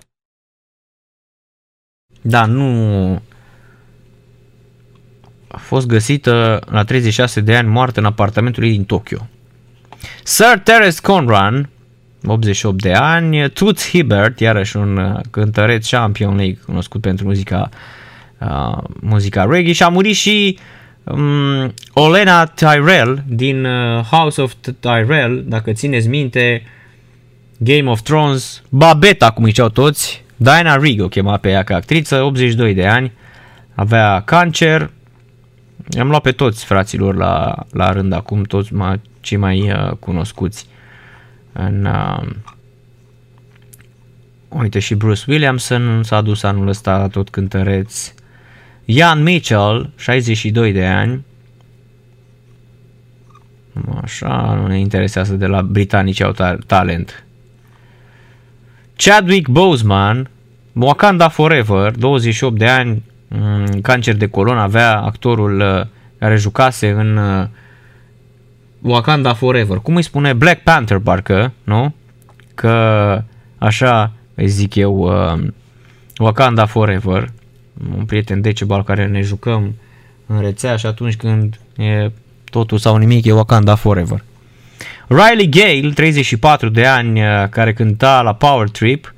Da, 2.20 2.44
nu... 2.44 3.22
A 5.48 5.56
fost 5.56 5.86
găsită 5.86 6.60
la 6.70 6.84
36 6.84 7.40
de 7.40 7.56
ani 7.56 7.68
moartă 7.68 8.00
în 8.00 8.06
apartamentul 8.06 8.64
ei 8.64 8.70
din 8.70 8.84
Tokyo. 8.84 9.26
Sir 10.22 10.58
Terence 10.64 11.00
Conran, 11.02 11.68
88 12.24 12.80
de 12.82 12.92
ani, 12.92 13.50
Toots 13.50 13.88
Hibbert, 13.88 14.40
iarăși 14.40 14.76
un 14.76 14.96
uh, 14.96 15.20
cântăreț 15.30 15.88
Champion 15.88 16.36
League 16.36 16.58
cunoscut 16.64 17.00
pentru 17.00 17.26
muzica, 17.26 17.68
uh, 18.38 18.78
muzica 19.00 19.44
reggae 19.44 19.72
și 19.72 19.82
a 19.82 19.88
murit 19.88 20.14
și 20.14 20.58
um, 21.04 21.74
Olena 21.92 22.46
Tyrell 22.46 23.22
din 23.26 23.64
uh, 23.64 24.04
House 24.04 24.42
of 24.42 24.54
Tyrell, 24.80 25.44
dacă 25.46 25.72
țineți 25.72 26.08
minte, 26.08 26.62
Game 27.58 27.90
of 27.90 28.00
Thrones, 28.02 28.62
Babetta, 28.68 29.30
cum 29.30 29.44
ziceau 29.44 29.68
toți, 29.68 30.24
Diana 30.36 30.76
Rigg 30.76 31.00
o 31.00 31.08
chema 31.08 31.36
pe 31.36 31.50
ea 31.50 31.62
ca 31.62 31.74
actriță, 31.74 32.22
82 32.22 32.74
de 32.74 32.86
ani, 32.86 33.12
avea 33.74 34.20
cancer, 34.20 34.90
am 35.98 36.08
luat 36.08 36.22
pe 36.22 36.32
toți 36.32 36.64
fraților 36.64 37.14
la, 37.14 37.54
la 37.72 37.92
rând 37.92 38.12
acum, 38.12 38.42
toți 38.42 38.74
ma, 38.74 39.00
cei 39.20 39.36
mai 39.36 39.70
uh, 39.70 39.90
cunoscuți. 39.90 40.66
În, 41.52 41.84
uh, 41.84 42.28
uite 44.48 44.78
și 44.78 44.94
Bruce 44.94 45.24
Williamson 45.28 46.02
s-a 46.02 46.20
dus 46.20 46.42
anul 46.42 46.68
ăsta 46.68 47.08
tot 47.08 47.30
cântăreț. 47.30 48.12
Ian 48.84 49.22
Mitchell, 49.22 49.90
62 49.96 50.72
de 50.72 50.86
ani. 50.86 51.24
Așa, 54.02 54.58
nu 54.60 54.66
ne 54.66 54.78
interesează 54.78 55.34
de 55.34 55.46
la 55.46 55.62
britanici 55.62 56.22
au 56.22 56.32
ta- 56.32 56.58
talent. 56.66 57.24
Chadwick 58.98 59.48
Boseman, 59.48 60.28
Wakanda 60.72 61.28
Forever, 61.28 61.90
28 61.90 62.58
de 62.58 62.66
ani, 62.66 63.02
mm, 63.28 63.80
cancer 63.80 64.16
de 64.16 64.26
colon, 64.26 64.58
avea 64.58 65.00
actorul 65.00 65.60
uh, 65.60 65.86
care 66.18 66.36
jucase 66.36 66.90
în 66.90 67.16
uh, 67.16 67.46
Wakanda 68.80 69.34
Forever. 69.34 69.76
Cum 69.76 69.96
îi 69.96 70.02
spune? 70.02 70.32
Black 70.32 70.62
Panther, 70.62 70.98
parcă, 70.98 71.52
nu? 71.64 71.94
Că 72.54 73.22
așa 73.58 74.12
îi 74.34 74.48
zic 74.48 74.74
eu 74.74 74.98
uh, 74.98 75.46
Wakanda 76.16 76.66
Forever. 76.66 77.28
Un 77.96 78.04
prieten 78.04 78.40
Decebal 78.40 78.84
care 78.84 79.06
ne 79.06 79.20
jucăm 79.20 79.74
în 80.26 80.40
rețea 80.40 80.76
și 80.76 80.86
atunci 80.86 81.16
când 81.16 81.60
e 81.76 82.10
totul 82.44 82.78
sau 82.78 82.96
nimic 82.96 83.24
e 83.24 83.32
Wakanda 83.32 83.74
Forever. 83.74 84.24
Riley 85.08 85.48
Gale, 85.48 85.92
34 85.94 86.68
de 86.68 86.86
ani, 86.86 87.20
uh, 87.20 87.48
care 87.50 87.72
cânta 87.72 88.22
la 88.22 88.34
Power 88.34 88.68
Trip, 88.68 89.14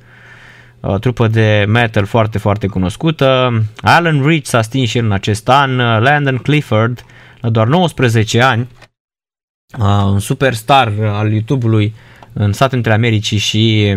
o 0.79 0.97
trupă 0.97 1.27
de 1.27 1.65
metal 1.67 2.05
foarte, 2.05 2.37
foarte 2.37 2.67
cunoscută. 2.67 3.61
Alan 3.81 4.25
Rich 4.25 4.47
s-a 4.47 4.61
stins 4.61 4.89
și 4.89 4.97
el 4.97 5.05
în 5.05 5.11
acest 5.11 5.49
an. 5.49 5.75
Landon 5.77 6.37
Clifford, 6.37 7.05
la 7.39 7.49
doar 7.49 7.67
19 7.67 8.41
ani, 8.41 8.67
uh, 9.79 10.03
un 10.05 10.19
superstar 10.19 10.91
al 11.01 11.31
YouTube-ului 11.31 11.93
în 12.33 12.53
Statele 12.53 12.75
Unite 12.75 12.93
Americii 12.93 13.37
și 13.37 13.95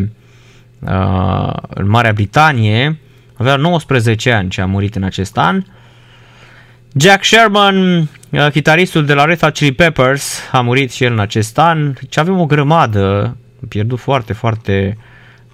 uh, 0.79 1.53
în 1.69 1.89
Marea 1.89 2.13
Britanie, 2.13 2.99
avea 3.35 3.57
19 3.57 4.33
ani 4.33 4.49
ce 4.49 4.61
a 4.61 4.67
murit 4.67 4.95
în 4.95 5.03
acest 5.03 5.39
an. 5.39 5.63
Jack 6.97 7.25
Sherman, 7.25 7.99
uh, 8.31 8.51
chitaristul 8.51 9.05
de 9.05 9.15
la 9.15 9.25
Red 9.25 9.41
Hot 9.41 9.53
Chili 9.53 9.73
Peppers, 9.73 10.39
a 10.53 10.61
murit 10.61 10.93
și 10.93 11.05
el 11.05 11.13
în 11.13 11.19
acest 11.19 11.59
an. 11.59 11.93
Deci 11.93 12.17
avem 12.17 12.41
o 12.41 12.47
grămadă, 12.47 13.23
am 13.63 13.69
pierdut 13.69 13.99
foarte, 13.99 14.33
foarte 14.33 14.99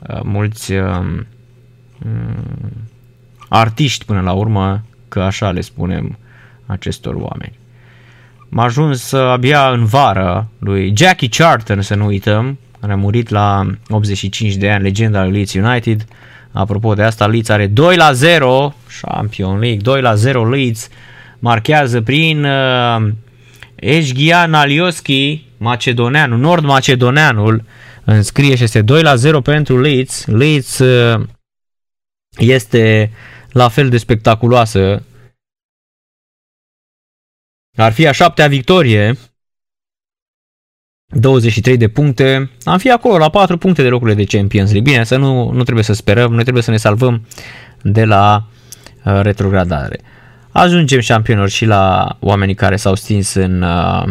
uh, 0.09 0.21
mulți 0.23 0.73
uh, 0.73 1.21
artiști 3.49 4.05
până 4.05 4.21
la 4.21 4.33
urmă, 4.33 4.83
că 5.09 5.21
așa 5.21 5.51
le 5.51 5.61
spunem 5.61 6.19
acestor 6.67 7.15
oameni. 7.15 7.59
M-a 8.49 8.65
ajuns 8.65 9.13
abia 9.13 9.71
în 9.71 9.85
vară 9.85 10.49
lui 10.59 10.93
Jackie 10.97 11.29
Charlton, 11.29 11.83
să 11.83 11.95
nu 11.95 12.07
uităm, 12.07 12.59
care 12.81 12.93
a 12.93 12.97
murit 12.97 13.29
la 13.29 13.71
85 13.89 14.55
de 14.55 14.71
ani, 14.71 14.83
legenda 14.83 15.23
lui 15.23 15.33
Leeds 15.33 15.55
United. 15.55 16.07
Apropo 16.53 16.95
de 16.95 17.03
asta, 17.03 17.27
Leeds 17.27 17.49
are 17.49 17.67
2 17.67 17.97
la 17.97 18.13
0, 18.13 18.75
Champion 19.03 19.59
League, 19.59 19.81
2 19.81 20.01
la 20.01 20.15
0 20.15 20.49
Leeds, 20.49 20.89
marchează 21.41 22.01
prin 22.01 22.45
uh, 22.45 23.09
Eșghian 23.75 24.55
Alioski, 24.55 25.45
macedoneanul, 25.57 26.39
nord-macedoneanul, 26.39 27.65
înscrie 28.05 28.57
și 28.57 28.63
este 28.63 28.83
2 28.83 29.03
la 29.03 29.15
0 29.15 29.41
pentru 29.41 29.81
Leeds. 29.81 30.27
Leeds 30.27 30.79
uh, 30.79 31.27
este 32.37 33.11
la 33.53 33.69
fel 33.69 33.89
de 33.89 33.99
spectaculoasă 33.99 35.03
ar 37.77 37.93
fi 37.93 38.07
a 38.07 38.13
șaptea 38.13 38.49
victorie, 38.49 39.19
23 41.07 41.77
de 41.77 41.89
puncte, 41.89 42.51
am 42.65 42.79
fi 42.79 42.91
acolo 42.91 43.19
la 43.19 43.31
4 43.31 43.59
puncte 43.59 43.83
de 43.83 43.89
locurile 43.89 44.17
de 44.17 44.37
Champions 44.37 44.73
League. 44.73 44.91
Bine, 44.91 45.05
să 45.05 45.17
nu, 45.17 45.51
nu 45.51 45.63
trebuie 45.63 45.85
să 45.85 45.93
sperăm, 45.93 46.33
noi 46.33 46.43
trebuie 46.43 46.63
să 46.63 46.71
ne 46.71 46.77
salvăm 46.77 47.27
de 47.83 48.05
la 48.05 48.47
uh, 49.05 49.21
retrogradare. 49.23 50.01
Ajungem 50.53 51.01
șampionilor 51.01 51.49
și 51.49 51.65
la 51.65 52.17
oamenii 52.21 52.55
care 52.55 52.77
s-au 52.77 52.95
stins 52.95 53.35
în 53.35 53.63
uh, 53.63 54.05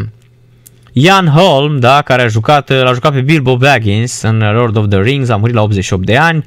Ian 0.91 1.27
Holm, 1.27 1.79
da, 1.79 2.01
care 2.01 2.21
a 2.21 2.27
jucat, 2.27 2.69
l-a 2.69 2.93
jucat 2.93 3.13
pe 3.13 3.21
Bilbo 3.21 3.57
Baggins 3.57 4.21
în 4.21 4.39
Lord 4.53 4.75
of 4.75 4.87
the 4.89 5.01
Rings, 5.01 5.29
a 5.29 5.35
murit 5.35 5.55
la 5.55 5.61
88 5.61 6.05
de 6.05 6.17
ani. 6.17 6.45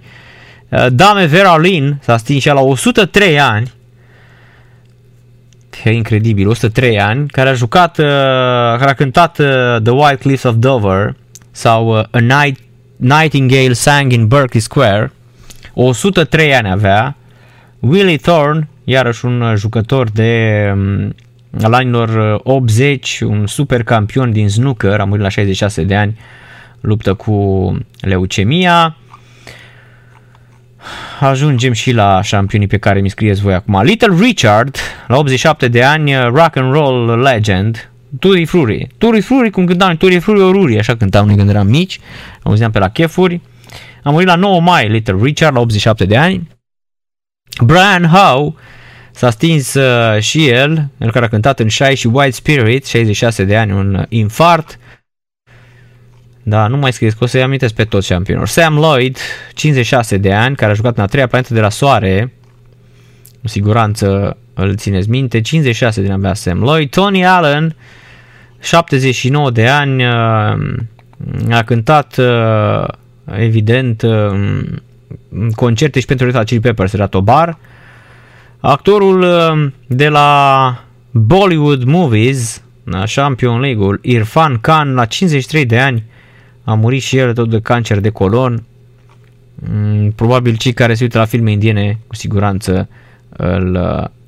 Uh, 0.69 0.87
Dame 0.91 1.25
Vera 1.25 1.57
Lynn 1.57 1.99
s-a 2.03 2.17
stins 2.17 2.43
și 2.43 2.49
la 2.49 2.61
103 2.61 3.41
ani, 3.41 3.73
e 5.85 5.91
incredibil, 5.91 6.49
103 6.49 7.01
ani, 7.01 7.29
care 7.29 7.49
a 7.49 7.55
jucat, 7.55 7.99
uh, 7.99 8.05
care 8.79 8.91
a 8.91 8.95
cântat 8.95 9.39
uh, 9.39 9.47
The 9.83 9.93
White 9.93 10.17
Cliffs 10.17 10.43
of 10.43 10.55
Dover 10.55 11.15
sau 11.51 11.99
uh, 11.99 12.05
A 12.11 12.19
Night, 12.19 12.59
Nightingale 12.97 13.73
Sang 13.73 14.13
in 14.13 14.27
Berkeley 14.27 14.63
Square, 14.63 15.13
103 15.75 16.55
ani 16.55 16.71
avea, 16.71 17.17
Willie 17.79 18.17
Thorne, 18.17 18.69
iarăși 18.93 19.25
un 19.25 19.55
jucător 19.57 20.11
de 20.11 20.73
um, 20.75 21.15
al 21.63 21.73
anilor 21.73 22.41
80, 22.43 23.21
un 23.21 23.47
super 23.47 23.83
campion 23.83 24.33
din 24.33 24.49
snooker, 24.49 25.01
a 25.01 25.05
murit 25.05 25.23
la 25.23 25.29
66 25.29 25.83
de 25.83 25.97
ani, 25.97 26.19
luptă 26.81 27.15
cu 27.15 27.79
leucemia. 28.01 28.97
Ajungem 31.21 31.73
și 31.73 31.93
la 31.93 32.23
șampionii 32.23 32.67
pe 32.67 32.79
care 32.79 33.01
mi 33.01 33.09
scrieți 33.09 33.41
voi 33.41 33.55
acum. 33.55 33.83
Little 33.83 34.17
Richard, 34.21 34.77
la 35.07 35.17
87 35.17 35.69
de 35.69 35.83
ani, 35.83 36.15
rock 36.15 36.57
and 36.57 36.73
roll 36.73 37.21
legend, 37.21 37.91
Turi 38.19 38.45
Frury. 38.45 38.89
Turi 38.99 39.21
Frury, 39.21 39.51
cum 39.51 39.65
cântam, 39.65 39.97
Turi 39.97 40.19
Frury 40.19 40.41
Oruri, 40.41 40.79
așa 40.79 40.97
cântam 40.97 41.27
noi 41.27 41.37
când 41.37 41.49
eram 41.49 41.67
mici, 41.67 42.01
auzeam 42.43 42.71
pe 42.71 42.79
la 42.79 42.89
chefuri. 42.89 43.41
Am 44.03 44.13
murit 44.13 44.29
la 44.29 44.35
9 44.35 44.61
mai, 44.61 44.89
Little 44.89 45.19
Richard, 45.23 45.55
la 45.55 45.61
87 45.61 46.05
de 46.05 46.17
ani. 46.17 46.49
Brian 47.61 48.05
Howe, 48.05 48.55
s-a 49.13 49.31
stins 49.31 49.75
uh, 49.75 50.21
și 50.21 50.49
el, 50.49 50.89
el 50.99 51.11
care 51.11 51.25
a 51.25 51.29
cântat 51.29 51.61
în 51.61 51.69
Shy 51.69 51.95
și 51.95 52.07
White 52.07 52.31
Spirit, 52.31 52.87
66 52.87 53.45
de 53.45 53.57
ani, 53.57 53.73
un 53.73 54.05
infart. 54.09 54.79
Da, 56.43 56.67
nu 56.67 56.77
mai 56.77 56.93
scrieți, 56.93 57.17
că 57.17 57.25
o 57.25 57.27
să-i 57.27 57.43
amintesc 57.43 57.75
pe 57.75 57.85
toți 57.85 58.09
campionilor. 58.09 58.49
Sam 58.49 58.75
Lloyd, 58.75 59.19
56 59.55 60.17
de 60.17 60.33
ani, 60.33 60.57
care 60.57 60.71
a 60.71 60.75
jucat 60.75 60.97
în 60.97 61.03
a 61.03 61.07
treia 61.07 61.27
planetă 61.27 61.55
de 61.55 61.61
la 61.61 61.69
Soare. 61.69 62.33
Cu 63.41 63.49
siguranță 63.49 64.37
îl 64.55 64.77
țineți 64.77 65.11
minte. 65.11 65.41
56 65.41 66.01
de 66.01 66.07
ani 66.07 66.17
avea 66.17 66.35
Sam 66.35 66.59
Lloyd. 66.59 66.91
Tony 66.91 67.27
Allen, 67.27 67.77
79 68.61 69.51
de 69.51 69.69
ani, 69.69 70.05
uh, 70.05 70.13
a 71.51 71.63
cântat 71.65 72.17
uh, 72.17 72.89
evident 73.37 74.03
uh, 74.03 74.63
concerte 75.55 76.01
și 76.01 76.07
pentru 76.07 76.27
Red 76.27 76.35
Hot 76.35 76.47
Chili 76.47 76.61
Peppers, 76.61 76.93
era 76.93 77.07
Tobar. 77.07 77.59
Actorul 78.65 79.27
de 79.87 80.09
la 80.09 80.85
Bollywood 81.11 81.83
Movies, 81.83 82.63
Champion 83.07 83.61
League-ul, 83.61 83.99
Irfan 84.03 84.59
Khan, 84.61 84.95
la 84.95 85.05
53 85.05 85.67
de 85.67 85.79
ani, 85.79 86.05
a 86.65 86.75
murit 86.75 87.03
și 87.03 87.17
el 87.17 87.35
tot 87.35 87.51
de 87.51 87.61
cancer 87.61 88.01
de 88.01 88.11
colon. 88.11 88.65
Mm, 89.55 90.11
probabil 90.11 90.57
cei 90.57 90.73
care 90.73 90.95
se 90.95 91.03
uită 91.03 91.19
la 91.19 91.25
filme 91.25 91.51
indiene 91.51 91.99
cu 92.07 92.15
siguranță 92.15 92.89
îl, 93.29 93.75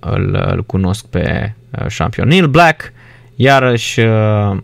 îl, 0.00 0.46
îl 0.52 0.62
cunosc 0.66 1.06
pe 1.06 1.52
șampion. 1.88 2.28
Neil 2.28 2.46
Black, 2.46 2.92
iarăși 3.36 3.96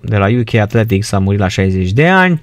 de 0.00 0.16
la 0.16 0.26
UK 0.40 0.54
Athletics, 0.54 1.12
a 1.12 1.18
murit 1.18 1.40
la 1.40 1.48
60 1.48 1.92
de 1.92 2.08
ani. 2.08 2.42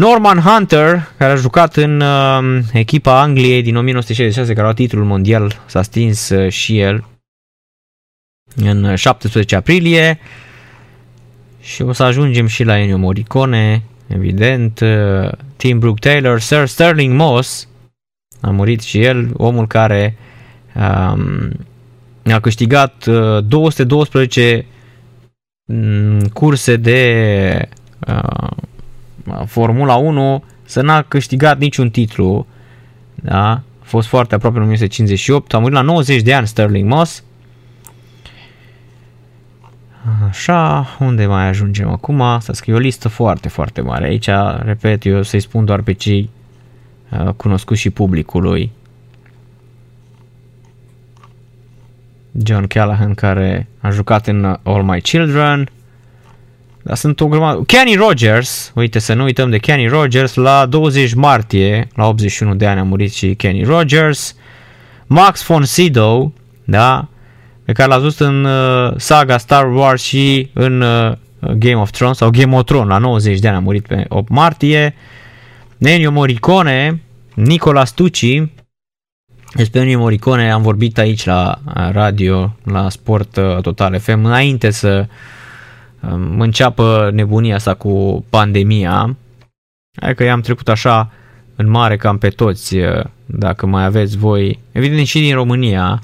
Norman 0.00 0.38
Hunter, 0.38 1.12
care 1.16 1.32
a 1.32 1.36
jucat 1.36 1.76
în 1.76 2.00
uh, 2.00 2.58
echipa 2.72 3.20
Angliei 3.20 3.62
din 3.62 3.76
1966, 3.76 4.48
care 4.48 4.60
a 4.60 4.62
luat 4.62 4.74
titlul 4.74 5.04
mondial, 5.04 5.60
s-a 5.66 5.82
stins 5.82 6.28
uh, 6.28 6.50
și 6.50 6.78
el 6.78 7.04
în 8.56 8.94
17 8.94 9.56
aprilie. 9.56 10.18
și 11.60 11.82
o 11.82 11.92
să 11.92 12.02
ajungem 12.02 12.46
și 12.46 12.64
la 12.64 12.78
Ennio 12.78 12.98
Morricone, 12.98 13.82
evident, 14.06 14.80
uh, 14.80 15.32
Tim 15.56 15.78
Brooke 15.78 16.08
Taylor, 16.08 16.40
Sir 16.40 16.66
Sterling 16.66 17.14
Moss, 17.14 17.68
a 18.40 18.50
murit 18.50 18.80
și 18.80 19.02
el, 19.02 19.30
omul 19.36 19.66
care 19.66 20.16
um, 20.74 21.50
a 22.32 22.40
câștigat 22.40 23.04
uh, 23.06 23.44
212 23.44 24.66
um, 25.64 26.20
curse 26.20 26.76
de 26.76 27.68
uh, 28.06 28.50
Formula 29.46 29.94
1, 29.96 30.44
să 30.64 30.82
n-a 30.82 31.02
câștigat 31.02 31.58
niciun 31.58 31.90
titlu, 31.90 32.46
da? 33.14 33.50
a 33.50 33.62
fost 33.82 34.08
foarte 34.08 34.34
aproape 34.34 34.56
în 34.56 34.62
1958, 34.62 35.54
a 35.54 35.58
murit 35.58 35.74
la 35.74 35.82
90 35.82 36.22
de 36.22 36.34
ani 36.34 36.46
Sterling 36.46 36.88
Moss, 36.88 37.24
Așa, 40.28 40.86
unde 40.98 41.26
mai 41.26 41.48
ajungem 41.48 41.88
acum? 41.88 42.22
Să 42.38 42.52
scriu 42.52 42.74
o 42.74 42.78
listă 42.78 43.08
foarte, 43.08 43.48
foarte 43.48 43.80
mare. 43.80 44.06
Aici, 44.06 44.28
repet, 44.58 45.04
eu 45.04 45.22
să-i 45.22 45.40
spun 45.40 45.64
doar 45.64 45.82
pe 45.82 45.92
cei 45.92 46.30
uh, 47.10 47.28
cunoscuți 47.36 47.80
și 47.80 47.90
publicului. 47.90 48.72
John 52.44 52.66
Callahan, 52.66 53.14
care 53.14 53.68
a 53.80 53.90
jucat 53.90 54.26
în 54.26 54.58
All 54.62 54.82
My 54.82 55.00
Children. 55.00 55.68
Dar 56.90 56.98
sunt 56.98 57.20
o 57.20 57.26
grămadă. 57.26 57.62
Kenny 57.66 57.94
Rogers, 57.94 58.72
uite 58.74 58.98
să 58.98 59.14
nu 59.14 59.22
uităm 59.22 59.50
de 59.50 59.58
Kenny 59.58 59.86
Rogers, 59.86 60.34
la 60.34 60.66
20 60.66 61.14
martie, 61.14 61.88
la 61.94 62.08
81 62.08 62.54
de 62.54 62.66
ani 62.66 62.80
a 62.80 62.82
murit 62.82 63.14
și 63.14 63.34
Kenny 63.34 63.62
Rogers. 63.62 64.36
Max 65.06 65.46
von 65.46 65.64
Sydow, 65.64 66.32
da, 66.64 67.08
pe 67.64 67.72
care 67.72 67.88
l-ați 67.88 68.02
văzut 68.02 68.20
în 68.20 68.44
uh, 68.44 68.92
saga 68.96 69.38
Star 69.38 69.74
Wars 69.74 70.02
și 70.02 70.50
în 70.52 70.80
uh, 70.80 71.12
Game 71.58 71.74
of 71.74 71.90
Thrones 71.90 72.16
sau 72.16 72.30
Game 72.30 72.56
of 72.56 72.64
Thrones, 72.64 72.88
la 72.88 72.98
90 72.98 73.38
de 73.38 73.48
ani 73.48 73.56
a 73.56 73.60
murit 73.60 73.86
pe 73.86 74.04
8 74.08 74.28
martie. 74.28 74.94
Ennio 75.78 76.10
Morricone, 76.10 77.02
Nicola 77.34 77.84
Stucci, 77.84 78.42
despre 79.54 79.80
Ennio 79.80 79.98
Morricone 79.98 80.52
am 80.52 80.62
vorbit 80.62 80.98
aici 80.98 81.24
la 81.24 81.58
radio, 81.90 82.56
la 82.64 82.88
Sport 82.88 83.36
uh, 83.36 83.60
Total 83.62 83.98
FM, 83.98 84.24
înainte 84.24 84.70
să 84.70 84.98
um, 84.98 85.08
înceapă 86.38 87.10
nebunia 87.12 87.54
asta 87.54 87.74
cu 87.74 88.24
pandemia. 88.30 89.16
Adică 90.00 90.24
i-am 90.24 90.40
trecut 90.40 90.68
așa 90.68 91.12
în 91.56 91.70
mare 91.70 91.96
cam 91.96 92.18
pe 92.18 92.28
toți, 92.28 92.76
dacă 93.26 93.66
mai 93.66 93.84
aveți 93.84 94.16
voi, 94.16 94.58
evident 94.72 95.06
și 95.06 95.20
din 95.20 95.34
România, 95.34 96.02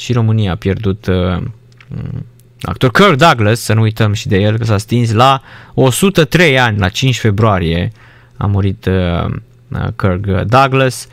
și 0.00 0.12
România 0.12 0.52
a 0.52 0.56
pierdut 0.56 1.06
uh, 1.06 1.42
actor 2.62 2.90
Kirk 2.90 3.16
Douglas, 3.16 3.60
să 3.60 3.72
nu 3.72 3.80
uităm 3.80 4.12
și 4.12 4.28
de 4.28 4.38
el, 4.38 4.58
că 4.58 4.64
s-a 4.64 4.78
stins 4.78 5.12
la 5.12 5.42
103 5.74 6.58
ani, 6.58 6.78
la 6.78 6.88
5 6.88 7.18
februarie 7.18 7.92
a 8.36 8.46
murit 8.46 8.84
uh, 8.84 9.34
Kirk 9.96 10.42
Douglas. 10.46 11.08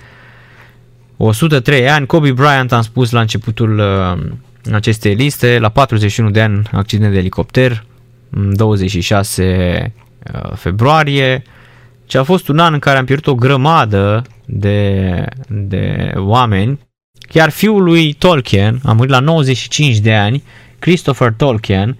103 1.17 1.89
ani, 1.89 2.05
Kobe 2.05 2.31
Bryant 2.31 2.71
am 2.71 2.81
spus 2.81 3.11
la 3.11 3.19
începutul 3.19 3.79
uh, 3.79 4.31
acestei 4.73 5.13
liste, 5.13 5.59
la 5.59 5.69
41 5.69 6.29
de 6.29 6.41
ani 6.41 6.69
accident 6.71 7.11
de 7.11 7.17
elicopter, 7.17 7.85
26 8.29 9.93
uh, 10.33 10.51
februarie, 10.55 11.43
ce 12.05 12.17
a 12.17 12.23
fost 12.23 12.47
un 12.47 12.59
an 12.59 12.73
în 12.73 12.79
care 12.79 12.97
am 12.97 13.05
pierdut 13.05 13.27
o 13.27 13.35
grămadă 13.35 14.21
de, 14.45 15.25
de 15.47 16.11
oameni, 16.15 16.79
Chiar 17.29 17.49
fiul 17.49 17.83
lui 17.83 18.13
Tolkien, 18.13 18.79
a 18.83 18.93
murit 18.93 19.11
la 19.11 19.19
95 19.19 19.97
de 19.97 20.15
ani, 20.15 20.43
Christopher 20.79 21.33
Tolkien, 21.37 21.97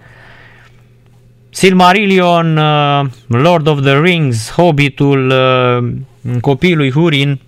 Silmarillion, 1.50 2.56
uh, 2.56 3.06
Lord 3.26 3.66
of 3.66 3.80
the 3.80 4.00
Rings, 4.00 4.50
Hobbitul, 4.50 5.30
uh, 5.30 6.40
copiii 6.40 6.74
lui 6.74 6.90
Hurin, 6.90 7.40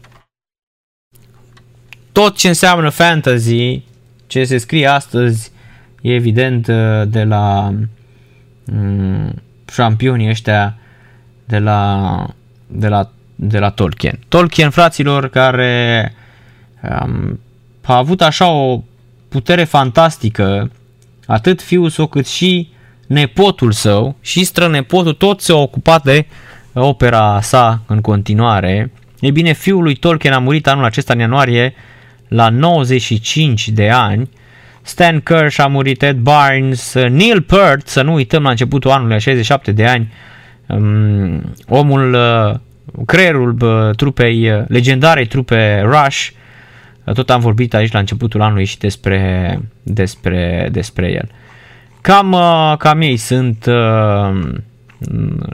tot 2.12 2.36
ce 2.36 2.48
înseamnă 2.48 2.89
fantasy, 2.89 3.82
ce 4.27 4.44
se 4.44 4.59
scrie 4.59 4.86
astăzi, 4.86 5.51
e 6.01 6.15
evident 6.15 6.66
uh, 6.66 7.02
de 7.07 7.24
la 7.24 7.69
um, 7.69 7.89
șampionii 9.73 10.29
ăștia 10.29 10.77
de 11.45 11.59
la, 11.59 12.27
de 12.67 12.89
la, 12.89 13.11
de 13.35 13.59
la 13.59 13.71
Tolkien. 13.71 14.19
Tolkien, 14.29 14.71
fraților, 14.71 15.29
care 15.29 16.15
um, 17.03 17.41
a 17.83 17.97
avut 17.97 18.23
așa 18.23 18.49
o 18.49 18.83
putere 19.29 19.65
fantastică, 19.65 20.71
atât 21.27 21.63
fiul 21.63 21.91
său 21.91 22.07
cât 22.07 22.27
și 22.27 22.69
nepotul 23.07 23.73
său 23.73 24.17
și 24.21 24.45
strănepotul, 24.45 25.13
tot 25.13 25.41
se 25.41 25.53
ocupat 25.53 26.03
de 26.03 26.27
opera 26.73 27.41
sa 27.41 27.83
în 27.87 28.01
continuare. 28.01 28.93
E 29.21 29.31
bine, 29.31 29.53
fiul 29.53 29.83
lui 29.83 29.95
Tolkien 29.95 30.33
a 30.33 30.39
murit 30.39 30.67
anul 30.67 30.85
acesta 30.85 31.13
în 31.13 31.19
ianuarie 31.19 31.75
la 32.29 32.49
95 32.49 33.69
de 33.69 33.91
ani. 33.91 34.31
Stan 34.82 35.20
Kirsch 35.20 35.61
a 35.61 35.66
murit, 35.66 36.02
Ed 36.02 36.16
Barnes, 36.16 36.94
Neil 36.94 37.43
Peart, 37.43 37.86
să 37.86 38.02
nu 38.02 38.12
uităm 38.12 38.43
la 38.43 38.51
începutul 38.51 38.90
anului, 38.90 39.12
la 39.12 39.19
67 39.19 39.73
de 39.73 39.86
ani, 39.86 40.12
um, 40.66 41.55
omul, 41.66 42.15
uh, 42.15 42.55
creierul 43.07 43.57
uh, 43.61 43.94
trupei, 43.97 44.51
uh, 44.51 44.62
legendarei 44.69 45.27
trupe 45.27 45.81
Rush, 45.81 46.28
tot 47.15 47.31
am 47.31 47.40
vorbit 47.40 47.74
aici 47.74 47.93
la 47.93 47.98
începutul 47.98 48.40
anului 48.40 48.65
și 48.65 48.78
despre, 48.78 49.59
despre, 49.82 50.69
despre 50.73 51.12
el. 51.12 51.28
Cam, 52.01 52.32
uh, 52.32 52.74
cam 52.78 53.01
ei 53.01 53.16
sunt 53.16 53.66
uh, 53.66 54.59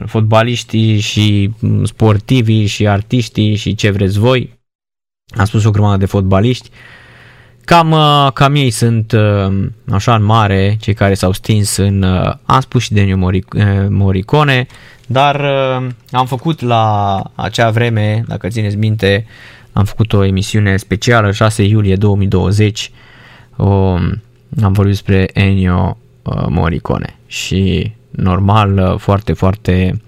fotbaliștii 0.05 0.99
și 0.99 1.49
sportivii 1.83 2.65
și 2.65 2.87
artiștii 2.87 3.55
și 3.55 3.75
ce 3.75 3.89
vreți 3.89 4.19
voi. 4.19 4.59
Am 5.37 5.45
spus 5.45 5.63
o 5.63 5.71
grămadă 5.71 5.97
de 5.97 6.05
fotbaliști. 6.05 6.69
Cam, 6.69 6.73
uh, 6.73 6.96
cam 8.33 8.55
ei 8.55 8.69
sunt 8.69 9.13
așa 9.91 10.15
în 10.15 10.23
mare, 10.23 10.77
cei 10.79 10.93
care 10.93 11.13
s-au 11.13 11.31
stins 11.31 11.77
în, 11.77 12.03
am 12.45 12.59
spus 12.59 12.81
și 12.81 12.93
de 12.93 13.13
Moricone, 13.89 14.67
dar 15.07 15.41
am 16.11 16.25
făcut 16.25 16.61
la 16.61 17.21
acea 17.35 17.69
vreme, 17.69 18.23
dacă 18.27 18.47
țineți 18.47 18.75
minte, 18.75 19.25
am 19.77 19.85
făcut 19.85 20.13
o 20.13 20.23
emisiune 20.23 20.77
specială 20.77 21.31
6 21.31 21.63
iulie 21.63 21.95
2020. 21.95 22.91
O, 23.55 23.93
am 24.63 24.71
vorbit 24.71 24.93
despre 24.93 25.29
Ennio 25.33 25.97
uh, 26.21 26.45
Morricone 26.49 27.15
și 27.27 27.91
normal 28.09 28.77
uh, 28.77 28.99
foarte, 28.99 29.33
foarte 29.33 30.01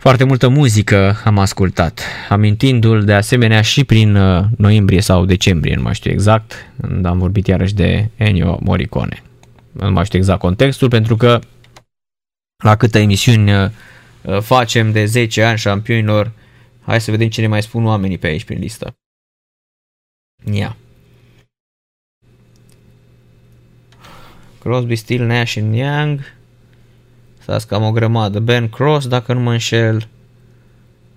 foarte 0.00 0.24
multă 0.24 0.48
muzică 0.48 1.16
am 1.24 1.38
ascultat, 1.38 2.02
amintindu-l 2.28 3.04
de 3.04 3.12
asemenea 3.12 3.60
și 3.62 3.84
prin 3.84 4.16
uh, 4.16 4.44
noiembrie 4.56 5.00
sau 5.00 5.24
decembrie, 5.24 5.74
nu 5.74 5.82
mai 5.82 5.94
știu 5.94 6.10
exact, 6.10 6.72
când 6.80 7.04
am 7.04 7.18
vorbit 7.18 7.46
iarăși 7.46 7.74
de 7.74 8.08
Ennio 8.16 8.58
Morricone. 8.62 9.22
Nu 9.72 9.90
mai 9.90 10.04
știu 10.04 10.18
exact 10.18 10.40
contextul, 10.40 10.88
pentru 10.88 11.16
că 11.16 11.38
la 12.64 12.76
câte 12.76 12.98
emisiuni 13.00 13.72
facem 14.40 14.92
de 14.92 15.04
10 15.04 15.42
ani 15.42 15.58
șampionilor 15.58 16.32
Hai 16.90 17.00
să 17.00 17.10
vedem 17.10 17.28
ce 17.28 17.40
ne 17.40 17.46
mai 17.46 17.62
spun 17.62 17.84
oamenii 17.84 18.18
pe 18.18 18.26
aici 18.26 18.44
prin 18.44 18.58
listă. 18.58 18.96
Ia. 20.52 20.76
Crosby, 24.58 24.96
Steel, 24.96 25.26
Nash 25.26 25.56
and 25.56 25.74
Young. 25.74 26.20
Stați 27.50 27.66
cam 27.66 27.82
o 27.82 27.90
grămadă. 27.90 28.38
Ben 28.38 28.68
Cross, 28.68 29.06
dacă 29.06 29.32
nu 29.32 29.40
mă 29.40 29.50
înșel. 29.50 30.08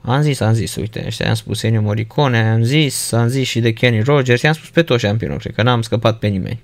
Am 0.02 0.22
zis, 0.22 0.40
am 0.40 0.54
zis, 0.54 0.76
uite, 0.76 1.04
ăștia 1.08 1.28
am 1.28 1.34
spus 1.34 1.64
Ennio 1.64 1.82
Morricone, 1.82 2.50
am 2.52 2.64
zis, 2.64 3.12
am 3.12 3.28
zis 3.28 3.48
și 3.48 3.60
de 3.60 3.74
Kenny 3.74 4.02
Rogers, 4.02 4.42
i-am 4.42 4.54
spus 4.54 4.70
pe 4.70 4.84
toți 4.84 5.06
șampionul, 5.06 5.38
cred 5.38 5.56
că 5.56 5.64
n-am 5.64 5.82
scăpat 5.82 6.20
pe 6.20 6.28
nimeni. 6.28 6.62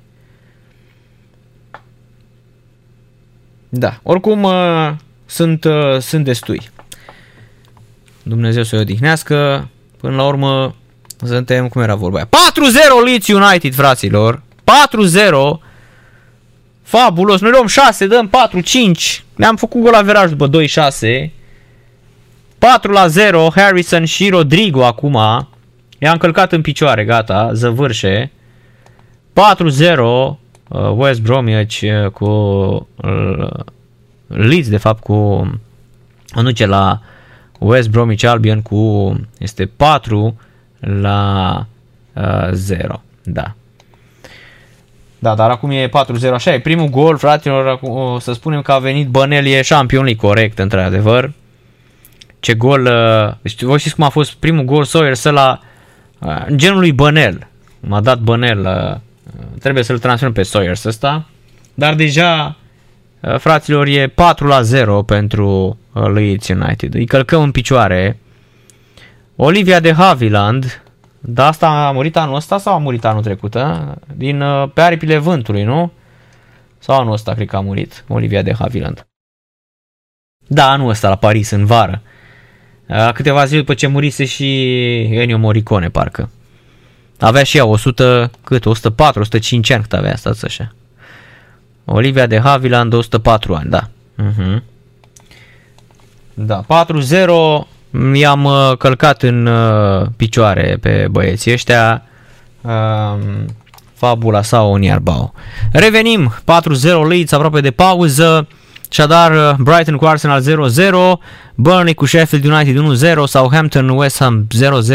Da, 3.70 4.00
oricum 4.04 4.44
uh, 4.44 4.92
sunt, 5.26 5.64
uh, 5.64 5.98
sunt 6.00 6.26
destui. 6.26 6.70
Dumnezeu 8.24 8.64
să-i 8.64 8.80
odihnească. 8.80 9.70
Până 9.98 10.16
la 10.16 10.28
urmă, 10.28 10.76
suntem, 11.24 11.68
cum 11.68 11.82
era 11.82 11.96
vorba 11.96 12.26
4-0 12.26 12.30
Leeds 13.06 13.28
United, 13.28 13.74
fraților. 13.74 14.42
4-0. 14.64 15.69
Fabulos. 16.90 17.42
Noi 17.42 17.52
luăm 17.52 17.68
6, 17.68 18.08
dăm 18.08 18.30
4-5. 18.30 19.24
Ne-am 19.36 19.56
făcut 19.56 19.82
gol 19.82 19.92
la 19.92 20.02
veraj 20.02 20.32
după 20.32 20.50
2-6. 21.28 21.32
4 22.58 22.92
la 22.92 23.08
0, 23.08 23.50
Harrison 23.56 24.06
și 24.06 24.30
Rodrigo 24.30 24.86
acum. 24.86 25.14
I-a 26.00 26.12
încălcat 26.12 26.52
în 26.52 26.62
picioare, 26.62 27.06
gata, 27.06 27.54
zăvârșe. 27.54 28.32
4-0, 29.34 29.38
uh, 30.00 30.38
West 30.96 31.22
Bromwich 31.22 31.82
uh, 31.82 32.12
cu 32.12 32.26
uh, 32.96 33.50
Leeds, 34.28 34.70
de 34.70 34.78
fapt, 34.78 35.04
cu 35.04 35.50
anuce 36.30 36.66
la 36.66 37.02
West 37.60 37.90
Bromwich 37.90 38.24
Albion 38.26 38.62
cu 38.62 39.14
este 39.38 39.66
4 39.66 40.40
la 40.80 41.66
uh, 42.14 42.50
0. 42.52 43.02
Da. 43.24 43.54
Da, 45.20 45.36
dar 45.36 45.50
acum 45.50 45.70
e 45.70 45.88
4-0, 45.88 45.92
așa 46.34 46.54
e. 46.54 46.60
Primul 46.60 46.88
gol, 46.88 47.18
fraților, 47.18 47.68
acum, 47.68 47.90
o 47.90 48.20
să 48.20 48.34
spunem 48.34 48.62
că 48.62 48.72
a 48.72 48.80
venit 48.80 49.08
Bănel, 49.08 49.46
e 49.46 49.62
Champion 49.68 50.04
League, 50.04 50.30
corect, 50.30 50.60
într-adevăr. 50.60 51.32
Ce 52.40 52.54
gol, 52.54 52.86
uh, 52.86 53.34
știu, 53.44 53.68
voi 53.68 53.80
știți 53.80 53.96
cum 53.96 54.04
a 54.04 54.10
fost 54.10 54.34
primul 54.34 54.64
gol 54.64 54.84
Sawyers 54.84 55.24
la 55.24 55.60
uh, 56.20 56.46
genul 56.56 56.80
lui 56.80 56.92
Bănel. 56.92 57.48
M-a 57.80 58.02
dat 58.02 58.20
Bănel, 58.20 58.60
uh, 58.60 59.00
trebuie 59.60 59.84
să-l 59.84 60.00
transferăm 60.00 60.34
pe 60.34 60.44
Sawyers 60.44 60.84
ăsta. 60.84 61.26
Dar 61.74 61.94
deja, 61.94 62.56
uh, 63.20 63.38
fraților, 63.38 63.88
e 63.88 64.08
4 64.08 64.48
la 64.48 64.62
0 64.62 65.02
pentru 65.02 65.78
uh, 65.94 66.12
Leeds 66.14 66.48
United. 66.48 66.94
Îi 66.94 67.06
călcăm 67.06 67.42
în 67.42 67.52
picioare. 67.52 68.20
Olivia 69.36 69.80
de 69.80 69.94
Haviland, 69.94 70.82
da, 71.20 71.48
asta 71.48 71.88
a 71.88 71.92
murit 71.92 72.16
anul 72.16 72.36
ăsta 72.36 72.58
sau 72.58 72.74
a 72.74 72.78
murit 72.78 73.06
anul 73.06 73.24
trecut? 73.24 73.56
A? 73.56 73.98
Din 74.16 74.42
uh, 74.42 74.70
pe 74.74 74.82
aripile 74.82 75.18
vântului, 75.18 75.64
nu? 75.64 75.92
Sau 76.78 77.00
anul 77.00 77.14
ăsta 77.14 77.34
cred 77.34 77.48
că 77.48 77.56
a 77.56 77.60
murit 77.60 78.04
Olivia 78.08 78.42
de 78.42 78.54
Haviland. 78.54 79.08
Da, 80.48 80.72
anul 80.72 80.90
ăsta 80.90 81.10
la 81.10 81.16
Paris, 81.16 81.50
în 81.50 81.66
vară. 81.66 82.02
Uh, 82.88 83.12
câteva 83.14 83.46
zile 83.46 83.60
după 83.60 83.74
ce 83.74 83.88
murise 83.88 84.26
și 84.26 84.68
Ennio 85.02 85.38
Morricone, 85.38 85.90
parcă. 85.90 86.30
Avea 87.20 87.44
și 87.44 87.58
ea 87.58 87.66
100, 87.66 88.32
cât? 88.44 88.66
104, 88.66 89.22
105 89.22 89.70
ani 89.70 89.82
cât 89.82 89.94
avea, 89.94 90.16
stați 90.16 90.46
așa. 90.46 90.74
Olivia 91.86 92.26
de 92.26 92.40
Haviland, 92.40 92.94
104 92.94 93.56
ani, 93.56 93.70
da. 93.70 93.90
Uh-huh. 94.18 94.62
Da, 96.34 96.66
4-0 96.66 97.68
i-am 98.14 98.44
uh, 98.44 98.78
călcat 98.78 99.24
în 99.24 99.46
uh, 99.46 100.08
picioare 100.18 100.78
pe 100.82 101.08
băieții 101.12 101.54
ăștia. 101.54 102.04
Uh, 102.62 103.18
fabula 103.94 104.42
sau 104.42 104.72
Oniarbao. 104.72 105.34
Revenim, 105.72 106.34
4-0 106.42 107.08
Leeds, 107.08 107.32
aproape 107.32 107.62
de 107.62 107.72
pauză. 107.72 108.48
Așadar, 108.90 109.32
uh, 109.32 109.56
Brighton 109.58 109.96
cu 109.96 110.06
Arsenal 110.06 110.42
0-0, 110.42 111.20
Burnley 111.56 111.94
cu 111.94 112.06
Sheffield 112.06 112.46
United 112.46 112.76
1-0, 112.78 113.26
Southampton, 113.26 113.90
West 113.90 114.18
Ham 114.18 114.48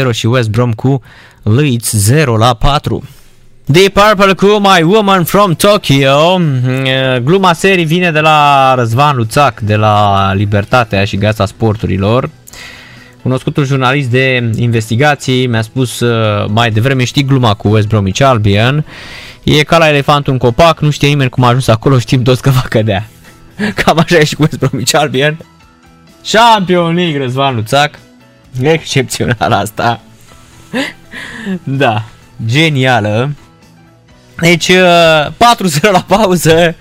0-0 0.07 0.11
și 0.11 0.25
West 0.25 0.49
Brom 0.49 0.73
cu 0.73 1.01
Leeds 1.43 1.91
0 1.91 2.37
la 2.37 2.53
4. 2.53 3.03
Deep 3.65 3.93
Purple 3.93 4.33
cu 4.33 4.45
My 4.45 4.83
Woman 4.83 5.23
from 5.23 5.53
Tokyo. 5.53 6.39
Uh, 6.39 7.17
Gluma 7.23 7.53
serii 7.53 7.85
vine 7.85 8.11
de 8.11 8.19
la 8.19 8.73
Răzvan 8.75 9.15
Luțac, 9.15 9.59
de 9.59 9.75
la 9.75 10.31
Libertatea 10.33 11.05
și 11.05 11.17
Gasa 11.17 11.45
Sporturilor. 11.45 12.29
Cunoscutul 13.25 13.65
jurnalist 13.65 14.09
de 14.09 14.49
investigații 14.55 15.47
mi-a 15.47 15.61
spus 15.61 15.99
uh, 15.99 16.45
mai 16.49 16.71
devreme, 16.71 17.03
știi 17.03 17.23
gluma 17.23 17.53
cu 17.53 17.67
West 17.67 17.87
Bromwich 17.87 18.21
Albion, 18.21 18.85
e 19.43 19.63
ca 19.63 19.77
la 19.77 19.89
elefantul 19.89 20.33
în 20.33 20.39
copac, 20.39 20.79
nu 20.79 20.89
știe 20.89 21.07
nimeni 21.07 21.29
cum 21.29 21.43
a 21.43 21.47
ajuns 21.47 21.67
acolo, 21.67 21.99
știm 21.99 22.23
toți 22.23 22.41
că 22.41 22.49
va 22.49 22.63
cădea. 22.69 23.07
Cam 23.83 23.97
așa 23.97 24.17
e 24.17 24.23
și 24.23 24.35
cu 24.35 24.41
West 24.41 24.59
Bromwich 24.59 24.95
Albion. 24.95 25.37
Champion 26.31 26.93
League, 26.93 27.21
Răzvan 27.21 27.55
Luțac. 27.55 27.99
Excepțional 28.61 29.51
asta. 29.51 30.01
da, 31.63 32.03
genială. 32.45 33.31
Deci, 34.39 34.67
uh, 34.67 35.27
4-0 35.27 35.91
la 35.91 36.03
pauză 36.07 36.75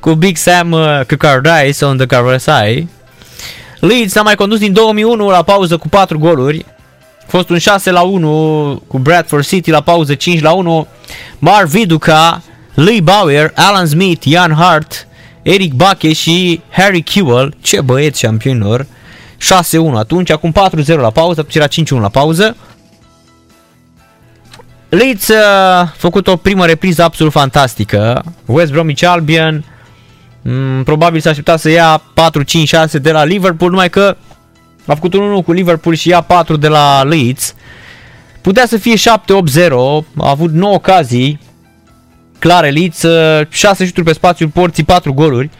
cu 0.00 0.14
Big 0.14 0.36
Sam 0.36 0.72
uh, 0.72 1.00
Cacardais 1.06 1.80
on 1.80 1.96
the 1.96 2.06
Carvasai. 2.06 2.88
Leeds 3.86 4.16
a 4.16 4.22
mai 4.22 4.34
condus 4.34 4.58
din 4.58 4.72
2001 4.72 5.30
la 5.30 5.42
pauză 5.42 5.76
cu 5.76 5.88
4 5.88 6.18
goluri. 6.18 6.64
A 7.20 7.24
fost 7.26 7.48
un 7.48 7.58
6 7.58 7.90
la 7.90 8.02
1 8.02 8.82
cu 8.86 8.98
Bradford 8.98 9.44
City 9.46 9.70
la 9.70 9.80
pauză 9.80 10.14
5 10.14 10.40
la 10.40 10.52
1. 10.52 10.86
Mar 11.38 11.64
Viduca, 11.64 12.42
Lee 12.74 13.00
Bauer, 13.00 13.52
Alan 13.54 13.86
Smith, 13.86 14.26
Ian 14.26 14.54
Hart, 14.54 15.06
Eric 15.42 15.72
Bache 15.72 16.12
și 16.12 16.60
Harry 16.70 17.02
Kewell. 17.02 17.54
Ce 17.60 17.80
băieți 17.80 18.20
șampionilor. 18.20 18.86
6-1 18.86 18.86
atunci, 19.94 20.30
acum 20.30 20.52
4-0 20.84 20.86
la 20.86 21.10
pauză, 21.10 21.46
era 21.52 21.66
5-1 21.66 21.70
la 22.00 22.08
pauză. 22.08 22.56
Leeds 24.88 25.30
a 25.30 25.92
făcut 25.96 26.26
o 26.26 26.36
primă 26.36 26.66
repriză 26.66 27.02
absolut 27.02 27.32
fantastică. 27.32 28.24
West 28.46 28.72
Bromwich 28.72 29.04
Albion 29.06 29.54
Mm, 29.54 29.73
probabil 30.84 31.20
s-a 31.20 31.30
așteptat 31.30 31.60
să 31.60 31.70
ia 31.70 32.02
4-5-6 32.88 33.00
de 33.00 33.12
la 33.12 33.24
Liverpool, 33.24 33.70
numai 33.70 33.90
că 33.90 34.16
a 34.86 34.94
făcut 34.94 35.14
un 35.14 35.20
1 35.20 35.42
cu 35.42 35.52
Liverpool 35.52 35.94
și 35.94 36.08
ia 36.08 36.20
4 36.20 36.56
de 36.56 36.68
la 36.68 37.02
Leeds. 37.02 37.54
Putea 38.40 38.66
să 38.66 38.76
fie 38.76 38.94
7-8-0, 38.96 39.70
a 40.16 40.30
avut 40.30 40.52
9 40.52 40.74
ocazii 40.74 41.40
clare 42.38 42.70
Leeds, 42.70 43.04
6 43.48 43.82
uh, 43.82 43.86
șuturi 43.88 44.06
pe 44.06 44.12
spațiul 44.12 44.48
porții, 44.48 44.84
4 44.84 45.12
goluri. 45.12 45.50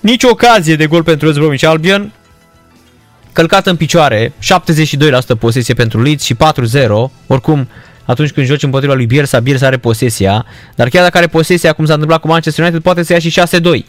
Nici 0.00 0.22
ocazie 0.22 0.76
de 0.76 0.86
gol 0.86 1.02
pentru 1.02 1.26
West 1.26 1.38
Bromwich 1.38 1.64
Albion. 1.64 2.12
Călcat 3.32 3.66
în 3.66 3.76
picioare, 3.76 4.32
72% 4.32 4.32
posesie 5.38 5.74
pentru 5.74 6.02
Leeds 6.02 6.24
și 6.24 6.34
4-0. 6.34 6.38
Oricum, 7.26 7.68
atunci 8.04 8.30
când 8.30 8.46
joci 8.46 8.62
împotriva 8.62 8.94
lui 8.94 9.06
Bielsa, 9.06 9.40
Bielsa 9.40 9.66
are 9.66 9.76
posesia, 9.76 10.46
dar 10.74 10.88
chiar 10.88 11.02
dacă 11.02 11.16
are 11.16 11.26
posesia, 11.26 11.72
cum 11.72 11.84
s-a 11.84 11.92
întâmplat 11.92 12.20
cu 12.20 12.28
Manchester 12.28 12.64
United, 12.64 12.82
poate 12.82 13.02
să 13.02 13.12
ia 13.12 13.18
și 13.18 13.34
6-2. 13.80 13.84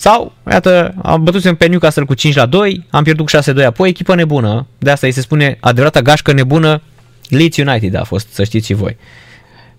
Sau, 0.00 0.32
iată, 0.50 0.94
am 1.02 1.24
bătut 1.24 1.56
pe 1.56 1.66
Newcastle 1.66 2.04
cu 2.04 2.14
5 2.14 2.34
la 2.34 2.46
2, 2.46 2.86
am 2.90 3.02
pierdut 3.02 3.30
cu 3.30 3.62
6-2 3.62 3.64
apoi, 3.64 3.88
echipă 3.88 4.14
nebună, 4.14 4.66
de 4.78 4.90
asta 4.90 5.06
îi 5.06 5.12
se 5.12 5.20
spune 5.20 5.56
adevărata 5.60 6.00
gașcă 6.00 6.32
nebună, 6.32 6.82
Leeds 7.28 7.56
United 7.56 7.94
a 7.94 8.04
fost, 8.04 8.32
să 8.32 8.44
știți 8.44 8.66
și 8.66 8.74
voi. 8.74 8.96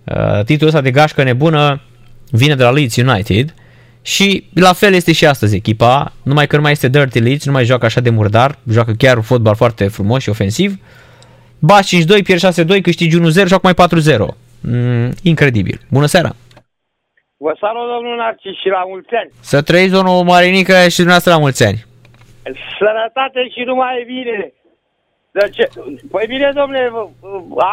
Uh, 0.04 0.44
titlul 0.46 0.68
ăsta 0.68 0.82
de 0.82 0.92
gașcă 0.92 1.24
nebună 1.24 1.82
vine 2.30 2.56
de 2.56 2.64
la 2.64 2.70
Leeds 2.70 2.96
United 2.96 3.54
și 4.02 4.44
la 4.54 4.74
fel 4.74 4.94
este 4.94 5.12
și 5.12 5.26
astăzi 5.26 5.56
echipa, 5.56 6.14
numai 6.24 6.48
că 6.48 6.56
nu 6.56 6.62
mai 6.62 6.72
este 6.72 6.88
Dirty 6.88 7.20
Leeds, 7.20 7.46
nu 7.46 7.52
mai 7.52 7.66
joacă 7.66 7.86
așa 7.86 8.02
de 8.02 8.10
murdar, 8.10 8.58
joacă 8.70 8.92
chiar 8.92 9.18
un 9.18 9.24
fotbal 9.24 9.56
foarte 9.56 9.88
frumos 9.88 10.22
și 10.22 10.30
ofensiv. 10.30 10.78
Baș 11.60 11.94
5-2, 12.20 12.24
pierd 12.24 12.78
6-2, 12.78 12.82
câștigi 12.82 13.20
1-0 13.20 13.22
și 13.48 13.54
acum 13.54 13.74
mai 13.78 13.88
4-0. 13.88 14.36
Mm, 14.60 15.14
incredibil. 15.22 15.82
Bună 15.90 16.06
seara! 16.06 16.36
Vă 17.46 17.54
salut, 17.64 17.88
domnul 17.94 18.16
Narcis, 18.22 18.56
și 18.62 18.70
la 18.78 18.84
mulți 18.92 19.14
ani. 19.22 19.32
Să 19.52 19.58
trăiți, 19.62 19.96
domnul 19.98 20.24
Marinică, 20.32 20.76
și 20.94 21.02
dumneavoastră 21.04 21.32
la 21.36 21.44
mulți 21.46 21.64
ani. 21.70 21.80
Sănătate 22.80 23.42
și 23.54 23.62
numai 23.70 24.04
bine. 24.14 24.54
De 25.32 25.50
ce? 25.56 25.64
Păi 26.12 26.26
bine, 26.28 26.52
domnule, 26.60 26.92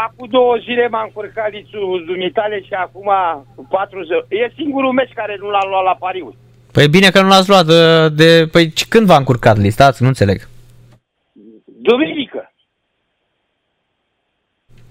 acum 0.05 0.27
două 0.31 0.55
zile 0.66 0.89
m-am 0.89 1.05
încurcat 1.05 1.51
lițul 1.53 2.05
dumitale 2.07 2.61
și 2.61 2.73
acum 2.73 3.09
4 3.70 4.03
zile. 4.03 4.27
E 4.28 4.53
singurul 4.57 4.93
meci 4.93 5.12
care 5.20 5.36
nu 5.40 5.49
l-am 5.51 5.69
luat 5.69 5.85
la 5.85 5.97
pariuri. 6.05 6.36
Păi 6.73 6.89
bine 6.89 7.09
că 7.11 7.20
nu 7.23 7.28
l-ați 7.28 7.49
luat 7.49 7.66
de... 7.66 8.09
de 8.09 8.47
păi 8.53 8.73
când 8.89 9.07
v-a 9.07 9.16
încurcat 9.16 9.57
listați? 9.57 10.03
Nu 10.03 10.09
înțeleg. 10.09 10.39
Duminică. 11.89 12.48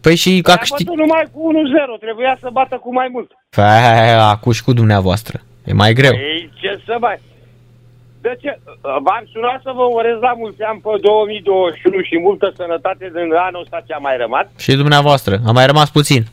Păi 0.01 0.15
și 0.15 0.29
A 0.29 0.41
ca 0.47 0.53
bătut 0.53 0.67
câștig... 0.67 0.87
numai 0.87 1.25
cu 1.33 1.41
1-0, 1.97 1.99
trebuia 1.99 2.37
să 2.39 2.49
bată 2.51 2.75
cu 2.77 2.93
mai 2.93 3.07
mult. 3.11 3.31
Păi, 3.49 3.63
acum 4.33 4.51
și 4.51 4.63
cu 4.63 4.73
dumneavoastră. 4.73 5.39
E 5.65 5.73
mai 5.73 5.93
greu. 5.93 6.13
Ei, 6.13 6.51
ce 6.61 6.81
să 6.85 6.97
mai... 6.99 7.19
De 8.21 8.37
ce? 8.41 8.59
V-am 8.81 9.23
sunat 9.31 9.59
să 9.63 9.71
vă 9.75 9.83
urez 9.83 10.17
la 10.19 10.33
mulți 10.33 10.61
ani 10.63 10.79
pe 10.79 10.89
2021 11.01 12.01
și 12.01 12.19
multă 12.19 12.53
sănătate 12.55 13.11
din 13.13 13.33
anul 13.47 13.61
ăsta 13.61 13.83
ce 13.87 13.93
a 13.93 13.97
mai 13.97 14.17
rămas. 14.17 14.45
Și 14.57 14.75
dumneavoastră. 14.75 15.39
A 15.45 15.51
mai 15.51 15.65
rămas 15.65 15.89
puțin. 15.91 16.23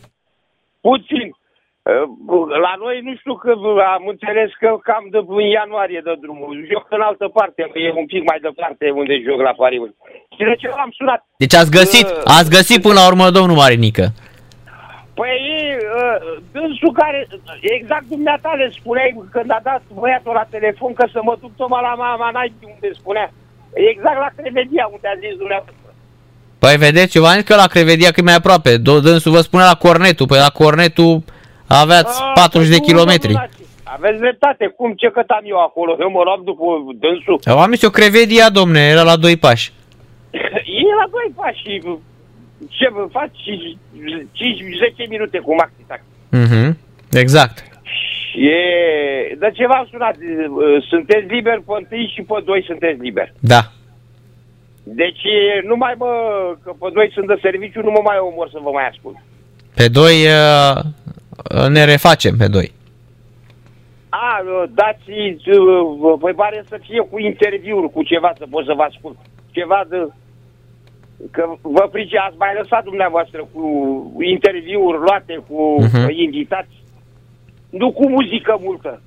Puțin. 0.81 1.27
La 2.67 2.73
noi 2.85 2.97
nu 3.07 3.13
știu 3.21 3.35
că 3.43 3.51
am 3.95 4.05
înțeles 4.15 4.51
că 4.63 4.69
cam 4.89 5.05
de 5.15 5.21
în 5.41 5.47
ianuarie 5.59 6.01
de 6.09 6.15
drumul. 6.25 6.53
Joc 6.73 6.87
în 6.97 7.03
altă 7.11 7.27
parte, 7.39 7.61
e 7.75 8.01
un 8.03 8.09
pic 8.13 8.23
mai 8.31 8.39
departe 8.47 8.85
unde 9.01 9.15
joc 9.29 9.41
la 9.49 9.55
pariuri. 9.63 9.95
Și 10.37 10.43
de 10.51 10.55
ce 10.61 10.69
l-am 10.69 10.93
sunat? 10.99 11.21
Deci 11.43 11.55
ați 11.61 11.75
găsit, 11.79 12.07
Uh, 12.11 12.37
ați 12.39 12.51
găsit 12.57 12.81
până 12.87 12.99
la 13.01 13.07
urmă, 13.11 13.27
domnul 13.39 13.61
Marinică. 13.63 14.05
Păi, 15.21 15.41
uh, 16.01 16.17
dânsul 16.53 16.93
care, 17.01 17.19
exact 17.77 18.07
dumneata 18.15 18.51
le 18.61 18.69
spuneai 18.79 19.11
când 19.35 19.51
a 19.57 19.61
dat 19.69 19.83
băiatul 20.01 20.33
la 20.41 20.47
telefon 20.57 20.93
că 20.99 21.05
să 21.13 21.21
mă 21.23 21.35
duc 21.41 21.53
tocmai 21.57 21.83
la 21.89 21.95
mama 22.05 22.31
naibii 22.37 22.73
unde 22.75 22.89
spunea. 23.01 23.27
Exact 23.93 24.19
la 24.27 24.31
Crevedia 24.37 24.85
unde 24.95 25.09
a 25.13 25.17
zis 25.23 25.35
dumneavoastră. 25.43 25.75
Păi 26.63 26.77
vedeți, 26.87 27.17
eu 27.17 27.23
v-am 27.23 27.39
zis 27.39 27.49
că 27.49 27.55
la 27.55 27.73
Crevedia 27.75 28.11
că 28.11 28.21
e 28.21 28.31
mai 28.31 28.41
aproape. 28.41 28.71
Do- 28.87 29.03
Dânsul 29.07 29.33
vă 29.37 29.41
spune 29.49 29.65
la 29.71 29.81
Cornetul. 29.85 30.27
Păi 30.27 30.39
la 30.47 30.53
Cornetul 30.61 31.13
aveați 31.67 32.21
Ah, 32.23 32.33
40 32.35 32.69
de 32.71 32.77
păi 32.77 32.81
nu, 32.81 32.87
kilometri. 32.93 33.33
domnul 33.33 33.49
Naci, 33.53 33.69
Aveți 33.97 34.19
dreptate. 34.19 34.65
Cum, 34.77 34.93
ce 34.93 35.09
cătam 35.11 35.43
eu 35.45 35.59
acolo? 35.69 35.97
Eu 36.01 36.11
mă 36.11 36.23
luam 36.25 36.41
după 36.45 36.65
dânsul. 37.03 37.39
Eu 37.45 37.59
am 37.61 37.71
zis 37.73 37.83
eu 37.83 37.91
Crevedia, 37.91 38.49
domne, 38.51 38.81
era 38.81 39.03
la 39.03 39.17
doi 39.17 39.37
pași. 39.37 39.73
E 40.81 40.91
la 41.03 41.07
doi 41.17 41.29
pași 41.37 41.61
și 41.63 41.83
ce 42.69 42.89
vă 42.95 43.07
faci 43.11 43.39
5-10 45.05 45.09
minute 45.09 45.39
cu 45.39 45.55
maxi 45.55 45.85
taxi. 45.87 46.05
Mhm. 46.31 46.79
Exact. 47.13 47.57
E... 48.37 48.57
De 49.39 49.51
ce 49.55 49.67
v-am 49.67 49.87
sunat? 49.91 50.15
Sunteți 50.89 51.27
liberi 51.27 51.63
pe 51.63 51.73
întâi 51.79 52.13
și 52.15 52.23
pe 52.23 52.43
doi 52.45 52.65
sunteți 52.67 53.01
liberi. 53.01 53.33
Da. 53.41 53.61
Deci 54.83 55.23
nu 55.67 55.77
mai 55.77 55.95
mă, 55.99 56.09
că 56.63 56.73
pe 56.81 56.89
doi 56.93 57.11
sunt 57.15 57.27
de 57.27 57.39
serviciu, 57.43 57.81
nu 57.83 57.91
mă 57.91 58.01
mai 58.05 58.17
omor 58.19 58.49
să 58.53 58.59
vă 58.63 58.71
mai 58.73 58.87
ascult. 58.89 59.17
Pe 59.75 59.89
doi 59.89 60.17
uh, 60.27 60.81
ne 61.69 61.85
refacem 61.85 62.37
pe 62.37 62.47
doi. 62.49 62.73
A, 64.09 64.43
dați, 64.75 65.11
uh, 65.47 66.15
voi 66.19 66.33
pare 66.33 66.65
să 66.69 66.79
fie 66.83 67.01
cu 67.11 67.19
interviuri, 67.19 67.91
cu 67.91 68.03
ceva, 68.03 68.33
să 68.39 68.47
pot 68.51 68.65
să 68.65 68.73
vă 68.77 68.83
ascult. 68.83 69.17
Ceva 69.51 69.85
de... 69.89 70.09
Că 71.31 71.45
vă 71.63 71.89
price, 71.93 72.17
ați 72.19 72.37
mai 72.39 72.55
lăsat 72.61 72.85
dumneavoastră 72.85 73.49
cu 73.53 73.65
interviuri 74.23 74.99
luate 74.99 75.35
cu 75.49 75.77
Mhm. 75.81 76.07
uh-huh. 76.07 76.15
invitați. 76.15 76.83
Nu 77.71 77.93
cu 77.93 78.09
muzică 78.09 78.59
multă. 78.61 79.01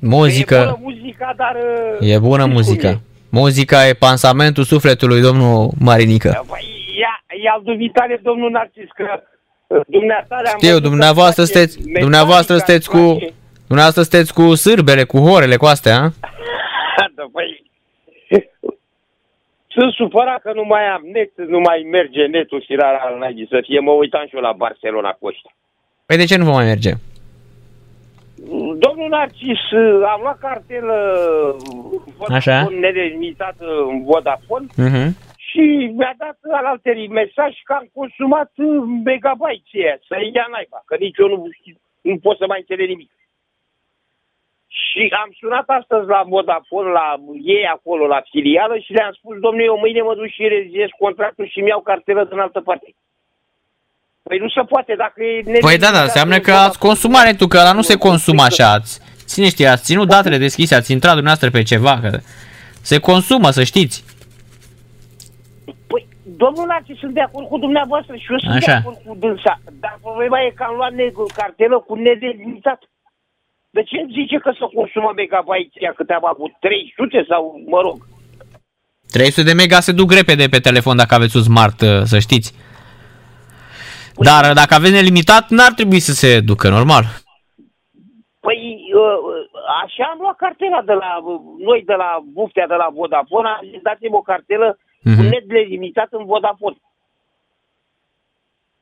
E 0.00 0.06
bună 0.06 0.16
Muzică, 0.16 0.78
muzica, 0.82 1.32
dar... 1.36 1.56
uh, 2.00 2.08
e 2.12 2.18
bună 2.18 2.42
știți 2.42 2.42
cum 2.44 2.50
muzica. 2.52 2.88
e. 2.88 2.98
Muzica 3.30 3.86
e 3.88 3.92
pansamentul 3.92 4.64
sufletului, 4.64 5.20
domnul 5.20 5.70
Marinică. 5.78 6.44
Păi, 6.48 6.64
ia, 7.00 7.24
ia 7.44 7.52
al 7.56 7.62
dumitare, 7.64 8.20
domnul 8.22 8.50
Narcis, 8.50 8.88
că 8.94 9.06
uh, 9.68 9.80
dumneata 9.86 10.36
le-am 10.42 10.56
Știu, 10.56 10.68
văzut 10.68 10.82
că 10.82 10.88
dumneavoastră 10.88 11.42
face 11.42 11.52
sunteți, 11.52 11.76
Metallica, 11.76 12.00
dumneavoastră 12.00 12.54
îți 12.54 12.64
sunteți 12.64 12.88
cu, 12.90 12.96
place. 13.16 13.32
dumneavoastră 13.66 14.02
sunteți 14.02 14.32
cu 14.34 14.54
sârbele, 14.54 15.04
cu 15.04 15.18
horele, 15.18 15.56
cu 15.56 15.66
astea, 15.66 15.96
a? 16.02 16.10
Da, 17.16 17.24
păi, 17.32 17.50
sunt 19.68 19.92
supărat 19.92 20.40
că 20.42 20.52
nu 20.54 20.64
mai 20.64 20.84
am 20.88 21.02
net, 21.12 21.30
nu 21.48 21.58
mai 21.60 21.86
merge 21.90 22.26
netul 22.26 22.62
și 22.62 22.74
rara 22.74 22.98
al 22.98 23.18
naibii 23.18 23.46
să 23.50 23.58
fie. 23.66 23.80
Mă 23.80 23.90
uitam 23.90 24.24
și 24.28 24.34
eu 24.34 24.40
la 24.40 24.52
Barcelona 24.52 25.10
cu 25.20 25.26
ăștia. 25.26 25.50
Păi 26.06 26.16
de 26.16 26.24
ce 26.24 26.36
nu 26.36 26.44
vă 26.44 26.50
mai 26.50 26.64
merge? 26.64 26.92
Domnul 28.78 29.08
Narcis, 29.08 29.58
am 30.12 30.20
luat 30.22 30.38
cartelă 30.38 30.96
Așa. 32.28 32.52
Vodafone 32.52 32.78
nedelimitată 32.78 33.64
în 33.90 34.04
Vodafone 34.04 34.66
Mhm. 34.76 35.16
Și 35.50 35.64
mi-a 35.98 36.14
dat 36.24 36.38
al 36.58 36.66
alterii 36.74 37.16
mesaj 37.20 37.52
că 37.66 37.72
am 37.72 37.86
consumat 37.98 38.52
uh, 38.56 38.82
megabyte 39.04 39.70
aia, 39.74 39.96
să 40.08 40.14
ia 40.34 40.46
naiba, 40.52 40.80
că 40.88 40.94
nici 41.04 41.18
eu 41.22 41.28
nu, 41.28 41.38
nu 42.08 42.16
pot 42.24 42.36
să 42.38 42.46
mai 42.46 42.62
înțeleg 42.62 42.88
nimic. 42.88 43.10
Și 44.80 45.02
am 45.22 45.30
sunat 45.40 45.66
astăzi 45.78 46.06
la 46.14 46.22
Vodafone, 46.30 46.90
la 47.00 47.08
ei 47.56 47.66
acolo, 47.76 48.04
la 48.06 48.20
filială 48.30 48.76
și 48.84 48.92
le-am 48.92 49.14
spus, 49.18 49.34
domnule, 49.44 49.64
eu 49.64 49.78
mâine 49.82 50.02
mă 50.02 50.14
duc 50.14 50.30
și 50.36 50.54
reziez 50.56 50.88
contractul 50.98 51.46
și 51.52 51.60
mi 51.60 51.68
iau 51.68 51.80
cartelă 51.80 52.24
din 52.24 52.38
altă 52.38 52.60
parte. 52.60 52.88
Păi 54.22 54.38
nu 54.38 54.48
se 54.48 54.62
poate, 54.72 54.94
dacă 54.94 55.22
e... 55.24 55.58
Păi 55.60 55.78
da, 55.78 55.90
da, 55.90 56.02
înseamnă 56.02 56.38
că 56.38 56.52
ați 56.52 56.78
consumat 56.78 57.24
netul, 57.24 57.48
că 57.48 57.58
ăla 57.58 57.72
nu 57.72 57.82
se 57.82 57.96
consumă 57.96 58.42
așa. 58.42 58.72
Ați, 58.72 59.00
ține 59.26 59.48
știi, 59.48 59.66
ați 59.66 59.84
ținut 59.84 60.08
datele 60.08 60.38
deschise, 60.38 60.74
ați 60.74 60.92
intrat 60.92 61.14
dumneavoastră 61.18 61.50
pe 61.58 61.62
ceva, 61.62 61.98
că 62.02 62.10
se 62.82 62.98
consumă, 62.98 63.50
să 63.50 63.64
știți. 63.64 64.07
Păi, 66.38 66.46
domnul 66.46 66.66
Narcis, 66.66 66.98
sunt 66.98 67.14
de 67.14 67.20
acord 67.20 67.46
cu 67.48 67.58
dumneavoastră 67.58 68.14
și 68.16 68.26
eu 68.30 68.38
sunt 68.38 68.52
de 68.52 68.70
Așa. 68.70 68.78
acord 68.78 68.98
cu 69.06 69.14
dânsa. 69.22 69.54
Dar 69.82 69.98
problema 70.02 70.38
e 70.40 70.50
că 70.58 70.64
am 70.68 70.74
luat 70.76 70.92
ne- 70.92 71.12
cartelă 71.34 71.76
cu 71.86 71.94
nedelimitat. 71.94 72.80
De 73.70 73.82
ce 73.82 73.96
îmi 74.00 74.12
zice 74.18 74.36
că 74.38 74.50
să 74.58 74.64
consumă 74.74 75.12
megabyte 75.16 75.92
câte 75.96 76.12
am 76.12 76.26
avut? 76.26 76.52
300 76.60 77.24
sau, 77.28 77.42
mă 77.66 77.80
rog. 77.80 77.98
300 79.10 79.42
de 79.42 79.52
mega 79.52 79.80
se 79.80 79.92
duc 79.92 80.12
repede 80.12 80.44
pe 80.48 80.58
telefon 80.68 80.96
dacă 80.96 81.14
aveți 81.14 81.36
un 81.36 81.42
smart, 81.42 81.80
uh, 81.80 82.02
să 82.12 82.18
știți. 82.18 82.48
Dar 84.28 84.42
uh, 84.48 84.54
dacă 84.60 84.74
aveți 84.74 84.92
nelimitat, 84.98 85.44
n-ar 85.56 85.72
trebui 85.78 86.00
să 86.08 86.12
se 86.12 86.40
ducă, 86.40 86.68
normal. 86.68 87.04
Păi, 88.46 88.60
uh, 89.02 89.18
așa 89.82 90.04
am 90.12 90.18
luat 90.20 90.36
cartela 90.36 90.80
de 90.90 90.92
la, 91.02 91.10
uh, 91.30 91.40
noi 91.68 91.80
de 91.90 91.96
la 92.02 92.10
Buftea, 92.36 92.66
de 92.66 92.78
la 92.82 92.88
Vodafone, 92.96 93.48
am 93.48 93.66
zis, 93.70 93.80
dați-mi 93.88 94.18
o 94.20 94.28
cartelă 94.30 94.68
cu 95.14 95.22
Mhm. 95.22 95.28
net 95.30 95.68
limitat 95.68 96.08
în 96.12 96.24
Vodafone. 96.24 96.76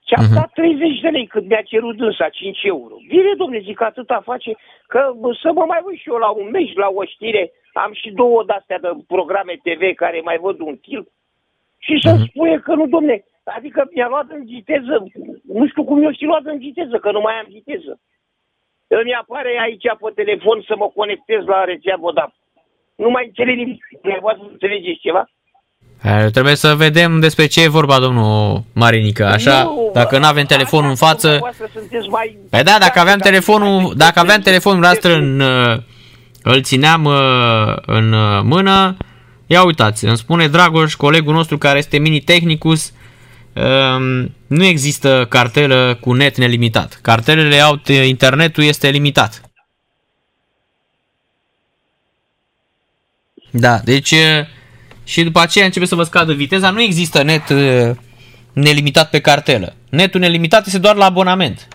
Și 0.06 0.14
am 0.14 0.24
Mhm. 0.24 0.34
dat 0.34 0.50
30 0.52 1.00
de 1.00 1.08
lei 1.08 1.26
cât 1.26 1.44
mi-a 1.48 1.62
cerut 1.62 1.96
dânsa, 1.96 2.28
5 2.28 2.62
euro. 2.62 2.94
Bine, 3.08 3.34
domnule, 3.36 3.60
zic, 3.60 3.80
atâta 3.80 4.20
face, 4.24 4.56
că 4.86 5.12
bă, 5.16 5.38
să 5.42 5.52
mă 5.52 5.64
mai 5.64 5.80
uit 5.84 5.98
și 5.98 6.08
eu 6.08 6.16
la 6.16 6.30
un 6.30 6.50
meci, 6.50 6.74
la 6.74 6.88
o 6.88 7.04
știre, 7.04 7.52
am 7.72 7.92
și 7.92 8.10
două 8.10 8.44
de-astea 8.44 8.78
de 8.78 8.88
programe 9.06 9.60
TV 9.62 9.94
care 9.94 10.20
mai 10.24 10.38
văd 10.38 10.60
un 10.60 10.76
film. 10.82 11.06
Și 11.78 11.98
să-mi 12.02 12.18
Mhm. 12.18 12.28
spune 12.28 12.58
că 12.58 12.74
nu, 12.74 12.86
domne, 12.86 13.24
adică 13.44 13.88
mi-a 13.92 14.08
luat 14.08 14.30
în 14.30 14.44
viteză, 14.44 15.04
nu 15.44 15.66
știu 15.68 15.84
cum 15.84 16.02
eu 16.02 16.12
și 16.12 16.24
luat 16.24 16.44
în 16.44 16.58
viteză, 16.58 16.98
că 16.98 17.10
nu 17.10 17.20
mai 17.20 17.34
am 17.34 17.46
viteză. 17.48 18.00
Îmi 18.88 19.14
apare 19.14 19.58
aici 19.60 19.82
pe 20.00 20.10
telefon 20.14 20.62
să 20.66 20.76
mă 20.76 20.88
conectez 20.88 21.44
la 21.44 21.64
rețea 21.64 21.96
Vodafone. 21.96 22.34
Nu 22.96 23.10
mai 23.10 23.24
înțeleg 23.26 23.56
nimic. 23.56 23.86
Dumneavoastră 24.00 24.46
înțelegeți 24.50 24.98
ceva? 25.00 25.28
Uh, 26.04 26.30
Trebuie 26.32 26.54
să 26.54 26.74
vedem 26.74 27.20
despre 27.20 27.46
ce 27.46 27.62
e 27.62 27.68
vorba, 27.68 27.98
domnul 27.98 28.64
Marinică. 28.72 29.26
Așa, 29.26 29.62
Nu, 29.62 29.90
dacă 29.94 30.18
nu 30.18 30.26
avem 30.26 30.44
telefonul 30.44 30.90
în 30.90 30.96
așa, 31.00 31.06
față... 31.06 31.28
dumneavoastră 31.28 31.70
sunteți 31.74 32.08
mai... 32.08 32.36
Păi 32.50 32.62
da, 32.62 32.76
dacă 32.80 32.98
aveam 33.00 33.18
Dacă- 33.18 33.30
telefonul, 33.30 33.94
dacă 33.96 34.18
aveam 34.18 34.40
telefonul 34.40 34.80
noastră 34.80 35.14
în, 35.14 35.40
uh, 35.40 35.78
îl 36.42 36.62
țineam 36.62 37.04
uh, 37.04 37.76
în 37.86 38.12
uh, 38.12 38.40
mână, 38.42 38.96
ia 39.46 39.64
uitați, 39.64 40.04
îmi 40.04 40.16
spune 40.16 40.48
Dragoș, 40.48 40.94
colegul 40.94 41.34
nostru 41.34 41.58
care 41.58 41.78
este 41.78 41.98
mini 41.98 42.20
technicus, 42.20 42.92
um, 43.52 44.34
nu 44.46 44.64
există 44.64 45.26
cartelă 45.28 45.98
cu 46.00 46.12
net 46.12 46.36
nelimitat. 46.36 46.98
Cartelele 47.02 47.60
au, 47.60 47.80
internetul 48.04 48.64
este 48.64 48.88
limitat. 48.88 49.40
Da, 53.50 53.78
deci 53.84 54.10
uh, 54.10 54.18
și 55.06 55.24
după 55.24 55.40
aceea 55.40 55.64
începe 55.64 55.84
să 55.86 55.94
vă 55.94 56.02
scadă 56.02 56.32
viteza, 56.32 56.70
nu 56.70 56.80
există 56.80 57.22
net 57.22 57.48
uh, 57.48 57.90
nelimitat 58.52 59.10
pe 59.10 59.20
cartelă. 59.20 59.68
Netul 59.90 60.20
nelimitat 60.20 60.66
este 60.66 60.78
doar 60.78 60.96
la 60.96 61.04
abonament. 61.04 61.68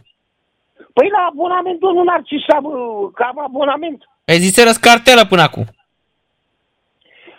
Păi 0.94 1.10
la 1.18 1.28
abonament, 1.32 1.80
domnul 1.80 2.04
Narcis, 2.04 2.44
am, 2.58 2.66
uh, 2.66 3.12
că 3.14 3.24
am 3.24 3.40
abonament. 3.40 4.04
Există 4.26 4.62
cartelă 4.82 5.26
până 5.26 5.42
acum. 5.42 5.66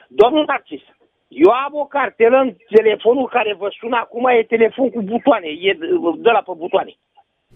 Domnul 0.09 0.45
Narcis, 0.47 0.83
eu 1.29 1.51
am 1.51 1.73
o 1.83 1.85
cartelă 1.85 2.37
în 2.45 2.55
telefonul 2.77 3.29
care 3.29 3.55
vă 3.59 3.69
sună 3.81 3.97
acum, 3.97 4.25
e 4.27 4.43
telefon 4.55 4.91
cu 4.91 5.03
butoane, 5.03 5.47
e 5.69 5.73
de- 5.79 5.87
de 6.27 6.31
la 6.31 6.43
pe 6.47 6.53
butoane. 6.57 6.97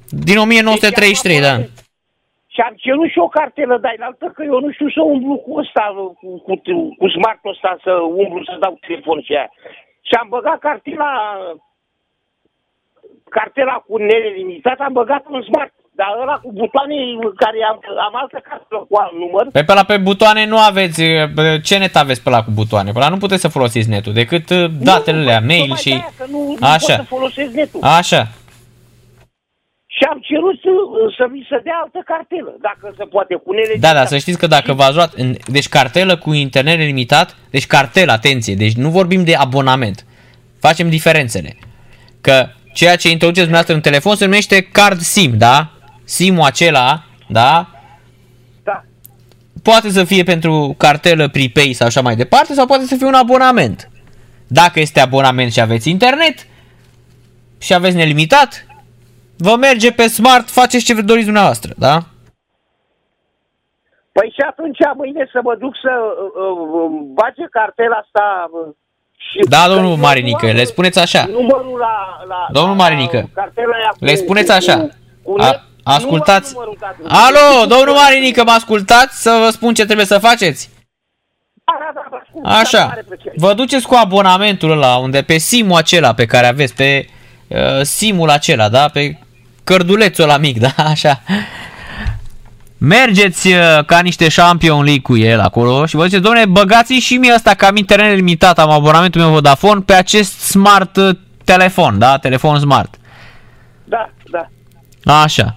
Din 0.08 0.38
1933, 0.38 1.40
da. 1.40 1.54
Și 2.56 2.64
am 2.68 2.74
cerut 2.84 3.10
și 3.10 3.24
o 3.26 3.28
cartelă 3.38 3.76
de 3.84 3.90
altă 4.06 4.26
că 4.34 4.42
eu 4.50 4.58
nu 4.64 4.70
știu 4.76 4.88
să 4.96 5.00
umblu 5.14 5.36
cu 5.44 5.50
ăsta, 5.62 5.84
cu, 6.20 6.28
cu, 6.46 6.52
cu 7.00 7.06
smartul 7.16 7.54
ăsta, 7.54 7.70
să 7.84 7.92
umblu 8.22 8.40
să 8.44 8.56
dau 8.64 8.74
telefon 8.86 9.18
și 9.26 9.32
aia. 9.32 9.50
Și 10.08 10.14
am 10.20 10.28
băgat 10.34 10.58
cartela, 10.66 11.10
cartela 13.36 13.74
cu 13.86 13.94
nelimitat, 13.96 14.78
am 14.80 14.92
băgat 15.00 15.22
un 15.36 15.42
smart. 15.48 15.72
Dar 16.00 16.10
ăla 16.22 16.36
cu 16.44 16.50
butoane 16.52 16.94
care 17.42 17.58
am, 17.70 17.78
am 18.06 18.14
altă 18.22 18.38
cartelă 18.48 18.80
cu 18.88 18.96
alt 19.02 19.12
număr. 19.12 19.44
Pe 19.52 19.64
pe 19.64 19.74
la 19.74 19.84
pe 19.84 19.96
butoane 19.96 20.46
nu 20.46 20.58
aveți, 20.58 21.02
bă, 21.34 21.58
ce 21.64 21.78
net 21.78 21.96
aveți 21.96 22.22
pe 22.22 22.30
la 22.30 22.44
cu 22.44 22.50
butoane? 22.54 22.92
Pe 22.92 22.98
la 22.98 23.08
nu 23.08 23.16
puteți 23.16 23.40
să 23.40 23.48
folosiți 23.48 23.88
netul, 23.88 24.12
decât 24.12 24.50
uh, 24.50 24.64
datele 24.80 25.18
alea, 25.18 25.40
Nu, 25.40 25.46
mail 25.46 25.60
tocmai 25.60 25.78
și... 25.78 25.88
de-aia, 25.88 26.12
Că 26.18 26.24
nu, 26.30 26.38
nu 26.60 26.66
Așa. 26.66 26.94
pot 26.96 27.04
să 27.04 27.14
folosesc 27.14 27.50
netul. 27.50 27.80
Așa. 27.82 28.22
Și 29.96 30.02
am 30.10 30.18
cerut 30.22 30.56
să, 30.64 30.70
să 31.16 31.24
mi 31.32 31.46
se 31.50 31.58
dea 31.64 31.78
altă 31.82 32.00
cartelă, 32.04 32.52
dacă 32.60 32.94
se 32.98 33.04
poate, 33.04 33.34
cu 33.44 33.52
nelimitat. 33.52 33.92
Da, 33.92 33.98
da, 33.98 34.06
să 34.06 34.18
știți 34.18 34.38
că 34.38 34.46
dacă 34.46 34.72
v-ați 34.72 34.94
luat, 34.94 35.12
în- 35.14 35.36
deci 35.46 35.68
cartelă 35.68 36.16
cu 36.16 36.32
internet 36.32 36.78
limitat, 36.78 37.36
deci 37.50 37.66
cartelă, 37.66 38.12
atenție, 38.12 38.54
deci 38.54 38.72
nu 38.74 38.88
vorbim 38.90 39.24
de 39.24 39.34
abonament. 39.34 40.04
Facem 40.60 40.88
diferențele. 40.88 41.56
Că 42.20 42.48
ceea 42.74 42.96
ce 42.96 43.10
introduceți 43.10 43.46
dumneavoastră 43.46 43.74
în 43.74 43.80
telefon 43.80 44.16
se 44.16 44.24
numește 44.24 44.62
card 44.62 45.00
SIM, 45.00 45.38
da? 45.38 45.70
SIM-ul 46.04 46.42
acela, 46.44 47.04
da? 47.28 47.70
Da. 48.64 48.84
Poate 49.62 49.90
să 49.90 50.04
fie 50.04 50.22
pentru 50.22 50.74
cartelă 50.78 51.28
prepay 51.28 51.72
sau 51.72 51.86
așa 51.86 52.00
mai 52.00 52.16
departe, 52.16 52.54
sau 52.54 52.66
poate 52.66 52.84
să 52.84 52.94
fie 52.96 53.06
un 53.06 53.14
abonament. 53.14 53.90
Dacă 54.46 54.80
este 54.80 55.00
abonament 55.00 55.52
și 55.52 55.60
aveți 55.60 55.90
internet 55.90 56.46
și 57.58 57.74
aveți 57.74 57.96
nelimitat, 57.96 58.66
vă 59.38 59.56
merge 59.56 59.92
pe 59.92 60.06
smart, 60.08 60.50
faceți 60.50 60.84
ce 60.84 60.94
doriți 61.02 61.24
dumneavoastră, 61.24 61.72
da? 61.76 61.98
Păi 64.12 64.28
și 64.34 64.40
atunci 64.50 64.78
mâine 64.96 65.28
să 65.32 65.40
mă 65.42 65.54
duc 65.58 65.74
să 65.82 65.90
uh, 65.92 66.40
uh, 66.40 66.90
bage 67.14 67.44
cartela 67.50 67.96
asta 67.96 68.50
uh, 68.50 68.74
și... 69.16 69.38
Da, 69.48 69.62
că 69.62 69.72
domnul 69.72 69.90
eu 69.90 69.96
Marinică, 69.96 70.44
nu 70.44 70.48
am 70.50 70.56
le 70.56 70.64
spuneți 70.64 70.98
așa. 70.98 71.24
Numărul 71.26 71.78
la... 71.78 71.94
la 72.28 72.46
Domnul 72.52 72.76
la 72.76 72.82
Marinică, 72.82 73.28
cartela 73.34 73.74
aia 73.76 73.88
cu, 73.98 74.04
Le 74.04 74.14
spuneți 74.14 74.46
cu- 74.46 74.52
așa. 74.52 74.88
Cu, 75.22 75.34
A, 75.38 75.44
net, 75.44 75.60
ascultați. 75.84 76.52
nu 76.54 76.60
am 76.60 76.66
numărul 76.66 76.96
dat. 77.02 77.22
Alo, 77.26 77.66
domnul 77.66 77.94
Marinică, 77.94 78.42
mă 78.44 78.50
ascultați 78.50 79.22
să 79.22 79.38
vă 79.44 79.50
spun 79.50 79.74
ce 79.74 79.84
trebuie 79.84 80.06
să 80.06 80.18
faceți? 80.18 80.70
Da, 81.64 81.72
da, 81.78 81.90
da, 81.94 82.06
da, 82.10 82.16
ascult, 82.22 82.44
da, 82.44 82.50
Așa, 82.58 82.86
mare 82.86 83.02
plăcere. 83.06 83.34
vă 83.36 83.54
duceți 83.54 83.86
cu 83.86 83.94
abonamentul 83.94 84.70
ăla, 84.70 84.96
unde 84.96 85.22
pe 85.22 85.38
simul 85.38 85.76
acela 85.76 86.14
pe 86.14 86.26
care 86.26 86.46
aveți, 86.46 86.74
pe 86.74 87.06
uh, 87.48 87.80
simul 87.82 88.30
acela, 88.30 88.68
da? 88.68 88.88
Pe 88.88 89.18
cărdulețul 89.66 90.24
ăla 90.24 90.38
mic, 90.38 90.58
da? 90.66 90.72
Așa. 90.76 91.22
Mergeți 92.78 93.48
uh, 93.48 93.84
ca 93.86 94.00
niște 94.00 94.26
Champion 94.34 94.84
League 94.84 95.02
cu 95.02 95.16
el 95.16 95.40
acolo 95.40 95.86
și 95.86 95.96
vă 95.96 96.04
ziceți, 96.04 96.22
domne, 96.22 96.44
băgați 96.44 96.92
și 96.92 97.16
mie 97.16 97.32
asta 97.32 97.54
că 97.54 97.64
am 97.64 97.76
internet 97.76 98.14
limitat, 98.14 98.58
am 98.58 98.70
abonamentul 98.70 99.20
meu 99.20 99.30
Vodafone 99.30 99.80
pe 99.80 99.92
acest 99.92 100.40
smart 100.40 100.96
uh, 100.96 101.16
telefon, 101.44 101.98
da? 101.98 102.18
Telefon 102.18 102.58
smart. 102.58 102.94
Da, 103.84 104.10
da. 104.30 105.20
Așa. 105.22 105.56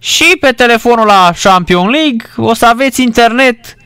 și 0.00 0.36
pe 0.40 0.50
telefonul 0.50 1.06
la 1.06 1.30
Champion 1.42 1.88
League 1.88 2.26
o 2.36 2.54
să 2.54 2.66
aveți 2.66 3.02
internet 3.02 3.76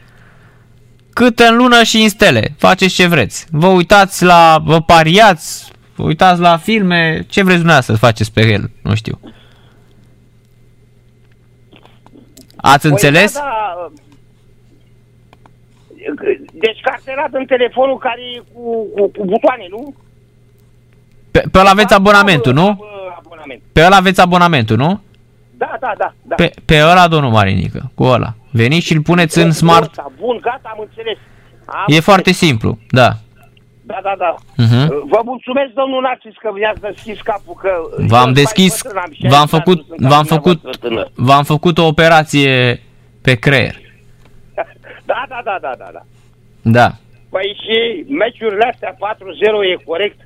cât 1.13 1.39
în 1.39 1.57
lună 1.57 1.83
și 1.83 2.03
în 2.03 2.09
stele. 2.09 2.55
Faceți 2.59 2.95
ce 2.95 3.07
vreți. 3.07 3.47
Vă 3.51 3.67
uitați 3.67 4.25
la, 4.25 4.59
vă 4.65 4.81
pariați, 4.81 5.69
vă 5.95 6.03
uitați 6.03 6.41
la 6.41 6.57
filme, 6.57 7.27
ce 7.29 7.43
vreți 7.43 7.57
dumneavoastră 7.57 7.95
să 7.95 8.01
faceți 8.01 8.33
pe 8.33 8.47
el, 8.47 8.71
nu 8.83 8.95
știu. 8.95 9.21
Ați 12.61 12.87
înțeles? 12.87 13.33
Păi, 13.33 13.43
da, 13.43 13.75
da. 13.77 13.93
Deci 16.53 16.81
cartelat 16.83 17.29
în 17.33 17.45
telefonul 17.47 17.99
care 17.99 18.21
e 18.37 18.43
cu, 18.53 18.87
cu, 18.95 19.09
cu 19.19 19.25
butoane, 19.25 19.67
nu? 19.71 19.95
Pe, 21.31 21.43
pe 21.53 21.59
ăla 21.59 21.71
aveți 21.71 21.89
Da, 21.89 21.95
abonamentul, 21.97 22.53
da, 22.55 22.61
nu? 22.61 22.67
da, 22.67 23.15
Abonament. 23.19 23.63
Pe 23.73 23.85
ăla 23.85 23.97
aveți 23.97 24.21
abonamentul, 24.21 24.77
nu? 24.77 25.01
Da, 25.57 25.77
da, 25.81 25.93
da. 25.99 26.15
da. 26.23 26.35
Pe, 26.35 26.53
pe 26.65 26.83
ăla, 26.83 27.09
domnul 27.09 27.31
Marinică, 27.31 27.91
cu 27.95 28.03
ăla. 28.05 28.35
Veniți 28.51 28.87
și 28.87 28.93
îl 28.93 29.03
puneți 29.03 29.39
în 29.39 29.53
smart. 29.53 29.89
Ăsta, 29.91 30.13
Bun, 30.21 30.39
gata, 30.43 30.71
am 30.73 30.79
înțeles. 30.89 31.17
Am 31.65 31.85
E 31.87 32.01
foarte 32.01 32.33
simplu, 32.33 32.79
da. 32.91 33.17
Da, 33.91 33.99
da, 34.03 34.15
da. 34.25 34.35
Mhm. 34.65 34.83
Vă 35.13 35.21
mulțumesc, 35.25 35.71
domnul 35.81 36.01
Narcis, 36.03 36.37
că 36.43 36.51
mi-ați 36.55 36.81
deschis 36.81 37.19
capul, 37.21 37.55
că... 37.63 37.73
V-am 38.13 38.27
eu 38.27 38.33
deschis, 38.33 38.83
mai 38.85 38.93
bătrân, 38.93 39.03
am 39.05 39.13
60 39.13 39.31
v-am 39.33 39.41
ani, 39.41 39.49
făcut, 39.57 39.79
nu 39.79 39.85
sunt 39.97 40.09
v-am 40.13 40.25
ca 40.27 40.35
făcut, 40.35 40.57
dumneavoastră 40.63 40.89
tânăr. 40.89 41.09
v-am 41.29 41.45
făcut 41.53 41.79
o 41.79 41.87
operație 41.87 42.83
pe 43.23 43.35
creier. 43.35 43.77
Da, 45.11 45.25
da, 45.29 45.41
da, 45.45 45.57
da, 45.61 45.73
da, 45.79 45.89
da. 45.93 46.03
Da. 46.79 46.89
Păi 47.31 47.57
și 47.63 47.77
meciurile 48.13 48.65
astea 48.73 48.93
4-0 48.95 48.99
e 49.73 49.83
corect 49.85 50.19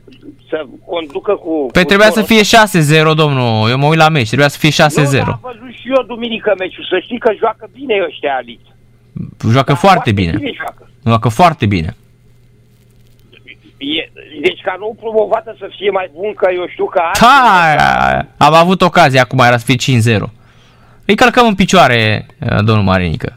să 0.51 0.65
conducă 0.87 1.33
cu... 1.35 1.53
Păi 1.73 1.83
cu 1.83 1.89
trebuia 1.89 2.11
să 2.11 2.21
scorul? 2.21 2.43
fie 2.45 3.03
6-0, 3.13 3.15
domnul. 3.15 3.71
Eu 3.71 3.79
mă 3.79 3.87
uit 3.87 3.99
la 3.99 4.09
meci, 4.09 4.27
trebuia 4.27 4.49
să 4.49 4.59
fie 4.59 4.71
6-0. 4.71 4.75
Nu, 5.25 5.33
am 5.33 5.39
văzut 5.43 5.73
și 5.81 5.89
eu 5.97 6.03
duminică 6.07 6.55
meciul. 6.59 6.85
Să 6.91 6.99
știi 7.05 7.19
că 7.19 7.33
joacă 7.39 7.69
bine 7.73 7.95
ăștia 8.09 8.35
aliți. 8.37 8.69
Joacă 9.51 9.75
foarte 9.75 10.13
bine. 10.13 10.33
bine 10.37 10.53
joacă. 10.55 10.91
Joacă 11.07 11.29
foarte 11.29 11.67
bine. 11.67 11.97
E, 13.83 14.11
deci 14.41 14.61
ca 14.61 14.77
nou 14.79 14.95
promovată 15.01 15.57
să 15.59 15.67
fie 15.77 15.91
mai 15.91 16.11
bun, 16.15 16.35
că 16.35 16.49
eu 16.53 16.69
știu 16.69 16.85
că... 16.85 17.03
Ha, 17.21 18.27
am 18.37 18.55
avut 18.55 18.81
ocazia 18.83 19.23
acum, 19.23 19.39
era 19.39 19.57
să 19.57 19.65
fie 19.71 20.19
5-0. 20.19 20.31
Îi 21.07 21.17
călcăm 21.17 21.47
în 21.47 21.55
picioare, 21.55 22.27
eh, 22.41 22.57
domnul 22.65 22.85
Marinică. 22.85 23.37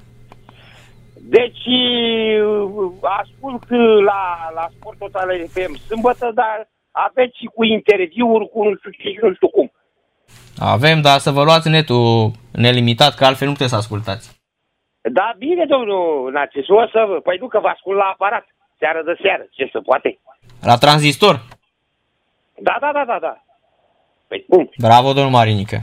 Deci 1.38 1.66
uh, 1.66 2.92
ascult 3.22 3.64
uh, 3.70 4.04
la, 4.10 4.52
la 4.54 4.66
Sport 4.76 4.98
Total 4.98 5.30
FM 5.54 5.76
sâmbătă, 5.88 6.32
dar 6.34 6.70
aveți 6.92 7.38
și 7.38 7.46
cu 7.46 7.64
interviuri, 7.64 8.50
cu 8.50 8.64
nu 8.64 8.76
știu 8.76 8.92
ce 8.92 9.10
și 9.10 9.20
nu 9.22 9.34
știu 9.34 9.48
cum. 9.48 9.72
Avem, 10.60 11.02
dar 11.02 11.18
să 11.20 11.32
vă 11.32 11.44
luați 11.44 11.70
netul 11.70 12.32
nelimitat, 12.52 13.14
că 13.16 13.26
altfel 13.26 13.48
nu 13.48 13.54
puteți 13.54 13.70
să 13.70 13.76
ascultați. 13.76 14.26
Da, 15.02 15.34
bine, 15.38 15.66
domnul 15.66 16.32
Națes, 16.32 16.68
o 16.68 16.88
să 16.94 17.06
vă... 17.08 17.16
Păi 17.24 17.38
nu 17.40 17.48
că 17.48 17.60
vă 17.60 17.68
ascult 17.68 17.98
la 17.98 18.10
aparat, 18.14 18.46
seară 18.80 19.02
de 19.06 19.16
seară, 19.22 19.44
ce 19.52 19.70
se 19.72 19.80
poate. 19.80 20.20
La 20.66 20.78
tranzistor. 20.78 21.36
Da, 22.68 22.78
da, 22.82 22.90
da, 22.94 23.04
da, 23.06 23.18
da. 23.22 23.34
Păi 24.28 24.46
cum? 24.50 24.70
Bravo, 24.78 25.14
domnul 25.14 25.32
Marinică. 25.32 25.78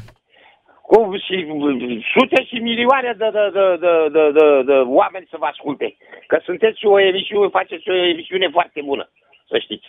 Cum 0.91 1.19
și 1.27 1.37
uh, 1.49 2.05
sute 2.15 2.45
și 2.49 2.55
milioane 2.55 3.15
de, 3.19 3.29
de, 3.37 3.45
de, 3.57 3.67
de, 3.85 3.93
de, 4.17 4.25
de, 4.39 4.47
de 4.69 4.77
oameni 5.01 5.27
să 5.31 5.37
vă 5.39 5.47
asculte. 5.47 5.97
Că 6.27 6.37
sunteți 6.45 6.87
o 6.87 7.01
emisiune, 7.01 7.49
faceți 7.49 7.89
o 7.89 7.95
emisiune 7.95 8.49
foarte 8.53 8.81
bună, 8.85 9.11
să 9.49 9.59
știți. 9.59 9.87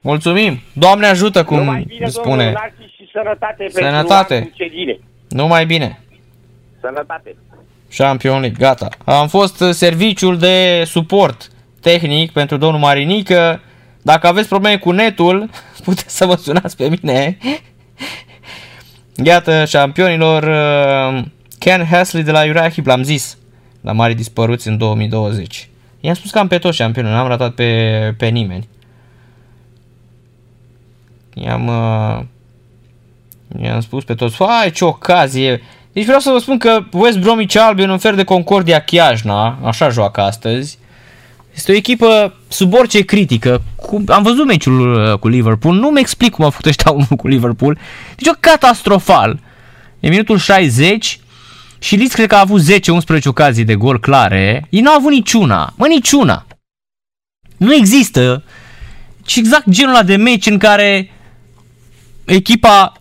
Mulțumim. 0.00 0.52
Doamne 0.74 1.06
ajută, 1.06 1.44
cum 1.44 1.56
Numai 1.56 1.82
bine, 1.86 2.06
spune. 2.06 2.28
domnul 2.36 2.52
Narcis, 2.52 2.94
și 2.96 3.08
sănătate, 3.12 3.68
Sănătate. 3.68 4.34
pentru 4.34 4.34
anul 4.34 4.52
ce 4.56 4.64
vine. 4.76 4.98
Numai 5.28 5.66
bine. 5.66 5.98
Sănătate. 6.80 7.36
Champion 7.96 8.40
League, 8.40 8.58
gata. 8.66 8.88
Am 9.04 9.28
fost 9.28 9.60
uh, 9.60 9.68
serviciul 9.70 10.38
de 10.38 10.82
suport 10.84 11.49
tehnic 11.80 12.32
pentru 12.32 12.56
domnul 12.56 12.80
Marinică. 12.80 13.60
Dacă 14.02 14.26
aveți 14.26 14.48
probleme 14.48 14.76
cu 14.76 14.90
netul, 14.90 15.50
puteți 15.84 16.16
să 16.16 16.26
mă 16.26 16.36
sunați 16.36 16.76
pe 16.76 16.88
mine. 16.88 17.38
Iată, 19.24 19.64
șampionilor, 19.64 20.42
uh, 20.42 21.24
Ken 21.58 21.84
Hasley 21.84 22.22
de 22.22 22.30
la 22.30 22.40
Uriah 22.40 22.74
l-am 22.84 23.02
zis, 23.02 23.36
la 23.80 23.92
mari 23.92 24.14
dispăruți 24.14 24.68
în 24.68 24.78
2020. 24.78 25.68
I-am 26.00 26.14
spus 26.14 26.30
că 26.30 26.38
am 26.38 26.48
pe 26.48 26.58
toți 26.58 26.76
șampionii, 26.76 27.10
n-am 27.10 27.26
ratat 27.26 27.54
pe, 27.54 28.14
pe 28.18 28.26
nimeni. 28.26 28.68
I-am, 31.34 31.66
uh, 31.66 32.20
i-am 33.62 33.80
spus 33.80 34.04
pe 34.04 34.14
toți, 34.14 34.36
fai 34.36 34.70
ce 34.70 34.84
ocazie. 34.84 35.62
Deci 35.92 36.04
vreau 36.04 36.20
să 36.20 36.30
vă 36.30 36.38
spun 36.38 36.58
că 36.58 36.84
West 36.92 37.18
Bromwich 37.18 37.56
Albion, 37.58 37.90
un 37.90 37.98
fel 37.98 38.14
de 38.14 38.24
Concordia 38.24 38.80
Chiajna, 38.80 39.58
așa 39.62 39.88
joacă 39.88 40.20
astăzi, 40.20 40.78
este 41.54 41.72
o 41.72 41.74
echipă 41.74 42.34
sub 42.48 42.74
orice 42.74 43.00
critică. 43.00 43.62
Cum, 43.76 44.04
am 44.08 44.22
văzut 44.22 44.46
meciul 44.46 44.94
uh, 44.94 45.18
cu 45.18 45.28
Liverpool, 45.28 45.74
nu-mi 45.74 46.00
explic 46.00 46.32
cum 46.32 46.44
a 46.44 46.50
făcut 46.50 46.66
ăștia 46.66 46.90
unul 46.90 47.16
cu 47.16 47.28
Liverpool. 47.28 47.78
Deci 48.16 48.28
o 48.28 48.36
catastrofal. 48.40 49.40
E 50.00 50.08
minutul 50.08 50.38
60 50.38 51.20
și 51.78 51.96
Leeds 51.96 52.14
cred 52.14 52.28
că 52.28 52.34
a 52.34 52.40
avut 52.40 52.62
10-11 52.62 53.24
ocazii 53.24 53.64
de 53.64 53.74
gol 53.74 54.00
clare. 54.00 54.66
Ei 54.70 54.80
n-au 54.80 54.94
avut 54.94 55.10
niciuna. 55.10 55.72
Mă, 55.76 55.86
niciuna. 55.86 56.46
Nu 57.56 57.74
există. 57.74 58.44
Și 59.26 59.38
exact 59.38 59.68
genul 59.70 59.94
ăla 59.94 60.02
de 60.02 60.16
meci 60.16 60.46
în 60.46 60.58
care 60.58 61.12
echipa 62.24 62.99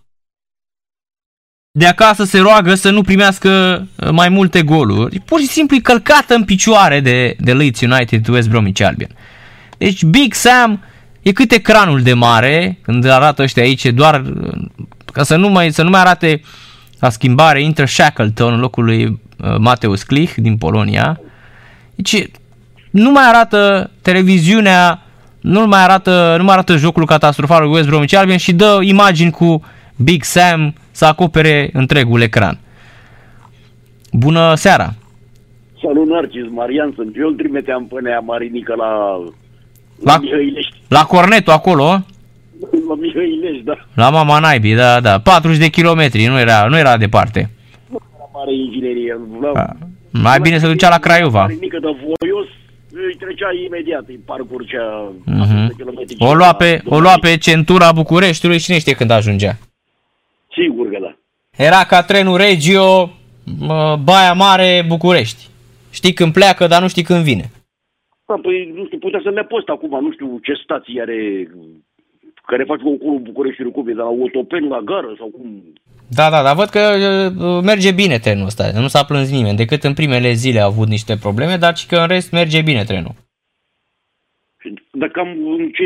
de 1.72 1.86
acasă 1.86 2.24
se 2.24 2.40
roagă 2.40 2.76
să 2.76 2.90
nu 2.90 3.02
primească 3.02 3.50
uh, 3.96 4.10
mai 4.12 4.30
multe 4.30 4.62
goluri. 4.62 5.20
Pur 5.20 5.40
și 5.40 5.48
simplu 5.48 5.76
e 5.76 5.80
călcată 5.80 6.34
în 6.34 6.44
picioare 6.44 7.00
de, 7.00 7.36
de 7.40 7.54
Leeds 7.54 7.82
United 7.82 8.28
West 8.28 8.50
Bromwich 8.50 8.82
Albion. 8.82 9.10
Deci 9.78 10.04
Big 10.04 10.34
Sam 10.34 10.84
e 11.22 11.32
cât 11.32 11.52
ecranul 11.52 12.02
de 12.02 12.14
mare 12.14 12.78
când 12.82 13.06
arată 13.06 13.42
ăștia 13.42 13.64
aici 13.64 13.86
doar 13.86 14.22
uh, 14.22 14.66
ca 15.14 15.24
să 15.24 15.36
nu 15.36 15.50
mai, 15.50 15.72
să 15.72 15.84
nu 15.84 15.90
mai 15.90 16.00
arate 16.00 16.42
la 17.00 17.10
schimbare 17.10 17.64
intră 17.64 17.86
Shackleton 17.86 18.54
în 18.54 18.60
locul 18.60 18.84
lui 18.84 19.06
uh, 19.06 19.56
Mateus 19.58 20.04
Klich 20.04 20.34
din 20.36 20.58
Polonia. 20.58 21.20
Deci 21.96 22.28
nu 22.90 23.12
mai 23.12 23.24
arată 23.28 23.92
televiziunea, 24.02 25.02
nu 25.40 25.68
mai 25.68 25.84
arată, 25.84 26.36
nu 26.38 26.44
mai 26.44 26.54
arată 26.54 26.78
jocul 26.78 27.06
catastrofal 27.06 27.62
lui 27.62 27.72
West 27.72 27.88
Bromwich 27.88 28.16
Albion 28.16 28.38
și 28.38 28.54
dă 28.54 28.80
imagini 28.82 29.32
cu 29.32 29.64
Big 30.04 30.24
Sam 30.24 30.74
să 30.92 31.06
acopere 31.06 31.70
întregul 31.74 32.22
ecran. 32.22 32.60
Bună 34.12 34.56
seara! 34.56 34.94
Salut, 35.84 36.08
Narcis, 36.08 36.44
Marian 36.50 36.92
sunt. 36.96 37.16
Eu 37.18 37.28
îl 37.28 37.34
trimiteam 37.36 37.86
până 37.88 38.10
aia 38.10 38.20
Marinică 38.20 38.74
la, 38.78 38.88
la, 40.04 40.14
La- 40.14 40.18
Mihăilești. 40.20 40.74
La 40.88 41.04
Cornetul 41.04 41.54
acolo, 41.54 41.84
La 42.88 42.96
Mihăilești, 43.00 43.64
da. 43.64 43.74
la 43.94 44.10
Mama 44.10 44.40
Naibii, 44.40 44.76
da, 44.76 45.00
da, 45.00 45.20
40 45.20 45.58
de 45.60 45.68
kilometri, 45.68 46.26
nu 46.26 46.40
era, 46.40 46.66
nu 46.66 46.78
era 46.78 46.98
departe. 46.98 47.50
La 47.92 48.00
mare 48.34 48.54
inginerie. 48.56 49.18
La, 49.42 49.62
A, 49.62 49.76
Mai 50.12 50.40
bine 50.40 50.58
se 50.58 50.68
ducea 50.68 50.90
la 50.90 50.98
Craiova. 50.98 51.42
Marinică 51.42 51.78
de 51.82 51.88
voios, 51.88 52.48
îi 52.92 53.16
trecea 53.20 53.48
imediat, 53.68 54.04
îi 54.08 54.20
parcurgea 54.26 55.12
Mhm. 55.26 55.42
100 55.42 55.74
kilometri. 55.78 56.16
O 56.20 56.34
lua, 56.34 56.54
pe, 56.54 56.82
o 56.86 57.00
lua 57.00 57.14
pe 57.22 57.38
centura 57.38 57.92
Bucureștiului 57.92 58.58
și 58.58 58.64
cine 58.64 58.80
știe 58.80 58.94
când 58.94 59.10
ajungea. 59.12 59.58
Sigur 60.60 60.90
că 60.90 60.98
da. 61.02 61.16
Era 61.66 61.84
ca 61.88 62.04
trenul 62.04 62.38
Regio, 62.38 63.10
mă, 63.60 64.00
Baia 64.04 64.34
Mare, 64.34 64.84
București. 64.88 65.48
Știi 65.92 66.14
când 66.14 66.34
pleacă, 66.34 66.68
dar 66.68 66.82
nu 66.82 66.88
știi 66.88 67.04
când 67.04 67.24
vine. 67.24 67.46
Da, 68.28 68.36
păi, 68.42 68.72
nu 68.76 68.86
știu, 68.86 68.98
putea 68.98 69.22
să 69.24 69.30
ne 69.30 69.42
post 69.42 69.68
acum, 69.68 70.04
nu 70.06 70.12
știu 70.12 70.40
ce 70.44 70.54
stație 70.64 71.02
are 71.02 71.50
care 72.50 72.64
face 72.64 72.84
concorul 72.84 73.20
Bucureștiului 73.20 73.74
cum 73.74 73.88
e, 73.88 73.94
de 73.94 74.02
la 74.02 74.10
Otopeni 74.26 74.68
la 74.68 74.80
gară 74.80 75.14
sau 75.18 75.28
cum. 75.28 75.64
Da, 76.08 76.30
da, 76.30 76.44
dar 76.44 76.56
văd 76.56 76.70
că 76.76 76.80
uh, 76.80 77.64
merge 77.64 77.92
bine 77.92 78.18
trenul 78.18 78.46
ăsta, 78.46 78.64
nu 78.80 78.88
s-a 78.88 79.04
plâns 79.04 79.32
nimeni, 79.32 79.58
decât 79.58 79.84
în 79.84 79.94
primele 79.94 80.32
zile 80.32 80.60
a 80.60 80.66
avut 80.66 80.88
niște 80.88 81.14
probleme, 81.26 81.56
dar 81.56 81.76
și 81.76 81.88
că 81.88 81.96
în 81.96 82.08
rest 82.08 82.32
merge 82.32 82.62
bine 82.62 82.84
trenul. 82.84 83.16
Și 84.62 84.74
Dar 84.92 85.10
cam 85.10 85.28
în 85.28 85.70
ce... 85.78 85.86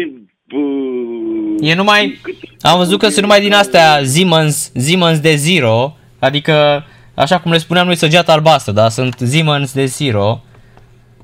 Uh, 1.59 1.69
E 1.69 1.73
numai, 1.75 2.19
cât- 2.21 2.35
am 2.61 2.77
văzut 2.77 2.99
că 2.99 3.07
sunt 3.07 3.21
numai 3.21 3.41
din 3.41 3.53
astea 3.53 4.01
Siemens, 4.03 4.71
Siemens 4.75 5.19
de 5.19 5.35
Zero, 5.35 5.95
adică, 6.19 6.85
așa 7.13 7.39
cum 7.39 7.51
le 7.51 7.57
spuneam 7.57 7.85
noi, 7.85 7.95
săgeată 7.95 8.31
albastră, 8.31 8.71
da, 8.71 8.89
sunt 8.89 9.15
Siemens 9.25 9.73
de 9.73 9.85
Zero, 9.85 10.43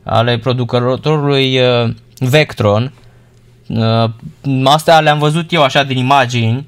ale 0.03 0.37
producătorului 0.37 1.59
uh, 1.59 1.89
Vectron. 2.17 2.93
Uh, 3.67 4.09
astea 4.65 4.99
le-am 4.99 5.19
văzut 5.19 5.51
eu 5.51 5.63
așa 5.63 5.83
din 5.83 5.97
imagini 5.97 6.67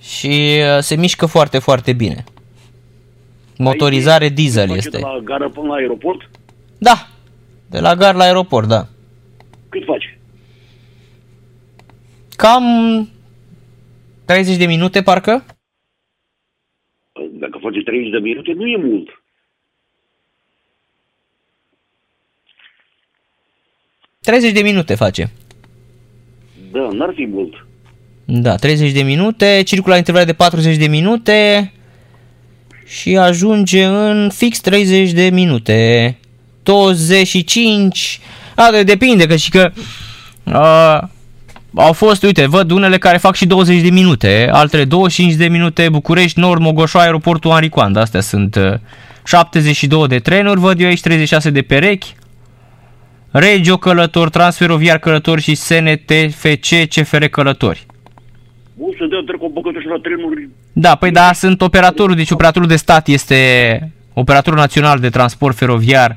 și 0.00 0.60
uh, 0.76 0.78
se 0.82 0.94
mișcă 0.96 1.26
foarte, 1.26 1.58
foarte 1.58 1.92
bine. 1.92 2.24
Motorizare 3.56 4.28
diesel 4.28 4.66
face 4.66 4.78
este. 4.78 4.96
De 4.96 5.02
la 5.02 5.20
gară 5.24 5.48
până 5.48 5.66
la 5.66 5.74
aeroport? 5.74 6.30
Da, 6.78 7.08
de 7.70 7.80
la 7.80 7.94
gar 7.94 8.14
la 8.14 8.24
aeroport, 8.24 8.68
da. 8.68 8.86
Cât 9.68 9.82
face? 9.86 10.07
Cam 12.38 12.64
30 14.24 14.56
de 14.56 14.66
minute, 14.66 15.02
parcă? 15.02 15.44
Dacă 17.30 17.58
face 17.62 17.82
30 17.82 18.10
de 18.10 18.18
minute, 18.18 18.52
nu 18.52 18.66
e 18.66 18.76
mult. 18.76 19.08
-hmm. 19.08 19.26
30 24.20 24.52
de 24.52 24.62
minute 24.62 24.94
face. 24.94 25.30
Da, 26.72 26.88
n-ar 26.92 27.12
fi 27.14 27.26
mult. 27.26 27.66
Da, 28.24 28.56
30 28.56 28.92
de 28.92 29.02
minute, 29.02 29.62
circula 29.64 29.96
intervale 29.96 30.26
de 30.26 30.32
40 30.32 30.76
de 30.76 30.86
minute 30.86 31.72
și 32.86 33.16
ajunge 33.16 33.84
în 33.84 34.30
fix 34.30 34.60
30 34.60 35.12
de 35.12 35.30
minute. 35.32 36.18
25, 36.62 38.20
a, 38.56 38.70
de, 38.70 38.82
depinde, 38.82 39.26
că 39.26 39.36
și 39.36 39.50
că 39.50 39.70
uh, 40.44 41.08
au 41.78 41.92
fost, 41.92 42.22
uite, 42.22 42.46
văd 42.46 42.70
unele 42.70 42.98
care 42.98 43.16
fac 43.16 43.34
și 43.34 43.46
20 43.46 43.80
de 43.80 43.90
minute, 43.90 44.48
altele 44.52 44.84
25 44.84 45.34
de 45.34 45.48
minute, 45.48 45.88
București, 45.88 46.40
Nord, 46.40 46.60
Mogoșoa, 46.60 47.02
aeroportul 47.02 47.50
Henri 47.50 47.68
Coanda, 47.68 48.00
astea 48.00 48.20
sunt 48.20 48.54
uh, 48.54 48.74
72 49.24 50.06
de 50.06 50.18
trenuri, 50.18 50.60
văd 50.60 50.80
eu 50.80 50.86
aici 50.86 51.00
36 51.00 51.50
de 51.50 51.62
perechi, 51.62 52.14
Regio 53.30 53.76
Călător, 53.76 54.28
Transferoviar 54.30 54.98
Călător 54.98 55.40
și 55.40 55.54
SNTFC 55.54 56.88
CFR 56.88 57.24
Călători. 57.24 57.86
Bun, 58.74 58.94
să 58.98 59.06
dea 59.10 59.22
trec 59.26 59.42
o 59.42 59.48
băgătă 59.48 59.78
și 59.80 59.86
la 59.86 59.98
trenuri. 60.02 60.48
Da, 60.72 60.94
păi 60.94 61.10
da, 61.10 61.32
sunt 61.32 61.60
operatorul, 61.60 62.14
deci 62.14 62.30
operatorul 62.30 62.68
de 62.68 62.76
stat 62.76 63.08
este 63.08 63.92
operatorul 64.12 64.58
național 64.58 64.98
de 64.98 65.08
transport 65.08 65.56
feroviar 65.56 66.16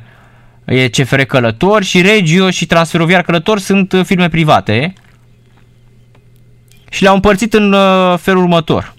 e 0.66 0.88
CFR 0.88 1.22
Călător 1.22 1.84
și 1.84 2.02
Regio 2.02 2.50
și 2.50 2.66
Transferoviar 2.66 3.22
Călător 3.22 3.60
sunt 3.60 3.92
uh, 3.92 4.04
firme 4.04 4.30
private 4.30 4.94
și 6.92 7.02
le-au 7.02 7.16
împărțit 7.16 7.54
în 7.54 7.74
uh, 7.74 8.18
felul 8.18 8.42
următor. 8.42 8.94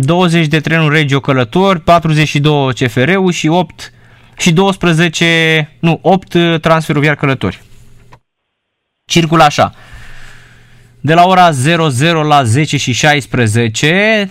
20 0.00 0.46
de 0.46 0.60
trenuri 0.60 0.94
Regio 0.94 1.20
Călător, 1.20 1.78
42 1.78 2.72
CFR-ul 2.74 3.32
și 3.32 3.48
8 3.48 3.92
și 4.36 4.52
12, 4.52 5.76
nu, 5.80 5.98
8 6.02 6.34
uh, 6.34 6.60
transferoviar 6.60 7.14
călători. 7.14 7.62
Circulă 9.04 9.42
așa. 9.42 9.74
De 11.00 11.14
la 11.14 11.26
ora 11.26 11.50
00 11.50 12.22
la 12.22 12.42
10 12.42 12.76
și 12.76 12.92
16, 12.92 14.30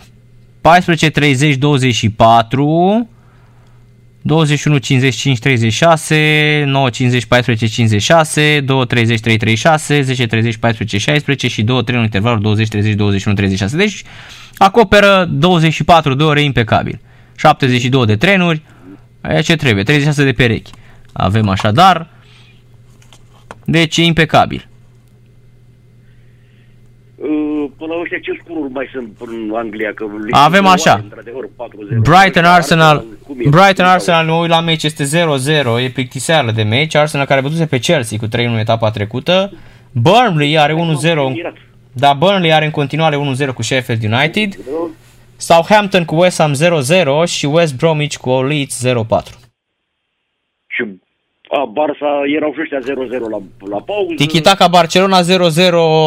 14, 0.61 1.09
30, 1.09 1.55
24, 1.55 3.09
21, 4.27 4.77
55, 4.77 5.39
36, 5.39 6.63
9, 6.65 6.89
50, 6.89 7.25
14, 7.25 7.67
56, 7.67 8.59
2, 8.59 8.85
30, 8.85 9.19
3, 9.19 9.37
36, 9.37 10.01
10, 10.01 10.25
30, 10.25 10.57
14, 10.57 10.97
16 10.97 11.47
și 11.47 11.63
2, 11.63 11.83
3 11.83 11.97
în 11.97 12.03
intervalul 12.03 12.41
20, 12.41 12.67
30, 12.67 12.93
21, 12.93 13.35
36. 13.35 13.77
Deci 13.77 14.03
acoperă 14.57 15.27
24 15.31 16.13
de 16.13 16.23
ore 16.23 16.41
impecabil. 16.41 16.99
72 17.35 18.05
de 18.05 18.15
trenuri, 18.15 18.61
aia 19.21 19.41
ce 19.41 19.55
trebuie, 19.55 19.83
36 19.83 20.23
de 20.23 20.31
perechi. 20.31 20.71
Avem 21.13 21.49
așadar, 21.49 22.09
deci 23.65 23.97
e 23.97 24.03
impecabil. 24.03 24.67
Uh, 27.19 27.65
Până 27.77 27.94
la 27.94 28.02
ăștia 28.02 28.19
ce 28.19 28.39
scururi 28.44 28.72
mai 28.73 28.89
sunt 28.91 29.18
în 29.26 29.52
Anglia? 29.56 29.94
Că 29.94 30.03
le- 30.03 30.38
Avem 30.38 30.64
le- 30.64 30.69
așa. 30.69 30.94
într-adevăr, 31.03 31.49
4-0. 31.56 31.99
Brighton 32.02 32.44
Arsenal, 32.44 33.06
cum 33.27 33.39
e? 33.39 33.49
Brighton 33.49 33.85
Arsenal, 33.85 34.26
mă 34.26 34.34
uit 34.35 34.49
la 34.49 34.61
meci, 34.61 34.84
este 34.84 35.03
0-0, 35.03 35.80
e 35.84 35.89
plictiseală 35.89 36.52
de 36.52 36.64
meci. 36.64 36.95
Arsenal 36.95 37.26
care 37.26 37.41
bătuse 37.41 37.65
pe 37.65 37.80
Chelsea 37.80 38.18
cu 38.18 38.27
3-1 38.27 38.30
în 38.53 38.57
etapa 38.57 38.91
trecută. 38.91 39.52
Burnley 39.91 40.57
are 40.60 40.73
1-0, 40.73 40.76
da, 41.91 42.14
Burnley 42.14 42.53
are 42.53 42.65
în 42.65 42.72
continuare 42.72 43.15
1-0 43.18 43.53
cu 43.53 43.61
Sheffield 43.61 44.03
United. 44.03 44.57
Southampton 45.38 46.06
cu 46.06 46.15
West 46.15 46.38
Ham 46.41 46.53
0-0 46.53 47.26
și 47.26 47.45
West 47.45 47.76
Bromwich 47.77 48.15
cu 48.18 48.41
Leeds 48.44 48.85
0-4. 48.88 49.39
Și 50.68 50.84
a, 51.49 51.72
Barça 51.74 52.11
erau 52.36 52.53
și 52.53 52.60
ăștia 52.61 52.80
0-0 52.80 53.30
la, 53.30 53.40
la 53.69 53.82
pauză. 53.82 54.14
Tiki-taka 54.15 54.68
Barcelona 54.68 55.19
0-0 55.22 55.26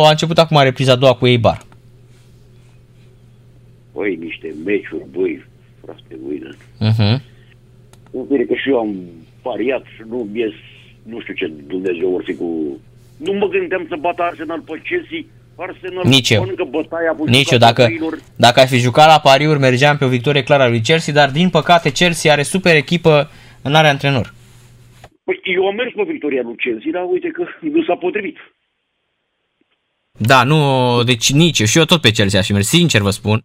a 0.04 0.10
început 0.10 0.38
acum 0.38 0.60
repriza 0.62 0.92
a 0.92 0.96
doua 0.96 1.14
cu 1.14 1.26
Eibar. 1.26 1.62
Băi, 3.94 4.18
niște 4.20 4.54
meciuri, 4.64 5.04
băi, 5.16 5.44
frate, 5.84 6.16
băi, 6.26 6.42
da. 6.42 6.50
Uh-huh. 6.88 7.20
Nu 8.10 8.20
bine 8.30 8.42
că 8.44 8.54
și 8.54 8.68
eu 8.68 8.78
am 8.78 8.96
pariat 9.42 9.82
și 9.94 10.02
nu 10.08 10.28
ies, 10.34 10.52
nu 11.02 11.20
știu 11.20 11.34
ce 11.34 11.52
Dumnezeu 11.66 12.12
or 12.14 12.22
fi 12.24 12.34
cu... 12.34 12.78
Nu 13.16 13.32
mă 13.32 13.46
gândeam 13.46 13.86
să 13.88 13.96
bat 14.00 14.18
Arsenal 14.18 14.60
pe 14.60 14.80
Chelsea, 14.84 15.24
Arsenal 15.56 16.04
Nici 16.04 16.30
eu. 16.30 16.40
mănâncă 16.40 16.66
bătaia 16.70 17.14
pe 17.16 17.30
Nici 17.30 17.50
eu, 17.50 17.58
jucat 17.58 17.58
dacă, 17.58 17.82
copiilor. 17.82 18.18
dacă 18.36 18.60
aș 18.60 18.68
fi 18.68 18.78
jucat 18.78 19.06
la 19.06 19.20
pariuri, 19.20 19.58
mergeam 19.58 19.96
pe 19.96 20.04
o 20.04 20.08
victorie 20.08 20.42
clară 20.42 20.62
a 20.62 20.68
lui 20.68 20.80
Chelsea, 20.80 21.14
dar 21.14 21.30
din 21.30 21.48
păcate 21.48 21.90
Chelsea 21.90 22.32
are 22.32 22.42
super 22.42 22.74
echipă 22.76 23.30
în 23.62 23.74
are 23.74 23.88
antrenor. 23.88 24.34
Păi, 25.30 25.54
eu 25.54 25.66
am 25.66 25.74
mers 25.74 25.92
pe 25.94 26.02
victoria 26.06 26.42
lui 26.42 26.56
Chelsea, 26.56 26.90
dar 26.92 27.04
uite 27.08 27.28
că 27.28 27.44
nu 27.60 27.82
s-a 27.84 27.94
potrivit. 27.94 28.36
Da, 30.18 30.42
nu, 30.44 30.58
deci 31.04 31.32
nici 31.32 31.58
eu 31.58 31.66
și 31.66 31.78
eu 31.78 31.84
tot 31.84 32.00
pe 32.00 32.10
Chelsea 32.10 32.40
aș 32.40 32.46
fi 32.46 32.52
mers, 32.52 32.68
sincer 32.68 33.00
vă 33.00 33.10
spun. 33.10 33.42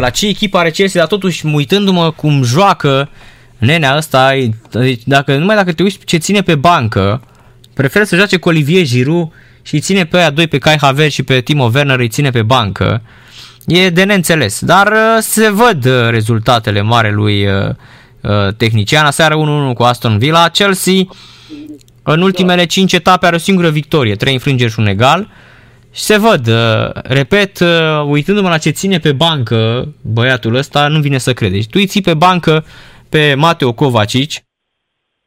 La 0.00 0.10
ce 0.10 0.26
echipă 0.26 0.58
are 0.58 0.70
Chelsea, 0.70 1.00
dar 1.00 1.08
totuși 1.08 1.46
uitându-mă 1.46 2.10
cum 2.10 2.42
joacă 2.42 3.10
nenea 3.58 3.96
ăsta, 3.96 4.36
e- 4.36 4.48
deci 4.70 5.02
dacă, 5.04 5.36
numai 5.36 5.56
dacă 5.56 5.72
te 5.72 5.82
uiți 5.82 6.04
ce 6.04 6.16
ține 6.16 6.42
pe 6.42 6.54
bancă, 6.54 7.22
preferă 7.74 8.04
să 8.04 8.16
joace 8.16 8.36
cu 8.36 8.48
Olivier 8.48 8.84
Giroud 8.84 9.32
și 9.62 9.74
îi 9.74 9.80
ține 9.80 10.06
pe 10.06 10.16
aia 10.16 10.30
doi, 10.30 10.48
pe 10.48 10.58
Kai 10.58 10.76
Havertz 10.80 11.12
și 11.12 11.22
pe 11.22 11.40
Timo 11.40 11.70
Werner, 11.74 11.98
îi 11.98 12.08
ține 12.08 12.30
pe 12.30 12.42
bancă. 12.42 13.02
E 13.66 13.90
de 13.90 14.04
neînțeles, 14.04 14.64
dar 14.64 14.92
uh, 14.92 15.18
se 15.20 15.50
văd 15.50 15.84
uh, 15.84 16.08
rezultatele 16.10 16.80
marelui 16.80 17.46
uh, 17.46 17.68
uh, 17.68 17.74
tehnician. 18.56 19.04
Aseară 19.04 19.34
1-1 19.72 19.74
cu 19.74 19.82
Aston 19.82 20.18
Villa. 20.18 20.48
Chelsea 20.48 21.06
în 22.02 22.22
ultimele 22.22 22.64
5 22.64 22.92
etape 22.92 23.26
are 23.26 23.34
o 23.34 23.38
singură 23.38 23.70
victorie, 23.70 24.16
3 24.16 24.32
înfrângeri 24.32 24.72
și 24.72 24.78
un 24.78 24.86
egal. 24.86 25.30
Și 25.92 26.02
se 26.02 26.16
văd, 26.16 26.46
uh, 26.46 26.90
repet, 26.92 27.60
uh, 27.60 27.68
uitându-mă 28.06 28.48
la 28.48 28.58
ce 28.58 28.70
ține 28.70 28.98
pe 28.98 29.12
bancă 29.12 29.88
băiatul 30.00 30.54
ăsta, 30.54 30.88
nu 30.88 31.00
vine 31.00 31.18
să 31.18 31.32
credeți. 31.32 31.66
Tu 31.66 31.78
îi 31.78 31.86
ții 31.86 32.00
pe 32.00 32.14
bancă 32.14 32.64
pe 33.08 33.34
Mateo 33.34 33.72
Kovacic, 33.72 34.32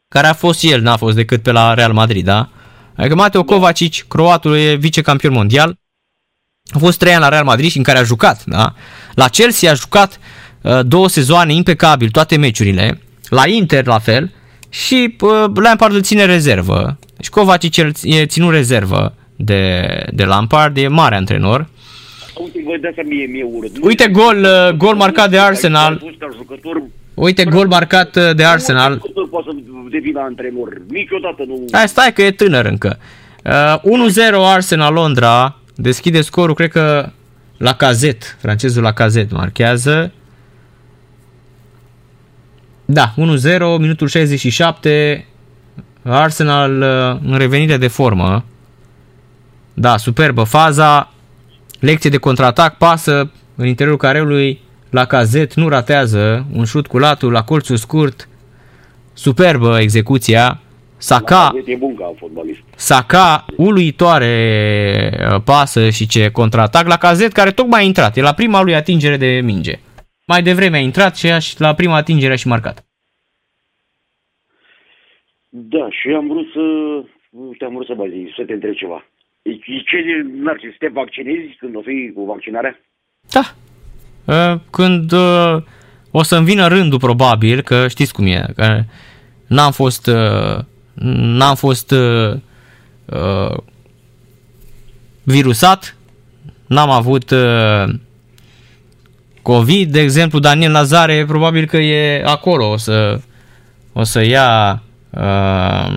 care 0.07 0.27
a 0.27 0.33
fost 0.33 0.63
el, 0.63 0.81
n-a 0.81 0.97
fost 0.97 1.15
decât 1.15 1.41
pe 1.41 1.51
la 1.51 1.73
Real 1.73 1.93
Madrid, 1.93 2.25
da? 2.25 2.49
Adică 2.95 3.15
Mateo 3.15 3.43
Kovacic, 3.43 4.07
croatul, 4.07 4.55
e 4.55 4.75
vicecampion 4.75 5.33
mondial, 5.33 5.79
a 6.73 6.77
fost 6.77 6.97
trei 6.97 7.13
ani 7.13 7.21
la 7.21 7.29
Real 7.29 7.45
Madrid 7.45 7.69
și 7.69 7.77
în 7.77 7.83
care 7.83 7.97
a 7.97 8.03
jucat, 8.03 8.45
da? 8.45 8.73
La 9.13 9.27
Chelsea 9.27 9.71
a 9.71 9.73
jucat 9.73 10.11
uh, 10.11 10.36
două 10.85 11.07
sezoane 11.07 11.53
impecabil, 11.53 12.09
toate 12.09 12.37
meciurile, 12.37 13.01
la 13.29 13.47
Inter 13.47 13.85
la 13.85 13.99
fel, 13.99 14.31
și 14.69 15.15
uh, 15.19 15.45
Lampard 15.53 15.93
îl 15.93 16.01
ține 16.01 16.25
rezervă. 16.25 16.97
Deci 17.15 17.29
Kovacic 17.29 17.75
el 17.75 17.91
e 18.01 18.25
ținut 18.25 18.51
rezervă 18.51 19.13
de, 19.35 19.85
de 20.11 20.23
Lampard, 20.23 20.77
e 20.77 20.87
mare 20.87 21.15
antrenor. 21.15 21.67
Uite, 22.43 22.63
vă 22.65 22.77
de 22.81 22.87
asta 22.87 23.01
mie, 23.05 23.25
mie 23.25 23.43
urât. 23.43 23.71
Uite 23.81 24.07
gol, 24.07 24.37
uh, 24.37 24.75
gol 24.77 24.95
marcat 24.95 25.29
de 25.29 25.37
Arsenal. 25.37 25.93
A 25.93 25.97
fost 26.05 26.17
ca 26.17 26.27
jucător, 26.35 26.83
Uite 27.13 27.43
gol 27.45 27.67
marcat 27.67 28.15
uh, 28.15 28.35
de 28.35 28.43
Arsenal. 28.43 28.91
Nu 28.91 28.99
jucător 28.99 29.29
poate 29.29 29.47
să 29.49 29.89
devină 29.89 30.19
antrenor. 30.19 30.81
Niciodată 30.89 31.43
nu... 31.47 31.65
Hai, 31.71 31.87
stai 31.87 32.13
că 32.13 32.21
e 32.21 32.31
tânăr 32.31 32.65
încă. 32.65 32.97
Uh, 33.45 34.11
1-0 34.31 34.33
Arsenal 34.33 34.93
Londra. 34.93 35.59
Deschide 35.75 36.21
scorul, 36.21 36.55
cred 36.55 36.69
că 36.69 37.09
la 37.57 37.73
cazet. 37.73 38.37
Francezul 38.39 38.83
la 38.83 38.93
cazet 38.93 39.31
marchează. 39.31 40.11
Da, 42.89 43.13
1-0, 43.13 43.15
minutul 43.79 44.07
67. 44.07 45.25
Arsenal 46.03 46.81
uh, 46.81 47.29
în 47.31 47.37
revenire 47.37 47.77
de 47.77 47.87
formă. 47.87 48.43
Da, 49.73 49.97
superbă 49.97 50.43
faza. 50.43 51.11
Lecție 51.79 52.09
de 52.09 52.17
contraatac, 52.17 52.77
pasă 52.77 53.31
în 53.55 53.67
interiorul 53.67 53.99
careului 53.99 54.59
la 54.89 55.05
cazet, 55.05 55.53
nu 55.53 55.67
ratează. 55.67 56.45
Un 56.53 56.65
șut 56.65 56.87
cu 56.87 56.97
latul 56.97 57.31
la 57.31 57.43
colțul 57.43 57.75
scurt. 57.75 58.29
Superbă 59.13 59.79
execuția. 59.79 60.59
Saka, 60.97 61.51
E 61.65 61.75
bun 61.75 61.95
ca 61.95 62.13
fotbalist. 62.19 62.59
Saka, 62.75 63.45
uluitoare 63.57 65.27
uh, 65.31 65.41
pasă 65.43 65.89
și 65.89 66.07
ce 66.07 66.29
contraatac 66.29 66.87
la 66.87 66.97
cazet 66.97 67.31
care 67.31 67.51
tocmai 67.51 67.81
a 67.81 67.83
intrat. 67.83 68.17
E 68.17 68.21
la 68.21 68.33
prima 68.33 68.61
lui 68.61 68.75
atingere 68.75 69.17
de 69.17 69.41
minge. 69.43 69.79
Mai 70.27 70.41
devreme 70.41 70.77
a 70.77 70.79
intrat 70.79 71.17
și 71.17 71.27
a- 71.31 71.39
și 71.39 71.61
la 71.61 71.73
prima 71.73 71.95
atingere 71.95 72.33
a 72.33 72.35
și 72.35 72.47
marcat. 72.47 72.85
Da, 75.49 75.87
și 75.89 76.07
am 76.09 76.27
vrut 76.27 76.45
să... 76.53 76.59
Uite, 77.29 77.65
am 77.65 77.73
vrut 77.73 77.85
să 77.85 77.93
mai 77.93 78.09
zic, 78.09 78.33
să 78.35 78.43
te 78.45 78.53
întreb 78.53 78.73
ceva. 78.73 79.05
Deci, 79.41 79.63
Ce, 79.65 79.97
Narcis, 80.43 80.69
să 80.69 80.75
te 80.79 80.87
vaccinezi 80.87 81.55
când 81.59 81.75
o 81.75 81.81
fi 81.81 82.11
cu 82.15 82.25
vaccinarea? 82.25 82.79
Da. 83.31 83.43
Uh, 84.25 84.59
Când 84.71 85.11
uh, 85.11 85.55
o 86.11 86.23
să-mi 86.23 86.45
vină 86.45 86.67
rândul 86.67 86.99
probabil, 86.99 87.61
că 87.61 87.87
știți 87.87 88.13
cum 88.13 88.25
e, 88.25 88.45
că 88.55 88.81
n-am 89.47 89.71
fost 89.71 90.07
uh, 90.07 90.63
n-am 91.39 91.55
fost 91.55 91.91
uh, 91.91 92.33
uh, 93.05 93.57
virusat, 95.23 95.97
n-am 96.67 96.89
avut 96.89 97.29
uh, 97.29 97.83
COVID, 99.47 99.91
de 99.91 99.99
exemplu, 100.01 100.39
Daniel 100.39 100.71
Nazare, 100.71 101.25
probabil 101.25 101.65
că 101.65 101.77
e 101.77 102.23
acolo, 102.25 102.69
o 102.71 102.77
să, 102.77 103.19
o 103.93 104.03
să 104.03 104.21
ia 104.23 104.83
uh, 105.09 105.95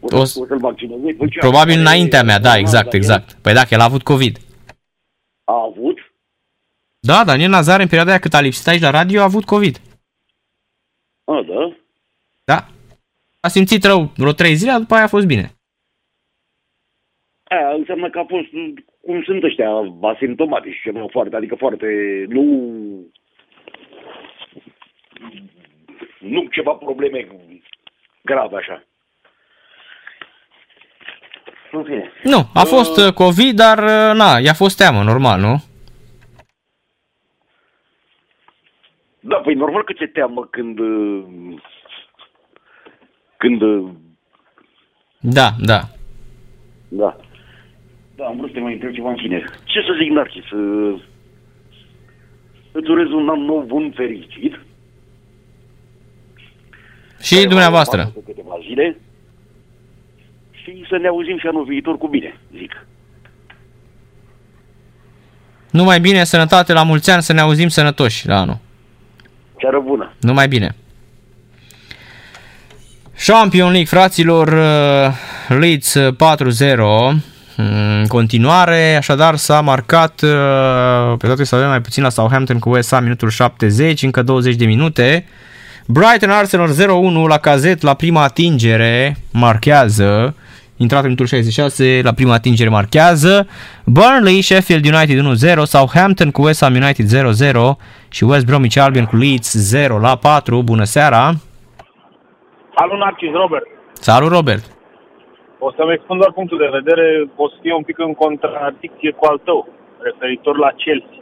O, 0.00 0.16
O 0.16 0.20
o, 0.20 0.24
să- 0.24 0.44
să-l 0.48 0.58
vaccineze. 0.58 1.12
Păi 1.18 1.30
ce, 1.30 1.38
probabil 1.38 1.72
are- 1.72 1.80
înaintea 1.80 2.22
mea, 2.22 2.38
da, 2.38 2.50
are- 2.50 2.60
exact, 2.60 2.84
dacă 2.84 2.96
exact. 2.96 3.32
Păi 3.32 3.52
dacă 3.54 3.74
el 3.74 3.80
a 3.80 3.84
avut 3.84 4.02
COVID. 4.02 4.38
A 5.44 5.52
avut? 5.70 5.96
Da, 6.98 7.24
Daniel 7.24 7.50
Nazare, 7.50 7.82
în 7.82 7.88
perioada 7.88 8.10
aia 8.10 8.20
cât 8.20 8.34
a 8.34 8.40
lipsit 8.40 8.66
aici 8.66 8.80
la 8.80 8.90
radio, 8.90 9.20
a 9.20 9.24
avut 9.24 9.44
COVID. 9.44 9.80
A, 11.24 11.32
da? 11.48 11.76
Da. 12.44 12.68
A 13.40 13.48
simțit 13.48 13.84
rău 13.84 14.12
vreo 14.16 14.32
trei 14.32 14.54
zile, 14.54 14.72
după 14.78 14.94
aia 14.94 15.04
a 15.04 15.08
fost 15.08 15.26
bine. 15.26 15.52
Aia 17.48 17.68
înseamnă 17.72 18.10
că 18.10 18.18
a 18.18 18.24
fost, 18.28 18.46
cum 19.00 19.22
sunt 19.22 19.42
ăștia, 19.42 19.70
asimptomatici, 20.02 20.80
ceva 20.82 21.06
foarte, 21.10 21.36
adică 21.36 21.54
foarte, 21.54 21.86
nu... 22.28 22.42
Nu 26.18 26.46
ceva 26.50 26.72
probleme 26.72 27.26
grave 28.22 28.56
așa. 28.56 28.82
În 31.72 31.84
fine. 31.84 32.12
Nu, 32.22 32.38
a 32.54 32.64
fost 32.64 33.06
uh, 33.06 33.12
COVID, 33.12 33.56
dar 33.56 33.78
uh, 33.78 34.16
na, 34.16 34.38
i-a 34.38 34.52
fost 34.52 34.76
teamă, 34.76 35.02
normal, 35.02 35.40
nu? 35.40 35.62
Da, 39.20 39.36
păi 39.36 39.54
normal 39.54 39.84
că 39.84 39.92
ți-e 39.92 40.06
teamă 40.06 40.46
când... 40.50 40.78
uh, 40.78 41.24
Când... 43.36 43.62
uh, 43.62 43.90
Da, 45.20 45.48
da. 45.60 45.80
Da. 46.88 47.16
Da, 48.18 48.24
am 48.24 48.36
vrut 48.36 48.48
să 48.48 48.54
te 48.54 48.60
mai 48.60 48.72
întreb 48.72 48.92
ceva 48.92 49.10
în 49.10 49.16
fine. 49.16 49.44
Ce 49.64 49.80
să 49.80 49.92
zic, 50.02 50.10
Narcis? 50.10 50.50
Uh, 50.50 51.00
Îți 52.72 52.90
urez 52.90 53.10
un 53.10 53.28
an 53.28 53.40
nou 53.40 53.64
bun 53.66 53.92
fericit. 53.96 54.60
Și 57.20 57.34
care 57.34 57.42
va 57.44 57.48
dumneavoastră. 57.48 57.98
urma 58.00 58.10
peste 58.14 58.32
câteva 58.32 58.54
zile. 58.66 58.96
Și 60.50 60.84
să 60.88 60.96
ne 60.96 61.08
auzim 61.08 61.38
și 61.38 61.46
anul 61.46 61.64
viitor 61.64 61.98
cu 61.98 62.08
bine, 62.08 62.36
zic. 62.56 62.86
Numai 65.70 66.00
bine, 66.00 66.24
sănătate, 66.24 66.72
la 66.72 66.82
mulți 66.82 67.10
ani, 67.10 67.22
să 67.22 67.32
ne 67.32 67.40
auzim 67.40 67.68
sănătoși 67.68 68.26
la 68.26 68.38
anul. 68.38 68.58
Seară 69.60 69.80
bună! 69.80 70.12
Numai 70.20 70.48
bine. 70.48 70.74
Champion 73.26 73.70
League, 73.70 73.86
fraților, 73.88 74.48
uh, 74.48 75.58
Leeds 75.58 75.94
uh, 75.94 76.14
4-0. 76.14 77.37
În 77.60 78.04
continuare, 78.08 78.96
așadar 78.96 79.36
s-a 79.36 79.60
marcat 79.60 80.20
uh, 80.22 81.16
pe 81.18 81.26
toate 81.26 81.44
să 81.44 81.54
avem 81.54 81.68
mai 81.68 81.80
puțin 81.80 82.02
la 82.02 82.08
Southampton 82.08 82.58
cu 82.58 82.70
USA 82.70 83.00
minutul 83.00 83.28
70, 83.28 84.02
încă 84.02 84.22
20 84.22 84.54
de 84.54 84.64
minute. 84.64 85.26
Brighton 85.86 86.30
Arsenal 86.30 86.68
0-1 86.68 87.28
la 87.28 87.38
cazet 87.38 87.82
la 87.82 87.94
prima 87.94 88.22
atingere 88.22 89.16
marchează. 89.32 90.34
Intrat 90.76 90.98
în 90.98 91.04
minutul 91.04 91.26
66 91.26 92.00
la 92.02 92.12
prima 92.12 92.32
atingere 92.32 92.68
marchează. 92.68 93.48
Burnley 93.84 94.40
Sheffield 94.40 94.86
United 94.94 95.58
1-0, 95.58 95.62
Southampton 95.62 96.30
cu 96.30 96.42
West 96.42 96.60
Ham 96.60 96.74
United 96.74 97.06
0-0 97.74 97.76
și 98.08 98.24
West 98.24 98.44
Bromwich 98.44 98.78
Albion 98.78 99.04
cu 99.04 99.16
Leeds 99.16 99.52
0 99.52 99.98
la 99.98 100.16
4. 100.16 100.62
Bună 100.62 100.84
seara! 100.84 101.34
Salut, 102.76 102.98
Narcis, 102.98 103.32
Robert. 103.32 103.64
Salut 103.92 104.30
Robert! 104.30 104.77
O 105.58 105.72
să-mi 105.76 105.92
expun 105.92 106.18
doar 106.18 106.32
punctul 106.32 106.58
de 106.58 106.76
vedere, 106.78 107.06
o 107.36 107.48
să 107.48 107.56
fie 107.62 107.74
un 107.74 107.82
pic 107.82 107.98
în 107.98 108.14
contradicție 108.14 109.10
cu 109.18 109.24
al 109.30 109.38
tău, 109.44 109.68
referitor 110.08 110.58
la 110.58 110.70
Chelsea. 110.82 111.18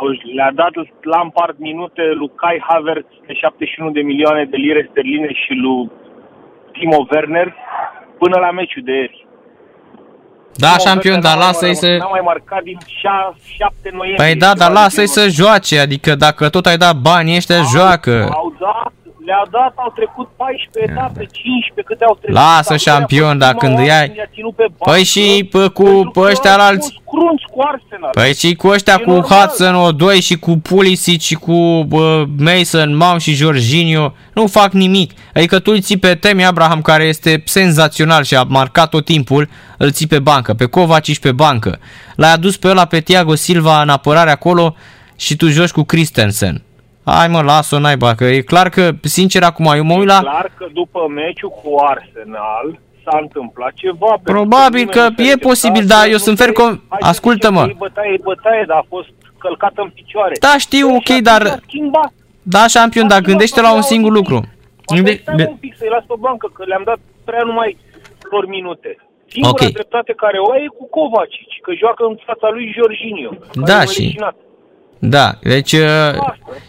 Auzi, 0.00 0.26
le-a 0.36 0.52
dat 0.54 0.74
Lampard 1.00 1.56
minute 1.58 2.02
lui 2.20 2.30
Kai 2.40 2.64
Havertz 2.68 3.12
de 3.26 3.32
71 3.34 3.90
de 3.90 4.00
milioane 4.00 4.44
de 4.44 4.56
lire 4.56 4.88
sterline 4.90 5.32
și 5.32 5.52
lui 5.64 5.90
Timo 6.72 7.06
Werner 7.10 7.54
până 8.18 8.38
la 8.38 8.50
meciul 8.50 8.82
de 8.84 8.92
ieri. 8.92 9.26
Da, 10.54 10.68
Timo 10.68 10.84
șampion, 10.86 11.12
Werner 11.12 11.30
dar 11.30 11.36
n-a 11.36 11.42
mai- 11.42 11.46
lasă-i 11.52 11.74
să... 11.74 11.96
N-a 11.96 12.06
mai 12.16 12.20
marcat 12.24 12.62
din 12.62 12.78
7 12.96 13.90
noiembrie. 13.92 14.14
Păi 14.26 14.34
da, 14.34 14.46
dar 14.46 14.54
ceva 14.56 14.68
de 14.68 14.74
lasă-i 14.74 15.06
genul 15.14 15.30
să 15.30 15.42
joace, 15.42 15.78
adică 15.78 16.14
dacă 16.14 16.48
tot 16.48 16.66
ai 16.66 16.76
dat 16.76 16.96
banii 16.96 17.36
ăștia, 17.36 17.62
joacă. 17.62 18.28
Au 18.32 18.54
dat, 18.58 18.92
le-a 19.28 19.44
dat, 19.56 19.72
au 19.84 19.92
trecut 19.98 20.28
14 20.36 20.92
etape, 20.92 21.22
15 21.32 21.82
câte 21.90 22.04
au 22.04 22.14
trecut. 22.20 22.36
Lasă, 22.40 22.72
Acum 22.72 22.76
șampion, 22.86 23.26
a 23.26 23.28
fost 23.30 23.38
dacă 23.44 23.56
prima 23.58 23.74
când 23.74 23.78
îi 23.84 23.88
oară 23.90 24.00
ai- 24.00 24.06
când 24.06 24.18
i-a 24.22 24.30
ținut 24.36 24.54
pe 24.60 24.66
bancă, 24.78 24.84
Păi 24.90 25.02
și 25.12 25.24
pă, 25.52 25.62
cu 25.78 25.82
pentru 25.82 26.10
pe 26.14 26.20
că 26.20 26.26
ăștia 26.32 26.54
au 26.56 26.66
alți... 26.68 26.88
fost 26.90 27.02
crunți 27.12 27.44
cu 27.52 27.58
Arsenal. 27.72 28.10
Păi 28.18 28.32
și 28.40 28.48
cu 28.60 28.66
ăștia 28.68 28.96
E 29.00 29.02
cu 29.02 29.10
normal. 29.10 29.28
Hudson 29.30 29.74
O2 29.86 30.22
și 30.28 30.36
cu 30.44 30.52
Pulisic 30.68 31.20
și 31.20 31.34
cu 31.34 31.84
bă, 31.92 32.24
Mason 32.48 32.96
Mount 32.96 33.20
și 33.20 33.32
Jorginho 33.40 34.12
nu 34.34 34.46
fac 34.46 34.70
nimic. 34.72 35.10
Adică 35.34 35.58
tu 35.58 35.70
îl 35.72 35.80
ții 35.80 35.96
pe 36.04 36.14
Temi 36.14 36.44
Abraham 36.44 36.80
care 36.82 37.04
este 37.04 37.42
senzațional 37.46 38.22
și 38.24 38.34
a 38.36 38.42
marcat 38.42 38.88
tot 38.88 39.04
timpul, 39.04 39.48
îl 39.76 39.90
ții 39.90 40.06
pe 40.06 40.18
bancă, 40.18 40.54
pe 40.54 40.64
Kovacic 40.66 41.18
pe 41.18 41.32
bancă. 41.32 41.78
L-ai 42.16 42.32
adus 42.32 42.56
pe 42.56 42.68
ăla 42.68 42.84
pe 42.84 43.00
Thiago 43.00 43.34
Silva 43.34 43.82
în 43.82 43.88
apărare 43.88 44.30
acolo 44.30 44.74
și 45.16 45.36
tu 45.36 45.46
joci 45.48 45.70
cu 45.70 45.82
Christensen. 45.82 46.62
Hai 47.10 47.28
mă, 47.28 47.42
las-o 47.42 47.78
naiba, 47.78 48.14
că 48.14 48.24
e 48.24 48.40
clar 48.40 48.68
că, 48.68 48.90
sincer, 49.02 49.42
acum 49.42 49.66
eu 49.76 49.84
mă 49.84 49.94
uit 49.98 50.06
la... 50.08 50.18
Clar 50.20 50.50
că 50.58 50.66
după 50.72 51.00
meciul 51.14 51.50
cu 51.50 51.68
Arsenal 51.92 52.78
s-a 53.04 53.18
întâmplat 53.20 53.72
ceva. 53.74 54.06
pentru 54.14 54.32
Probabil 54.32 54.84
nimeni 54.84 54.90
că 54.96 55.02
nu 55.08 55.14
s-a 55.16 55.22
e 55.22 55.22
așteptat 55.22 55.48
posibil, 55.50 55.82
să 55.86 55.88
dar 55.94 56.04
nu 56.06 56.10
eu 56.14 56.18
sunt 56.26 56.36
fie- 56.38 56.44
fer 56.46 56.52
con- 56.60 56.78
Hai 56.92 56.98
să 57.02 57.08
Ascultă-mă. 57.12 57.62
zicem 57.62 57.76
că 57.78 57.84
E 57.84 57.86
bătaie, 57.88 58.12
e 58.18 58.26
bătaie, 58.30 58.64
dar 58.70 58.76
a 58.82 58.86
fost 58.94 59.10
călcată 59.44 59.80
în 59.86 59.90
picioare. 59.98 60.34
Da, 60.46 60.54
știu, 60.66 60.86
Păi 60.88 60.96
ok, 60.98 61.04
și 61.06 61.12
atunci 61.12 61.28
dar- 61.30 61.44
a 61.46 61.58
schimbat. 61.68 62.10
Da, 62.54 62.62
șampion, 62.74 63.06
dar 63.06 63.16
Lasă-mă 63.18 63.28
gândește 63.30 63.58
să 63.60 63.64
la 63.66 63.70
un 63.76 63.80
iau 63.82 63.90
singur 63.92 64.10
un 64.12 64.16
lucru. 64.20 64.38
Poate 64.40 64.94
Gânde- 64.96 65.18
stai 65.22 65.36
gă- 65.40 65.48
un 65.54 65.60
pic 65.64 65.74
să-i 65.80 65.92
las 65.96 66.04
pe 66.10 66.16
bancă, 66.26 66.46
că 66.56 66.62
le-am 66.70 66.84
dat 66.90 66.98
prea 67.28 67.42
numai 67.50 67.70
lor 68.32 68.44
minute. 68.56 68.90
Singura 69.34 69.64
Ok. 69.66 69.72
dreptate 69.78 70.12
care 70.24 70.38
o 70.44 70.46
ai 70.54 70.62
e 70.66 70.74
cu 70.78 70.84
Kovacic, 70.96 71.50
că 71.66 71.70
joacă 71.82 72.02
în 72.10 72.16
fața 72.28 72.48
lui 72.54 72.66
Jorginho. 72.76 73.30
care 73.38 73.66
Da, 73.70 73.78
e 73.82 73.86
și- 73.94 74.00
leșinat. 74.06 74.36
Da, 74.98 75.30
deci 75.42 75.72
uh, 75.72 76.12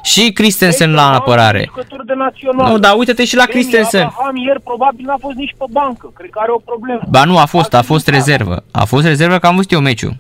și 0.04 0.32
Christensen 0.32 0.94
la 0.94 1.08
Ei, 1.12 1.16
apărare. 1.18 1.64
jucători 1.68 2.06
de 2.06 2.14
național. 2.14 2.72
Nu, 2.72 2.78
dar 2.78 2.94
uite-te 2.98 3.26
și 3.26 3.36
la 3.36 3.44
Demi 3.44 3.54
Christensen. 3.54 4.02
Abraham 4.06 4.36
ieri 4.36 4.62
probabil 4.62 5.06
n-a 5.06 5.16
fost 5.20 5.36
nici 5.36 5.56
pe 5.58 5.66
bancă. 5.72 6.12
Cred 6.18 6.30
că 6.30 6.40
are 6.42 6.52
o 6.52 6.58
problemă. 6.72 7.02
Ba 7.10 7.24
nu, 7.24 7.38
a 7.38 7.46
fost, 7.46 7.74
a 7.74 7.78
Alții 7.78 7.94
fost 7.94 8.08
nu 8.08 8.14
rezervă. 8.14 8.64
A 8.72 8.86
fost 8.86 9.06
rezervă 9.06 9.38
că 9.38 9.48
am 9.48 9.56
văzut 9.56 9.72
eu 9.72 9.80
meciul. 9.80 10.16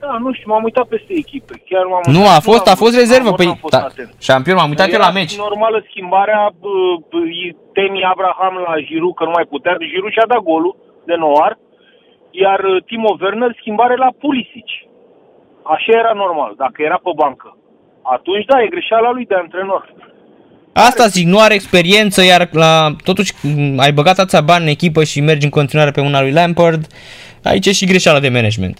Da, 0.00 0.12
nu 0.24 0.30
știu, 0.36 0.48
m-am 0.52 0.64
uitat 0.68 0.86
peste 0.94 1.12
echipe. 1.22 1.54
Chiar 1.68 1.84
m-am 1.92 2.04
Nu, 2.16 2.20
uitat. 2.24 2.36
a 2.38 2.40
fost, 2.50 2.66
a 2.74 2.76
fost 2.82 2.94
am- 2.94 3.00
rezervă. 3.04 3.28
am- 3.32 3.38
Păi, 3.40 3.46
am 3.46 3.58
fost 3.64 3.74
da, 3.76 3.82
atent. 3.90 4.10
șampion, 4.28 4.56
m-am 4.58 4.72
uitat 4.74 4.88
eu 4.92 4.98
la 5.04 5.08
Era 5.10 5.18
meci. 5.20 5.34
normală 5.46 5.78
schimbarea 5.90 6.40
bă, 6.62 6.74
bă, 7.10 7.18
Temi 7.76 8.02
Abraham 8.12 8.54
la 8.68 8.74
Giroud, 8.88 9.14
că 9.18 9.24
nu 9.28 9.34
mai 9.38 9.46
putea. 9.54 9.72
Giroud 9.92 10.12
și-a 10.16 10.30
dat 10.32 10.42
golul 10.50 10.74
de 11.08 11.14
Noar, 11.24 11.52
iar 12.42 12.60
uh, 12.70 12.76
Timo 12.88 13.10
Werner 13.20 13.52
schimbare 13.60 13.96
la 14.04 14.10
Pulisic. 14.22 14.68
Așa 15.72 15.92
era 15.98 16.12
normal, 16.14 16.54
dacă 16.56 16.82
era 16.82 17.00
pe 17.04 17.10
bancă. 17.16 17.56
Atunci, 18.02 18.44
da, 18.44 18.62
e 18.62 18.66
greșeala 18.68 19.10
lui 19.10 19.26
de 19.26 19.34
antrenor. 19.34 19.92
Asta 20.72 21.06
zic, 21.06 21.26
nu 21.26 21.38
are 21.40 21.54
experiență, 21.54 22.24
iar 22.24 22.48
la, 22.52 22.94
totuși 23.04 23.32
m, 23.42 23.78
ai 23.78 23.92
băgat 23.92 24.18
atâția 24.18 24.40
bani 24.40 24.62
în 24.64 24.70
echipă 24.70 25.04
și 25.04 25.20
mergi 25.20 25.44
în 25.44 25.50
continuare 25.50 25.90
pe 25.90 26.00
una 26.00 26.20
lui 26.20 26.32
Lampard. 26.32 26.86
Aici 27.44 27.66
e 27.66 27.72
și 27.72 27.86
greșeala 27.86 28.20
de 28.20 28.28
management. 28.28 28.78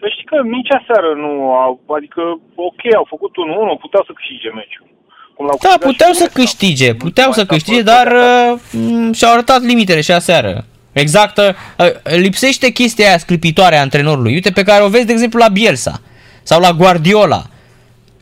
Să 0.00 0.06
știi 0.12 0.24
că 0.24 0.36
nici 0.42 0.72
aseară 0.80 1.10
nu 1.16 1.52
au, 1.52 1.80
adică, 1.96 2.20
ok, 2.54 2.82
au 2.96 3.06
făcut 3.08 3.30
1-1, 3.30 3.80
puteau 3.80 4.02
să 4.06 4.12
câștige 4.14 4.48
meciul. 4.48 4.86
Cum 5.34 5.46
l-au 5.46 5.58
Da, 5.62 5.68
câștigat 5.68 5.90
puteau 5.90 6.10
și 6.12 6.16
să 6.18 6.22
West 6.26 6.36
Ham. 6.36 6.42
câștige, 6.44 6.90
Nu 6.90 6.96
puteau 7.04 7.28
mai 7.28 7.34
să 7.38 7.40
s-a 7.44 7.52
câștige, 7.54 7.82
fost 7.82 7.92
dar 7.94 8.06
atâta. 8.06 8.52
uh, 8.52 8.80
m, 9.08 9.12
și-au 9.12 9.32
arătat 9.32 9.60
limitele 9.62 10.00
și 10.00 10.12
aseară. 10.12 10.64
Exact, 10.98 11.38
uh, 11.38 11.54
lipsește 12.02 12.70
chestia 12.70 13.06
aia 13.08 13.18
sclipitoare 13.18 13.76
a 13.76 13.80
antrenorului, 13.80 14.32
uite, 14.32 14.50
pe 14.50 14.62
care 14.62 14.82
o 14.84 14.88
vezi, 14.88 15.06
de 15.06 15.12
exemplu, 15.12 15.38
la 15.38 15.48
Bielsa, 15.48 16.00
sau 16.42 16.60
la 16.60 16.72
Guardiola, 16.72 17.42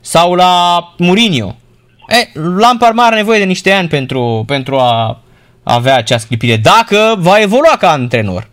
sau 0.01 0.35
la 0.35 0.83
Mourinho. 0.99 1.57
E, 2.09 2.39
Lampard 2.41 2.95
mai 2.95 3.07
are 3.07 3.17
nevoie 3.17 3.39
de 3.39 3.45
niște 3.45 3.73
ani 3.73 3.89
pentru, 3.89 4.45
pentru 4.47 4.77
a 4.77 5.21
avea 5.63 5.97
acea 5.97 6.19
sclipire, 6.19 6.57
dacă 6.57 7.15
va 7.19 7.41
evolua 7.41 7.77
ca 7.79 7.91
antrenor. 7.91 8.49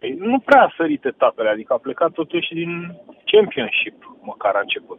Păi 0.00 0.16
nu 0.18 0.38
prea 0.38 0.62
a 0.62 0.74
sărit 0.76 1.04
etapele, 1.04 1.48
adică 1.48 1.72
a 1.72 1.76
plecat 1.76 2.10
totuși 2.10 2.54
din 2.54 2.94
Championship, 3.24 4.16
măcar 4.22 4.54
a 4.54 4.60
început. 4.62 4.98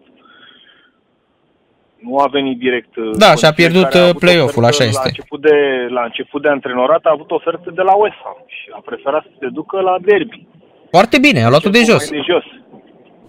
Nu 1.99 2.17
a 2.17 2.27
venit 2.27 2.57
direct... 2.59 2.95
uh, 2.95 3.11
Da, 3.17 3.35
și 3.35 3.45
a 3.45 3.47
Conte, 3.47 3.61
pierdut, 3.61 3.83
care 3.83 3.97
a 3.97 4.01
uh, 4.01 4.07
avut 4.07 4.19
play-off-ul, 4.19 4.63
ofertă 4.63 4.67
așa 4.75 4.83
este. 4.83 4.99
La 5.03 5.11
început, 5.13 5.41
de, 5.41 5.57
la 5.89 6.03
început 6.03 6.41
de 6.41 6.49
antrenorat 6.49 7.03
a 7.03 7.11
avut 7.13 7.31
ofertă 7.31 7.71
de 7.79 7.81
la 7.81 7.95
West 7.95 8.19
Ham 8.23 8.37
și 8.47 8.67
a 8.77 8.81
preferat 8.85 9.23
să 9.23 9.31
se 9.39 9.47
ducă 9.47 9.79
la 9.81 9.95
derby. 10.01 10.47
Foarte 10.89 11.17
bine, 11.19 11.43
a 11.43 11.49
luat-o 11.49 11.69
de 11.69 11.83
jos. 11.83 12.09
Mai 12.09 12.19
de 12.19 12.25
jos. 12.31 12.43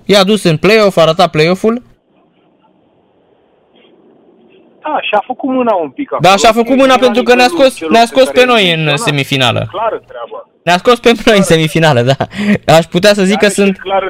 I-a 0.04 0.24
dus 0.24 0.42
în 0.44 0.56
play-off, 0.56 0.96
a 0.96 1.04
ratat 1.04 1.30
play-off-ul. 1.30 1.82
Da, 4.84 5.00
și-a 5.00 5.22
făcut 5.26 5.48
mâna 5.48 5.74
un 5.74 5.90
pic 5.90 6.12
acolo. 6.12 6.28
Da, 6.28 6.36
și-a 6.36 6.52
făcut 6.52 6.76
mâna 6.76 6.94
Era 6.94 7.04
pentru 7.06 7.22
că 7.22 7.34
ne-a 7.34 7.46
nivelul 7.46 7.70
scos, 7.70 7.76
celor 7.76 7.92
ne-a 7.92 8.00
pe 8.00 8.06
scos 8.06 8.24
care 8.24 8.38
pe 8.38 8.44
i-a 8.44 8.52
noi 8.52 8.62
în 8.62 8.76
menționat. 8.76 8.98
semifinală. 8.98 9.66
Clară 9.70 10.02
treaba. 10.06 10.48
Ne-a 10.64 10.76
scos 10.76 10.98
pe 11.00 11.12
noi 11.24 11.36
în 11.36 11.42
semifinală, 11.42 12.00
da. 12.02 12.16
Aș 12.78 12.84
putea 12.84 13.12
să 13.12 13.22
zic 13.22 13.38
că 13.38 13.44
Iarăși 13.44 13.60
sunt... 13.60 13.76
E 13.76 13.80
clară, 13.88 14.08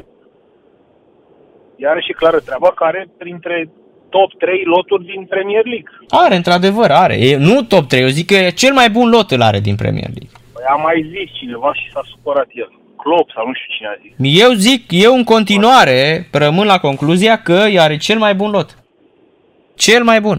iarăși 1.76 2.10
e 2.10 2.12
clară 2.12 2.38
treaba 2.40 2.70
care 2.82 3.08
printre 3.18 3.70
top 4.10 4.30
3 4.38 4.62
loturi 4.64 5.04
din 5.04 5.24
Premier 5.34 5.64
League. 5.64 5.90
Are, 6.08 6.34
într-adevăr, 6.34 6.90
are. 6.90 7.16
E, 7.28 7.36
nu 7.36 7.62
top 7.62 7.84
3, 7.86 8.00
eu 8.02 8.08
zic 8.08 8.26
că 8.26 8.34
e 8.34 8.50
cel 8.50 8.72
mai 8.72 8.90
bun 8.90 9.08
lot 9.10 9.30
îl 9.30 9.42
are 9.42 9.60
din 9.60 9.76
Premier 9.76 10.10
League. 10.16 10.36
Păi 10.54 10.64
a 10.68 10.74
mai 10.74 11.06
zis 11.12 11.28
cineva 11.38 11.74
și 11.74 11.90
s-a 11.92 12.02
supărat 12.12 12.48
el. 12.52 12.70
Klopp 13.02 13.30
sau 13.34 13.46
nu 13.46 13.52
știu 13.52 13.74
cine 13.74 13.88
a 13.88 13.96
zis. 14.02 14.40
Eu 14.42 14.50
zic, 14.52 14.82
eu 15.06 15.12
în 15.14 15.24
continuare 15.24 16.26
rămân 16.32 16.66
la 16.66 16.78
concluzia 16.78 17.36
că 17.42 17.58
are 17.78 17.96
cel 17.96 18.18
mai 18.18 18.34
bun 18.34 18.50
lot. 18.50 18.68
Cel 19.74 20.02
mai 20.10 20.20
bun. 20.20 20.38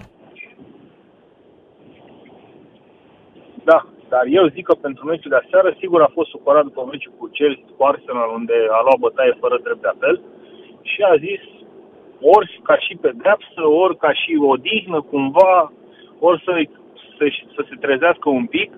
Da, 3.69 3.79
dar 4.13 4.23
eu 4.37 4.45
zic 4.55 4.65
că 4.65 4.73
pentru 4.73 5.05
meciul 5.05 5.33
de 5.33 5.41
aseară, 5.43 5.69
sigur 5.81 6.01
a 6.01 6.11
fost 6.17 6.29
supărat 6.29 6.63
după 6.63 6.81
meciul 6.91 7.13
cu 7.17 7.25
Chelsea, 7.37 7.63
cu 7.77 7.83
Arsenal, 7.83 8.29
unde 8.39 8.57
a 8.77 8.79
luat 8.85 8.99
bătaie 9.05 9.33
fără 9.43 9.55
drept 9.63 9.81
de 9.81 9.91
apel 9.93 10.15
și 10.91 10.99
a 11.11 11.15
zis 11.25 11.41
ori 12.21 12.61
ca 12.63 12.77
și 12.85 12.97
pedeapsă, 13.01 13.61
ori 13.83 13.97
ca 13.97 14.13
și 14.13 14.31
odihnă 14.53 15.01
cumva, 15.01 15.71
ori 16.19 16.41
să, 16.45 16.51
să, 17.17 17.23
să 17.55 17.61
se 17.69 17.75
trezească 17.79 18.29
un 18.29 18.45
pic, 18.45 18.69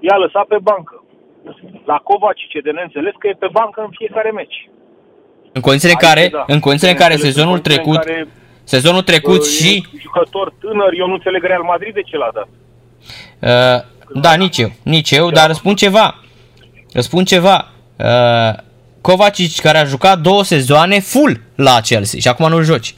i-a 0.00 0.16
lăsat 0.16 0.46
pe 0.46 0.58
bancă. 0.62 1.04
La 1.84 1.96
Kovacic 1.96 2.52
e 2.52 2.60
de 2.60 2.70
neînțeles 2.70 3.14
că 3.18 3.28
e 3.28 3.42
pe 3.44 3.48
bancă 3.52 3.80
în 3.80 3.92
fiecare 3.98 4.30
meci. 4.30 4.68
În 5.52 5.60
condițiile 5.60 5.94
în 5.98 6.06
Aici, 6.06 6.14
care, 6.14 6.28
da. 6.28 6.44
în 6.54 6.60
condițiile 6.60 6.92
în 6.92 6.98
care 7.02 7.14
Bineînțeles, 7.14 7.34
sezonul 7.34 7.56
în 7.56 7.62
condițiile 7.62 7.82
trecut, 7.82 8.08
în 8.08 8.14
care, 8.14 8.28
sezonul 8.64 9.02
trecut 9.02 9.40
uh, 9.40 9.52
și 9.56 9.70
e 9.76 9.98
jucător 10.00 10.52
tânăr, 10.60 10.92
eu 10.98 11.06
nu 11.06 11.12
înțeleg 11.12 11.42
Real 11.42 11.62
Madrid 11.62 11.94
de 11.94 12.02
ce 12.02 12.16
l-a 12.16 12.30
dat. 12.38 12.48
Uh, 12.52 14.20
da, 14.20 14.34
nici 14.34 14.58
eu, 14.58 14.70
nici 14.84 15.10
eu, 15.10 15.30
dar 15.30 15.48
îți 15.48 15.58
spun 15.58 15.74
ceva. 15.74 16.14
Îți 16.92 17.06
spun 17.06 17.24
ceva. 17.24 17.72
Uh, 17.98 18.54
Kovacic 19.00 19.60
care 19.60 19.78
a 19.78 19.84
jucat 19.84 20.18
două 20.18 20.42
sezoane 20.44 21.00
full 21.00 21.40
la 21.62 21.80
Chelsea 21.80 22.20
și 22.20 22.28
acum 22.28 22.48
nu 22.48 22.62
joci. 22.62 22.94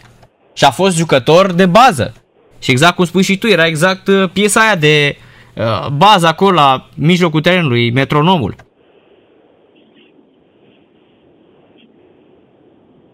Și 0.53 0.65
a 0.65 0.71
fost 0.71 0.97
jucător 0.97 1.53
de 1.53 1.67
bază. 1.67 2.15
Și 2.61 2.71
exact 2.71 2.95
cum 2.95 3.05
spui 3.05 3.23
și 3.23 3.39
tu, 3.39 3.47
era 3.47 3.67
exact 3.67 4.07
uh, 4.07 4.31
piesa 4.33 4.61
aia 4.61 4.77
de 4.77 5.17
uh, 5.57 5.87
bază 5.97 6.27
acolo 6.27 6.55
la 6.55 6.89
mijlocul 6.97 7.41
terenului, 7.41 7.91
metronomul. 7.91 8.55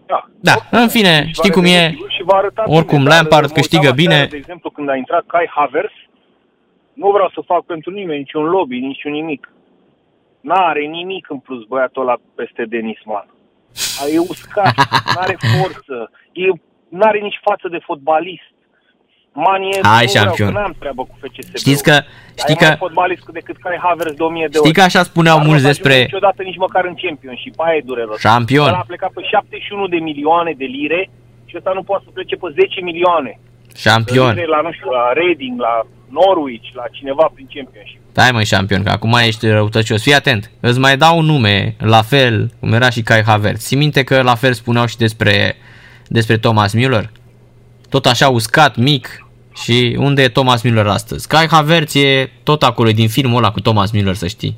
Da. 0.05 0.29
Da, 0.39 0.55
în 0.71 0.87
fine, 0.87 1.23
Și 1.25 1.33
știi 1.33 1.49
va 1.49 1.55
cum 1.55 1.63
reveni 1.63 1.85
e, 1.85 1.89
sigur 1.89 2.11
și 2.11 2.23
va 2.23 2.37
arăta 2.37 2.63
oricum, 2.67 2.97
bine, 2.97 3.09
dar 3.09 3.17
Lampard 3.17 3.47
mă 3.47 3.53
câștigă 3.53 3.89
uitam 3.89 3.97
aseară, 3.97 4.15
bine. 4.17 4.27
De 4.29 4.37
exemplu, 4.37 4.69
când 4.69 4.89
a 4.89 4.95
intrat 4.95 5.23
Kai 5.27 5.51
Havertz, 5.55 5.93
nu 6.93 7.11
vreau 7.11 7.29
să 7.33 7.41
fac 7.45 7.61
pentru 7.65 7.91
nimeni 7.91 8.17
niciun 8.17 8.43
lobby, 8.43 8.79
niciun 8.79 9.11
nimic. 9.11 9.51
N-are 10.41 10.85
nimic 10.85 11.29
în 11.29 11.39
plus 11.39 11.63
băiatul 11.63 12.01
ăla 12.01 12.15
peste 12.35 12.65
Denis 12.65 12.99
Man. 13.05 13.27
E 14.13 14.19
uscat, 14.19 14.73
n-are 15.15 15.37
forță, 15.57 16.11
e, 16.31 16.45
n-are 16.89 17.19
nici 17.19 17.39
față 17.43 17.67
de 17.67 17.79
fotbalist. 17.87 18.49
Man 19.33 19.61
e, 19.61 19.79
Hai, 19.81 20.05
nu 20.05 20.09
vreau, 20.11 20.25
șampion. 20.25 20.51
că 20.53 20.59
n-am 20.59 20.75
treabă 20.79 21.01
cu 21.09 21.15
FCSB. 21.21 21.55
Știți 21.57 21.83
că- 21.83 21.99
știi 22.41 22.55
Dar 22.55 22.55
e 22.55 22.59
că- 22.61 22.65
mai 22.65 22.75
fotbalist 22.85 23.25
decât 23.39 23.57
Kai 23.63 23.77
Havertz 23.85 24.15
de 24.17 24.23
1000 24.23 24.47
de 24.51 24.57
ori. 24.57 24.67
știi 24.67 24.77
că 24.79 24.85
așa 24.89 25.03
spuneau 25.03 25.35
Dar 25.37 25.45
nu 25.45 25.49
mulți 25.51 25.65
o 25.65 25.67
să 25.67 25.71
ajungă 25.73 25.89
despre 25.89 26.03
Niciodată 26.09 26.41
nici 26.43 26.57
măcar 26.65 26.83
în 26.91 26.95
champion 27.03 27.35
și 27.35 27.51
aia 27.55 27.75
e 27.75 27.81
dureros. 27.91 28.19
Șampion. 28.19 28.67
El 28.67 28.73
a 28.73 28.83
plecat 28.91 29.11
pe 29.17 29.21
71 29.23 29.87
de 29.87 29.97
milioane 30.09 30.51
de 30.61 30.65
lire 30.77 31.09
și 31.45 31.57
ăsta 31.57 31.71
nu 31.77 31.83
poate 31.83 32.03
să 32.05 32.11
plece 32.17 32.35
pe 32.35 32.47
10 32.59 32.81
milioane. 32.81 33.39
șampion. 33.85 34.33
Lire 34.33 34.45
La, 34.55 34.61
nu 34.61 34.71
știu, 34.71 34.89
la 34.99 35.03
Reading, 35.13 35.59
la 35.67 35.73
Norwich, 36.11 36.67
la 36.73 36.83
cineva 36.91 37.31
prin 37.33 37.47
Championship. 37.53 37.99
Stai 38.11 38.31
măi 38.31 38.45
șampion, 38.45 38.83
că 38.83 38.89
acum 38.89 39.13
ești 39.13 39.47
răutăcios. 39.47 40.01
Fii 40.01 40.13
atent, 40.13 40.51
îți 40.59 40.79
mai 40.79 40.97
dau 40.97 41.17
un 41.17 41.25
nume, 41.25 41.75
la 41.79 42.01
fel 42.01 42.51
cum 42.59 42.73
era 42.73 42.89
și 42.89 43.01
Kai 43.01 43.21
Havertz. 43.21 43.65
Ții 43.65 43.77
minte 43.77 44.03
că 44.03 44.21
la 44.21 44.35
fel 44.35 44.53
spuneau 44.53 44.85
și 44.85 44.97
despre, 44.97 45.55
despre 46.07 46.37
Thomas 46.37 46.75
Müller? 46.75 47.05
Tot 47.89 48.05
așa 48.05 48.29
uscat, 48.29 48.75
mic. 48.75 49.25
Și 49.63 49.95
unde 49.99 50.21
e 50.21 50.27
Thomas 50.27 50.63
Müller 50.67 50.85
astăzi? 50.85 51.27
Kai 51.27 51.47
Havertz 51.51 51.95
e 51.95 52.29
tot 52.43 52.63
acolo, 52.63 52.89
e 52.89 53.01
din 53.03 53.07
filmul 53.07 53.37
ăla 53.37 53.51
cu 53.51 53.59
Thomas 53.59 53.91
Müller, 53.95 54.13
să 54.13 54.27
știi. 54.27 54.57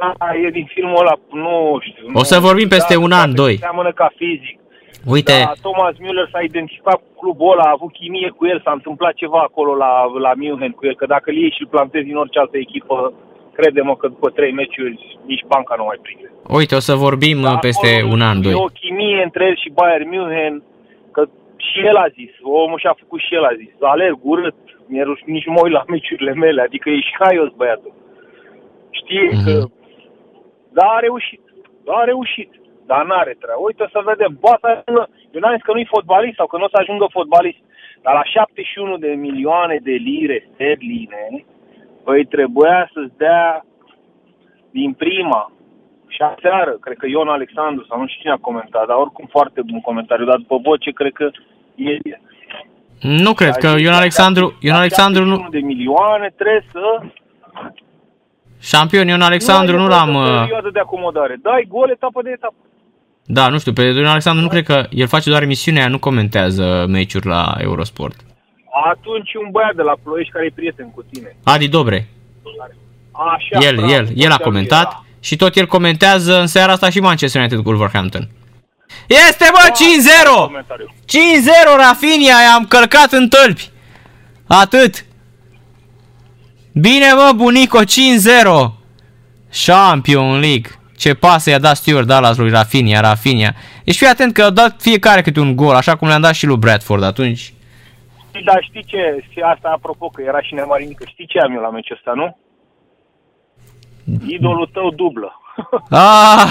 Da, 0.00 0.34
e 0.46 0.50
din 0.50 0.70
filmul 0.74 0.98
ăla, 1.00 1.14
nu 1.32 1.78
știu. 1.80 2.20
O 2.20 2.22
să 2.22 2.34
nu, 2.34 2.40
vorbim 2.40 2.68
peste 2.68 2.96
un 2.96 3.12
an, 3.12 3.20
poate 3.20 3.34
doi. 3.34 3.56
Seamănă 3.58 3.92
ca 3.92 4.12
fizic. 4.16 4.60
Uite, 5.06 5.32
Da, 5.44 5.52
Thomas 5.62 5.94
Müller 6.02 6.28
s-a 6.32 6.40
identificat 6.40 6.94
cu 6.94 7.10
clubul 7.20 7.50
ăla, 7.52 7.62
a 7.68 7.74
avut 7.76 7.92
chimie 7.92 8.28
cu 8.36 8.46
el, 8.46 8.60
s-a 8.64 8.72
întâmplat 8.72 9.14
ceva 9.14 9.40
acolo 9.48 9.74
la, 9.74 9.90
la 10.26 10.32
München 10.36 10.70
cu 10.70 10.86
el, 10.86 10.94
că 10.94 11.06
dacă 11.06 11.30
îl 11.30 11.36
iei 11.36 11.50
și 11.56 11.62
îl 11.62 11.68
plantezi 11.74 12.10
în 12.10 12.16
orice 12.16 12.38
altă 12.38 12.56
echipă, 12.58 13.12
crede-mă 13.56 13.96
că 13.96 14.06
după 14.08 14.28
trei 14.30 14.52
meciuri 14.52 15.18
nici 15.26 15.44
banca 15.52 15.74
nu 15.78 15.84
mai 15.84 15.98
prinde. 16.02 16.30
uite, 16.58 16.74
o 16.74 16.78
să 16.88 16.94
vorbim 16.94 17.40
Da, 17.40 17.50
uh, 17.52 17.58
peste 17.60 17.88
acolo 17.96 18.12
un 18.12 18.20
an, 18.20 18.36
E 18.38 18.40
doi. 18.40 18.54
o 18.54 18.64
chimie 18.80 19.22
între 19.22 19.44
el 19.46 19.56
și 19.56 19.70
Bayern 19.78 20.08
München, 20.08 20.62
că 21.14 21.22
și 21.56 21.78
el 21.90 21.96
a 21.96 22.08
zis, 22.18 22.30
omul 22.42 22.78
și-a 22.78 22.94
făcut 23.02 23.20
și 23.20 23.34
el 23.34 23.44
a 23.44 23.54
zis, 23.62 23.72
alerg 23.80 24.18
urât, 24.22 24.54
mi-e 24.86 25.02
ruș, 25.02 25.20
nici 25.26 25.46
nu 25.46 25.52
mă 25.52 25.60
uit 25.64 25.72
la 25.72 25.84
meciurile 25.88 26.32
mele, 26.34 26.60
adică 26.62 26.90
e 26.90 27.00
și 27.00 27.14
haios 27.18 27.48
băiatul. 27.56 27.92
Știe 28.90 29.28
Mhm. 29.32 29.44
că, 29.44 29.54
da, 30.78 30.86
a 30.96 30.98
reușit, 30.98 31.40
da, 31.84 31.92
a 31.92 32.04
reușit, 32.04 32.50
dar 32.86 33.04
n-are 33.06 33.34
treabă. 33.40 33.60
Uite 33.64 33.84
să 33.92 34.00
vedem, 34.04 34.32
poate 34.40 34.60
să 34.62 34.68
ajungă, 34.70 35.08
eu 35.32 35.40
n-am 35.40 35.54
zis 35.54 35.64
că 35.66 35.72
nu-i 35.72 35.92
fotbalist 35.94 36.36
sau 36.36 36.46
că 36.46 36.56
nu 36.56 36.64
o 36.64 36.72
să 36.74 36.78
ajungă 36.80 37.06
fotbalist, 37.18 37.60
dar 38.02 38.14
la 38.14 38.24
71 38.24 38.96
de 38.96 39.10
milioane 39.26 39.76
de 39.82 39.92
lire 40.08 40.48
sterline, 40.52 41.44
păi 42.04 42.24
trebuia 42.24 42.90
să-ți 42.94 43.16
dea 43.16 43.64
din 44.70 44.92
prima, 44.92 45.52
și 46.14 46.22
aseară, 46.22 46.70
cred 46.70 46.96
că 46.96 47.06
Ion 47.06 47.28
Alexandru 47.28 47.84
sau 47.88 47.98
nu 47.98 48.06
știu 48.06 48.20
cine 48.20 48.32
a 48.32 48.46
comentat, 48.48 48.86
dar 48.86 48.96
oricum 48.96 49.26
foarte 49.30 49.60
bun 49.70 49.80
comentariu, 49.80 50.24
dar 50.24 50.36
după 50.36 50.56
voce 50.62 50.90
cred 50.90 51.12
că 51.12 51.30
e... 51.74 51.98
Nu 53.00 53.32
cred 53.32 53.56
că 53.56 53.70
Ion 53.78 53.92
Alexandru, 53.92 54.58
Ion 54.60 54.76
Alexandru 54.76 55.24
nu, 55.24 55.46
de 55.50 55.58
milioane 55.58 56.32
trebuie 56.36 56.64
să... 56.72 56.84
șampion 58.60 59.08
Ion 59.08 59.20
Alexandru 59.20 59.76
nu 59.76 59.82
ai 59.82 59.88
l-am... 59.88 60.10
nevoie 60.10 60.24
de 60.24 60.30
o 60.30 60.34
uh, 60.34 60.40
perioadă 60.40 60.70
de 60.70 60.78
acomodare. 60.78 61.34
Dai 61.42 61.66
gol 61.68 61.90
etapă 61.90 62.22
de 62.22 62.30
etapă. 62.30 62.54
Da, 63.24 63.48
nu 63.48 63.58
știu, 63.58 63.72
pe 63.72 63.82
Ion 63.82 64.06
Alexandru 64.06 64.42
nu 64.42 64.48
cred 64.48 64.64
că 64.64 64.86
el 64.90 65.06
face 65.06 65.30
doar 65.30 65.42
emisiunea, 65.42 65.88
nu 65.88 65.98
comentează 65.98 66.84
meciuri 66.88 67.26
la 67.26 67.54
Eurosport. 67.58 68.16
Atunci 68.90 69.34
un 69.44 69.50
băiat 69.50 69.74
de 69.74 69.82
la 69.82 69.94
Ploiești 70.02 70.32
care 70.32 70.44
e 70.46 70.52
prieten 70.54 70.90
cu 70.94 71.02
tine. 71.12 71.36
Adi 71.44 71.68
Dobre, 71.68 72.08
Așa, 73.12 73.66
el, 73.66 73.76
bravo, 73.76 73.92
el, 73.92 74.08
el 74.14 74.30
a 74.30 74.34
așa 74.34 74.42
comentat 74.44 74.82
era. 74.90 75.04
și 75.20 75.36
tot 75.36 75.56
el 75.56 75.66
comentează 75.66 76.40
în 76.40 76.46
seara 76.46 76.72
asta 76.72 76.90
și 76.90 77.00
Manchester 77.00 77.40
United 77.40 77.58
cu 77.62 77.68
Wolverhampton. 77.68 78.28
Este 79.06 79.46
bă, 79.52 79.58
5-0! 79.70 80.44
Comentariu. 80.44 80.94
5-0 81.04 81.76
Rafinha, 81.76 82.40
i-am 82.50 82.64
călcat 82.66 83.12
în 83.12 83.28
tălpi. 83.28 83.70
Atât. 84.46 85.04
Bine 86.72 87.12
mă, 87.14 87.32
bunico, 87.36 87.78
5-0. 87.84 87.84
Champion 89.66 90.40
League. 90.40 90.70
Ce 91.02 91.14
pasă 91.14 91.50
i-a 91.50 91.58
dat 91.58 91.76
Stuart 91.76 92.06
Dallas 92.06 92.36
lui 92.36 92.50
Rafinha, 92.50 93.00
Rafinha. 93.00 93.50
Deci 93.84 93.96
fii 93.96 94.06
atent 94.06 94.32
că 94.32 94.42
au 94.42 94.50
dat 94.50 94.80
fiecare 94.80 95.20
câte 95.22 95.40
un 95.40 95.56
gol, 95.56 95.74
așa 95.74 95.96
cum 95.96 96.08
le-am 96.08 96.20
dat 96.20 96.34
și 96.34 96.46
lui 96.46 96.56
Bradford 96.56 97.02
atunci. 97.02 97.54
Dar 98.44 98.58
știi 98.68 98.84
ce? 98.84 99.24
Și 99.30 99.38
asta 99.52 99.68
apropo 99.74 100.06
că 100.08 100.22
era 100.22 100.40
și 100.42 100.54
nemarinică. 100.54 101.04
Știi 101.08 101.26
ce 101.26 101.38
am 101.38 101.52
eu 101.54 101.60
la 101.60 101.70
meciul 101.70 101.96
ăsta, 101.96 102.12
nu? 102.14 102.36
Idolul 104.26 104.68
tău 104.72 104.90
dublă. 104.90 105.30
Ah, 105.90 106.42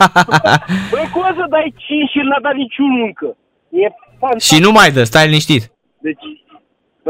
Băi, 0.92 1.08
cum 1.12 1.22
să 1.22 1.44
dai 1.50 1.74
5 1.76 2.10
și 2.10 2.18
n-a 2.28 2.40
dat 2.42 2.54
niciunul 2.54 3.04
încă? 3.04 3.36
E 3.70 3.86
fantastic. 4.18 4.54
și 4.56 4.62
nu 4.62 4.70
mai 4.70 4.90
dă, 4.90 5.04
stai 5.04 5.26
liniștit. 5.26 5.70
Deci, 6.00 6.24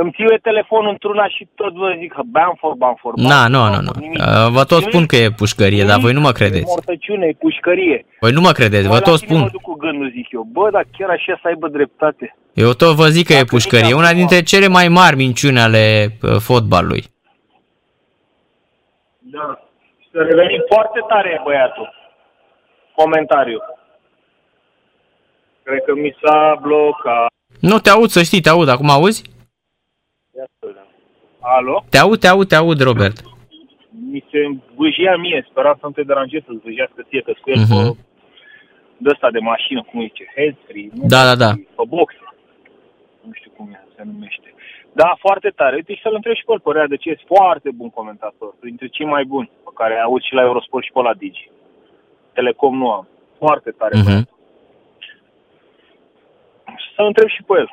îmi 0.02 0.12
țiuie 0.16 0.38
telefonul 0.48 0.90
într-una 0.90 1.26
și 1.28 1.48
tot 1.54 1.72
vă 1.74 1.88
zic 2.00 2.12
că 2.12 2.22
Bamford, 2.36 2.76
Bamford, 2.84 3.16
Na, 3.18 3.28
Bamford, 3.28 3.52
nu, 3.52 3.58
nu, 3.58 3.70
Bamford, 3.70 3.96
nu. 3.96 4.00
nimic. 4.04 4.18
Uh, 4.20 4.48
Vă 4.56 4.62
tot 4.64 4.78
Nimic. 4.78 4.88
spun 4.92 5.04
că 5.06 5.16
e 5.16 5.30
pușcărie, 5.42 5.84
dar 5.84 5.98
voi 6.04 6.12
nu 6.12 6.20
mă 6.20 6.32
E 6.34 6.38
credeți. 6.40 6.64
mortăciune, 6.74 7.26
e 7.26 7.32
pușcărie. 7.46 8.06
Voi 8.20 8.32
nu 8.32 8.40
mă 8.40 8.52
credeți, 8.58 8.86
vă 8.92 8.94
Bă, 8.96 9.00
la 9.04 9.10
tot 9.10 9.18
tine 9.20 9.32
mă 9.32 9.38
spun. 9.38 9.50
duc 9.52 9.62
cu 9.70 9.74
gândul, 9.84 10.10
zic 10.16 10.26
eu. 10.32 10.42
Bă, 10.56 10.70
dar 10.70 10.84
chiar 10.98 11.08
așa 11.10 11.38
să 11.42 11.48
aibă 11.48 11.68
dreptate. 11.68 12.36
Eu 12.52 12.70
tot 12.72 12.94
vă 12.94 13.06
zic 13.16 13.26
că 13.26 13.32
e 13.32 13.36
Dacă 13.36 13.48
pușcărie. 13.54 13.84
nici 13.84 13.94
Una 14.02 14.06
acum- 14.06 14.16
dintre 14.18 14.42
cele 14.42 14.68
mai 14.68 14.88
mari 14.88 15.16
minciuni 15.16 15.58
ale 15.66 15.84
uh, 16.22 16.36
fotbalului. 16.48 17.02
Da. 19.34 19.46
Să 20.12 20.18
revenim 20.30 20.62
foarte 20.74 21.00
tare, 21.08 21.40
băiatul. 21.44 21.88
Comentariu. 22.94 23.58
Cred 25.62 25.82
că 25.86 25.92
mi 25.94 26.16
s-a 26.22 26.58
blocat. 26.62 27.26
Nu 27.60 27.78
te 27.78 27.90
aud, 27.90 28.08
să 28.08 28.22
știi, 28.22 28.40
te 28.40 28.48
aud. 28.48 28.68
Acum 28.68 28.90
auzi? 28.90 29.22
Ia 31.42 31.48
să 31.48 31.60
vedem. 31.60 31.68
Alo? 31.68 31.84
Te 31.90 31.98
aud, 31.98 32.18
te 32.20 32.26
aud, 32.26 32.48
te 32.48 32.54
aud, 32.54 32.80
Robert. 32.80 33.16
Mi 34.10 34.24
se 34.30 34.38
vâjea 34.74 35.16
mie, 35.16 35.46
speram 35.50 35.76
să 35.80 35.86
nu 35.86 35.92
te 35.92 36.02
deranjez 36.02 36.40
să-ți 36.46 36.64
vâjească 36.64 37.02
ție, 37.08 37.20
că 37.22 37.32
cu 37.40 37.50
el 37.50 37.58
Mhm. 37.60 37.96
pe 37.96 37.96
de 38.96 39.08
ăsta 39.10 39.30
de 39.30 39.38
mașină, 39.38 39.82
cum 39.82 40.00
zice, 40.00 40.24
headfree, 40.36 40.88
nu? 40.94 41.02
Da, 41.06 41.24
da, 41.24 41.34
da. 41.44 41.50
Pe 41.76 41.82
box. 41.88 42.14
Nu 43.26 43.32
știu 43.32 43.50
cum 43.56 43.78
se 43.96 44.02
numește. 44.04 44.54
Da, 44.92 45.16
foarte 45.18 45.48
tare. 45.48 45.74
Uite 45.74 45.94
și 45.94 46.00
să-l 46.02 46.14
întreb 46.14 46.34
și 46.34 46.44
pe 46.44 46.52
el, 46.52 46.60
părerea 46.60 46.86
de 46.86 46.96
ce 46.96 47.08
este 47.10 47.24
foarte 47.34 47.70
bun 47.70 47.90
comentator, 47.90 48.54
printre 48.60 48.86
cei 48.86 49.06
mai 49.06 49.24
buni, 49.24 49.50
pe 49.64 49.70
care 49.74 49.94
ai 49.94 50.00
auzit 50.02 50.26
și 50.26 50.34
la 50.34 50.42
Eurosport 50.42 50.84
și 50.84 50.92
pe 50.92 51.00
la 51.00 51.14
Digi. 51.14 51.50
Telecom 52.32 52.76
nu 52.78 52.90
am. 52.90 53.06
Foarte 53.38 53.70
tare. 53.70 53.94
Mhm. 53.98 54.06
Uh-huh. 54.22 54.26
Să-l 56.94 57.06
întreb 57.06 57.28
și 57.28 57.42
pe 57.42 57.54
el, 57.58 57.68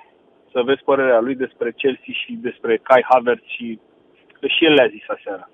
să 0.56 0.62
vezi 0.70 0.84
părerea 0.90 1.20
lui 1.26 1.36
despre 1.46 1.70
Chelsea 1.82 2.14
și 2.22 2.32
despre 2.48 2.74
Kai 2.88 3.04
Havertz 3.10 3.46
și 3.56 3.80
că 4.40 4.48
și 4.56 4.66
el 4.68 4.74
le-a 4.74 4.90
zis 4.96 5.06
aseară. 5.18 5.46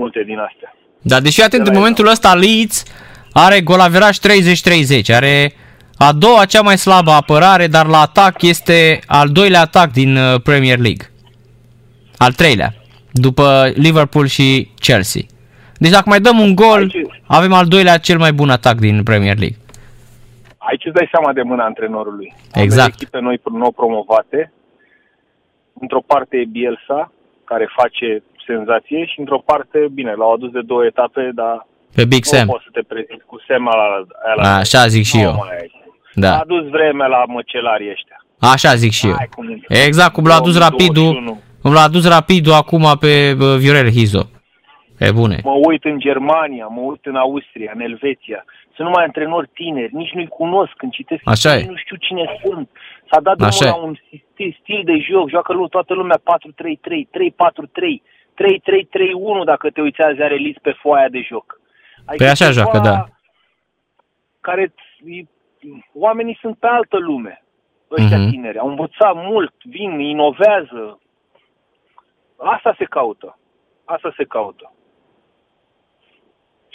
Multe 0.00 0.22
din 0.30 0.38
astea. 0.48 0.70
Dar 1.10 1.20
deși 1.26 1.40
atent, 1.42 1.62
De 1.62 1.68
în 1.68 1.74
la 1.74 1.78
momentul 1.80 2.06
ăsta 2.14 2.34
Leeds 2.34 2.76
are 3.32 3.60
golaveraj 3.60 4.16
30-30, 4.16 4.20
are 5.20 5.52
a 5.96 6.12
doua 6.12 6.44
cea 6.44 6.62
mai 6.62 6.78
slabă 6.78 7.10
apărare, 7.10 7.66
dar 7.66 7.86
la 7.86 8.00
atac 8.00 8.42
este 8.42 8.98
al 9.06 9.28
doilea 9.28 9.60
atac 9.60 9.90
din 9.92 10.16
uh, 10.16 10.40
Premier 10.48 10.78
League. 10.78 11.04
Al 12.16 12.32
treilea, 12.32 12.74
după 13.10 13.72
Liverpool 13.74 14.26
și 14.26 14.68
Chelsea. 14.78 15.22
Deci 15.82 15.90
dacă 15.90 16.08
mai 16.08 16.20
dăm 16.20 16.38
un 16.38 16.54
gol, 16.54 16.82
Aici- 16.84 17.22
avem 17.26 17.52
al 17.52 17.66
doilea 17.66 17.96
cel 17.98 18.18
mai 18.18 18.32
bun 18.32 18.50
atac 18.50 18.76
din 18.78 19.02
Premier 19.02 19.38
League. 19.38 19.56
Aici 20.72 20.84
îți 20.84 20.94
dai 20.94 21.08
seama 21.14 21.32
de 21.32 21.42
mâna 21.42 21.64
antrenorului. 21.64 22.28
Exact. 22.64 22.80
Avem 22.92 22.94
echipe 23.00 23.18
noi 23.20 23.40
nou 23.64 23.72
promovate. 23.80 24.52
Într-o 25.80 26.02
parte 26.06 26.36
e 26.36 26.44
Bielsa, 26.56 27.12
care 27.44 27.66
face 27.80 28.22
senzație 28.46 29.04
și 29.06 29.18
într-o 29.20 29.38
parte, 29.50 29.78
bine, 29.92 30.12
l-au 30.14 30.32
adus 30.32 30.50
de 30.50 30.60
două 30.60 30.84
etape, 30.84 31.30
dar 31.34 31.66
Pe 31.94 32.04
Big 32.04 32.24
nu 32.24 32.30
Sam. 32.32 32.46
poți 32.46 32.64
să 32.64 32.70
te 32.72 32.82
prezinți 32.92 33.24
cu 33.26 33.36
Sam 33.48 33.64
la, 33.64 33.86
la, 34.36 34.42
la 34.42 34.56
Așa 34.56 34.86
zic 34.86 35.04
și 35.04 35.16
nu 35.16 35.22
eu. 35.22 35.32
Mai 35.32 35.56
ai. 35.60 35.70
A 36.14 36.20
Da. 36.24 36.38
adus 36.38 36.64
vremea 36.68 37.06
la 37.06 37.22
măcelarii 37.26 37.90
ăștia. 37.90 38.18
Așa 38.40 38.74
zic 38.74 38.92
și 38.92 39.06
eu. 39.06 39.14
Hai 39.14 39.28
cu 39.36 39.42
minte. 39.44 39.66
Exact 39.86 40.12
cum 40.12 40.24
l-a 40.26 40.34
adus 40.34 40.58
2021. 40.58 41.14
Rapidul, 41.14 41.36
cum 41.62 41.72
l-a 41.72 41.80
adus 41.90 42.08
Rapidul 42.08 42.52
acum 42.52 42.84
pe 43.00 43.12
uh, 43.40 43.56
Viorel 43.58 43.90
Hizo. 43.90 44.22
E 44.98 45.10
bune. 45.12 45.38
Mă 45.44 45.56
uit 45.68 45.84
în 45.84 45.98
Germania, 45.98 46.66
mă 46.66 46.80
uit 46.80 47.04
în 47.04 47.16
Austria, 47.16 47.70
în 47.74 47.80
Elveția. 47.80 48.44
Sunt 48.74 48.86
numai 48.88 49.04
antrenori 49.04 49.48
tineri, 49.48 49.94
nici 49.94 50.10
nu-i 50.12 50.28
cunosc 50.28 50.72
când 50.76 50.92
citesc. 50.92 51.22
Așa 51.24 51.54
nici 51.54 51.64
e. 51.64 51.68
Nu 51.70 51.76
știu 51.76 51.96
cine 51.96 52.38
sunt. 52.44 52.68
S-a 53.10 53.20
dat 53.20 53.36
drumul 53.36 53.52
Așa 53.52 53.66
e. 53.66 53.68
la 53.68 53.76
un 53.76 53.94
stil, 54.32 54.56
stil 54.60 54.82
de 54.84 54.96
joc, 54.98 55.28
joacă 55.28 55.52
lu- 55.52 55.68
toată 55.68 55.94
lumea 55.94 56.18
4-3-3, 56.24 57.08
3-4-3, 57.10 58.02
3-3-3-1 58.34 59.44
dacă 59.44 59.70
te 59.70 59.80
uiți 59.80 60.00
azi 60.00 60.22
are 60.22 60.34
list 60.34 60.58
pe 60.58 60.70
foaia 60.72 61.08
de 61.08 61.20
joc. 61.20 61.60
Adică 62.06 62.16
Păi 62.24 62.28
așa 62.32 62.44
ceva 62.50 62.52
joacă, 62.60 62.78
da. 62.78 63.04
Care 64.40 64.74
oamenii 65.94 66.38
sunt 66.40 66.56
pe 66.58 66.66
altă 66.66 66.96
lume, 66.98 67.44
ăștia 67.90 68.18
Mhm. 68.18 68.30
tineri. 68.30 68.58
Au 68.58 68.68
învățat 68.68 69.12
mult, 69.14 69.54
vin, 69.64 69.98
inovează. 70.00 71.00
Asta 72.36 72.74
se 72.78 72.84
caută. 72.84 73.38
Asta 73.84 74.12
se 74.16 74.24
caută. 74.24 74.72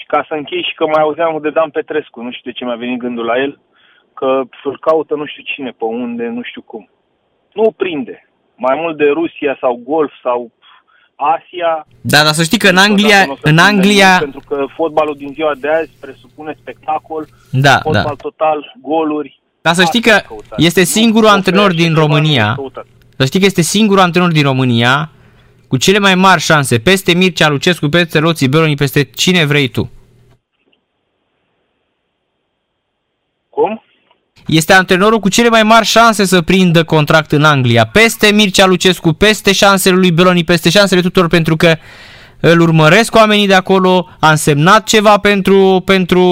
Și 0.07 0.13
ca 0.15 0.25
să 0.27 0.33
închei 0.33 0.63
și 0.69 0.73
că 0.75 0.85
mai 0.85 1.01
auzeam 1.01 1.39
de 1.41 1.49
Dan 1.49 1.69
Petrescu, 1.69 2.21
nu 2.21 2.31
știu 2.31 2.51
de 2.51 2.57
ce 2.57 2.65
mi-a 2.65 2.75
venit 2.83 2.99
gândul 2.99 3.25
la 3.25 3.37
el, 3.45 3.59
că 4.13 4.29
îl 4.63 4.77
caută 4.87 5.15
nu 5.15 5.25
știu 5.25 5.43
cine, 5.53 5.69
pe 5.79 5.85
unde, 5.85 6.23
nu 6.37 6.41
știu 6.49 6.61
cum. 6.61 6.89
Nu 7.53 7.63
o 7.63 7.71
prinde. 7.71 8.29
Mai 8.55 8.75
mult 8.81 8.97
de 8.97 9.07
Rusia 9.19 9.57
sau 9.61 9.81
Golf 9.91 10.11
sau 10.23 10.51
Asia. 11.15 11.87
Da, 12.01 12.23
dar 12.23 12.33
să 12.39 12.43
știi 12.43 12.57
că 12.57 12.67
în 12.67 12.75
niciodată 12.75 12.91
Anglia, 12.91 13.25
nu 13.25 13.31
o 13.31 13.35
să 13.35 13.47
în 13.49 13.55
prindă 13.55 13.69
Anglia, 13.71 14.11
nimic, 14.17 14.27
Pentru 14.27 14.41
că 14.49 14.65
fotbalul 14.79 15.15
din 15.17 15.31
ziua 15.33 15.53
de 15.63 15.69
azi 15.69 15.91
presupune 15.99 16.53
spectacol, 16.61 17.23
da, 17.51 17.77
fotbal 17.87 18.03
da. 18.03 18.21
total, 18.27 18.59
goluri. 18.81 19.39
Dar 19.61 19.73
să 19.73 19.83
știi 19.83 19.99
Asta 19.99 20.11
că 20.11 20.23
e 20.23 20.27
căutat. 20.27 20.59
este 20.59 20.79
Nu 20.79 20.85
singurul 20.85 21.23
oferă 21.23 21.37
antrenor 21.37 21.69
și 21.71 21.77
din 21.77 21.87
ceva, 21.87 21.99
nu 21.99 22.05
România, 22.05 22.49
e 22.51 22.55
căutat. 22.55 22.85
să 23.17 23.25
știi 23.25 23.39
că 23.39 23.45
este 23.45 23.61
singurul 23.61 24.01
antrenor 24.01 24.31
din 24.31 24.43
România 24.43 25.09
cu 25.67 25.77
cele 25.77 25.99
mai 25.99 26.15
mari 26.15 26.41
șanse, 26.41 26.79
peste 26.79 27.13
Mircea 27.13 27.49
Lucescu, 27.49 27.87
peste 27.87 28.19
Loții 28.19 28.47
Beroni, 28.47 28.75
peste 28.75 29.03
cine 29.03 29.45
vrei 29.45 29.67
tu. 29.67 29.91
Cum? 33.57 33.83
Este 34.47 34.73
antrenorul 34.73 35.19
cu 35.19 35.29
cele 35.29 35.49
mai 35.49 35.63
mari 35.63 35.85
șanse 35.85 36.25
să 36.25 36.41
prindă 36.41 36.83
contract 36.83 37.31
în 37.31 37.43
Anglia, 37.43 37.85
peste 37.85 38.31
Mircea 38.33 38.65
Lucescu, 38.65 39.11
peste 39.13 39.53
șansele 39.53 39.95
lui 39.95 40.11
Beloni, 40.11 40.43
peste 40.43 40.69
șansele 40.69 41.01
tuturor, 41.01 41.29
pentru 41.29 41.55
că 41.55 41.75
îl 42.41 42.59
urmăresc 42.59 43.15
oamenii 43.15 43.47
de 43.47 43.53
acolo, 43.53 44.09
a 44.19 44.29
însemnat 44.29 44.83
ceva 44.83 45.17
pentru, 45.17 45.81
pentru, 45.85 46.23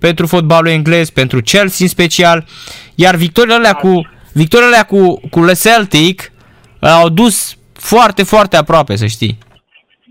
pentru 0.00 0.26
fotbalul 0.26 0.70
englez, 0.70 1.10
pentru 1.10 1.40
Chelsea 1.40 1.84
în 1.84 1.88
special, 1.88 2.44
iar 2.94 3.14
victoriile 3.14 3.56
alea 3.56 3.72
cu, 3.72 4.00
victoriile 4.32 4.72
alea 4.72 4.86
cu, 4.86 5.20
cu 5.30 5.44
Le 5.44 5.52
Celtic 5.52 6.32
au 6.80 7.08
dus 7.08 7.56
foarte, 7.72 8.22
foarte 8.22 8.56
aproape, 8.56 8.96
să 8.96 9.06
știi. 9.06 9.38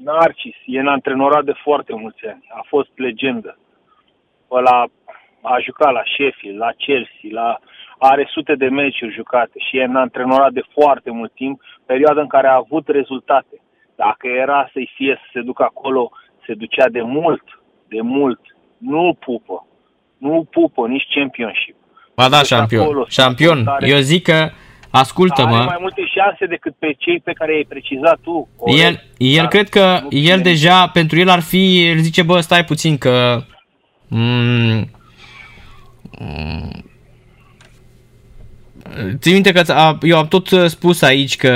Narcis 0.03 0.56
e 0.65 0.80
în 0.80 0.88
antrenorat 0.88 1.44
de 1.44 1.53
foarte 1.64 1.94
mulți 1.95 2.26
ani. 2.26 2.44
A 2.49 2.65
fost 2.68 2.90
legendă. 2.95 3.57
Ăla 4.52 4.86
a 5.54 5.56
jucat 5.68 5.92
la 5.94 6.04
Sheffield, 6.14 6.58
la 6.58 6.72
Chelsea, 6.84 7.30
la 7.42 7.60
are 7.98 8.28
sute 8.34 8.56
de 8.56 8.68
meciuri 8.68 9.14
jucate 9.14 9.58
și 9.68 9.78
e 9.78 9.84
în 9.84 9.96
antrenorat 9.96 10.52
de 10.52 10.64
foarte 10.74 11.12
mult 11.12 11.34
timp, 11.34 11.62
perioada 11.86 12.22
în 12.22 12.28
care 12.28 12.48
a 12.48 12.62
avut 12.66 12.88
rezultate. 12.88 13.56
Dacă 13.96 14.28
era 14.28 14.70
să-i 14.74 14.92
fie 14.96 15.14
să 15.22 15.28
se 15.34 15.42
ducă 15.42 15.64
acolo, 15.64 16.12
se 16.46 16.54
ducea 16.54 16.88
de 16.90 17.02
mult, 17.02 17.44
de 17.88 18.02
mult. 18.02 18.40
Nu 18.78 19.18
pupă. 19.20 19.68
Nu 20.18 20.48
pupă 20.52 20.88
nici 20.88 21.08
championship. 21.16 21.76
Ba 22.16 22.30
da, 22.30 22.38
Deci 22.38 22.46
șampion. 22.46 22.82
acolo, 22.82 23.06
Șampion. 23.10 23.64
tare. 23.64 23.88
Eu 23.88 23.98
zic 23.98 24.24
că, 24.24 24.32
Are 24.32 24.54
ascultă-mă, 24.90 25.64
mai 25.64 25.78
multe 25.80 26.06
șanse 26.16 26.46
decât 26.46 26.76
pe 26.80 26.96
cei 26.98 27.20
pe 27.20 27.34
care 27.34 27.54
i-ai 27.54 27.66
precizat 27.70 28.20
tu. 28.22 28.50
El, 28.66 28.76
Corect. 28.76 29.04
el 29.18 29.36
Dar 29.36 29.48
cred 29.48 29.70
că 29.70 30.00
nu 30.02 30.08
el 30.12 30.22
ține 30.22 30.42
deja, 30.42 30.88
pentru 30.88 31.20
el 31.20 31.30
ar 31.30 31.42
fi, 31.42 31.88
el 31.88 31.98
zice, 31.98 32.24
bă, 32.24 32.40
stai 32.40 32.64
puțin 32.64 32.98
că... 32.98 33.42
Mm, 34.08 34.20
mm, 34.20 34.90
Ții 39.20 39.34
minte 39.34 39.52
că 39.52 39.72
a, 39.72 39.98
eu 40.02 40.18
am 40.18 40.28
tot 40.28 40.50
uh, 40.50 40.66
spus 40.66 41.02
aici 41.02 41.36
că 41.36 41.50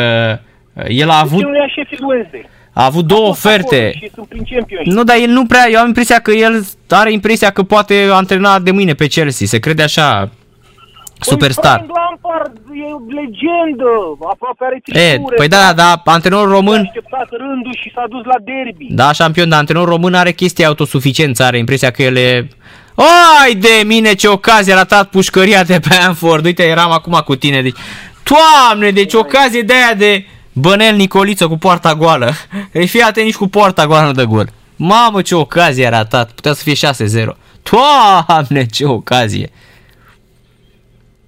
uh, 0.73 0.83
el 0.87 1.09
a 1.09 1.13
De 1.13 1.19
avut, 1.19 1.39
ce 1.39 1.45
nu 1.45 1.55
ia 1.55 1.67
Sheffield 1.71 2.03
Wednesday? 2.09 2.49
a 2.73 2.85
avut 2.85 3.05
două 3.05 3.25
fost 3.25 3.45
acolo 3.45 3.57
oferte. 3.57 3.91
Și 3.97 4.09
sunt 4.13 4.27
prin 4.27 4.43
championship. 4.49 4.93
Nu, 4.93 5.03
dar 5.03 5.15
el 5.21 5.29
nu 5.29 5.45
prea, 5.45 5.69
eu 5.69 5.79
am 5.79 5.87
impresia 5.87 6.19
că 6.19 6.31
el 6.31 6.65
are 6.89 7.11
impresia 7.11 7.49
că 7.49 7.63
poate 7.63 8.09
antrena 8.11 8.59
de 8.59 8.71
mâine 8.71 8.93
pe 8.93 9.07
Chelsea, 9.07 9.47
se 9.47 9.59
crede 9.59 9.83
așa 9.83 10.29
superstar. 11.19 11.77
Păi, 11.77 11.87
Frank 11.87 12.19
Lampard 12.21 12.53
e 12.73 13.13
legendă, 13.21 13.91
aproape 14.31 14.65
are 14.65 14.81
E, 14.83 14.91
trișure. 14.91 15.35
păi 15.35 15.47
da, 15.47 15.57
da, 15.57 15.73
da, 15.73 16.11
antrenorul 16.11 16.51
A 16.51 16.53
român, 16.53 16.79
așteptat 16.79 17.27
rândul 17.29 17.75
și 17.81 17.91
s-a 17.95 18.05
dus 18.09 18.23
la 18.25 18.35
derby. 18.43 18.87
Da, 18.89 19.11
șampion, 19.11 19.49
dar 19.49 19.59
antrenorul 19.59 19.89
român 19.89 20.13
are 20.13 20.31
chestia 20.31 20.67
autosuficiență, 20.67 21.43
are 21.43 21.57
impresia 21.57 21.91
că 21.91 22.01
el 22.03 22.15
e... 22.15 22.47
Ai 23.43 23.55
de 23.55 23.83
mine 23.85 24.13
ce 24.13 24.27
ocazie 24.27 24.73
a 24.73 24.75
ratat 24.75 25.09
pușcăria 25.09 25.63
de 25.63 25.79
pe 25.79 25.93
Anford. 25.95 26.45
Uite, 26.45 26.63
eram 26.63 26.91
acum 26.91 27.21
cu 27.25 27.35
tine. 27.35 27.61
Deci, 27.61 27.77
Doamne, 28.23 28.91
deci 28.91 29.13
ocazie 29.13 29.61
de 29.61 29.73
aia 29.73 29.93
de 29.93 30.25
Bănel 30.53 30.95
Nicoliță 30.95 31.47
cu 31.47 31.57
poarta 31.57 31.95
goală. 31.95 32.31
Ei 32.73 32.87
fii 32.87 33.01
atent 33.01 33.25
nici 33.25 33.35
cu 33.35 33.47
poarta 33.47 33.87
goală 33.87 34.05
nu 34.05 34.11
dă 34.11 34.23
gol. 34.23 34.49
Mamă, 34.75 35.21
ce 35.21 35.35
ocazie 35.35 35.85
a 35.85 35.89
ratat. 35.89 36.31
Putea 36.31 36.53
să 36.53 36.63
fie 36.63 36.73
6-0. 36.73 37.37
Doamne, 38.27 38.65
ce 38.65 38.85
ocazie. 38.85 39.49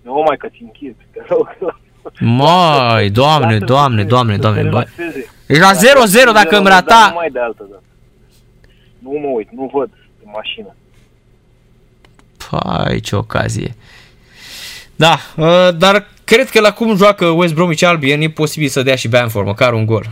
Nu 0.01 0.23
mai 0.27 0.37
că 0.37 0.47
ți 0.47 0.57
închid, 0.61 0.95
te 1.13 1.19
rog. 1.29 1.47
Mai, 2.19 3.09
doamne, 3.09 3.45
Lasă-l 3.53 3.65
doamne, 3.65 4.01
să- 4.01 4.07
doamne, 4.07 4.33
să 4.33 4.39
doamne. 4.39 4.61
se 4.61 4.67
bă. 4.67 4.85
relaxeze. 4.97 5.29
Deci 5.45 5.59
la 5.59 5.71
0-0 5.73 6.31
dacă 6.33 6.55
îmi 6.55 6.65
Dar 6.65 6.73
rata... 6.73 7.07
Nu 7.09 7.13
mai 7.15 7.29
de 7.31 7.39
altă 7.39 7.65
dată. 7.69 7.83
Nu 8.99 9.09
mă 9.11 9.27
uit, 9.35 9.49
nu 9.51 9.69
văd 9.73 9.89
în 10.25 10.31
mașină. 12.51 12.83
Pai, 12.83 12.99
ce 12.99 13.15
ocazie. 13.15 13.75
Da, 14.95 15.17
uh, 15.35 15.69
dar 15.77 16.07
cred 16.23 16.49
că 16.49 16.59
la 16.59 16.73
cum 16.73 16.95
joacă 16.97 17.25
West 17.25 17.53
Bromwich 17.53 17.83
Albion 17.83 18.21
e 18.21 18.29
posibil 18.29 18.67
să 18.67 18.83
dea 18.83 18.95
și 18.95 19.07
Bamford 19.07 19.45
măcar 19.45 19.73
un 19.73 19.85
gol. 19.85 20.05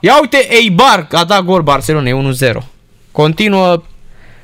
Ia 0.00 0.20
uite, 0.20 0.46
Eibar 0.50 1.06
a 1.12 1.24
dat 1.24 1.40
gol 1.40 1.62
Barcelona, 1.62 2.08
e 2.08 2.12
1-0. 2.12 2.62
Continuă 3.12 3.82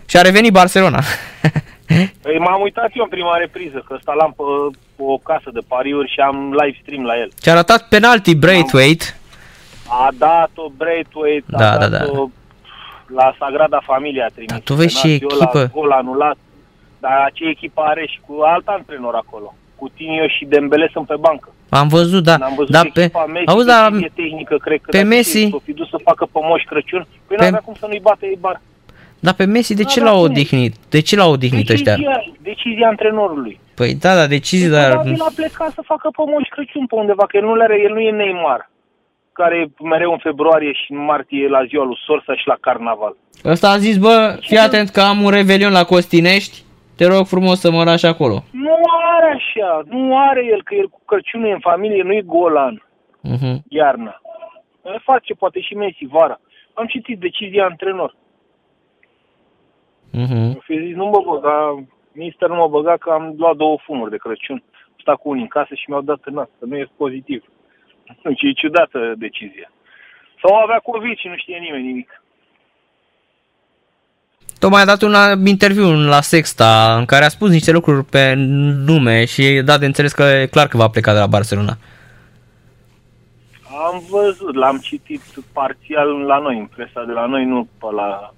și 0.07 0.17
a 0.17 0.21
revenit 0.21 0.53
Barcelona. 0.53 1.01
Păi 2.23 2.39
m-am 2.39 2.61
uitat 2.61 2.91
eu 2.95 3.03
în 3.03 3.09
prima 3.09 3.37
repriză, 3.37 3.85
că 3.87 3.95
ăsta 3.95 4.12
l-am 4.12 4.33
pe 4.37 4.43
o 5.03 5.17
casă 5.19 5.51
de 5.53 5.61
pariuri 5.69 6.12
și 6.12 6.21
am 6.21 6.57
live 6.62 6.79
stream 6.83 7.05
la 7.05 7.19
el. 7.19 7.31
Și-a 7.43 7.55
ratat 7.55 7.89
penalti 7.89 8.35
Braithwaite. 8.35 9.05
A 9.89 10.09
dat-o 10.19 10.69
Braithwaite, 10.77 11.45
Da, 11.47 11.71
a 11.73 11.79
da, 11.79 11.89
dat-o 11.89 12.29
la 13.15 13.35
Sagrada 13.39 13.81
Familia 13.85 14.25
a 14.25 14.29
trimis. 14.29 14.51
Dar 14.51 14.61
tu 14.65 14.75
vezi 14.75 14.95
ce 14.95 15.01
penaltiul 15.01 15.33
ăla, 15.33 15.51
echipă. 15.51 15.71
Gol 15.81 15.91
anulat. 15.91 16.37
Dar 17.01 17.31
ce 17.35 17.45
echipă 17.45 17.81
are 17.83 18.07
și 18.07 18.19
cu 18.27 18.41
alt 18.43 18.67
antrenor 18.69 19.15
acolo. 19.15 19.55
Coutinho 19.77 20.27
și 20.29 20.45
Dembele 20.45 20.89
sunt 20.93 21.07
pe 21.07 21.15
bancă. 21.21 21.49
Am 21.69 21.89
văzut, 21.89 22.23
da. 22.25 22.37
N-am 22.37 22.53
văzut 22.57 22.71
da 22.73 22.83
pe, 22.93 23.01
echipa 23.03 23.25
Messi, 23.25 23.47
auzi, 23.47 23.67
dar, 23.67 23.91
decizie 23.91 24.13
tehnică, 24.15 24.57
cred 24.57 24.81
că 24.81 24.89
pe 24.91 24.97
dacă 24.97 25.09
Messi- 25.09 25.49
S-o 25.51 25.59
fi 25.65 25.73
dus 25.73 25.89
să 25.89 25.97
facă 26.05 26.25
pe 26.33 26.39
Moș 26.43 26.63
Crăciun, 26.63 27.07
păi 27.27 27.37
Pe- 27.37 27.43
n-avea 27.45 27.59
cum 27.65 27.75
să 27.81 27.87
nu-i 27.87 28.01
bate 28.03 28.27
Eibar. 28.27 28.61
dar 29.19 29.35
pe 29.35 29.45
Messi 29.45 29.75
de 29.75 29.85
ce 29.85 29.99
Da, 30.01 30.05
l-au 30.05 30.15
da, 30.15 30.21
cum? 30.21 30.31
odihnit? 30.31 30.75
De 30.89 31.01
ce 31.01 31.17
l-au 31.17 31.33
odihnit 31.33 31.69
ăștia? 31.69 31.95
Decizia, 31.95 32.25
decizia 32.43 32.89
antrenorului. 32.89 33.61
Păi 33.75 33.95
da, 33.95 34.15
da, 34.15 34.27
decizii, 34.27 34.69
Păi 34.69 34.77
dar... 34.79 34.89
Probabil 34.91 35.21
a 35.21 35.33
plecat 35.35 35.71
să 35.73 35.83
facă 35.85 36.09
pe 36.17 36.23
Moș 36.27 36.49
Crăciun 36.49 36.87
pe 36.87 36.95
undeva, 36.95 37.27
că 37.27 37.37
el 37.37 37.45
nu, 37.45 37.55
le 37.55 37.63
are, 37.63 37.81
el 37.85 37.93
nu 37.93 38.01
e 38.01 38.11
Neymar. 38.11 38.71
care 39.33 39.57
e 39.57 39.85
mereu 39.85 40.13
în 40.13 40.19
februarie 40.19 40.73
și 40.73 40.93
în 40.93 41.05
martie 41.05 41.49
la 41.49 41.65
ziua 41.65 41.85
lui 41.85 41.99
Sorsa 42.07 42.35
și 42.37 42.47
la 42.47 42.57
carnaval. 42.61 43.17
Ăsta 43.45 43.71
a 43.71 43.77
zis, 43.79 43.97
bă, 43.97 44.37
fii 44.41 44.57
atent 44.59 44.89
că 44.89 45.01
am 45.01 45.23
un 45.23 45.31
revelion 45.31 45.73
la 45.73 45.85
Costinești, 45.85 46.63
te 47.01 47.07
rog 47.07 47.27
frumos 47.27 47.61
să 47.61 47.71
mă 47.71 47.83
lași 47.85 48.07
acolo. 48.07 48.37
Nu 48.51 48.77
are 49.17 49.31
așa, 49.39 49.83
nu 49.87 50.19
are 50.19 50.45
el, 50.45 50.63
că 50.63 50.75
el 50.75 50.89
cu 50.89 51.01
Crăciunul 51.07 51.49
e 51.49 51.53
în 51.53 51.61
familie, 51.71 52.03
nu 52.03 52.13
e 52.13 52.23
golan 52.23 52.83
Uh-huh. 53.33 53.57
iarna. 53.69 54.21
El 54.85 55.01
face 55.05 55.35
poate 55.35 55.61
și 55.61 55.75
Messi 55.75 56.07
vara. 56.07 56.41
Am 56.75 56.87
citit 56.87 57.19
decizia 57.19 57.65
antrenor. 57.65 58.15
Uh-huh. 60.13 60.45
Mi-a 60.53 60.63
fi 60.63 60.79
zis, 60.85 60.95
nu 60.95 61.07
mă 61.07 61.21
băga, 61.27 61.85
mister 62.13 62.49
nu 62.49 62.55
mă 62.55 62.69
băga 62.69 62.97
că 62.97 63.11
am 63.11 63.35
luat 63.39 63.57
două 63.57 63.77
fumuri 63.85 64.11
de 64.11 64.17
Crăciun. 64.17 64.63
Am 64.87 64.97
stat 65.01 65.17
cu 65.17 65.29
unii 65.29 65.43
în 65.43 65.49
casă 65.49 65.75
și 65.75 65.85
mi-au 65.89 66.03
dat 66.03 66.21
în 66.25 66.35
nas, 66.35 66.49
că 66.59 66.65
nu 66.65 66.77
e 66.77 66.89
pozitiv. 66.97 67.45
Deci 68.25 68.43
e 68.43 68.53
ciudată 68.53 69.15
decizia. 69.17 69.73
Sau 70.43 70.57
avea 70.57 70.79
COVID 70.79 71.17
și 71.17 71.29
nu 71.29 71.37
știe 71.37 71.59
nimeni 71.59 71.87
nimic. 71.87 72.20
Tocmai 74.61 74.82
a 74.82 74.85
dat 74.85 75.03
un 75.03 75.15
uh, 75.15 75.49
interviu 75.49 75.91
la 75.93 76.20
Sexta 76.20 76.97
în 76.99 77.05
care 77.05 77.24
a 77.24 77.28
spus 77.28 77.51
niște 77.51 77.70
lucruri 77.70 78.05
pe 78.05 78.35
nume 78.87 79.24
și 79.24 79.43
a 79.43 79.62
dat 79.62 79.81
de 79.81 79.87
înțeles 79.87 80.12
că 80.12 80.23
e 80.23 80.47
clar 80.47 80.69
că 80.69 80.77
va 80.77 80.89
pleca 80.89 81.12
de 81.12 81.19
la 81.19 81.27
Barcelona. 81.27 81.77
Am 83.87 84.03
văzut, 84.11 84.55
l-am 84.55 84.78
citit 84.78 85.23
parțial 85.53 86.09
la 86.09 86.39
noi, 86.39 86.59
în 86.59 86.66
presa 86.77 87.05
de 87.07 87.12
la 87.12 87.27
noi, 87.27 87.45
nu 87.45 87.69
pe 87.78 87.87
la, 87.97 88.35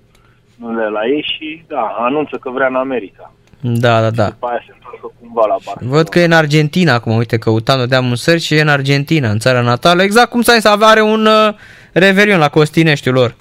nu 0.56 0.74
de 0.74 0.84
la 0.84 1.06
ei 1.06 1.26
și 1.36 1.64
da, 1.68 1.96
anunță 1.98 2.36
că 2.40 2.50
vrea 2.50 2.66
în 2.66 2.74
America. 2.74 3.32
Da, 3.60 4.00
da, 4.00 4.10
da. 4.10 4.28
După 4.28 4.46
aia 4.46 4.62
se 4.66 4.72
întoarcă 4.74 5.12
cumva 5.20 5.46
la 5.46 5.56
Barcelona. 5.64 5.96
Văd 5.96 6.08
că 6.08 6.18
e 6.18 6.24
în 6.24 6.32
Argentina 6.32 6.94
acum, 6.94 7.16
uite, 7.16 7.38
căutam, 7.38 7.78
dădeam 7.78 8.08
un 8.08 8.16
search 8.16 8.42
și 8.42 8.54
e 8.54 8.60
în 8.60 8.68
Argentina, 8.68 9.30
în 9.30 9.38
țara 9.38 9.60
natală, 9.60 10.02
exact 10.02 10.30
cum 10.30 10.42
s-a 10.42 10.54
zis, 10.54 10.64
are 10.64 11.02
un 11.02 11.26
uh, 11.26 11.54
revelion 11.92 12.38
la 12.38 12.48
Costineștiul 12.48 13.14
lor. 13.14 13.34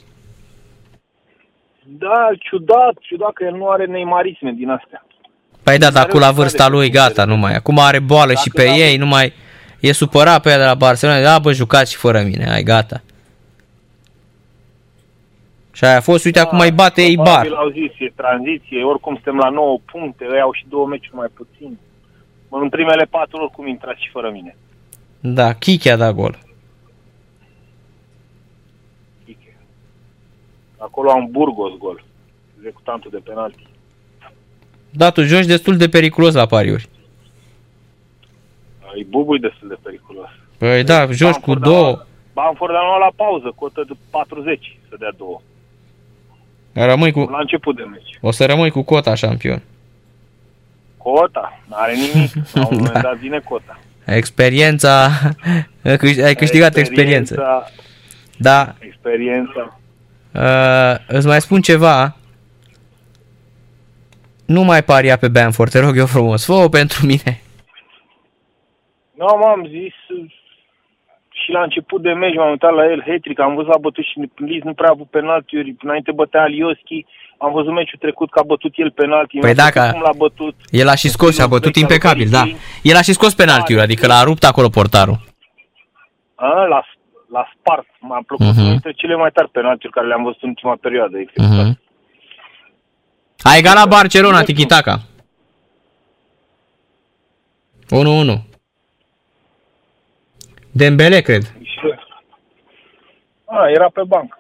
Da, 2.05 2.27
ciudat, 2.39 2.95
ciudat 3.01 3.33
că 3.33 3.43
el 3.43 3.55
nu 3.55 3.67
are 3.69 3.85
neymarisme 3.85 4.51
din 4.51 4.69
astea. 4.69 5.05
Păi 5.63 5.77
da, 5.77 5.89
dar 5.89 6.01
Are 6.01 6.09
acum 6.09 6.19
la 6.19 6.29
o 6.29 6.33
vârsta 6.33 6.57
stare 6.57 6.73
lui, 6.73 6.89
de 6.89 6.97
gata, 6.97 7.25
nu 7.25 7.37
mai. 7.37 7.55
Acum 7.55 7.79
are 7.79 7.99
boală 7.99 8.33
și 8.33 8.49
pe 8.49 8.63
Dacă 8.63 8.77
ei, 8.77 8.97
nu 8.97 9.05
mai... 9.05 9.33
E 9.79 9.91
supărat 9.91 10.41
pe 10.41 10.49
ea 10.49 10.57
de 10.57 10.63
la 10.63 10.73
Barcelona, 10.73 11.21
da, 11.21 11.39
bă, 11.39 11.51
jucați 11.51 11.91
și 11.91 11.97
fără 11.97 12.21
mine, 12.21 12.45
hai, 12.49 12.63
gata. 12.63 13.01
Și 15.71 15.85
aia 15.85 15.97
a 15.97 16.01
fost, 16.01 16.25
uite, 16.25 16.39
acum 16.39 16.59
îi 16.59 16.71
bate 16.71 17.01
ei 17.01 17.15
bar. 17.15 17.25
Probabil 17.25 17.53
au 17.53 17.69
zis, 17.69 17.91
e 17.99 18.11
tranziție, 18.15 18.83
oricum 18.83 19.13
suntem 19.13 19.37
la 19.37 19.49
9 19.49 19.79
puncte, 19.91 20.25
ei 20.33 20.39
au 20.39 20.53
și 20.53 20.65
două 20.69 20.87
meciuri 20.87 21.15
mai 21.15 21.27
puțin. 21.33 21.77
Mă, 22.49 22.57
În 22.61 22.69
primele 22.69 23.07
patru 23.09 23.37
oricum 23.41 23.67
intrați 23.67 24.03
și 24.03 24.09
fără 24.09 24.29
mine. 24.29 24.55
Da, 25.19 25.53
Kiki 25.53 25.89
a 25.89 25.95
dat 25.95 26.13
gol. 26.13 26.37
Acolo 30.83 31.11
am 31.11 31.27
Burgos 31.31 31.77
gol, 31.77 32.03
executantul 32.57 33.09
de 33.13 33.17
penalti. 33.23 33.67
Da, 34.89 35.09
tu 35.09 35.21
joci 35.23 35.45
destul 35.45 35.77
de 35.77 35.89
periculos 35.89 36.33
la 36.33 36.45
pariuri. 36.45 36.89
E 38.95 39.03
Bubu 39.09 39.35
e 39.35 39.39
destul 39.39 39.67
de 39.67 39.77
periculos. 39.81 40.29
Păi 40.57 40.83
da, 40.83 41.05
joci 41.11 41.33
cu 41.35 41.39
Bamford 41.53 41.61
a 41.63 41.65
două. 41.69 41.85
luat- 41.89 42.07
Bamford 42.33 42.73
a 42.75 42.81
luat 42.85 42.99
la 42.99 43.11
pauză, 43.25 43.51
cotă 43.55 43.83
de 43.87 43.93
40 44.09 44.77
să 44.89 44.95
dea 44.99 45.11
două. 45.17 45.41
Rămâi 46.73 47.11
cu, 47.11 47.19
La 47.19 47.39
început 47.39 47.75
de 47.75 47.83
meci. 47.83 48.17
o 48.21 48.31
să 48.31 48.45
rămâi 48.45 48.69
cu 48.71 48.81
cota 48.81 49.15
șampion. 49.15 49.61
Cota, 50.97 51.59
n-are 51.69 51.93
nimic. 51.95 52.31
La 52.53 52.67
un 52.67 52.75
moment 52.77 52.93
Da. 52.93 53.01
dat 53.01 53.17
vine 53.17 53.39
cota. 53.39 53.79
Experiența, 54.05 55.09
ai 56.23 56.35
câștigat 56.35 56.75
experiență. 56.75 57.63
Da, 58.37 58.75
Experiența. 58.79 59.79
Uh, 60.33 60.95
îți 61.07 61.27
mai 61.27 61.41
spun 61.41 61.61
ceva. 61.61 62.15
Nu 64.45 64.61
mai 64.63 64.83
paria 64.83 65.17
pe 65.17 65.27
Bamford, 65.27 65.71
te 65.71 65.79
rog 65.79 65.97
eu 65.97 66.05
frumos. 66.05 66.45
Fă-o 66.45 66.69
pentru 66.69 67.05
mine. 67.05 67.41
Nu, 69.13 69.25
m-am 69.41 69.65
zis 69.69 69.93
și 71.43 71.51
la 71.51 71.61
început 71.61 72.01
de 72.01 72.13
meci 72.13 72.35
m-am 72.35 72.49
uitat 72.49 72.73
la 72.73 72.83
el, 72.91 73.01
Hetrick, 73.07 73.39
am 73.39 73.55
văzut 73.55 73.73
a 73.73 73.77
bătut 73.77 74.03
și 74.03 74.29
Liz 74.35 74.61
nu 74.63 74.73
prea 74.73 74.89
a 74.89 74.91
avut 74.95 75.09
penaltiuri, 75.09 75.75
înainte 75.83 76.11
bătea 76.11 76.41
Alioski, 76.41 77.05
am 77.37 77.51
văzut 77.51 77.73
meciul 77.73 77.99
trecut 77.99 78.31
că 78.31 78.39
a 78.39 78.43
bătut 78.43 78.73
el 78.75 78.91
penalti, 78.91 79.37
Păi 79.39 79.53
mi-a 79.53 79.53
plăcut 79.53 79.73
dacă- 79.73 79.91
cum 79.91 80.01
l-a 80.01 80.17
bătut. 80.17 80.55
El 80.69 80.87
a 80.87 80.95
și 80.95 81.09
scos 81.09 81.33
și 81.35 81.41
a 81.41 81.47
bătut 81.47 81.75
impecabil, 81.75 82.29
da. 82.29 82.43
El 82.81 82.95
a 82.95 83.01
și 83.01 83.13
scos 83.13 83.33
penaltiul, 83.33 83.79
adică 83.79 84.07
l-a 84.07 84.23
rupt 84.23 84.43
acolo 84.43 84.69
portarul. 84.69 85.19
A, 86.35 86.65
la, 86.73 86.81
la 87.31 87.51
spart, 87.59 87.87
m-a 87.99 88.21
plăcut 88.27 88.45
Mhm. 88.45 88.53
uh-huh. 88.55 88.59
unul 88.59 88.69
dintre 88.71 88.91
cele 88.91 89.15
mai 89.15 89.31
tari 89.31 89.49
penaltiuri 89.49 89.93
care 89.93 90.07
le-am 90.07 90.23
văzut 90.23 90.41
în 90.41 90.49
ultima 90.49 90.75
perioadă. 90.81 91.17
executat. 91.19 91.65
Mhm. 91.65 91.79
A 93.43 93.55
egalat 93.57 93.87
Barcelona, 93.87 94.43
tiki-taka. 94.43 94.99
1-1. 97.89 98.45
Dembele, 100.71 101.19
cred. 101.21 101.41
Și, 101.43 101.79
a, 103.45 103.69
era 103.69 103.89
pe 103.93 104.01
bancă. 104.07 104.39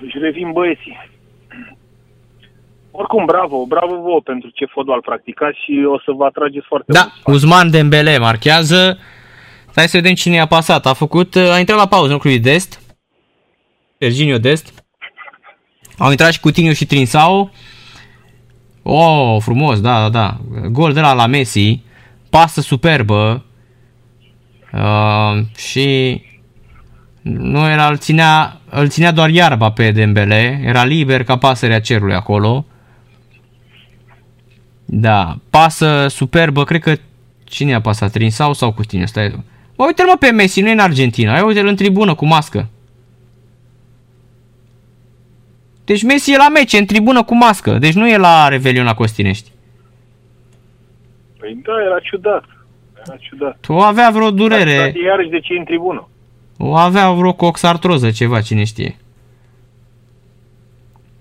Deci 0.00 0.14
revin 0.20 0.52
băieții. 0.52 1.08
Oricum, 2.90 3.24
bravo, 3.24 3.64
bravo 3.66 3.96
vouă 3.96 4.20
pentru 4.20 4.50
ce 4.54 4.64
fotbal 4.64 5.00
practicați 5.00 5.58
și 5.64 5.84
o 5.86 5.98
să 5.98 6.10
vă 6.12 6.24
atrageți 6.24 6.66
foarte 6.66 6.92
Da, 6.92 7.00
mult. 7.24 7.36
Uzman 7.36 7.70
Dembele 7.70 8.18
marchează. 8.18 8.98
Hai 9.74 9.88
să 9.88 9.96
vedem 9.96 10.14
cine 10.14 10.40
a 10.40 10.46
pasat. 10.46 10.86
A 10.86 10.92
făcut, 10.92 11.36
a 11.36 11.58
intrat 11.58 11.78
la 11.78 11.86
pauză, 11.86 12.20
nu 12.22 12.36
Dest. 12.36 12.80
Serginio 13.98 14.38
Dest. 14.38 14.84
Au 15.98 16.10
intrat 16.10 16.32
și 16.32 16.40
Coutinho 16.40 16.72
și 16.72 16.86
Trinsao. 16.86 17.50
Oh, 18.82 19.36
frumos, 19.40 19.80
da, 19.80 20.00
da, 20.00 20.08
da. 20.08 20.40
Gol 20.68 20.92
de 20.92 21.00
la 21.00 21.12
la 21.12 21.26
Messi. 21.26 21.82
Pasă 22.30 22.60
superbă. 22.60 23.44
Uh, 24.72 25.44
și 25.56 26.20
nu 27.22 27.68
era, 27.68 27.86
îl 27.86 27.98
ținea, 27.98 28.60
îl 28.70 28.88
ținea 28.88 29.10
doar 29.10 29.30
iarba 29.30 29.70
pe 29.70 29.90
Dembele. 29.90 30.60
Era 30.64 30.84
liber 30.84 31.24
ca 31.24 31.38
pasărea 31.38 31.80
cerului 31.80 32.14
acolo. 32.14 32.66
Da, 34.84 35.38
pasă 35.50 36.06
superbă, 36.08 36.64
cred 36.64 36.82
că 36.82 36.94
cine 37.44 37.74
a 37.74 37.80
pasat, 37.80 38.10
Trinsau 38.10 38.52
sau 38.52 38.72
Coutinho? 38.72 39.06
Stai. 39.06 39.44
Bă, 39.80 39.86
uite-l 39.86 40.06
mă 40.06 40.16
pe 40.18 40.30
Messi, 40.30 40.60
nu 40.60 40.68
e 40.68 40.72
în 40.72 40.78
Argentina, 40.78 41.36
ia 41.36 41.44
uite-l 41.44 41.66
în 41.66 41.76
tribună 41.76 42.14
cu 42.14 42.26
mască. 42.26 42.68
Deci 45.84 46.02
Messi 46.02 46.32
e 46.32 46.36
la 46.36 46.48
meci, 46.48 46.72
e 46.72 46.78
în 46.78 46.84
tribună 46.86 47.22
cu 47.22 47.34
mască, 47.34 47.78
deci 47.78 47.92
nu 47.92 48.08
e 48.08 48.16
la 48.16 48.48
Revelion 48.48 48.84
la 48.84 48.94
Costinești. 48.94 49.50
Păi 51.38 51.60
da, 51.64 51.72
era 51.86 51.98
ciudat. 51.98 52.44
Era 53.06 53.16
ciudat. 53.16 53.64
O 53.68 53.80
avea 53.80 54.10
vreo 54.10 54.30
Dar 54.30 54.38
durere, 54.38 54.92
iarăși 55.04 55.28
de 55.28 55.40
ce 55.40 55.54
e 55.54 55.58
în 55.58 55.64
tribună? 55.64 56.08
o 56.56 56.74
avea 56.74 57.10
vreo 57.10 57.32
coxartroză, 57.32 58.10
ceva, 58.10 58.40
cine 58.40 58.64
știe. 58.64 58.96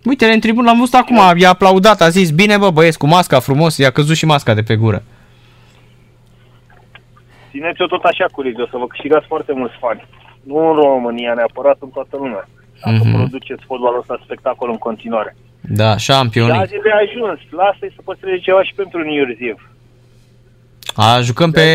Uite-le 0.03 0.33
în 0.33 0.39
tribună, 0.39 0.67
l-am 0.67 0.79
văzut 0.79 0.93
acum, 0.93 1.19
i-a 1.35 1.49
aplaudat, 1.49 2.01
a 2.01 2.09
zis, 2.09 2.29
bine 2.31 2.57
bă 2.57 2.69
băieți, 2.69 2.97
cu 2.97 3.07
masca 3.07 3.39
frumos, 3.39 3.77
i-a 3.77 3.91
căzut 3.91 4.15
și 4.15 4.25
masca 4.25 4.53
de 4.53 4.61
pe 4.61 4.75
gură. 4.75 5.03
Țineți-o 7.51 7.85
tot 7.85 8.03
așa 8.03 8.25
cu 8.31 8.41
Liga, 8.41 8.61
o 8.63 8.67
să 8.71 8.77
vă 8.77 8.87
câștigați 8.87 9.25
foarte 9.27 9.53
mulți 9.53 9.75
fani. 9.79 10.05
Nu 10.43 10.69
în 10.69 10.75
România 10.75 11.33
neapărat, 11.33 11.77
în 11.79 11.89
toată 11.89 12.15
lumea. 12.17 12.49
Dacă 12.83 13.01
Mhm. 13.03 13.11
produceți 13.15 13.63
fotbalul 13.65 13.99
ăsta 13.99 14.19
spectacol 14.23 14.69
în 14.69 14.77
continuare. 14.77 15.35
Da, 15.61 15.97
Și 15.97 16.05
șampion. 16.05 16.49
azi 16.51 16.75
e 16.75 16.79
de 16.83 16.89
ajuns. 16.91 17.39
Lasă-i 17.49 17.91
să 17.95 18.01
păstreze 18.03 18.37
ceva 18.37 18.63
și 18.63 18.73
pentru 18.73 18.99
New 18.99 19.13
Year's 19.25 19.39
Eve. 19.39 19.69
A, 20.95 21.19
jucăm 21.21 21.51
pe 21.51 21.67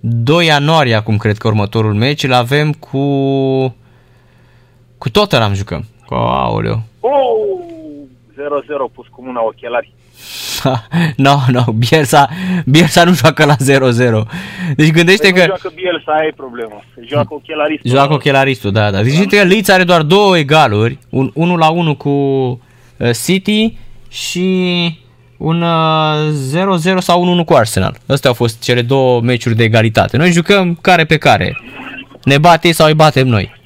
2 0.00 0.46
ianuarie 0.46 0.94
acum, 0.94 1.16
cred 1.16 1.36
că 1.36 1.48
următorul 1.48 1.94
meci. 1.94 2.22
Îl 2.22 2.32
avem 2.32 2.72
cu... 2.72 2.98
Cu 4.98 5.10
Tottenham 5.10 5.54
jucăm. 5.54 5.84
Cu 6.06 6.14
aoleu. 6.14 6.82
Oh! 7.00 7.10
0-0 8.36 8.88
pus 8.94 9.06
cu 9.06 9.22
mâna 9.24 9.44
ochelari. 9.44 9.92
no, 11.26 11.36
no, 11.48 11.72
Bielsa, 11.72 12.28
Bielsa 12.66 13.04
nu 13.04 13.14
joacă 13.14 13.44
la 13.44 13.54
0-0. 13.54 13.56
Deci 14.76 14.90
gândește 14.90 15.30
Păi 15.30 15.30
nu 15.30 15.36
că... 15.36 15.44
joacă 15.44 15.72
Bielsa, 15.74 16.12
aia 16.12 16.26
e 16.26 16.32
problema. 16.36 16.84
Se 16.94 17.02
joacă 17.06 17.34
ochelaristul. 17.34 17.90
Joacă 17.90 18.12
ochelaristul, 18.12 18.72
da, 18.72 18.90
da. 18.90 19.02
Deci 19.02 19.12
gândește 19.12 19.36
că 19.36 19.44
Leeds 19.44 19.68
are 19.68 19.84
doar 19.84 20.02
două 20.02 20.38
egaluri. 20.38 20.98
Un 21.10 21.30
1 21.34 21.56
la 21.56 21.70
1 21.70 21.96
cu 21.96 22.08
uh, 22.08 23.10
City 23.24 23.76
și 24.10 24.50
un 25.36 25.62
uh, 25.62 26.94
0-0 26.94 26.98
sau 26.98 27.40
1-1 27.42 27.44
cu 27.44 27.54
Arsenal. 27.54 27.96
Astea 28.06 28.30
au 28.30 28.36
fost 28.36 28.62
cele 28.62 28.82
două 28.82 29.20
meciuri 29.20 29.56
de 29.56 29.64
egalitate. 29.64 30.16
Noi 30.16 30.30
jucăm 30.30 30.78
care 30.80 31.04
pe 31.04 31.16
care. 31.16 31.58
Ne 32.24 32.38
bate 32.38 32.66
ei 32.66 32.72
sau 32.72 32.86
îi 32.86 32.94
batem 32.94 33.26
noi. 33.26 33.60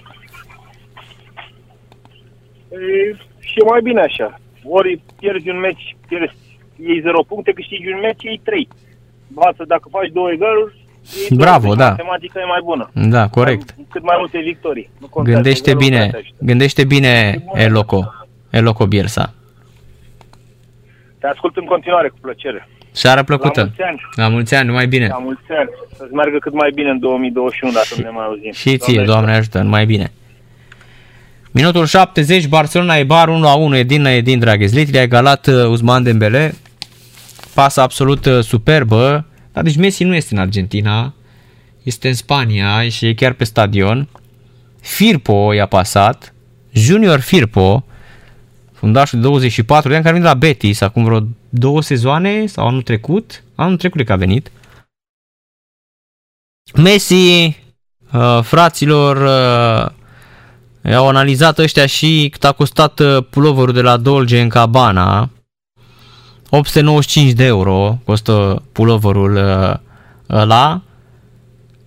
E, 2.71 3.17
și 3.39 3.59
e 3.59 3.69
mai 3.71 3.81
bine 3.83 4.01
așa. 4.01 4.41
Ori 4.63 5.01
pierzi 5.19 5.49
un 5.49 5.59
meci, 5.59 5.97
pierzi, 6.09 6.35
iei 6.87 7.01
0 7.01 7.23
puncte, 7.23 7.53
câștigi 7.53 7.93
un 7.95 8.01
meci, 8.01 8.23
iei 8.23 8.41
3. 8.45 8.69
Față 9.35 9.65
dacă 9.67 9.87
faci 9.91 10.11
două 10.13 10.31
egaluri, 10.33 10.75
E 11.25 11.35
clar, 11.35 11.39
Bravo, 11.39 11.69
deci 11.69 11.79
da. 11.79 11.89
Matematica 11.89 12.41
e 12.41 12.45
mai 12.55 12.61
bună. 12.65 12.91
Da, 13.17 13.29
corect. 13.29 13.75
Mai- 13.77 13.87
Cât 13.91 14.03
mai 14.03 14.17
multe 14.19 14.39
victorii. 14.39 14.89
Nu 15.01 15.07
contează, 15.07 15.41
Gândește 15.41 15.73
golul 15.73 15.89
bine, 15.89 16.01
plătește. 16.11 16.35
gândește 16.39 16.85
bine 16.85 17.45
Eloco, 17.55 18.13
Eloco 18.51 18.87
Bielsa. 18.87 19.33
Te 21.19 21.27
ascult 21.27 21.57
în 21.57 21.65
continuare 21.65 22.09
cu 22.09 22.17
plăcere. 22.21 22.69
Seara 22.91 23.17
La 23.17 23.23
plăcută. 23.25 23.61
mulți 23.61 23.83
ani. 23.83 24.01
La 24.15 24.29
mulți 24.29 24.55
ani, 24.55 24.67
numai 24.67 24.87
bine. 24.87 25.07
La 25.07 25.19
mulți 25.19 25.43
ani. 25.59 25.69
Să-ți 25.97 26.13
meargă 26.13 26.39
cât 26.39 26.53
mai 26.53 26.71
bine 26.75 26.91
în 26.91 26.99
2021, 26.99 27.73
dacă 27.73 27.87
nu 27.97 28.03
ne 28.03 28.11
mai 28.11 28.25
auzim. 28.25 28.53
Și 28.53 28.77
ție, 28.77 29.03
Doamne 29.03 29.35
ajută, 29.35 29.61
numai 29.63 29.87
bine. 29.87 30.13
Minutul 31.51 31.87
70, 31.87 32.47
Barcelona 32.47 32.97
e 32.97 33.05
bar 33.05 33.29
1 33.29 33.41
la 33.41 33.55
1, 33.55 33.77
Edin 33.77 34.05
Edin 34.05 34.39
Draghezlit, 34.39 34.97
a 34.97 35.01
egalat 35.03 35.47
uh, 35.47 35.55
Uzman 35.69 36.03
Dembele. 36.03 36.55
Pasă 37.57 37.81
absolut 37.81 38.25
uh, 38.25 38.45
superbă. 38.45 39.27
Dar 39.53 39.65
deci 39.65 39.77
Messi 39.77 40.05
nu 40.05 40.15
este 40.15 40.35
în 40.35 40.41
Argentina, 40.41 41.15
este 41.83 42.09
în 42.09 42.15
Spania 42.15 42.89
și 42.89 43.07
e 43.07 43.15
chiar 43.15 43.33
pe 43.33 43.45
stadion. 43.45 44.09
Firpo 44.81 45.53
i-a 45.53 45.67
pasat, 45.67 46.35
Junior 46.73 47.21
Firpo, 47.21 47.85
fundașul 48.73 49.21
de 49.21 49.27
24 49.27 49.89
de 49.89 49.95
ani, 49.95 50.05
care 50.05 50.17
a 50.17 50.19
venit 50.19 50.33
la 50.33 50.39
Betis 50.39 50.81
acum 50.81 51.05
vreo 51.05 51.27
două 51.49 51.83
sezoane 51.83 52.47
sau 52.47 52.67
anul 52.67 52.83
trecut. 52.83 53.43
Anul 53.55 53.77
trecut 53.77 53.95
cred 53.95 54.07
că 54.07 54.13
a 54.13 54.17
venit. 54.17 54.51
Messi, 56.75 57.15
uh, 58.13 58.41
fraților, 58.43 59.17
uh, 60.83 60.95
au 60.95 61.09
analizat 61.09 61.59
ăștia 61.59 61.87
și 61.87 62.29
cât 62.33 62.45
a 62.45 62.53
costat 62.53 62.99
uh, 62.99 63.25
puloverul 63.31 63.75
de 63.75 63.83
la 63.83 63.97
Dolce 63.97 64.47
Gabbana. 64.47 65.31
895 66.51 67.33
de 67.33 67.45
euro 67.45 67.99
costă 68.05 68.63
puloverul 68.73 69.37
uh, 69.37 69.75
ăla. 70.31 70.83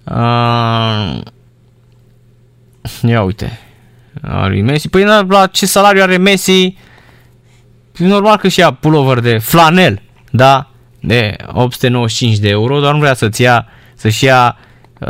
Uh, 0.03 1.22
ia 3.10 3.22
uite. 3.22 3.60
A 4.22 4.48
lui 4.48 4.61
Messi. 4.61 4.90
Păi 4.90 5.03
na, 5.03 5.22
la 5.30 5.48
ce 5.48 5.65
salariu 5.65 6.02
are 6.02 6.18
Messi? 6.18 6.76
E 7.98 8.07
normal 8.07 8.38
că 8.38 8.48
și 8.48 8.60
ia 8.60 8.73
pulover 8.73 9.19
de 9.19 9.38
flanel, 9.38 10.02
da? 10.31 10.69
De 10.99 11.36
895 11.48 12.38
de 12.38 12.49
euro, 12.49 12.80
doar 12.80 12.94
nu 12.94 12.99
vrea 12.99 13.14
să-ți 13.14 13.41
ia, 13.41 13.68
să-și 13.95 14.26
ia, 14.26 14.57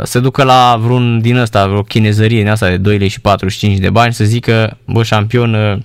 să 0.02 0.20
ducă 0.20 0.42
la 0.42 0.76
vreun 0.80 1.20
din 1.20 1.36
ăsta, 1.36 1.66
vreo 1.66 1.82
chinezărie 1.82 2.38
din 2.38 2.50
asta 2.50 2.68
de 2.68 2.76
2 2.76 2.98
lei 2.98 3.08
și 3.08 3.20
45 3.20 3.78
de 3.78 3.90
bani, 3.90 4.12
să 4.12 4.24
zică, 4.24 4.78
bă, 4.84 5.02
șampion, 5.02 5.84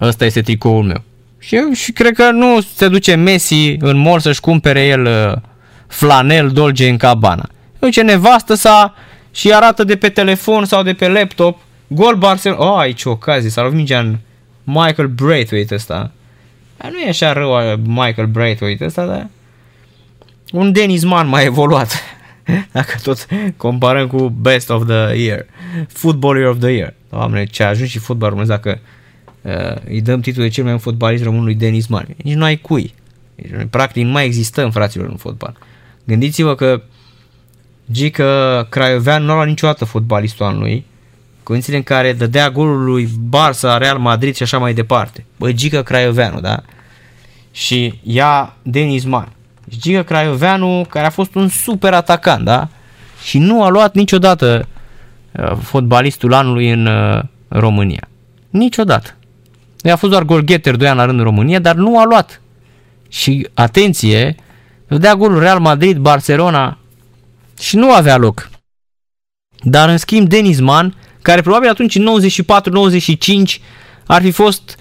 ăsta 0.00 0.24
este 0.24 0.42
tricoul 0.42 0.84
meu. 0.84 1.02
Și, 1.48 1.56
eu, 1.56 1.72
și 1.72 1.92
cred 1.92 2.14
că 2.14 2.30
nu 2.30 2.60
se 2.74 2.88
duce 2.88 3.14
Messi 3.14 3.76
în 3.78 3.96
mall 3.96 4.20
să-și 4.20 4.40
cumpere 4.40 4.86
el 4.86 5.04
uh, 5.04 5.32
flanel 5.86 6.48
Dolce 6.48 6.88
în 6.88 6.96
cabana. 6.96 7.48
Duce 7.78 8.02
nevastă 8.02 8.54
sa 8.54 8.94
și 9.30 9.52
arată 9.52 9.84
de 9.84 9.96
pe 9.96 10.08
telefon 10.08 10.64
sau 10.64 10.82
de 10.82 10.92
pe 10.92 11.08
laptop 11.08 11.58
gol 11.86 12.14
Barcelona. 12.14 12.72
Oh, 12.72 12.78
aici 12.78 13.04
o 13.04 13.10
ocazie, 13.10 13.50
s-a 13.50 13.62
lovit 13.62 13.76
mingea 13.76 13.98
în 13.98 14.18
Michael 14.64 15.08
Braithwaite 15.08 15.74
ăsta. 15.74 16.10
Dar 16.76 16.90
nu 16.90 16.98
e 16.98 17.08
așa 17.08 17.32
rău 17.32 17.72
uh, 17.72 17.78
Michael 17.84 18.26
Braithwaite 18.26 18.84
ăsta, 18.84 19.06
dar 19.06 19.26
un 20.52 20.72
Dennis 20.72 21.04
Mann 21.04 21.28
mai 21.28 21.44
evoluat. 21.44 22.02
Dacă 22.72 22.96
tot 23.02 23.26
comparăm 23.56 24.06
cu 24.06 24.28
Best 24.28 24.70
of 24.70 24.86
the 24.86 25.16
Year. 25.16 25.46
Footballer 25.88 26.46
of 26.46 26.58
the 26.58 26.70
Year. 26.70 26.94
Doamne, 27.10 27.44
ce 27.44 27.62
a 27.62 27.68
ajuns 27.68 27.90
și 27.90 27.98
fotbal 27.98 28.28
românesc 28.28 28.50
dacă 28.52 28.80
uh, 28.82 28.96
îi 29.84 30.00
dăm 30.00 30.20
titlul 30.20 30.44
de 30.44 30.50
cel 30.50 30.64
mai 30.64 30.72
bun 30.72 30.80
fotbalist 30.80 31.24
român 31.24 31.44
lui 31.44 31.54
Denis 31.54 31.86
Man. 31.86 32.06
Nici 32.24 32.34
nu 32.34 32.44
ai 32.44 32.56
cui. 32.56 32.94
Deci, 33.34 33.50
practic 33.70 34.04
nu 34.04 34.10
mai 34.10 34.24
existăm 34.24 34.70
fraților 34.70 35.08
în 35.08 35.16
fotbal. 35.16 35.56
Gândiți-vă 36.04 36.54
că 36.54 36.82
Gică 37.90 38.66
Craiovean 38.70 39.24
nu 39.24 39.30
a 39.30 39.34
luat 39.34 39.46
niciodată 39.46 39.84
fotbalistul 39.84 40.46
anului, 40.46 40.84
condițiile 41.42 41.78
în 41.78 41.84
care 41.84 42.12
dădea 42.12 42.50
golul 42.50 42.84
lui 42.84 43.08
Barça, 43.28 43.78
Real 43.78 43.98
Madrid 43.98 44.34
și 44.34 44.42
așa 44.42 44.58
mai 44.58 44.74
departe. 44.74 45.24
Bă, 45.36 45.52
Gică 45.52 45.82
Craioveanu, 45.82 46.40
da? 46.40 46.62
Și 47.50 47.98
ia 48.02 48.56
Denis 48.62 49.04
Man. 49.04 49.32
Gică 49.68 50.02
Craioveanu, 50.02 50.86
care 50.88 51.06
a 51.06 51.10
fost 51.10 51.34
un 51.34 51.48
super 51.48 51.92
atacant, 51.92 52.44
da? 52.44 52.68
Și 53.22 53.38
nu 53.38 53.64
a 53.64 53.68
luat 53.68 53.94
niciodată 53.94 54.68
uh, 55.32 55.52
fotbalistul 55.62 56.32
anului 56.32 56.70
în 56.70 56.86
uh, 56.86 57.22
România. 57.48 58.08
Niciodată. 58.50 59.16
I-a 59.84 59.96
fost 59.96 60.12
doar 60.12 60.22
golgheter 60.22 60.76
2 60.76 60.88
ani 60.88 60.96
la 60.96 61.04
rând 61.04 61.18
în 61.18 61.24
România, 61.24 61.58
dar 61.58 61.74
nu 61.74 61.98
a 61.98 62.04
luat. 62.04 62.40
Și 63.08 63.48
atenție, 63.54 64.36
dădea 64.88 65.14
golul 65.14 65.38
Real 65.38 65.58
Madrid, 65.58 65.96
Barcelona 65.96 66.78
și 67.60 67.76
nu 67.76 67.92
avea 67.92 68.16
loc. 68.16 68.50
Dar 69.62 69.88
în 69.88 69.96
schimb 69.96 70.28
Denis 70.28 70.60
Man, 70.60 70.96
care 71.22 71.40
probabil 71.40 71.68
atunci 71.68 71.94
în 71.94 72.20
94-95 73.56 73.60
ar 74.06 74.22
fi 74.22 74.30
fost 74.30 74.76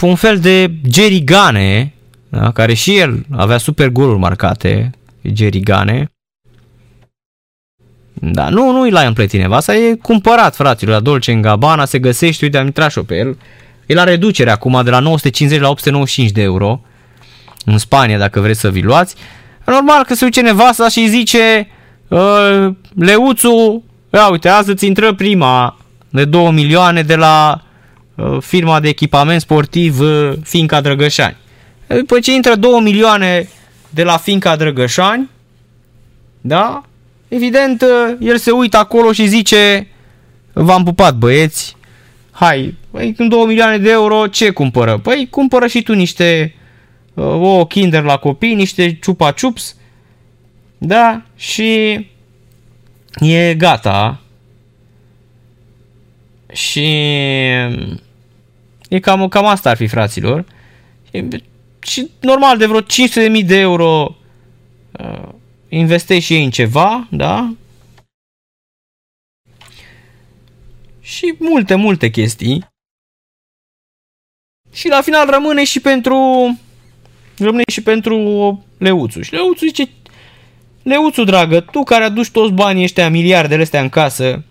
un 0.00 0.14
fel 0.14 0.38
de 0.38 0.70
Jerry 0.90 1.24
Gane, 1.24 1.94
da? 2.28 2.52
care 2.52 2.74
și 2.74 2.96
el 2.96 3.26
avea 3.30 3.58
super 3.58 3.88
goluri 3.88 4.18
marcate, 4.18 4.90
Jerry 5.22 5.60
Gane. 5.60 6.10
Da, 8.20 8.48
nu, 8.48 8.72
nu-i 8.72 8.90
la 8.90 9.00
în 9.00 9.12
plătineva, 9.12 9.56
asta 9.56 9.74
e 9.74 9.94
cumpărat, 9.94 10.54
fraților, 10.54 10.94
la 10.94 11.00
Dolce 11.00 11.32
în 11.32 11.40
Gabbana, 11.40 11.84
se 11.84 11.98
găsește, 11.98 12.44
uite, 12.44 12.58
am 12.58 12.66
intrat 12.66 12.90
și 12.90 13.00
pe 13.00 13.16
el. 13.16 13.38
E 13.86 13.94
la 13.94 14.04
reducere 14.04 14.50
acum 14.50 14.80
de 14.84 14.90
la 14.90 14.98
950 14.98 15.60
la 15.60 15.68
895 15.68 16.30
de 16.30 16.42
euro 16.42 16.80
în 17.64 17.78
Spania, 17.78 18.18
dacă 18.18 18.40
vreți 18.40 18.60
să 18.60 18.70
vi 18.70 18.82
luați. 18.82 19.14
Normal 19.66 20.04
că 20.04 20.14
se 20.14 20.24
duce 20.24 20.40
nevasta 20.40 20.88
și 20.88 21.08
zice 21.08 21.68
uh, 22.08 22.68
Leuțu, 22.96 23.84
ia 24.12 24.28
uite, 24.30 24.48
azi 24.48 24.70
îți 24.70 24.86
intră 24.86 25.12
prima 25.14 25.76
de 26.08 26.24
2 26.24 26.50
milioane 26.50 27.02
de 27.02 27.16
la 27.16 27.62
uh, 28.14 28.36
firma 28.40 28.80
de 28.80 28.88
echipament 28.88 29.40
sportiv 29.40 30.00
uh, 30.00 30.32
Finca 30.42 30.80
Drăgășani. 30.80 31.36
După 31.86 32.18
ce 32.18 32.34
intră 32.34 32.54
2 32.54 32.80
milioane 32.80 33.48
de 33.90 34.02
la 34.02 34.16
Finca 34.16 34.56
Drăgășani, 34.56 35.30
da? 36.40 36.82
Evident, 37.28 37.82
uh, 37.82 38.16
el 38.20 38.36
se 38.36 38.50
uită 38.50 38.76
acolo 38.76 39.12
și 39.12 39.26
zice 39.26 39.86
V-am 40.52 40.84
pupat 40.84 41.16
băieți, 41.16 41.76
hai, 42.30 42.76
păi 42.90 43.12
când 43.12 43.30
2 43.30 43.46
milioane 43.46 43.78
de 43.78 43.90
euro, 43.90 44.26
ce 44.26 44.50
cumpără? 44.50 44.98
Păi 44.98 45.26
cumpără 45.30 45.66
și 45.66 45.82
tu 45.82 45.94
niște 45.94 46.54
uh, 47.14 47.24
o 47.24 47.66
kinder 47.66 48.02
la 48.02 48.16
copii, 48.16 48.54
niște 48.54 48.98
chupa 49.00 49.32
chups, 49.32 49.76
da, 50.78 51.22
și 51.36 51.92
e 53.20 53.54
gata. 53.54 54.20
Și 56.52 56.86
e 58.88 58.98
cam, 59.00 59.28
cam 59.28 59.46
asta 59.46 59.70
ar 59.70 59.76
fi, 59.76 59.86
fraților. 59.86 60.44
Și, 61.10 61.28
și 61.80 62.10
normal, 62.20 62.58
de 62.58 62.66
vreo 62.66 62.80
500.000 62.80 63.46
de 63.46 63.58
euro 63.58 64.16
uh, 64.92 65.28
investești 65.68 66.24
și 66.24 66.34
ei 66.34 66.44
în 66.44 66.50
ceva, 66.50 67.08
da? 67.10 67.52
Și 71.00 71.34
multe, 71.38 71.74
multe 71.74 72.10
chestii. 72.10 72.66
Și 74.72 74.88
la 74.88 75.00
final 75.00 75.30
rămâne 75.30 75.64
și 75.64 75.80
pentru 75.80 76.16
rămâne 77.38 77.62
și 77.70 77.82
pentru 77.82 78.64
Leuțu. 78.78 79.20
Și 79.22 79.32
Leuțu 79.32 79.64
zice, 79.64 79.88
Leuțu, 80.82 81.24
dragă, 81.24 81.60
tu 81.60 81.82
care 81.82 82.04
aduci 82.04 82.30
toți 82.30 82.52
banii 82.52 82.82
ăștia, 82.82 83.10
miliardele 83.10 83.62
astea 83.62 83.80
în 83.80 83.88
casă, 83.88 84.44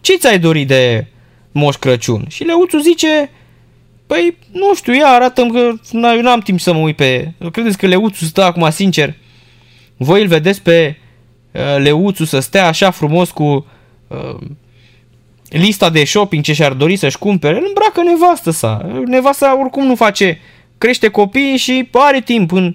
ce 0.00 0.16
ți-ai 0.16 0.38
dorit 0.38 0.66
de 0.66 1.06
Moș 1.52 1.76
Crăciun? 1.76 2.24
Și 2.28 2.44
Leuțu 2.44 2.78
zice, 2.78 3.30
păi, 4.06 4.36
nu 4.52 4.74
știu, 4.74 4.92
ia 4.92 5.06
arată 5.06 5.46
că 5.46 5.72
na, 5.90 6.12
eu 6.12 6.20
n-am 6.20 6.40
timp 6.40 6.60
să 6.60 6.72
mă 6.72 6.78
uit 6.78 6.96
pe... 6.96 7.32
Credeți 7.52 7.78
că 7.78 7.86
Leuțu 7.86 8.24
stă 8.24 8.42
acum, 8.42 8.70
sincer? 8.70 9.14
Voi 9.98 10.22
îl 10.22 10.28
vedeți 10.28 10.62
pe 10.62 10.96
uh, 11.52 11.76
Leuțu 11.78 12.24
să 12.24 12.40
stea 12.40 12.66
așa 12.66 12.90
frumos 12.90 13.30
cu 13.30 13.66
uh, 14.06 14.36
lista 15.48 15.90
de 15.90 16.04
shopping 16.04 16.44
ce 16.44 16.52
și-ar 16.52 16.72
dori 16.72 16.96
să-și 16.96 17.18
cumpere? 17.18 17.56
Îl 17.56 17.64
îmbracă 17.66 18.02
nevastă 18.02 18.50
sa. 18.50 19.00
Nevasta 19.04 19.60
oricum 19.60 19.86
nu 19.86 19.94
face... 19.94 20.40
Crește 20.78 21.08
copiii 21.08 21.56
și 21.56 21.88
are 21.92 22.20
timp 22.20 22.52
în, 22.52 22.74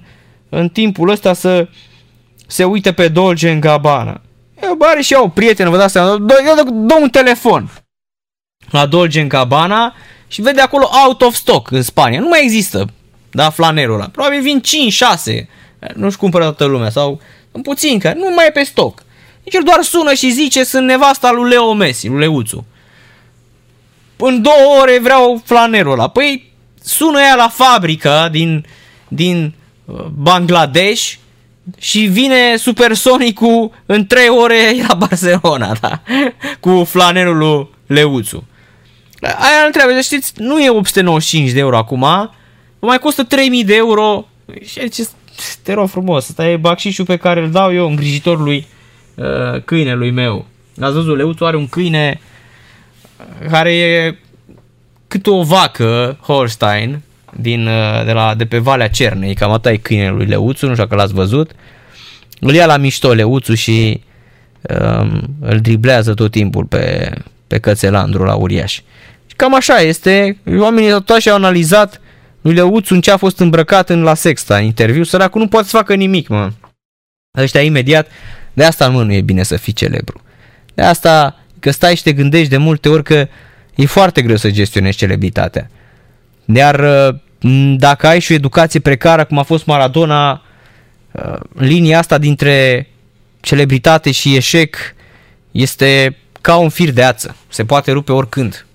în 0.50 0.70
timpul 0.70 1.10
ăsta 1.10 1.34
să 1.34 1.68
se 2.48 2.64
uite 2.64 2.94
pe 2.94 3.08
Dolce 3.08 3.52
în 3.52 3.60
Gabbana. 3.60 4.22
Eu 4.64 4.78
are 4.80 5.02
și 5.02 5.14
eu 5.14 5.24
o 5.24 5.28
prietenă, 5.28 5.70
vă 5.70 5.78
dați 5.78 5.92
seama, 5.92 6.18
dă, 6.18 6.64
dă 6.72 6.96
un 7.02 7.10
telefon 7.10 7.70
la 8.70 8.86
Dolce 8.86 9.22
în 9.22 9.28
Gabbana 9.28 9.96
și 10.28 10.42
vede 10.42 10.62
acolo 10.62 10.90
out 11.06 11.22
of 11.22 11.36
stock 11.36 11.72
în 11.72 11.82
Spania. 11.82 12.20
Nu 12.20 12.28
mai 12.28 12.44
există, 12.44 12.88
da, 13.32 13.50
flanerul 13.50 13.96
ăla. 13.96 14.08
Probabil 14.08 14.42
vin 14.42 14.62
5-6, 15.32 15.46
nu-și 15.96 16.18
cumpără 16.18 16.44
toată 16.44 16.66
lumea 16.66 16.90
sau 16.90 17.22
în 17.52 17.62
puțin, 17.62 18.00
care 18.00 18.20
nu 18.20 18.30
mai 18.36 18.46
e 18.48 18.52
pe 18.52 18.64
stoc. 18.64 19.04
Deci 19.44 19.54
el 19.54 19.64
doar 19.64 19.82
sună 19.82 20.14
și 20.14 20.32
zice, 20.32 20.64
sunt 20.64 20.86
nevasta 20.86 21.32
lui 21.32 21.50
Leo 21.50 21.74
Messi, 21.74 22.08
lui 22.08 22.20
Leuțu. 22.20 22.66
În 24.18 24.42
două 24.42 24.82
ore 24.82 25.00
vreau 25.02 25.42
flanerul 25.46 25.92
ăla. 25.92 26.08
Păi 26.08 26.54
sună 26.84 27.20
ea 27.20 27.36
la 27.36 27.48
fabrică 27.48 28.28
din, 28.32 28.66
din 29.08 29.54
Bangladesh 30.14 31.14
și 31.78 32.00
vine 32.00 32.56
Supersonicul 32.58 33.72
în 33.86 34.06
3 34.08 34.28
ore 34.30 34.76
la 34.88 34.94
Barcelona, 34.94 35.76
da? 35.82 36.02
Cu 36.60 36.84
flanelul 36.84 37.38
lui 37.38 37.68
Leuțu. 37.88 38.48
Aia 39.22 39.66
întreabă, 39.66 40.02
știți, 40.02 40.34
nu 40.36 40.60
e 40.60 40.70
895 40.70 41.52
de 41.52 41.60
euro 41.60 41.78
acum, 41.78 42.06
mai 42.80 43.00
costă 43.00 43.24
3000 43.24 43.64
de 43.64 43.76
euro 43.76 44.28
și 44.66 44.90
ce 44.90 45.08
te 45.64 45.74
rog 45.74 45.90
frumos, 45.90 46.28
ăsta 46.30 46.48
e 46.48 46.56
bacșișul 46.56 47.06
pe 47.06 47.18
care 47.18 47.42
îl 47.42 47.52
dau 47.52 47.74
eu 47.74 47.90
îngrijitorului 47.90 48.68
uh, 49.16 49.62
câinelui 49.66 50.12
meu. 50.12 50.46
Ați 50.82 50.94
văzut, 50.94 51.18
Leuțu 51.18 51.46
are 51.46 51.58
un 51.58 51.68
câine 51.68 52.22
care 53.50 53.76
e 53.76 54.18
cât 55.08 55.28
o 55.28 55.44
vacă 55.44 56.18
Holstein 56.22 57.02
din, 57.38 57.68
uh, 57.68 58.06
de, 58.06 58.12
la, 58.12 58.36
de 58.36 58.46
pe 58.46 58.58
Valea 58.58 58.90
Cernei, 58.90 59.34
cam 59.34 59.52
atât 59.52 59.72
e 59.72 59.78
câinele 59.78 60.10
lui 60.10 60.26
Leuțu, 60.26 60.66
nu 60.66 60.72
știu 60.72 60.84
dacă 60.84 60.96
l-ați 60.96 61.14
văzut. 61.14 61.52
Îl 62.40 62.54
ia 62.54 62.66
la 62.66 62.78
mișto 62.78 63.14
Leuțu 63.14 63.54
și 63.54 64.02
um, 64.62 65.22
îl 65.40 65.60
driblează 65.60 66.14
tot 66.14 66.32
timpul 66.32 66.66
pe, 66.66 67.12
pe 67.48 67.60
cățelandru 67.60 68.24
la 68.24 68.36
uriaș. 68.36 68.74
Și 69.28 69.36
cam 69.36 69.56
așa 69.56 69.80
este, 69.80 70.38
oamenii 70.60 70.90
tot 70.90 71.10
așa 71.10 71.32
au 71.32 71.38
analizat 71.38 72.02
lui 72.44 72.54
Leuțu 72.54 72.94
în 72.94 73.02
ce 73.02 73.12
a 73.12 73.18
fost 73.18 73.40
îmbrăcat 73.40 73.90
în 73.90 74.04
la 74.04 74.14
sexta 74.14 74.58
în 74.58 74.64
interviu, 74.64 75.04
săracul 75.04 75.42
nu 75.42 75.48
poate 75.48 75.68
să 75.68 75.78
facă 75.78 75.96
nimic, 75.96 76.28
mă. 76.28 76.52
Ăștia 77.38 77.62
imediat, 77.62 78.08
de 78.54 78.64
asta 78.64 78.90
mă 78.90 79.04
nu 79.04 79.14
e 79.14 79.22
bine 79.22 79.44
să 79.44 79.58
fii 79.58 79.74
celebru. 79.74 80.22
De 80.74 80.82
asta 80.82 81.40
că 81.60 81.72
stai 81.72 81.96
și 81.96 82.04
te 82.04 82.14
gândești 82.14 82.50
de 82.50 82.58
multe 82.58 82.90
ori 82.90 83.04
că 83.04 83.28
e 83.76 83.86
foarte 83.86 84.22
greu 84.22 84.36
să 84.36 84.52
gestionezi 84.52 84.98
celebritatea. 84.98 85.70
Iar 86.46 86.80
uh, 86.80 87.16
dacă 87.78 88.08
ai 88.08 88.20
și 88.20 88.32
o 88.32 88.36
educație 88.36 88.80
precară, 88.80 89.26
cum 89.26 89.38
a 89.38 89.44
fost 89.44 89.66
Maradona, 89.66 90.42
uh, 91.12 91.40
linia 91.54 91.98
asta 91.98 92.18
dintre 92.18 92.88
celebritate 93.40 94.12
și 94.12 94.36
eșec 94.36 94.76
este 95.52 96.18
ca 96.42 96.56
un 96.56 96.70
fir 96.70 96.92
de 96.92 97.04
ață. 97.04 97.36
Se 97.48 97.66
poate 97.66 97.92
rupe 97.92 98.12
oricând. 98.12 98.66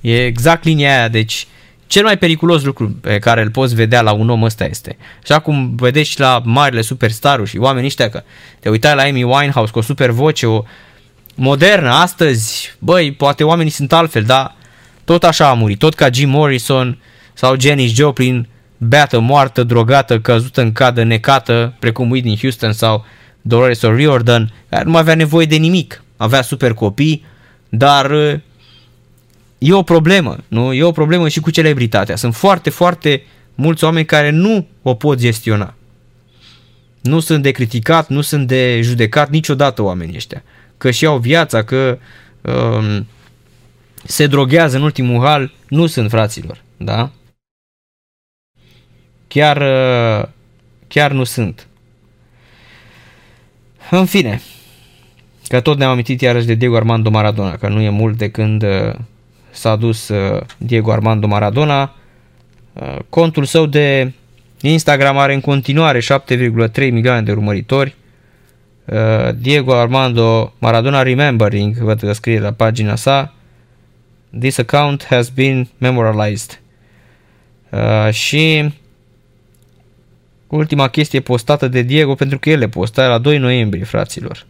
E 0.00 0.24
exact 0.24 0.64
linia 0.64 0.96
aia, 0.96 1.08
deci 1.08 1.46
cel 1.90 2.02
mai 2.02 2.18
periculos 2.18 2.62
lucru 2.62 2.88
pe 3.00 3.18
care 3.18 3.42
îl 3.42 3.50
poți 3.50 3.74
vedea 3.74 4.02
la 4.02 4.12
un 4.12 4.28
om 4.28 4.42
ăsta 4.42 4.64
este. 4.64 4.96
Așa 5.22 5.38
cum 5.38 5.74
vedeți 5.74 6.20
la 6.20 6.40
marile 6.44 6.80
superstaruri 6.80 7.48
și 7.48 7.56
oamenii 7.56 7.86
ăștia 7.86 8.10
că 8.10 8.22
te 8.60 8.68
uitai 8.68 8.94
la 8.94 9.02
Amy 9.02 9.22
Winehouse 9.22 9.72
cu 9.72 9.78
o 9.78 9.82
super 9.82 10.10
voce, 10.10 10.46
o 10.46 10.62
modernă, 11.34 11.90
astăzi, 11.90 12.74
băi, 12.78 13.12
poate 13.12 13.44
oamenii 13.44 13.72
sunt 13.72 13.92
altfel, 13.92 14.22
dar 14.22 14.56
tot 15.04 15.24
așa 15.24 15.48
a 15.48 15.52
murit, 15.52 15.78
tot 15.78 15.94
ca 15.94 16.10
Jim 16.10 16.28
Morrison 16.28 16.98
sau 17.32 17.60
Janis 17.60 17.92
Joplin, 17.92 18.48
beată, 18.76 19.20
moartă, 19.20 19.62
drogată, 19.62 20.20
căzută 20.20 20.60
în 20.60 20.72
cadă, 20.72 21.02
necată, 21.02 21.74
precum 21.78 22.10
Whitney 22.10 22.38
Houston 22.40 22.72
sau 22.72 23.04
Dolores 23.40 23.80
O'Riordan, 23.86 24.44
care 24.68 24.84
nu 24.84 24.96
avea 24.96 25.14
nevoie 25.14 25.46
de 25.46 25.56
nimic, 25.56 26.02
avea 26.16 26.42
super 26.42 26.72
copii, 26.72 27.24
dar 27.68 28.10
e 29.60 29.72
o 29.72 29.82
problemă, 29.82 30.36
nu? 30.48 30.72
E 30.72 30.82
o 30.82 30.92
problemă 30.92 31.28
și 31.28 31.40
cu 31.40 31.50
celebritatea. 31.50 32.16
Sunt 32.16 32.34
foarte, 32.34 32.70
foarte 32.70 33.22
mulți 33.54 33.84
oameni 33.84 34.06
care 34.06 34.30
nu 34.30 34.66
o 34.82 34.94
pot 34.94 35.18
gestiona. 35.18 35.74
Nu 37.00 37.20
sunt 37.20 37.42
de 37.42 37.50
criticat, 37.50 38.08
nu 38.08 38.20
sunt 38.20 38.46
de 38.46 38.80
judecat 38.82 39.30
niciodată 39.30 39.82
oamenii 39.82 40.16
ăștia. 40.16 40.42
Că 40.78 40.90
și 40.90 41.06
au 41.06 41.18
viața, 41.18 41.64
că 41.64 41.98
um, 42.40 43.06
se 44.04 44.26
droghează 44.26 44.76
în 44.76 44.82
ultimul 44.82 45.24
hal, 45.24 45.52
nu 45.68 45.86
sunt 45.86 46.10
fraților, 46.10 46.62
da? 46.76 47.10
Chiar, 49.28 49.56
uh, 49.56 50.28
chiar 50.88 51.12
nu 51.12 51.24
sunt. 51.24 51.66
În 53.90 54.06
fine, 54.06 54.40
că 55.48 55.60
tot 55.60 55.78
ne-am 55.78 55.90
amintit 55.90 56.20
iarăși 56.20 56.46
de 56.46 56.54
Diego 56.54 56.76
Armando 56.76 57.10
Maradona, 57.10 57.56
că 57.56 57.68
nu 57.68 57.80
e 57.80 57.88
mult 57.88 58.16
de 58.16 58.30
când 58.30 58.62
uh, 58.62 58.94
s-a 59.50 59.76
dus 59.76 60.08
uh, 60.08 60.40
Diego 60.56 60.92
Armando 60.92 61.26
Maradona. 61.26 61.94
Uh, 62.72 62.96
contul 63.08 63.44
său 63.44 63.66
de 63.66 64.12
Instagram 64.60 65.18
are 65.18 65.34
în 65.34 65.40
continuare 65.40 66.00
7,3 66.00 66.90
milioane 66.90 67.22
de 67.22 67.32
urmăritori. 67.32 67.94
Uh, 68.84 68.96
Diego 69.36 69.74
Armando 69.74 70.52
Maradona 70.58 71.02
Remembering, 71.02 71.76
văd 71.76 72.00
că 72.00 72.12
scrie 72.12 72.40
la 72.40 72.52
pagina 72.52 72.94
sa. 72.94 73.34
This 74.38 74.58
account 74.58 75.04
has 75.04 75.28
been 75.28 75.68
memorialized. 75.78 76.60
Și 78.10 78.72
ultima 80.46 80.88
chestie 80.88 81.20
postată 81.20 81.68
de 81.68 81.82
Diego, 81.82 82.14
pentru 82.14 82.38
că 82.38 82.50
el 82.50 82.58
le 82.58 82.68
posta 82.68 83.06
la 83.06 83.18
2 83.18 83.38
noiembrie, 83.38 83.84
fraților. 83.84 84.46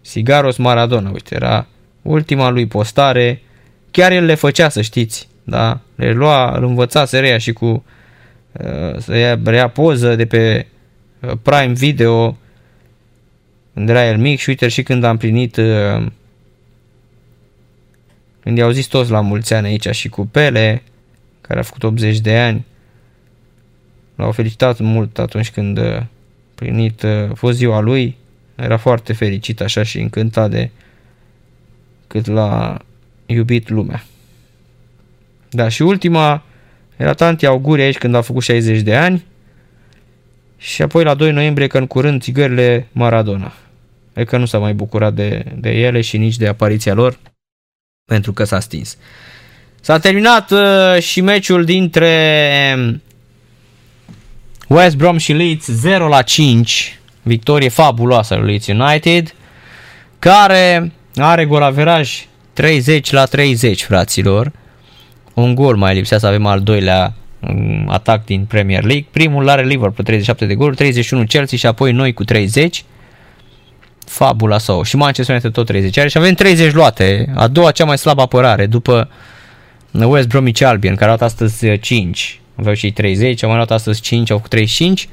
Sigaros 0.00 0.56
Maradona, 0.56 1.10
uite, 1.10 1.34
era 1.34 1.66
ultima 2.02 2.48
lui 2.48 2.66
postare 2.66 3.42
chiar 3.92 4.12
el 4.12 4.24
le 4.24 4.34
făcea, 4.34 4.68
să 4.68 4.80
știți, 4.80 5.28
da? 5.44 5.80
Le 5.94 6.12
lua, 6.12 6.56
îl 6.56 6.64
învăța 6.64 7.04
să 7.04 7.20
reia 7.20 7.38
și 7.38 7.52
cu 7.52 7.84
uh, 8.52 8.98
să 8.98 9.16
ia, 9.16 9.40
rea 9.44 9.68
poză 9.68 10.16
de 10.16 10.26
pe 10.26 10.66
uh, 11.20 11.32
Prime 11.42 11.72
Video 11.72 12.36
când 13.74 13.88
era 13.88 14.06
el 14.06 14.18
mic 14.18 14.38
și 14.38 14.48
uite 14.48 14.68
și 14.68 14.82
când 14.82 15.04
a 15.04 15.10
împlinit 15.10 15.56
uh, 15.56 16.06
când 18.40 18.58
i-au 18.58 18.70
zis 18.70 18.86
toți 18.86 19.10
la 19.10 19.20
mulți 19.20 19.54
ani 19.54 19.66
aici 19.66 19.88
și 19.88 20.08
cu 20.08 20.26
Pele 20.26 20.82
care 21.40 21.58
a 21.58 21.62
făcut 21.62 21.82
80 21.82 22.18
de 22.18 22.38
ani 22.38 22.64
l-au 24.14 24.32
felicitat 24.32 24.78
mult 24.78 25.18
atunci 25.18 25.50
când 25.50 25.78
a 25.78 26.06
plinit 26.54 27.04
a 27.04 27.30
fost 27.34 27.56
ziua 27.56 27.80
lui 27.80 28.16
era 28.54 28.76
foarte 28.76 29.12
fericit 29.12 29.60
așa 29.60 29.82
și 29.82 30.00
încântat 30.00 30.50
de 30.50 30.70
cât 32.06 32.26
la 32.26 32.78
iubit 33.26 33.68
lumea. 33.68 34.04
Da, 35.50 35.68
și 35.68 35.82
ultima 35.82 36.42
era 36.96 37.12
tanti 37.12 37.46
auguri 37.46 37.82
aici 37.82 37.98
când 37.98 38.14
a 38.14 38.20
făcut 38.20 38.42
60 38.42 38.80
de 38.80 38.96
ani 38.96 39.24
și 40.56 40.82
apoi 40.82 41.04
la 41.04 41.14
2 41.14 41.32
noiembrie 41.32 41.66
că 41.66 41.78
în 41.78 41.86
curând 41.86 42.22
țigările 42.22 42.86
Maradona. 42.92 43.52
E 44.14 44.24
că 44.24 44.36
nu 44.36 44.46
s-a 44.46 44.58
mai 44.58 44.74
bucurat 44.74 45.14
de, 45.14 45.44
de 45.56 45.70
ele 45.70 46.00
și 46.00 46.16
nici 46.16 46.36
de 46.36 46.48
apariția 46.48 46.94
lor 46.94 47.18
pentru 48.04 48.32
că 48.32 48.44
s-a 48.44 48.60
stins. 48.60 48.96
S-a 49.80 49.98
terminat 49.98 50.50
uh, 50.50 51.02
și 51.02 51.20
meciul 51.20 51.64
dintre 51.64 52.74
um, 52.76 53.02
West 54.68 54.96
Brom 54.96 55.16
și 55.16 55.32
Leeds 55.32 55.66
0 55.66 56.08
la 56.08 56.22
5, 56.22 56.98
victorie 57.22 57.68
fabuloasă 57.68 58.34
lui 58.34 58.46
Leeds 58.46 58.66
United, 58.66 59.34
care 60.18 60.92
are 61.16 61.44
golaveraj 61.44 62.26
30 62.52 63.12
la 63.12 63.24
30, 63.24 63.82
fraților. 63.82 64.52
Un 65.34 65.54
gol 65.54 65.76
mai 65.76 65.94
lipsea 65.94 66.18
să 66.18 66.26
avem 66.26 66.46
al 66.46 66.60
doilea 66.60 67.14
um, 67.40 67.88
atac 67.88 68.24
din 68.24 68.44
Premier 68.44 68.84
League. 68.84 69.06
Primul 69.10 69.48
are 69.48 69.62
Liverpool 69.62 70.04
37 70.04 70.46
de 70.46 70.54
goluri, 70.54 70.76
31 70.76 71.24
Chelsea 71.24 71.58
și 71.58 71.66
apoi 71.66 71.92
noi 71.92 72.12
cu 72.12 72.24
30. 72.24 72.84
Fabula 74.06 74.58
sau 74.58 74.82
și 74.82 74.96
Manchester 74.96 75.34
United 75.34 75.52
tot 75.52 75.66
30 75.66 75.98
are 75.98 76.08
și 76.08 76.18
avem 76.18 76.34
30 76.34 76.72
luate. 76.72 77.32
A 77.34 77.48
doua 77.48 77.70
cea 77.70 77.84
mai 77.84 77.98
slabă 77.98 78.22
apărare 78.22 78.66
după 78.66 79.08
West 79.90 80.28
Bromwich 80.28 80.62
Albion 80.62 80.94
care 80.94 81.10
au 81.10 81.16
luat 81.16 81.30
astăzi 81.30 81.78
5. 81.78 82.40
Aveau 82.56 82.74
și 82.74 82.90
30, 82.92 83.42
au 83.42 83.48
mai 83.48 83.56
luat 83.56 83.70
astăzi 83.70 84.00
5, 84.00 84.30
au 84.30 84.38
cu 84.38 84.48
35. 84.48 85.08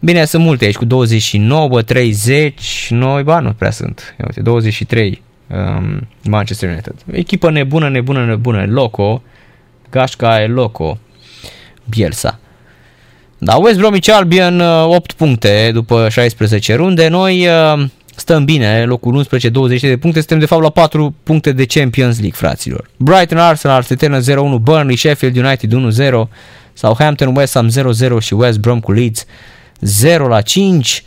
Bine, 0.00 0.24
sunt 0.24 0.42
multe 0.42 0.64
aici 0.64 0.76
cu 0.76 0.84
29, 0.84 1.82
30, 1.82 2.86
noi, 2.90 3.22
ba, 3.22 3.38
nu 3.38 3.52
prea 3.52 3.70
sunt. 3.70 4.14
Uite, 4.26 4.40
23 4.40 5.22
um, 5.50 6.08
Manchester 6.24 6.68
United. 6.68 6.94
Echipă 7.12 7.50
nebună, 7.50 7.88
nebună, 7.88 8.24
nebună. 8.24 8.64
Loco, 8.68 9.22
Gașca 9.90 10.42
e 10.42 10.46
Loco, 10.46 10.98
Bielsa. 11.88 12.38
Da, 13.38 13.56
West 13.56 13.78
Bromwich 13.78 14.10
Albion 14.12 14.60
8 14.60 15.10
uh, 15.10 15.16
puncte 15.16 15.70
după 15.72 16.08
16 16.08 16.74
runde. 16.74 17.08
Noi 17.08 17.46
uh, 17.46 17.84
stăm 18.16 18.44
bine, 18.44 18.84
locul 18.84 19.14
11, 19.14 19.48
20 19.48 19.80
de 19.80 19.96
puncte, 19.96 20.18
suntem 20.18 20.38
de 20.38 20.46
fapt 20.46 20.62
la 20.62 20.70
4 20.70 21.14
puncte 21.22 21.52
de 21.52 21.66
Champions 21.66 22.16
League, 22.16 22.36
fraților. 22.36 22.90
Brighton, 22.96 23.38
Arsenal, 23.38 23.76
Arsenal 23.76 24.22
0-1, 24.22 24.60
Burnley, 24.60 24.96
Sheffield 24.96 25.36
United 25.36 25.72
1-0, 26.26 26.28
Southampton, 26.72 27.36
West 27.36 27.54
Ham 27.54 27.70
0-0 28.18 28.18
și 28.20 28.34
West 28.34 28.58
Brom 28.58 28.80
cu 28.80 28.92
Leeds 28.92 29.24
0 29.80 30.40
5. 30.40 31.02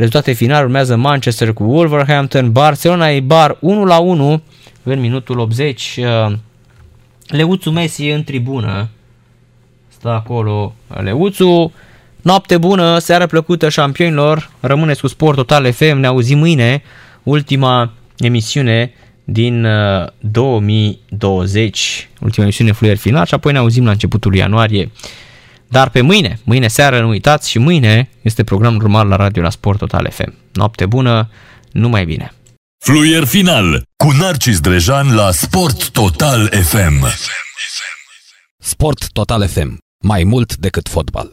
Rezultate 0.00 0.32
finale 0.32 0.64
urmează 0.64 0.96
Manchester 0.96 1.52
cu 1.52 1.62
Wolverhampton, 1.62 2.52
Barcelona 2.52 3.10
e 3.10 3.20
bar 3.20 3.56
1 3.60 3.84
la 3.84 3.98
1 3.98 4.42
în 4.82 5.00
minutul 5.00 5.38
80. 5.38 5.98
Uh, 5.98 6.32
Leuțu 7.26 7.70
Messi 7.70 8.08
în 8.08 8.24
tribună. 8.24 8.88
Stă 9.88 10.08
acolo 10.08 10.74
Leuțu. 10.86 11.72
Noapte 12.22 12.58
bună, 12.58 12.98
seară 12.98 13.26
plăcută 13.26 13.68
șampionilor. 13.68 14.50
Rămâneți 14.60 15.00
cu 15.00 15.06
Sport 15.06 15.36
Total 15.36 15.72
FM. 15.72 15.96
Ne 15.96 16.06
auzim 16.06 16.38
mâine. 16.38 16.82
Ultima 17.22 17.92
emisiune 18.18 18.92
din 19.24 19.66
2020. 20.18 22.08
Uh, 22.12 22.22
ultima 22.22 22.44
emisiune 22.44 22.72
fluier 22.72 22.96
final 22.96 23.26
și 23.26 23.34
apoi 23.34 23.52
ne 23.52 23.58
auzim 23.58 23.84
la 23.84 23.90
începutul 23.90 24.34
ianuarie 24.34 24.90
Dar 25.70 25.90
pe 25.90 26.00
mâine, 26.00 26.40
mâine 26.44 26.68
seară, 26.68 27.00
nu 27.00 27.08
uitați, 27.08 27.50
și 27.50 27.58
mâine 27.58 28.10
este 28.22 28.44
programul 28.44 28.80
normal 28.80 29.08
la 29.08 29.16
radio 29.16 29.42
la 29.42 29.50
Sport 29.50 29.78
Total 29.78 30.10
FM. 30.10 30.34
Noapte 30.52 30.86
bună, 30.86 31.30
numai 31.72 32.04
bine! 32.04 32.32
Fluier 32.84 33.24
final 33.24 33.82
cu 33.96 34.10
Narcis 34.10 34.60
Drejan 34.60 35.14
la 35.14 35.30
Sport 35.30 35.90
Total 35.90 36.46
FM. 36.46 37.06
Sport 38.58 39.12
Total 39.12 39.48
FM. 39.48 39.78
Mai 40.04 40.24
mult 40.24 40.56
decât 40.56 40.88
fotbal. 40.88 41.30